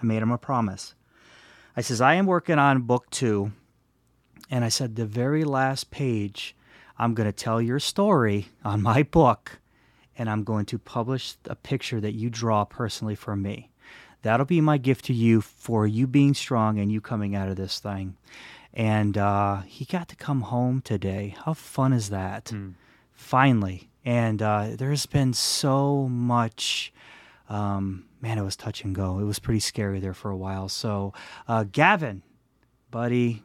I 0.00 0.04
made 0.04 0.22
him 0.22 0.32
a 0.32 0.38
promise. 0.38 0.94
I 1.76 1.80
says, 1.80 2.00
I 2.00 2.14
am 2.14 2.26
working 2.26 2.58
on 2.58 2.82
book 2.82 3.10
two, 3.10 3.52
and 4.50 4.64
I 4.64 4.68
said, 4.68 4.96
the 4.96 5.06
very 5.06 5.44
last 5.44 5.90
page, 5.90 6.54
I'm 6.98 7.14
going 7.14 7.28
to 7.28 7.32
tell 7.32 7.60
your 7.60 7.80
story 7.80 8.48
on 8.64 8.82
my 8.82 9.02
book, 9.02 9.58
and 10.16 10.30
I'm 10.30 10.44
going 10.44 10.66
to 10.66 10.78
publish 10.78 11.34
a 11.46 11.56
picture 11.56 12.00
that 12.00 12.14
you 12.14 12.30
draw 12.30 12.64
personally 12.64 13.16
for 13.16 13.34
me. 13.34 13.70
That'll 14.24 14.46
be 14.46 14.62
my 14.62 14.78
gift 14.78 15.04
to 15.04 15.12
you 15.12 15.42
for 15.42 15.86
you 15.86 16.06
being 16.06 16.32
strong 16.32 16.78
and 16.78 16.90
you 16.90 17.02
coming 17.02 17.36
out 17.36 17.50
of 17.50 17.56
this 17.56 17.78
thing. 17.78 18.16
And 18.72 19.18
uh, 19.18 19.60
he 19.60 19.84
got 19.84 20.08
to 20.08 20.16
come 20.16 20.40
home 20.40 20.80
today. 20.80 21.36
How 21.44 21.52
fun 21.52 21.92
is 21.92 22.08
that? 22.08 22.50
Finally. 23.12 23.90
And 24.02 24.40
uh, 24.40 24.70
there's 24.78 25.04
been 25.04 25.34
so 25.34 26.08
much. 26.08 26.90
Um, 27.50 28.06
man, 28.22 28.38
it 28.38 28.42
was 28.42 28.56
touch 28.56 28.82
and 28.82 28.94
go. 28.94 29.18
It 29.18 29.24
was 29.24 29.38
pretty 29.38 29.60
scary 29.60 30.00
there 30.00 30.14
for 30.14 30.30
a 30.30 30.36
while. 30.36 30.70
So, 30.70 31.12
uh, 31.46 31.64
Gavin, 31.70 32.22
buddy, 32.90 33.42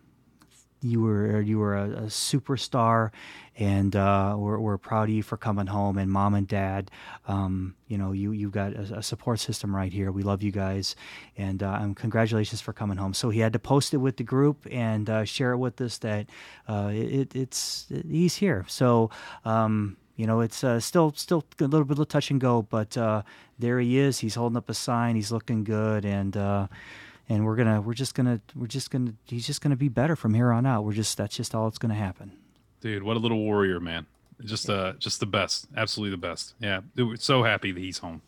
you 0.81 1.01
were 1.01 1.41
you 1.41 1.59
were 1.59 1.75
a, 1.75 1.89
a 1.89 2.03
superstar, 2.03 3.11
and 3.57 3.95
uh, 3.95 4.35
we're, 4.37 4.59
we're 4.59 4.77
proud 4.77 5.09
of 5.09 5.15
you 5.15 5.23
for 5.23 5.37
coming 5.37 5.67
home. 5.67 5.97
And 5.97 6.09
mom 6.09 6.33
and 6.33 6.47
dad, 6.47 6.89
um, 7.27 7.75
you 7.87 7.97
know, 7.97 8.11
you 8.13 8.31
you've 8.31 8.51
got 8.51 8.73
a, 8.73 8.97
a 8.97 9.03
support 9.03 9.39
system 9.39 9.75
right 9.75 9.91
here. 9.91 10.11
We 10.11 10.23
love 10.23 10.41
you 10.41 10.51
guys, 10.51 10.95
and, 11.37 11.61
uh, 11.61 11.79
and 11.81 11.95
congratulations 11.95 12.61
for 12.61 12.73
coming 12.73 12.97
home. 12.97 13.13
So 13.13 13.29
he 13.29 13.39
had 13.39 13.53
to 13.53 13.59
post 13.59 13.93
it 13.93 13.97
with 13.97 14.17
the 14.17 14.23
group 14.23 14.65
and 14.71 15.09
uh, 15.09 15.25
share 15.25 15.51
it 15.51 15.57
with 15.57 15.81
us 15.81 15.97
that 15.99 16.27
uh, 16.67 16.91
it, 16.93 17.35
it's 17.35 17.87
he's 18.09 18.35
here. 18.35 18.65
So. 18.67 19.09
Um, 19.45 19.97
you 20.15 20.27
know, 20.27 20.41
it's 20.41 20.65
uh, 20.65 20.81
still 20.81 21.13
still 21.15 21.45
a 21.61 21.63
little 21.63 21.85
bit 21.85 21.97
of 21.97 22.09
touch 22.09 22.29
and 22.29 22.41
go, 22.41 22.61
but 22.61 22.97
uh, 22.97 23.21
there 23.57 23.79
he 23.79 23.97
is. 23.97 24.19
He's 24.19 24.35
holding 24.35 24.57
up 24.57 24.69
a 24.69 24.73
sign. 24.73 25.15
He's 25.15 25.31
looking 25.31 25.63
good, 25.63 26.03
and 26.03 26.35
uh, 26.35 26.67
and 27.29 27.45
we're 27.45 27.55
gonna 27.55 27.79
we're 27.79 27.93
just 27.93 28.15
gonna 28.15 28.41
we're 28.55 28.67
just 28.67 28.91
gonna 28.91 29.13
he's 29.25 29.45
just 29.45 29.61
gonna 29.61 29.75
be 29.75 29.87
better 29.87 30.15
from 30.15 30.33
here 30.33 30.51
on 30.51 30.65
out. 30.65 30.83
We're 30.83 30.93
just 30.93 31.15
that's 31.17 31.35
just 31.35 31.53
all 31.55 31.69
that's 31.69 31.77
gonna 31.77 31.93
happen. 31.93 32.31
Dude, 32.81 33.03
what 33.03 33.15
a 33.15 33.19
little 33.19 33.37
warrior, 33.37 33.79
man! 33.79 34.07
Just 34.43 34.69
uh, 34.69 34.93
just 34.99 35.19
the 35.19 35.25
best, 35.25 35.67
absolutely 35.77 36.11
the 36.11 36.17
best. 36.17 36.55
Yeah, 36.59 36.81
we're 36.97 37.17
so 37.17 37.43
happy 37.43 37.71
that 37.71 37.79
he's 37.79 37.99
home, 37.99 38.21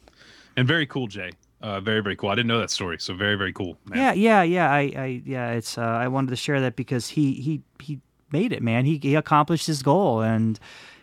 and 0.56 0.68
very 0.68 0.86
cool, 0.86 1.08
Jay. 1.08 1.32
Uh, 1.62 1.80
very 1.80 2.02
very 2.02 2.16
cool. 2.16 2.30
I 2.30 2.36
didn't 2.36 2.48
know 2.48 2.60
that 2.60 2.70
story, 2.70 2.98
so 3.00 3.14
very 3.14 3.36
very 3.36 3.54
cool. 3.54 3.78
Man. 3.86 3.98
Yeah, 3.98 4.14
yeah, 4.14 4.44
yeah. 4.44 4.72
I, 4.72 4.80
I 4.96 5.22
yeah. 5.26 5.52
It's 5.52 5.78
uh, 5.78 5.82
I 5.82 6.08
wanted 6.08 6.30
to 6.30 6.36
share 6.36 6.62
that 6.62 6.76
because 6.76 7.10
he 7.10 7.34
he 7.34 7.62
he 7.80 8.00
made 8.32 8.52
it, 8.52 8.62
man. 8.62 8.86
He 8.86 9.00
he 9.02 9.16
accomplished 9.16 9.68
his 9.68 9.82
goal, 9.82 10.22
and 10.22 10.60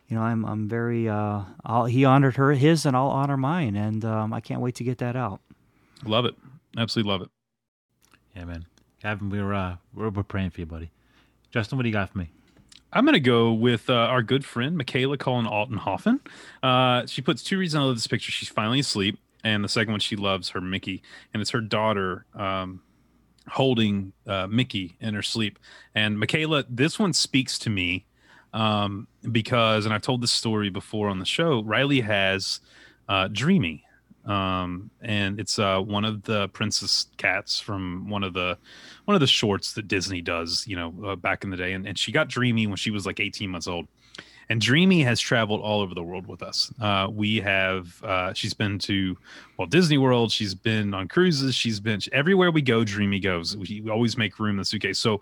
you 0.09 0.17
know 0.17 0.23
I'm 0.23 0.45
I'm 0.45 0.69
very 0.69 1.09
uh 1.09 1.43
I'll, 1.65 1.87
he 1.87 2.05
honored 2.05 2.37
her 2.37 2.53
his, 2.53 2.87
and 2.87 2.97
I'll 2.97 3.09
honor 3.09 3.37
mine, 3.37 3.77
and 3.77 4.05
um, 4.05 4.33
I 4.33 4.41
can't 4.41 4.61
wait 4.61 4.75
to 4.77 4.85
get 4.85 4.99
that 4.99 5.17
out. 5.17 5.41
Love 6.05 6.27
it, 6.27 6.35
absolutely 6.77 7.11
love 7.11 7.23
it. 7.23 7.29
Yeah, 8.35 8.45
man. 8.45 8.67
Gavin, 9.03 9.31
we're 9.31 9.53
uh, 9.53 9.77
we're, 9.95 10.11
we're 10.11 10.23
praying 10.23 10.51
for 10.51 10.61
you, 10.61 10.67
buddy. 10.67 10.91
Justin, 11.51 11.79
what 11.79 11.83
do 11.83 11.89
you 11.89 11.93
got 11.93 12.11
for 12.11 12.19
me? 12.19 12.31
I'm 12.93 13.05
going 13.05 13.15
to 13.15 13.21
go 13.21 13.53
with 13.53 13.91
uh, 13.91 13.95
our 13.95 14.23
good 14.23 14.45
friend, 14.45 14.77
Michaela 14.77 15.19
Colin 15.19 15.47
Altenhofen. 15.47 16.21
Uh, 16.63 17.07
she 17.07 17.21
puts 17.21 17.43
two 17.43 17.59
reasons 17.59 17.81
I 17.81 17.85
love 17.85 17.97
this 17.97 18.07
picture. 18.07 18.33
She's 18.33 18.49
finally 18.49 18.81
asleep. 18.81 19.19
And 19.45 19.63
the 19.63 19.69
second 19.69 19.93
one, 19.93 20.01
she 20.01 20.17
loves 20.17 20.51
her 20.51 20.61
Mickey. 20.61 21.03
And 21.33 21.41
it's 21.43 21.51
her 21.51 21.61
daughter 21.61 22.25
um, 22.35 22.83
holding 23.47 24.13
uh, 24.27 24.47
Mickey 24.47 24.97
in 25.01 25.15
her 25.15 25.23
sleep. 25.23 25.59
And 25.95 26.19
Michaela, 26.19 26.65
this 26.69 26.99
one 26.99 27.13
speaks 27.13 27.59
to 27.61 27.71
me 27.71 28.07
um, 28.53 29.07
because, 29.31 29.85
and 29.85 29.95
I've 29.95 30.03
told 30.03 30.23
this 30.23 30.31
story 30.31 30.71
before 30.71 31.09
on 31.09 31.19
the 31.19 31.27
show, 31.27 31.63
Riley 31.63 32.01
has 32.01 32.61
uh, 33.09 33.29
Dreamy. 33.31 33.85
Um, 34.29 34.91
and 35.01 35.41
it's 35.41 35.59
uh, 35.59 35.81
one 35.81 36.05
of 36.05 36.23
the 36.23 36.49
princess 36.49 37.07
cats 37.17 37.59
from 37.59 38.09
one 38.11 38.23
of 38.23 38.35
the 38.35 38.59
one 39.07 39.15
of 39.15 39.21
the 39.21 39.27
shorts 39.27 39.73
that 39.73 39.89
Disney 39.89 40.21
does, 40.21 40.67
you 40.67 40.77
know, 40.77 40.95
uh, 41.05 41.17
back 41.17 41.45
in 41.45 41.51
the 41.51 41.57
day. 41.57 41.73
And, 41.73 41.89
and 41.89 41.99
she 41.99 42.13
got 42.13 42.29
Dreamy 42.29 42.67
when 42.67 42.77
she 42.77 42.91
was 42.91 43.07
like 43.07 43.21
18 43.21 43.49
months 43.49 43.67
old. 43.67 43.89
And 44.51 44.61
Dreamy 44.61 45.03
has 45.03 45.21
traveled 45.21 45.61
all 45.61 45.81
over 45.81 45.95
the 45.95 46.03
world 46.03 46.27
with 46.27 46.43
us. 46.43 46.73
Uh, 46.81 47.09
we 47.11 47.37
have, 47.41 48.03
uh, 48.03 48.33
she's 48.33 48.55
been 48.55 48.79
to 48.81 49.17
Walt 49.59 49.71
Disney 49.71 49.99
World. 49.99 50.33
She's 50.33 50.55
been 50.55 50.95
on 50.95 51.07
cruises. 51.09 51.55
She's 51.55 51.81
been 51.81 52.01
everywhere 52.13 52.51
we 52.51 52.63
go. 52.63 52.83
Dreamy 52.83 53.21
goes. 53.21 53.57
We, 53.57 53.85
always 53.91 54.17
make 54.17 54.39
room 54.39 54.53
in 54.53 54.57
the 54.59 54.65
suitcase. 54.65 54.99
So 54.99 55.21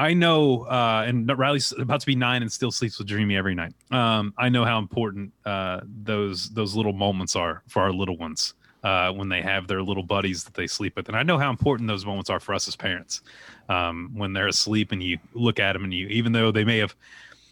I 0.00 0.14
know, 0.14 0.62
uh, 0.62 1.04
and 1.06 1.28
Riley's 1.28 1.72
about 1.72 2.00
to 2.00 2.06
be 2.06 2.16
nine 2.16 2.40
and 2.40 2.50
still 2.50 2.70
sleeps 2.70 2.98
with 2.98 3.06
Dreamy 3.06 3.36
every 3.36 3.54
night. 3.54 3.74
Um, 3.90 4.32
I 4.38 4.48
know 4.48 4.64
how 4.64 4.78
important 4.78 5.30
uh, 5.44 5.80
those 5.84 6.48
those 6.50 6.74
little 6.74 6.94
moments 6.94 7.36
are 7.36 7.62
for 7.68 7.82
our 7.82 7.92
little 7.92 8.16
ones 8.16 8.54
uh, 8.82 9.12
when 9.12 9.28
they 9.28 9.42
have 9.42 9.66
their 9.66 9.82
little 9.82 10.02
buddies 10.02 10.44
that 10.44 10.54
they 10.54 10.66
sleep 10.66 10.96
with, 10.96 11.08
and 11.08 11.18
I 11.18 11.22
know 11.22 11.36
how 11.36 11.50
important 11.50 11.86
those 11.86 12.06
moments 12.06 12.30
are 12.30 12.40
for 12.40 12.54
us 12.54 12.66
as 12.66 12.76
parents 12.76 13.20
um, 13.68 14.10
when 14.14 14.32
they're 14.32 14.48
asleep 14.48 14.90
and 14.90 15.02
you 15.02 15.18
look 15.34 15.60
at 15.60 15.74
them 15.74 15.84
and 15.84 15.92
you, 15.92 16.06
even 16.08 16.32
though 16.32 16.50
they 16.50 16.64
may 16.64 16.78
have, 16.78 16.96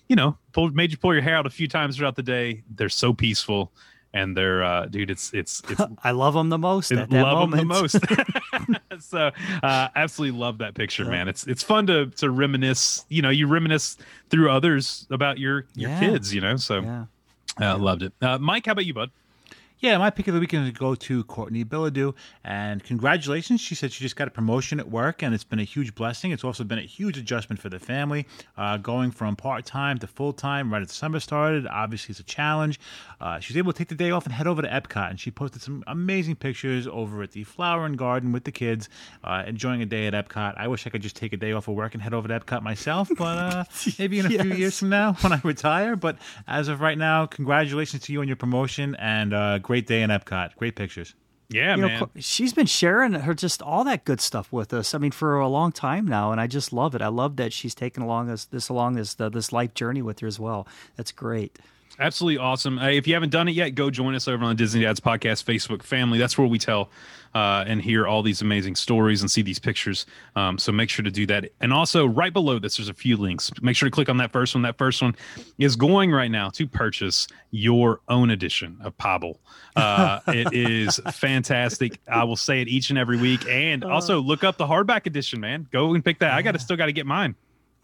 you 0.09 0.17
know, 0.17 0.39
pulled, 0.53 0.75
made 0.75 0.91
you 0.91 0.97
pull 0.97 1.13
your 1.13 1.23
hair 1.23 1.37
out 1.37 1.45
a 1.45 1.51
few 1.51 1.69
times 1.69 1.99
throughout 1.99 2.17
the 2.17 2.23
day, 2.23 2.63
they're 2.77 2.89
so 2.89 3.13
peaceful. 3.13 3.73
And 4.15 4.35
they're, 4.37 4.65
uh, 4.65 4.87
dude, 4.87 5.11
it's 5.11 5.35
it's 5.35 5.63
it's 5.69 5.81
I 6.03 6.13
love 6.13 6.33
them 6.35 6.49
the 6.49 6.57
most 6.59 6.91
at 6.93 7.11
that 7.11 7.23
love 7.23 7.51
moment. 7.51 7.61
the 7.61 7.67
most. 7.67 9.01
so 9.01 9.31
uh, 9.63 9.89
absolutely 9.95 10.39
love 10.39 10.59
that 10.59 10.75
picture, 10.75 11.05
man. 11.05 11.29
It's 11.29 11.47
it's 11.47 11.63
fun 11.63 11.87
to 11.89 12.07
to 12.07 12.31
reminisce. 12.31 13.05
You 13.11 13.21
know, 13.23 13.29
you 13.31 13.47
reminisce 13.47 13.99
through 14.31 14.51
others 14.51 15.07
about 15.11 15.39
your 15.39 15.67
your 15.75 15.91
Yeah. 15.91 16.01
kids. 16.01 16.35
You 16.35 16.41
know, 16.41 16.57
so 16.57 16.81
yeah. 16.81 17.05
uh, 17.61 17.77
loved 17.79 18.03
it. 18.03 18.13
Uh, 18.23 18.39
Mike, 18.39 18.65
how 18.67 18.73
about 18.73 18.87
you, 18.87 18.95
bud? 18.95 19.11
Yeah, 19.81 19.97
my 19.99 20.11
pick 20.11 20.27
of 20.27 20.35
the 20.35 20.41
weekend 20.41 20.67
is 20.67 20.73
to 20.73 20.77
go 20.77 20.97
to 20.97 21.23
Courtney 21.23 21.65
Billadu, 21.65 22.13
and 22.43 22.83
congratulations. 22.83 23.61
She 23.61 23.77
said 23.77 23.93
she 23.93 24.03
just 24.03 24.17
got 24.17 24.27
a 24.27 24.31
promotion 24.33 24.81
at 24.81 24.91
work, 24.91 25.23
and 25.23 25.33
it's 25.33 25.45
been 25.45 25.61
a 25.61 25.65
huge 25.65 25.95
blessing. 25.95 26.33
It's 26.33 26.43
also 26.43 26.65
been 26.65 26.81
a 26.81 26.83
huge 26.83 27.17
adjustment 27.17 27.61
for 27.63 27.69
the 27.69 27.79
family, 27.79 28.27
uh, 28.57 28.79
going 28.79 29.13
from 29.13 29.37
part 29.37 29.65
time 29.65 29.99
to 29.99 30.09
full 30.09 30.33
time 30.33 30.73
right 30.73 30.83
as 30.83 30.89
the 30.89 30.95
summer 30.95 31.21
started. 31.21 31.65
Obviously, 31.69 32.11
it's 32.11 32.19
a 32.19 32.25
challenge. 32.25 32.81
Uh, 33.21 33.39
she 33.39 33.53
was 33.53 33.57
able 33.57 33.73
to 33.73 33.79
take 33.79 33.87
the 33.87 33.95
day 33.95 34.11
off 34.11 34.25
and 34.25 34.33
head 34.33 34.49
over 34.49 34.63
to 34.63 34.69
Epcot, 34.69 35.11
and 35.11 35.21
she 35.21 35.31
posted 35.31 35.63
some 35.63 35.85
amazing 35.87 36.35
pictures 36.35 36.89
over 36.89 37.23
at 37.23 37.31
the 37.31 37.45
Flower 37.45 37.87
and 37.87 37.97
Garden 37.97 38.33
with 38.33 38.43
the 38.43 38.53
kids, 38.53 38.89
uh, 39.23 39.45
enjoying 39.47 39.81
a 39.81 39.87
day 39.87 40.09
at 40.09 40.13
Epcot. 40.13 40.55
I 40.57 40.67
wish 40.67 40.89
I 40.89 40.91
could 40.91 41.03
just 41.03 41.15
take 41.15 41.33
a 41.33 41.37
day 41.37 41.53
off 41.53 41.69
of 41.69 41.77
work 41.77 41.95
and 41.95 42.03
head 42.03 42.15
over 42.15 42.27
to 42.27 42.41
Epcot 42.41 42.63
myself, 42.65 43.09
but 43.17 43.39
uh, 43.39 43.65
maybe 44.01 44.19
in 44.19 44.27
a 44.27 44.31
few 44.31 44.55
years 44.55 44.77
from 44.77 44.89
now 44.89 45.13
when 45.21 45.33
I 45.33 45.41
retire. 45.45 45.95
But 45.95 46.19
as 46.49 46.67
of 46.67 46.81
right 46.81 46.99
now, 46.99 47.27
congratulations 47.27 48.03
to 48.03 48.13
you 48.13 48.23
on 48.23 48.27
your 48.27 48.37
promotion 48.37 48.97
and 48.97 49.33
uh, 49.33 49.61
great 49.69 49.87
day 49.87 50.01
in 50.01 50.09
Epcot. 50.09 50.57
Great 50.57 50.77
pictures. 50.77 51.15
Yeah, 51.51 51.77
you 51.77 51.83
man. 51.83 51.99
co- 52.01 52.11
she's 52.19 52.55
been 52.55 52.67
sharing 52.67 53.13
her 53.13 53.35
just 53.35 53.61
all 53.61 53.85
that 53.85 54.07
good 54.07 54.19
stuff 54.19 54.51
with 54.51 54.73
us. 54.73 54.95
I 54.95 54.99
mean, 54.99 55.11
for 55.11 55.39
a 55.39 55.47
long 55.49 55.73
time 55.73 56.07
now, 56.07 56.33
and 56.33 56.41
I 56.41 56.47
just 56.47 56.73
love 56.73 56.95
it. 56.95 57.03
I 57.03 57.09
love 57.09 57.37
that 57.37 57.53
she's 57.53 57.75
taken 57.75 58.03
along 58.03 58.31
us 58.31 58.47
this 58.47 58.71
along 58.71 58.95
this 58.95 59.13
the, 59.15 59.29
this 59.29 59.53
life 59.53 59.75
journey 59.75 60.01
with 60.01 60.21
her 60.21 60.27
as 60.27 60.41
well. 60.41 60.67
That's 60.97 61.13
great. 61.13 61.59
Absolutely 62.01 62.39
awesome. 62.39 62.79
Hey, 62.79 62.97
if 62.97 63.09
you 63.09 63.15
haven't 63.15 63.31
done 63.31 63.49
it 63.49 63.53
yet, 63.53 63.71
go 63.71 63.91
join 63.91 64.15
us 64.15 64.29
over 64.29 64.45
on 64.45 64.51
the 64.51 64.55
Disney 64.55 64.83
Dads 64.83 65.01
Podcast 65.01 65.43
Facebook 65.45 65.83
family. 65.83 66.17
That's 66.19 66.39
where 66.39 66.47
we 66.47 66.59
tell 66.59 66.91
uh, 67.35 67.65
and 67.67 67.83
hear 67.83 68.07
all 68.07 68.23
these 68.23 68.41
amazing 68.41 68.77
stories 68.77 69.21
and 69.21 69.29
see 69.29 69.43
these 69.43 69.59
pictures. 69.59 70.07
Um, 70.37 70.59
so 70.59 70.71
make 70.71 70.91
sure 70.91 71.03
to 71.03 71.11
do 71.11 71.27
that. 71.27 71.51
And 71.61 71.73
also, 71.73 72.07
right 72.07 72.33
below 72.33 72.61
this, 72.61 72.77
there's 72.77 72.89
a 72.89 72.95
few 72.95 73.17
links. 73.17 73.51
Make 73.61 73.75
sure 73.75 73.89
to 73.89 73.91
click 73.91 74.09
on 74.09 74.19
that 74.19 74.31
first 74.31 74.55
one. 74.55 74.63
That 74.63 74.79
first 74.79 75.03
one 75.03 75.17
is 75.59 75.75
going 75.75 76.13
right 76.13 76.31
now 76.31 76.51
to 76.51 76.69
purchase 76.69 77.27
your 77.51 78.01
own 78.09 78.31
edition 78.31 78.79
of 78.81 78.97
Pobble. 78.97 79.39
Uh, 79.75 80.21
it 80.29 80.53
is 80.53 81.01
fantastic. 81.13 81.99
I 82.07 82.23
will 82.23 82.37
say 82.37 82.63
it 82.63 82.69
each 82.69 82.91
and 82.91 82.99
every 82.99 83.19
week. 83.19 83.45
And 83.49 83.83
also, 83.83 84.21
look 84.21 84.45
up 84.45 84.57
the 84.57 84.67
hardback 84.67 85.07
edition, 85.07 85.41
man. 85.41 85.67
Go 85.73 85.95
and 85.95 86.05
pick 86.05 86.21
that. 86.21 86.33
I 86.33 86.43
got 86.43 86.53
to 86.53 86.61
still 86.61 86.77
got 86.77 86.87
to 86.87 86.93
get 86.93 87.07
mine. 87.07 87.35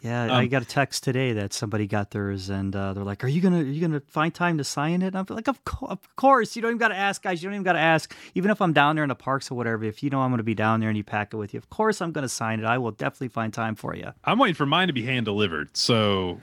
Yeah, 0.05 0.25
Um, 0.25 0.31
I 0.33 0.47
got 0.47 0.61
a 0.61 0.67
text 0.67 1.03
today 1.03 1.33
that 1.33 1.55
somebody 1.55 1.87
got 1.87 2.11
theirs, 2.11 2.51
and 2.51 2.77
uh, 2.77 2.93
they're 2.93 3.05
like, 3.05 3.25
"Are 3.25 3.29
you 3.29 3.41
gonna 3.41 3.61
are 3.61 3.63
you 3.63 3.81
gonna 3.81 4.03
find 4.07 4.35
time 4.35 4.59
to 4.59 4.65
sign 4.65 5.01
it?" 5.01 5.09
And 5.09 5.17
I'm 5.17 5.27
like, 5.31 5.49
"Of, 5.49 5.65
co- 5.65 5.87
of 5.87 5.99
course! 6.17 6.55
You 6.55 6.61
don't 6.63 6.73
even 6.73 6.79
got 6.79 6.89
to 6.89 6.95
ask, 6.97 7.23
guys. 7.23 7.43
You 7.43 7.49
don't 7.49 7.55
even 7.55 7.65
got 7.65 7.73
to 7.73 7.79
ask. 7.81 8.15
Even 8.35 8.51
if 8.51 8.61
I'm 8.61 8.75
down 8.75 8.97
there 8.97 9.05
in 9.05 9.09
the 9.09 9.15
parks 9.15 9.51
or 9.51 9.55
whatever, 9.55 9.83
if 9.85 10.03
you 10.03 10.11
know 10.11 10.21
I'm 10.21 10.31
gonna 10.31 10.43
be 10.43 10.55
down 10.55 10.81
there 10.81 10.91
and 10.91 10.97
you 10.99 11.05
pack 11.05 11.33
it 11.33 11.39
with 11.39 11.55
you, 11.55 11.59
of 11.59 11.71
course 11.71 12.03
I'm 12.03 12.13
gonna 12.13 12.29
sign 12.29 12.61
it. 12.61 12.67
I 12.67 12.77
will 12.77 12.91
definitely 12.91 13.29
find 13.29 13.53
time 13.53 13.75
for 13.77 13.97
you." 13.97 14.13
I'm 14.25 14.39
waiting 14.39 14.55
for 14.55 14.67
mine 14.67 14.89
to 14.89 14.93
be 14.93 15.05
hand 15.05 15.25
delivered. 15.25 15.75
So 15.75 16.39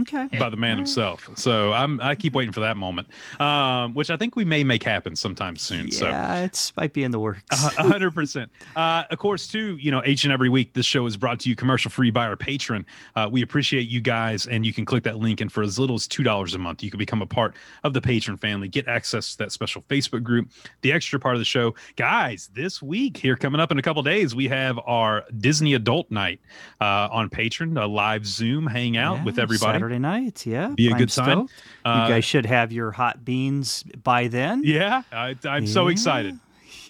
Okay. 0.00 0.28
by 0.38 0.48
the 0.48 0.56
man 0.56 0.76
himself. 0.78 1.28
So 1.34 1.72
I'm 1.72 2.00
I 2.00 2.14
keep 2.14 2.34
waiting 2.34 2.52
for 2.52 2.60
that 2.60 2.76
moment, 2.76 3.08
um, 3.40 3.94
which 3.94 4.10
I 4.10 4.16
think 4.16 4.36
we 4.36 4.44
may 4.44 4.64
make 4.64 4.82
happen 4.82 5.16
sometime 5.16 5.56
soon. 5.56 5.90
So. 5.90 6.06
Yeah, 6.06 6.44
it's 6.44 6.74
might 6.76 6.92
be 6.92 7.04
in 7.04 7.10
the 7.10 7.18
works. 7.20 7.42
A 7.50 7.82
hundred 7.82 8.14
percent. 8.14 8.50
Uh, 8.74 9.04
of 9.10 9.18
course, 9.18 9.46
too. 9.46 9.76
You 9.76 9.90
know, 9.90 10.02
each 10.04 10.24
and 10.24 10.32
every 10.32 10.48
week, 10.48 10.72
this 10.72 10.86
show 10.86 11.04
is 11.06 11.16
brought 11.16 11.40
to 11.40 11.48
you 11.48 11.56
commercial 11.56 11.90
free 11.90 12.10
by 12.10 12.26
our 12.26 12.36
Patreon. 12.36 12.84
Uh, 13.16 13.28
we 13.30 13.42
appreciate 13.42 13.88
you 13.88 14.00
guys, 14.00 14.46
and 14.46 14.64
you 14.64 14.72
can 14.72 14.84
click 14.84 15.04
that 15.04 15.18
link, 15.18 15.40
and 15.40 15.52
for 15.52 15.62
as 15.62 15.78
little 15.78 15.96
as 15.96 16.08
two 16.08 16.22
dollars 16.22 16.54
a 16.54 16.58
month, 16.58 16.82
you 16.82 16.90
can 16.90 16.98
become 16.98 17.20
a 17.20 17.26
part 17.26 17.54
of 17.84 17.92
the 17.92 18.00
Patreon 18.00 18.40
family, 18.40 18.68
get 18.68 18.88
access 18.88 19.32
to 19.32 19.38
that 19.38 19.52
special 19.52 19.82
Facebook 19.82 20.22
group, 20.22 20.48
the 20.80 20.92
extra 20.92 21.18
part 21.18 21.34
of 21.34 21.40
the 21.40 21.44
show. 21.44 21.74
Guys, 21.96 22.48
this 22.54 22.80
week 22.82 23.16
here 23.16 23.36
coming 23.36 23.60
up 23.60 23.70
in 23.70 23.78
a 23.78 23.82
couple 23.82 24.02
days, 24.02 24.34
we 24.34 24.48
have 24.48 24.78
our 24.86 25.24
Disney 25.38 25.74
Adult 25.74 26.10
Night 26.10 26.40
uh, 26.80 27.08
on 27.10 27.28
Patreon, 27.28 27.80
a 27.80 27.86
live 27.86 28.26
Zoom 28.26 28.66
hangout 28.66 29.18
Yeah, 29.18 29.24
with 29.24 29.38
everybody. 29.38 29.81
Saturday 29.82 29.98
night, 29.98 30.46
yeah. 30.46 30.68
Be 30.68 30.88
a 30.88 30.92
I'm 30.92 30.98
good 30.98 31.08
time. 31.08 31.48
Uh, 31.84 32.04
you 32.06 32.14
guys 32.14 32.24
should 32.24 32.46
have 32.46 32.70
your 32.70 32.92
hot 32.92 33.24
beans 33.24 33.82
by 33.82 34.28
then. 34.28 34.62
Yeah, 34.64 35.02
I, 35.10 35.36
I'm 35.44 35.66
so 35.66 35.88
excited. 35.88 36.38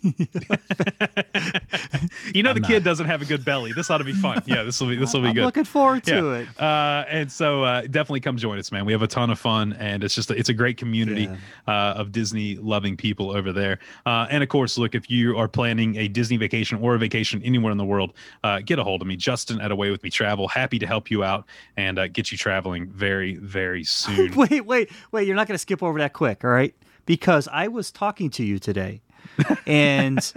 you 2.34 2.42
know 2.42 2.52
the 2.52 2.64
kid 2.66 2.82
doesn't 2.82 3.06
have 3.06 3.22
a 3.22 3.24
good 3.24 3.44
belly. 3.44 3.72
This 3.72 3.90
ought 3.90 3.98
to 3.98 4.04
be 4.04 4.12
fun. 4.12 4.42
Yeah, 4.46 4.64
this 4.64 4.80
will 4.80 4.88
be 4.88 4.96
this 4.96 5.14
will 5.14 5.22
be 5.22 5.28
I'm 5.28 5.34
good. 5.34 5.44
looking 5.44 5.64
forward 5.64 6.02
to 6.04 6.14
yeah. 6.14 6.38
it. 6.38 6.60
Uh, 6.60 7.04
and 7.08 7.30
so 7.30 7.62
uh, 7.62 7.82
definitely 7.82 8.20
come 8.20 8.36
join 8.36 8.58
us, 8.58 8.72
man. 8.72 8.84
We 8.84 8.92
have 8.92 9.02
a 9.02 9.06
ton 9.06 9.30
of 9.30 9.38
fun, 9.38 9.74
and 9.74 10.02
it's 10.02 10.14
just 10.14 10.30
a, 10.30 10.34
it's 10.34 10.48
a 10.48 10.54
great 10.54 10.76
community 10.76 11.28
uh, 11.68 11.94
of 11.96 12.10
Disney 12.10 12.56
loving 12.56 12.96
people 12.96 13.30
over 13.30 13.52
there. 13.52 13.78
Uh, 14.04 14.26
and 14.30 14.42
of 14.42 14.48
course, 14.48 14.76
look 14.76 14.94
if 14.94 15.08
you 15.08 15.38
are 15.38 15.48
planning 15.48 15.96
a 15.96 16.08
Disney 16.08 16.36
vacation 16.36 16.78
or 16.78 16.96
a 16.96 16.98
vacation 16.98 17.40
anywhere 17.44 17.70
in 17.70 17.78
the 17.78 17.84
world, 17.84 18.12
uh, 18.42 18.60
get 18.60 18.78
a 18.78 18.84
hold 18.84 19.02
of 19.02 19.06
me, 19.06 19.16
Justin 19.16 19.60
at 19.60 19.70
Away 19.70 19.90
with 19.90 20.02
Me 20.02 20.10
Travel. 20.10 20.48
Happy 20.48 20.78
to 20.80 20.86
help 20.86 21.10
you 21.10 21.22
out 21.22 21.44
and 21.76 21.98
uh, 21.98 22.08
get 22.08 22.32
you 22.32 22.38
traveling 22.38 22.88
very 22.88 23.36
very 23.36 23.84
soon. 23.84 24.34
wait, 24.34 24.66
wait, 24.66 24.90
wait. 25.12 25.26
You're 25.26 25.36
not 25.36 25.46
going 25.46 25.54
to 25.54 25.58
skip 25.58 25.82
over 25.82 25.98
that 26.00 26.12
quick, 26.12 26.44
all 26.44 26.50
right? 26.50 26.74
Because 27.06 27.48
I 27.52 27.68
was 27.68 27.90
talking 27.90 28.30
to 28.30 28.44
you 28.44 28.58
today, 28.58 29.02
and 29.66 30.32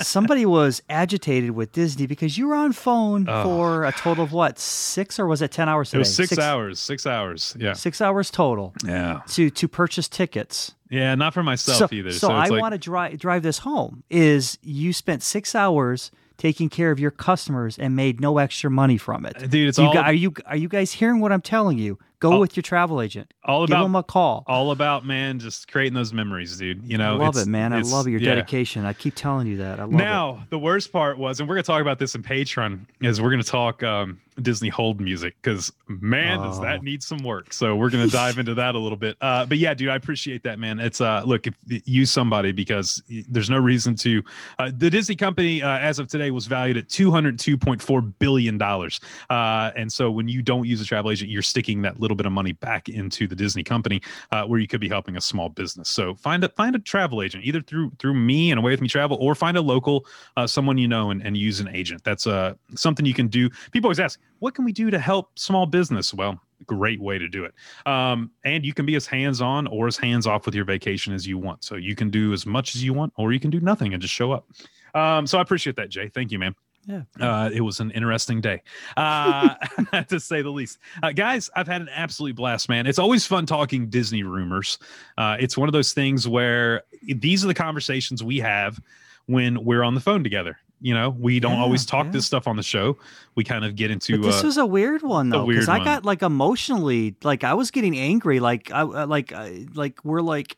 somebody 0.00 0.46
was 0.46 0.82
agitated 0.88 1.52
with 1.52 1.72
Disney 1.72 2.06
because 2.06 2.36
you 2.38 2.48
were 2.48 2.54
on 2.54 2.72
phone 2.72 3.26
for 3.26 3.84
a 3.84 3.92
total 3.92 4.24
of 4.24 4.32
what 4.32 4.58
six 4.58 5.18
or 5.18 5.26
was 5.26 5.42
it 5.42 5.50
ten 5.50 5.68
hours? 5.68 5.88
it 5.88 5.92
Today? 5.92 5.98
was 6.00 6.14
six, 6.14 6.38
hours. 6.38 6.78
Six 6.78 7.06
hours. 7.06 7.56
Yeah. 7.58 7.72
Six 7.74 8.00
hours 8.00 8.30
total 8.30 8.74
Yeah. 8.84 9.20
to 9.28 9.50
to 9.50 9.68
purchase 9.68 10.08
tickets. 10.08 10.74
Yeah. 10.90 11.14
Not 11.14 11.34
for 11.34 11.42
myself 11.42 11.92
either. 11.92 12.12
So, 12.12 12.28
So, 12.28 12.32
I 12.32 12.46
like, 12.46 12.60
want 12.60 12.72
to 12.72 12.78
drive 12.78 13.18
drive 13.18 13.42
this 13.42 13.58
home. 13.58 14.02
Is 14.10 14.58
you 14.62 14.92
spent 14.92 15.22
six 15.22 15.54
hours 15.54 16.10
taking 16.36 16.70
care 16.70 16.90
of 16.90 16.98
your 16.98 17.10
customers 17.10 17.78
and 17.78 17.94
made 17.94 18.18
no 18.18 18.38
extra 18.38 18.70
money 18.70 18.96
from 18.96 19.26
it, 19.26 19.50
Dude, 19.50 19.68
it's 19.68 19.76
You 19.78 19.84
all- 19.84 19.92
gu- 19.92 19.98
are 19.98 20.12
you 20.14 20.32
are 20.46 20.56
you 20.56 20.68
guys 20.68 20.92
hearing 20.92 21.20
what 21.20 21.32
I'm 21.32 21.42
telling 21.42 21.78
you? 21.78 21.98
Go 22.20 22.38
with 22.38 22.54
your 22.56 22.62
travel 22.62 23.00
agent. 23.00 23.32
all 23.44 23.66
Give 23.66 23.74
about- 23.74 23.82
them 23.84 23.96
a 23.96 24.02
call. 24.02 24.44
all 24.46 24.70
about 24.70 25.04
man 25.06 25.38
just 25.38 25.70
creating 25.72 25.94
those 25.94 26.12
memories 26.12 26.56
dude 26.58 26.84
you 26.84 26.98
know, 26.98 27.14
I 27.14 27.18
love 27.18 27.36
it, 27.36 27.46
man. 27.46 27.72
I 27.72 27.80
love 27.80 28.06
your 28.06 28.20
yeah. 28.20 28.34
dedication. 28.34 28.84
I 28.84 28.92
keep 28.92 29.14
telling 29.14 29.46
you 29.46 29.56
that. 29.58 29.80
I 29.80 29.84
love 29.84 29.94
it. 29.94 29.96
now 29.96 30.44
the 30.50 30.58
worst 30.58 30.92
part 30.92 31.18
was 31.18 31.40
and 31.40 31.48
we're 31.48 31.54
going 31.56 31.62
to 31.64 31.66
talk 31.66 31.80
about 31.80 31.98
this 31.98 32.14
in 32.14 32.22
patreon 32.22 32.80
is 33.00 33.20
we're 33.20 33.30
going 33.30 33.42
to 33.42 33.48
talk 33.48 33.82
um, 33.82 34.20
disney 34.42 34.68
hold 34.68 35.00
music 35.00 35.34
because 35.42 35.72
man 35.88 36.38
does 36.38 36.58
Oh. 36.58 36.62
that 36.62 36.82
need 36.82 37.02
some 37.02 37.18
work 37.22 37.52
so 37.52 37.74
we're 37.76 37.90
going 37.90 38.06
to 38.06 38.12
dive 38.12 38.38
into 38.38 38.54
that 38.54 38.74
a 38.74 38.78
little 38.78 38.96
bit 38.98 39.16
uh, 39.20 39.44
but 39.46 39.58
yeah 39.58 39.74
dude 39.74 39.88
i 39.88 39.96
appreciate 39.96 40.42
that 40.44 40.58
man 40.58 40.78
it's 40.78 41.00
uh 41.00 41.22
look 41.26 41.46
if 41.46 41.54
use 41.86 42.10
somebody 42.10 42.52
because 42.52 43.02
there's 43.28 43.50
no 43.50 43.58
reason 43.58 43.94
to 43.96 44.22
uh, 44.58 44.70
the 44.78 44.88
disney 44.88 45.16
company 45.16 45.62
uh, 45.62 45.78
as 45.78 45.98
of 45.98 46.08
today 46.08 46.30
was 46.30 46.46
valued 46.46 46.76
at 46.76 46.88
202.4 46.88 48.12
billion 48.18 48.58
dollars 48.58 49.00
uh, 49.30 49.70
and 49.76 49.92
so 49.92 50.10
when 50.10 50.28
you 50.28 50.42
don't 50.42 50.66
use 50.66 50.80
a 50.80 50.84
travel 50.84 51.10
agent 51.10 51.30
you're 51.30 51.42
sticking 51.42 51.82
that 51.82 52.00
little 52.00 52.09
bit 52.16 52.26
of 52.26 52.32
money 52.32 52.52
back 52.52 52.88
into 52.88 53.26
the 53.26 53.36
disney 53.36 53.62
company 53.62 54.00
uh, 54.32 54.44
where 54.44 54.60
you 54.60 54.66
could 54.66 54.80
be 54.80 54.88
helping 54.88 55.16
a 55.16 55.20
small 55.20 55.48
business. 55.48 55.88
So 55.88 56.14
find 56.14 56.44
a 56.44 56.48
find 56.50 56.74
a 56.74 56.78
travel 56.78 57.22
agent 57.22 57.44
either 57.44 57.60
through 57.60 57.92
through 57.98 58.14
me 58.14 58.50
and 58.50 58.58
away 58.58 58.70
with 58.72 58.80
me 58.80 58.88
travel 58.88 59.16
or 59.20 59.34
find 59.34 59.56
a 59.56 59.62
local 59.62 60.06
uh, 60.36 60.46
someone 60.46 60.78
you 60.78 60.88
know 60.88 61.10
and, 61.10 61.22
and 61.22 61.36
use 61.36 61.60
an 61.60 61.68
agent. 61.68 62.04
That's 62.04 62.26
uh 62.26 62.54
something 62.74 63.06
you 63.06 63.14
can 63.14 63.28
do. 63.28 63.50
People 63.72 63.88
always 63.88 64.00
ask 64.00 64.18
what 64.38 64.54
can 64.54 64.64
we 64.64 64.72
do 64.72 64.90
to 64.90 64.98
help 64.98 65.38
small 65.38 65.66
business? 65.66 66.14
Well 66.14 66.40
great 66.66 67.00
way 67.00 67.18
to 67.18 67.26
do 67.26 67.44
it. 67.44 67.54
Um, 67.86 68.30
and 68.44 68.66
you 68.66 68.74
can 68.74 68.84
be 68.84 68.94
as 68.94 69.06
hands-on 69.06 69.66
or 69.68 69.86
as 69.86 69.96
hands-off 69.96 70.44
with 70.44 70.54
your 70.54 70.66
vacation 70.66 71.14
as 71.14 71.26
you 71.26 71.38
want. 71.38 71.64
So 71.64 71.76
you 71.76 71.94
can 71.94 72.10
do 72.10 72.34
as 72.34 72.44
much 72.44 72.74
as 72.74 72.84
you 72.84 72.92
want 72.92 73.14
or 73.16 73.32
you 73.32 73.40
can 73.40 73.50
do 73.50 73.60
nothing 73.60 73.94
and 73.94 74.02
just 74.02 74.12
show 74.12 74.32
up. 74.32 74.46
Um, 74.94 75.26
so 75.26 75.38
i 75.38 75.42
appreciate 75.42 75.76
that 75.76 75.88
jay. 75.88 76.08
Thank 76.08 76.32
you 76.32 76.38
man 76.38 76.54
Yeah. 76.86 77.02
uh, 77.20 77.50
it 77.52 77.60
was 77.60 77.78
an 77.80 77.90
interesting 77.92 78.40
day, 78.40 78.62
uh, 78.96 79.54
to 80.08 80.18
say 80.18 80.42
the 80.42 80.50
least. 80.50 80.78
Uh, 81.02 81.12
guys, 81.12 81.50
I've 81.54 81.68
had 81.68 81.82
an 81.82 81.88
absolute 81.90 82.34
blast, 82.36 82.68
man. 82.68 82.86
It's 82.86 82.98
always 82.98 83.26
fun 83.26 83.46
talking 83.46 83.88
Disney 83.90 84.22
rumors. 84.22 84.78
Uh, 85.18 85.36
it's 85.38 85.56
one 85.56 85.68
of 85.68 85.72
those 85.72 85.92
things 85.92 86.26
where 86.26 86.82
these 87.02 87.44
are 87.44 87.48
the 87.48 87.54
conversations 87.54 88.24
we 88.24 88.38
have 88.38 88.80
when 89.26 89.62
we're 89.64 89.82
on 89.82 89.94
the 89.94 90.00
phone 90.00 90.24
together. 90.24 90.58
You 90.82 90.94
know, 90.94 91.10
we 91.10 91.38
don't 91.40 91.52
Yeah, 91.56 91.60
always 91.62 91.84
talk 91.84 92.06
yeah. 92.06 92.12
this 92.12 92.24
stuff 92.26 92.48
on 92.48 92.56
the 92.56 92.62
show. 92.62 92.96
We 93.34 93.44
kind 93.44 93.66
of 93.66 93.76
get 93.76 93.90
into. 93.90 94.18
But 94.18 94.28
this 94.28 94.42
uh, 94.42 94.46
was 94.46 94.56
a 94.56 94.64
weird 94.64 95.02
one 95.02 95.28
though, 95.28 95.46
because 95.46 95.68
I 95.68 95.84
got 95.84 96.06
like 96.06 96.22
emotionally, 96.22 97.14
like 97.22 97.44
I 97.44 97.52
was 97.52 97.70
getting 97.70 97.98
angry, 97.98 98.40
like 98.40 98.70
I 98.72 98.82
like 98.82 99.30
uh, 99.32 99.50
like 99.74 100.02
we're 100.04 100.22
like 100.22 100.56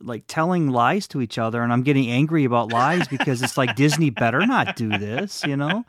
like 0.00 0.24
telling 0.26 0.70
lies 0.70 1.06
to 1.08 1.20
each 1.20 1.38
other, 1.38 1.62
and 1.62 1.72
I'm 1.72 1.82
getting 1.82 2.10
angry 2.10 2.44
about 2.44 2.72
lies 2.72 3.08
because 3.08 3.42
it's 3.42 3.56
like 3.56 3.76
Disney 3.76 4.10
better 4.10 4.46
not 4.46 4.76
do 4.76 4.88
this, 4.88 5.44
you 5.44 5.56
know. 5.56 5.84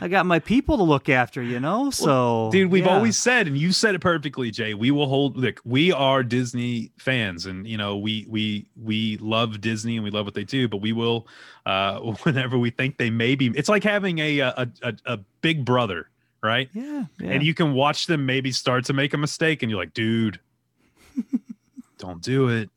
I 0.00 0.08
got 0.08 0.26
my 0.26 0.40
people 0.40 0.76
to 0.78 0.82
look 0.82 1.08
after, 1.08 1.40
you 1.42 1.60
know. 1.60 1.90
So, 1.90 2.50
dude 2.52 2.70
we've 2.70 2.84
yeah. 2.84 2.94
always 2.94 3.16
said 3.18 3.46
and 3.46 3.56
you 3.56 3.72
said 3.72 3.94
it 3.94 4.00
perfectly 4.00 4.50
jay 4.50 4.74
we 4.74 4.90
will 4.90 5.06
hold 5.06 5.36
look 5.36 5.60
we 5.64 5.92
are 5.92 6.22
disney 6.22 6.90
fans 6.98 7.46
and 7.46 7.66
you 7.66 7.76
know 7.76 7.96
we 7.96 8.26
we 8.28 8.66
we 8.82 9.16
love 9.18 9.60
disney 9.60 9.96
and 9.96 10.04
we 10.04 10.10
love 10.10 10.24
what 10.24 10.34
they 10.34 10.44
do 10.44 10.68
but 10.68 10.78
we 10.78 10.92
will 10.92 11.26
uh 11.66 11.98
whenever 12.22 12.58
we 12.58 12.70
think 12.70 12.98
they 12.98 13.10
may 13.10 13.34
be 13.34 13.48
it's 13.54 13.68
like 13.68 13.84
having 13.84 14.18
a 14.18 14.38
a 14.40 14.68
a, 14.82 14.94
a 15.06 15.16
big 15.40 15.64
brother 15.64 16.08
right 16.42 16.68
yeah, 16.72 17.04
yeah. 17.18 17.30
and 17.30 17.42
you 17.42 17.54
can 17.54 17.72
watch 17.72 18.06
them 18.06 18.26
maybe 18.26 18.52
start 18.52 18.84
to 18.84 18.92
make 18.92 19.14
a 19.14 19.18
mistake 19.18 19.62
and 19.62 19.70
you're 19.70 19.80
like 19.80 19.94
dude 19.94 20.38
don't 21.98 22.22
do 22.22 22.48
it 22.48 22.70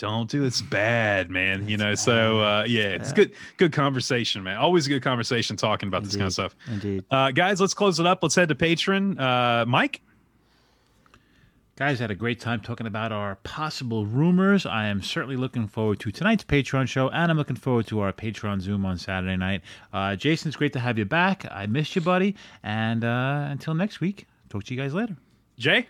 don't 0.00 0.28
do 0.30 0.42
it. 0.42 0.46
it's 0.48 0.62
bad 0.62 1.30
man 1.30 1.68
you 1.68 1.76
know 1.76 1.94
so 1.94 2.40
uh 2.40 2.64
yeah 2.66 2.84
it's 2.88 3.10
bad. 3.10 3.16
good 3.16 3.32
good 3.58 3.72
conversation 3.72 4.42
man 4.42 4.56
always 4.56 4.86
a 4.86 4.88
good 4.88 5.02
conversation 5.02 5.56
talking 5.56 5.86
about 5.88 6.02
this 6.02 6.16
kind 6.16 6.26
of 6.26 6.32
stuff 6.32 6.56
Indeed. 6.66 7.04
uh, 7.10 7.30
guys, 7.30 7.60
let's 7.60 7.74
close 7.74 8.00
it 8.00 8.06
up. 8.06 8.20
Let's 8.22 8.34
head 8.34 8.48
to 8.48 8.54
Patreon. 8.54 9.20
Uh, 9.20 9.66
Mike, 9.66 10.00
Guys, 11.76 11.98
had 11.98 12.10
a 12.10 12.14
great 12.14 12.38
time 12.40 12.60
talking 12.60 12.86
about 12.86 13.10
our 13.10 13.36
possible 13.36 14.04
rumors. 14.04 14.66
I 14.66 14.86
am 14.88 15.00
certainly 15.00 15.36
looking 15.36 15.66
forward 15.66 15.98
to 16.00 16.10
tonight's 16.10 16.44
Patreon 16.44 16.86
show, 16.88 17.08
and 17.08 17.30
I'm 17.30 17.38
looking 17.38 17.56
forward 17.56 17.86
to 17.86 18.00
our 18.00 18.12
Patreon 18.12 18.60
Zoom 18.60 18.84
on 18.84 18.98
Saturday 18.98 19.36
night. 19.38 19.62
Uh, 19.90 20.14
Jason, 20.14 20.48
it's 20.48 20.58
great 20.58 20.74
to 20.74 20.78
have 20.78 20.98
you 20.98 21.06
back. 21.06 21.46
I 21.50 21.64
missed 21.66 21.96
you, 21.96 22.02
buddy. 22.02 22.36
And 22.62 23.02
uh, 23.02 23.46
until 23.50 23.72
next 23.72 24.00
week, 24.00 24.26
talk 24.50 24.64
to 24.64 24.74
you 24.74 24.80
guys 24.80 24.92
later. 24.92 25.16
Jay, 25.58 25.86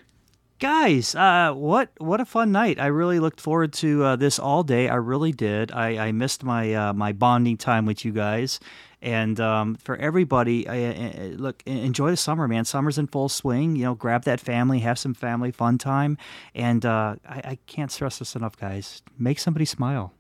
guys 0.61 1.15
uh 1.15 1.53
what 1.55 1.91
what 1.99 2.21
a 2.21 2.25
fun 2.25 2.53
night. 2.53 2.79
I 2.79 2.87
really 2.87 3.19
looked 3.19 3.41
forward 3.41 3.73
to 3.75 4.05
uh, 4.05 4.17
this 4.17 4.39
all 4.39 4.63
day. 4.63 4.89
I 4.89 4.97
really 4.97 5.33
did. 5.33 5.73
I 5.73 6.09
i 6.09 6.13
missed 6.13 6.45
my 6.45 6.75
uh, 6.75 6.93
my 6.93 7.13
bonding 7.13 7.57
time 7.57 7.87
with 7.87 8.05
you 8.05 8.13
guys. 8.13 8.61
And 9.03 9.41
um, 9.41 9.77
for 9.77 9.97
everybody 9.97 10.69
I, 10.69 10.75
I, 10.75 11.27
look 11.37 11.63
enjoy 11.65 12.11
the 12.11 12.19
summer 12.19 12.47
man. 12.47 12.67
Summer's 12.67 12.99
in 12.99 13.07
full 13.07 13.31
swing. 13.31 13.75
You 13.75 13.85
know 13.85 13.95
grab 13.95 14.25
that 14.25 14.39
family 14.39 14.81
have 14.81 14.99
some 14.99 15.15
family 15.15 15.51
fun 15.51 15.79
time. 15.79 16.19
And 16.55 16.85
uh, 16.85 17.17
I, 17.27 17.41
I 17.45 17.59
can't 17.67 17.91
stress 17.91 18.19
this 18.19 18.37
enough 18.37 18.57
guys. 18.59 19.03
Make 19.19 19.39
somebody 19.39 19.65
smile 19.65 20.13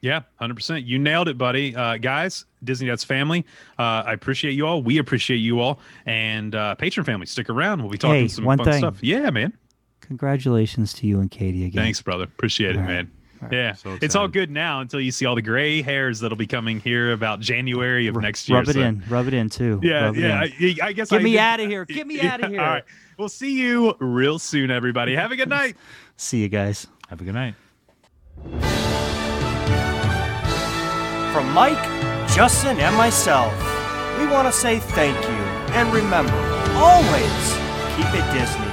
Yeah, 0.00 0.22
hundred 0.36 0.54
percent. 0.54 0.84
You 0.84 0.98
nailed 0.98 1.28
it, 1.28 1.36
buddy. 1.36 1.74
Uh, 1.74 1.96
guys, 1.96 2.44
Disney 2.62 2.86
Dads 2.86 3.02
family, 3.04 3.44
uh, 3.78 4.04
I 4.06 4.12
appreciate 4.12 4.52
you 4.52 4.66
all. 4.66 4.80
We 4.82 4.98
appreciate 4.98 5.38
you 5.38 5.58
all, 5.60 5.80
and 6.06 6.54
uh, 6.54 6.76
Patreon 6.78 7.04
family, 7.04 7.26
stick 7.26 7.50
around. 7.50 7.80
We'll 7.82 7.90
be 7.90 7.98
talking 7.98 8.20
Hey, 8.22 8.28
some 8.28 8.44
one 8.44 8.58
fun 8.58 8.66
thing. 8.66 8.78
stuff. 8.78 8.98
Yeah, 9.02 9.30
man. 9.30 9.52
Congratulations 10.02 10.92
to 10.94 11.06
you 11.06 11.20
and 11.20 11.30
Katie 11.30 11.64
again. 11.64 11.82
Thanks, 11.82 12.00
brother. 12.00 12.24
Appreciate 12.24 12.76
it, 12.76 12.78
All 12.78 12.82
right. 12.84 12.88
man. 12.88 13.10
Yeah, 13.52 13.74
So 13.74 13.96
it's 14.02 14.16
all 14.16 14.26
good 14.26 14.50
now 14.50 14.80
until 14.80 15.00
you 15.00 15.12
see 15.12 15.24
all 15.24 15.36
the 15.36 15.42
gray 15.42 15.80
hairs 15.80 16.18
that'll 16.18 16.36
be 16.36 16.46
coming 16.48 16.80
here 16.80 17.12
about 17.12 17.38
January 17.38 18.08
of 18.08 18.16
R- 18.16 18.22
next 18.22 18.48
year. 18.48 18.58
Rub 18.58 18.68
it 18.68 18.72
so- 18.72 18.80
in. 18.80 19.04
Rub 19.08 19.28
it 19.28 19.34
in 19.34 19.48
too. 19.48 19.78
Yeah, 19.80 20.06
Rub 20.06 20.16
it 20.16 20.20
yeah. 20.20 20.44
in. 20.44 20.80
I, 20.82 20.86
I 20.88 20.92
guess 20.92 21.10
Get 21.10 21.20
I 21.20 21.22
me 21.22 21.32
did- 21.32 21.60
of 21.60 21.68
here. 21.70 21.84
Get 21.84 22.06
me 22.08 22.16
Yeah, 22.22 22.34
of 22.34 22.50
here. 22.50 22.60
All 22.60 22.66
right. 22.66 22.84
We'll 23.16 23.28
see 23.28 23.52
you 23.60 23.94
real 24.00 24.40
soon, 24.40 24.72
everybody. 24.72 25.14
Have 25.14 25.30
a 25.30 25.36
good 25.36 25.48
night. 25.48 25.76
See 26.16 26.40
you 26.42 26.48
guys. 26.48 26.88
Have 27.10 27.20
a 27.20 27.24
good 27.24 27.34
night. 27.34 27.54
From 31.32 31.52
Mike, 31.52 31.82
Justin, 32.34 32.80
and 32.80 32.96
myself, 32.96 33.52
we 34.18 34.26
want 34.26 34.48
to 34.48 34.52
say 34.52 34.78
thank 34.78 35.16
you. 35.22 35.44
And 35.76 35.92
remember, 35.92 36.32
always 36.74 37.52
keep 37.94 38.06
it 38.14 38.24
Disney. 38.32 38.66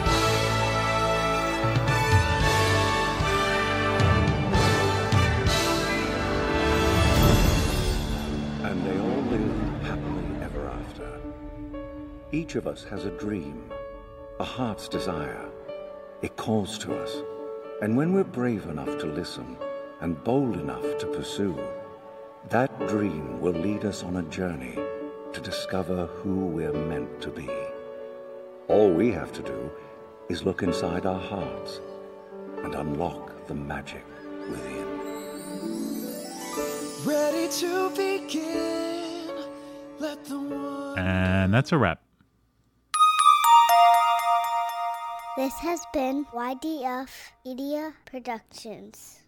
And 8.64 8.86
they 8.86 8.97
all 8.99 9.22
live 9.30 9.82
happily 9.84 10.26
ever 10.41 10.68
after. 10.68 11.20
Each 12.32 12.56
of 12.56 12.68
us 12.68 12.84
has 12.86 13.06
a 13.06 13.12
dream, 13.12 13.70
a 14.39 14.45
heart's 14.45 14.88
desire. 14.88 15.49
It 16.22 16.36
calls 16.38 16.78
to 16.80 16.95
us. 16.95 17.18
And 17.82 17.97
when 17.97 18.14
we're 18.14 18.24
brave 18.24 18.66
enough 18.68 18.97
to 18.99 19.06
listen 19.06 19.58
and 19.99 20.24
bold 20.24 20.56
enough 20.56 20.97
to 20.99 21.06
pursue, 21.08 21.60
that 22.50 22.88
dream 22.88 23.41
will 23.41 23.54
lead 23.54 23.86
us 23.86 24.04
on 24.04 24.18
a 24.18 24.24
journey 24.24 24.78
to 25.34 25.41
discover 25.41 26.06
who 26.06 26.46
we're 26.46 26.74
meant 26.74 27.22
to 27.22 27.30
be. 27.30 27.50
All 28.68 28.91
we 28.91 29.12
have 29.12 29.34
to 29.34 29.41
do 29.41 29.72
is 30.30 30.43
look 30.43 30.62
inside 30.64 31.06
our 31.06 31.20
hearts 31.20 31.82
and 32.64 32.76
unlock 32.76 33.48
the 33.48 33.56
magic 33.56 34.06
within. 34.50 34.86
Ready 37.04 37.48
to 37.50 37.89
begin. 37.89 39.32
Let 40.00 40.24
the 40.26 40.39
one. 40.39 41.00
And 41.00 41.54
that's 41.54 41.72
a 41.72 41.78
wrap. 41.78 42.02
This 45.38 45.54
has 45.56 45.82
been 45.93 46.26
YDF 46.34 47.10
Media 47.43 47.93
Productions. 48.06 49.25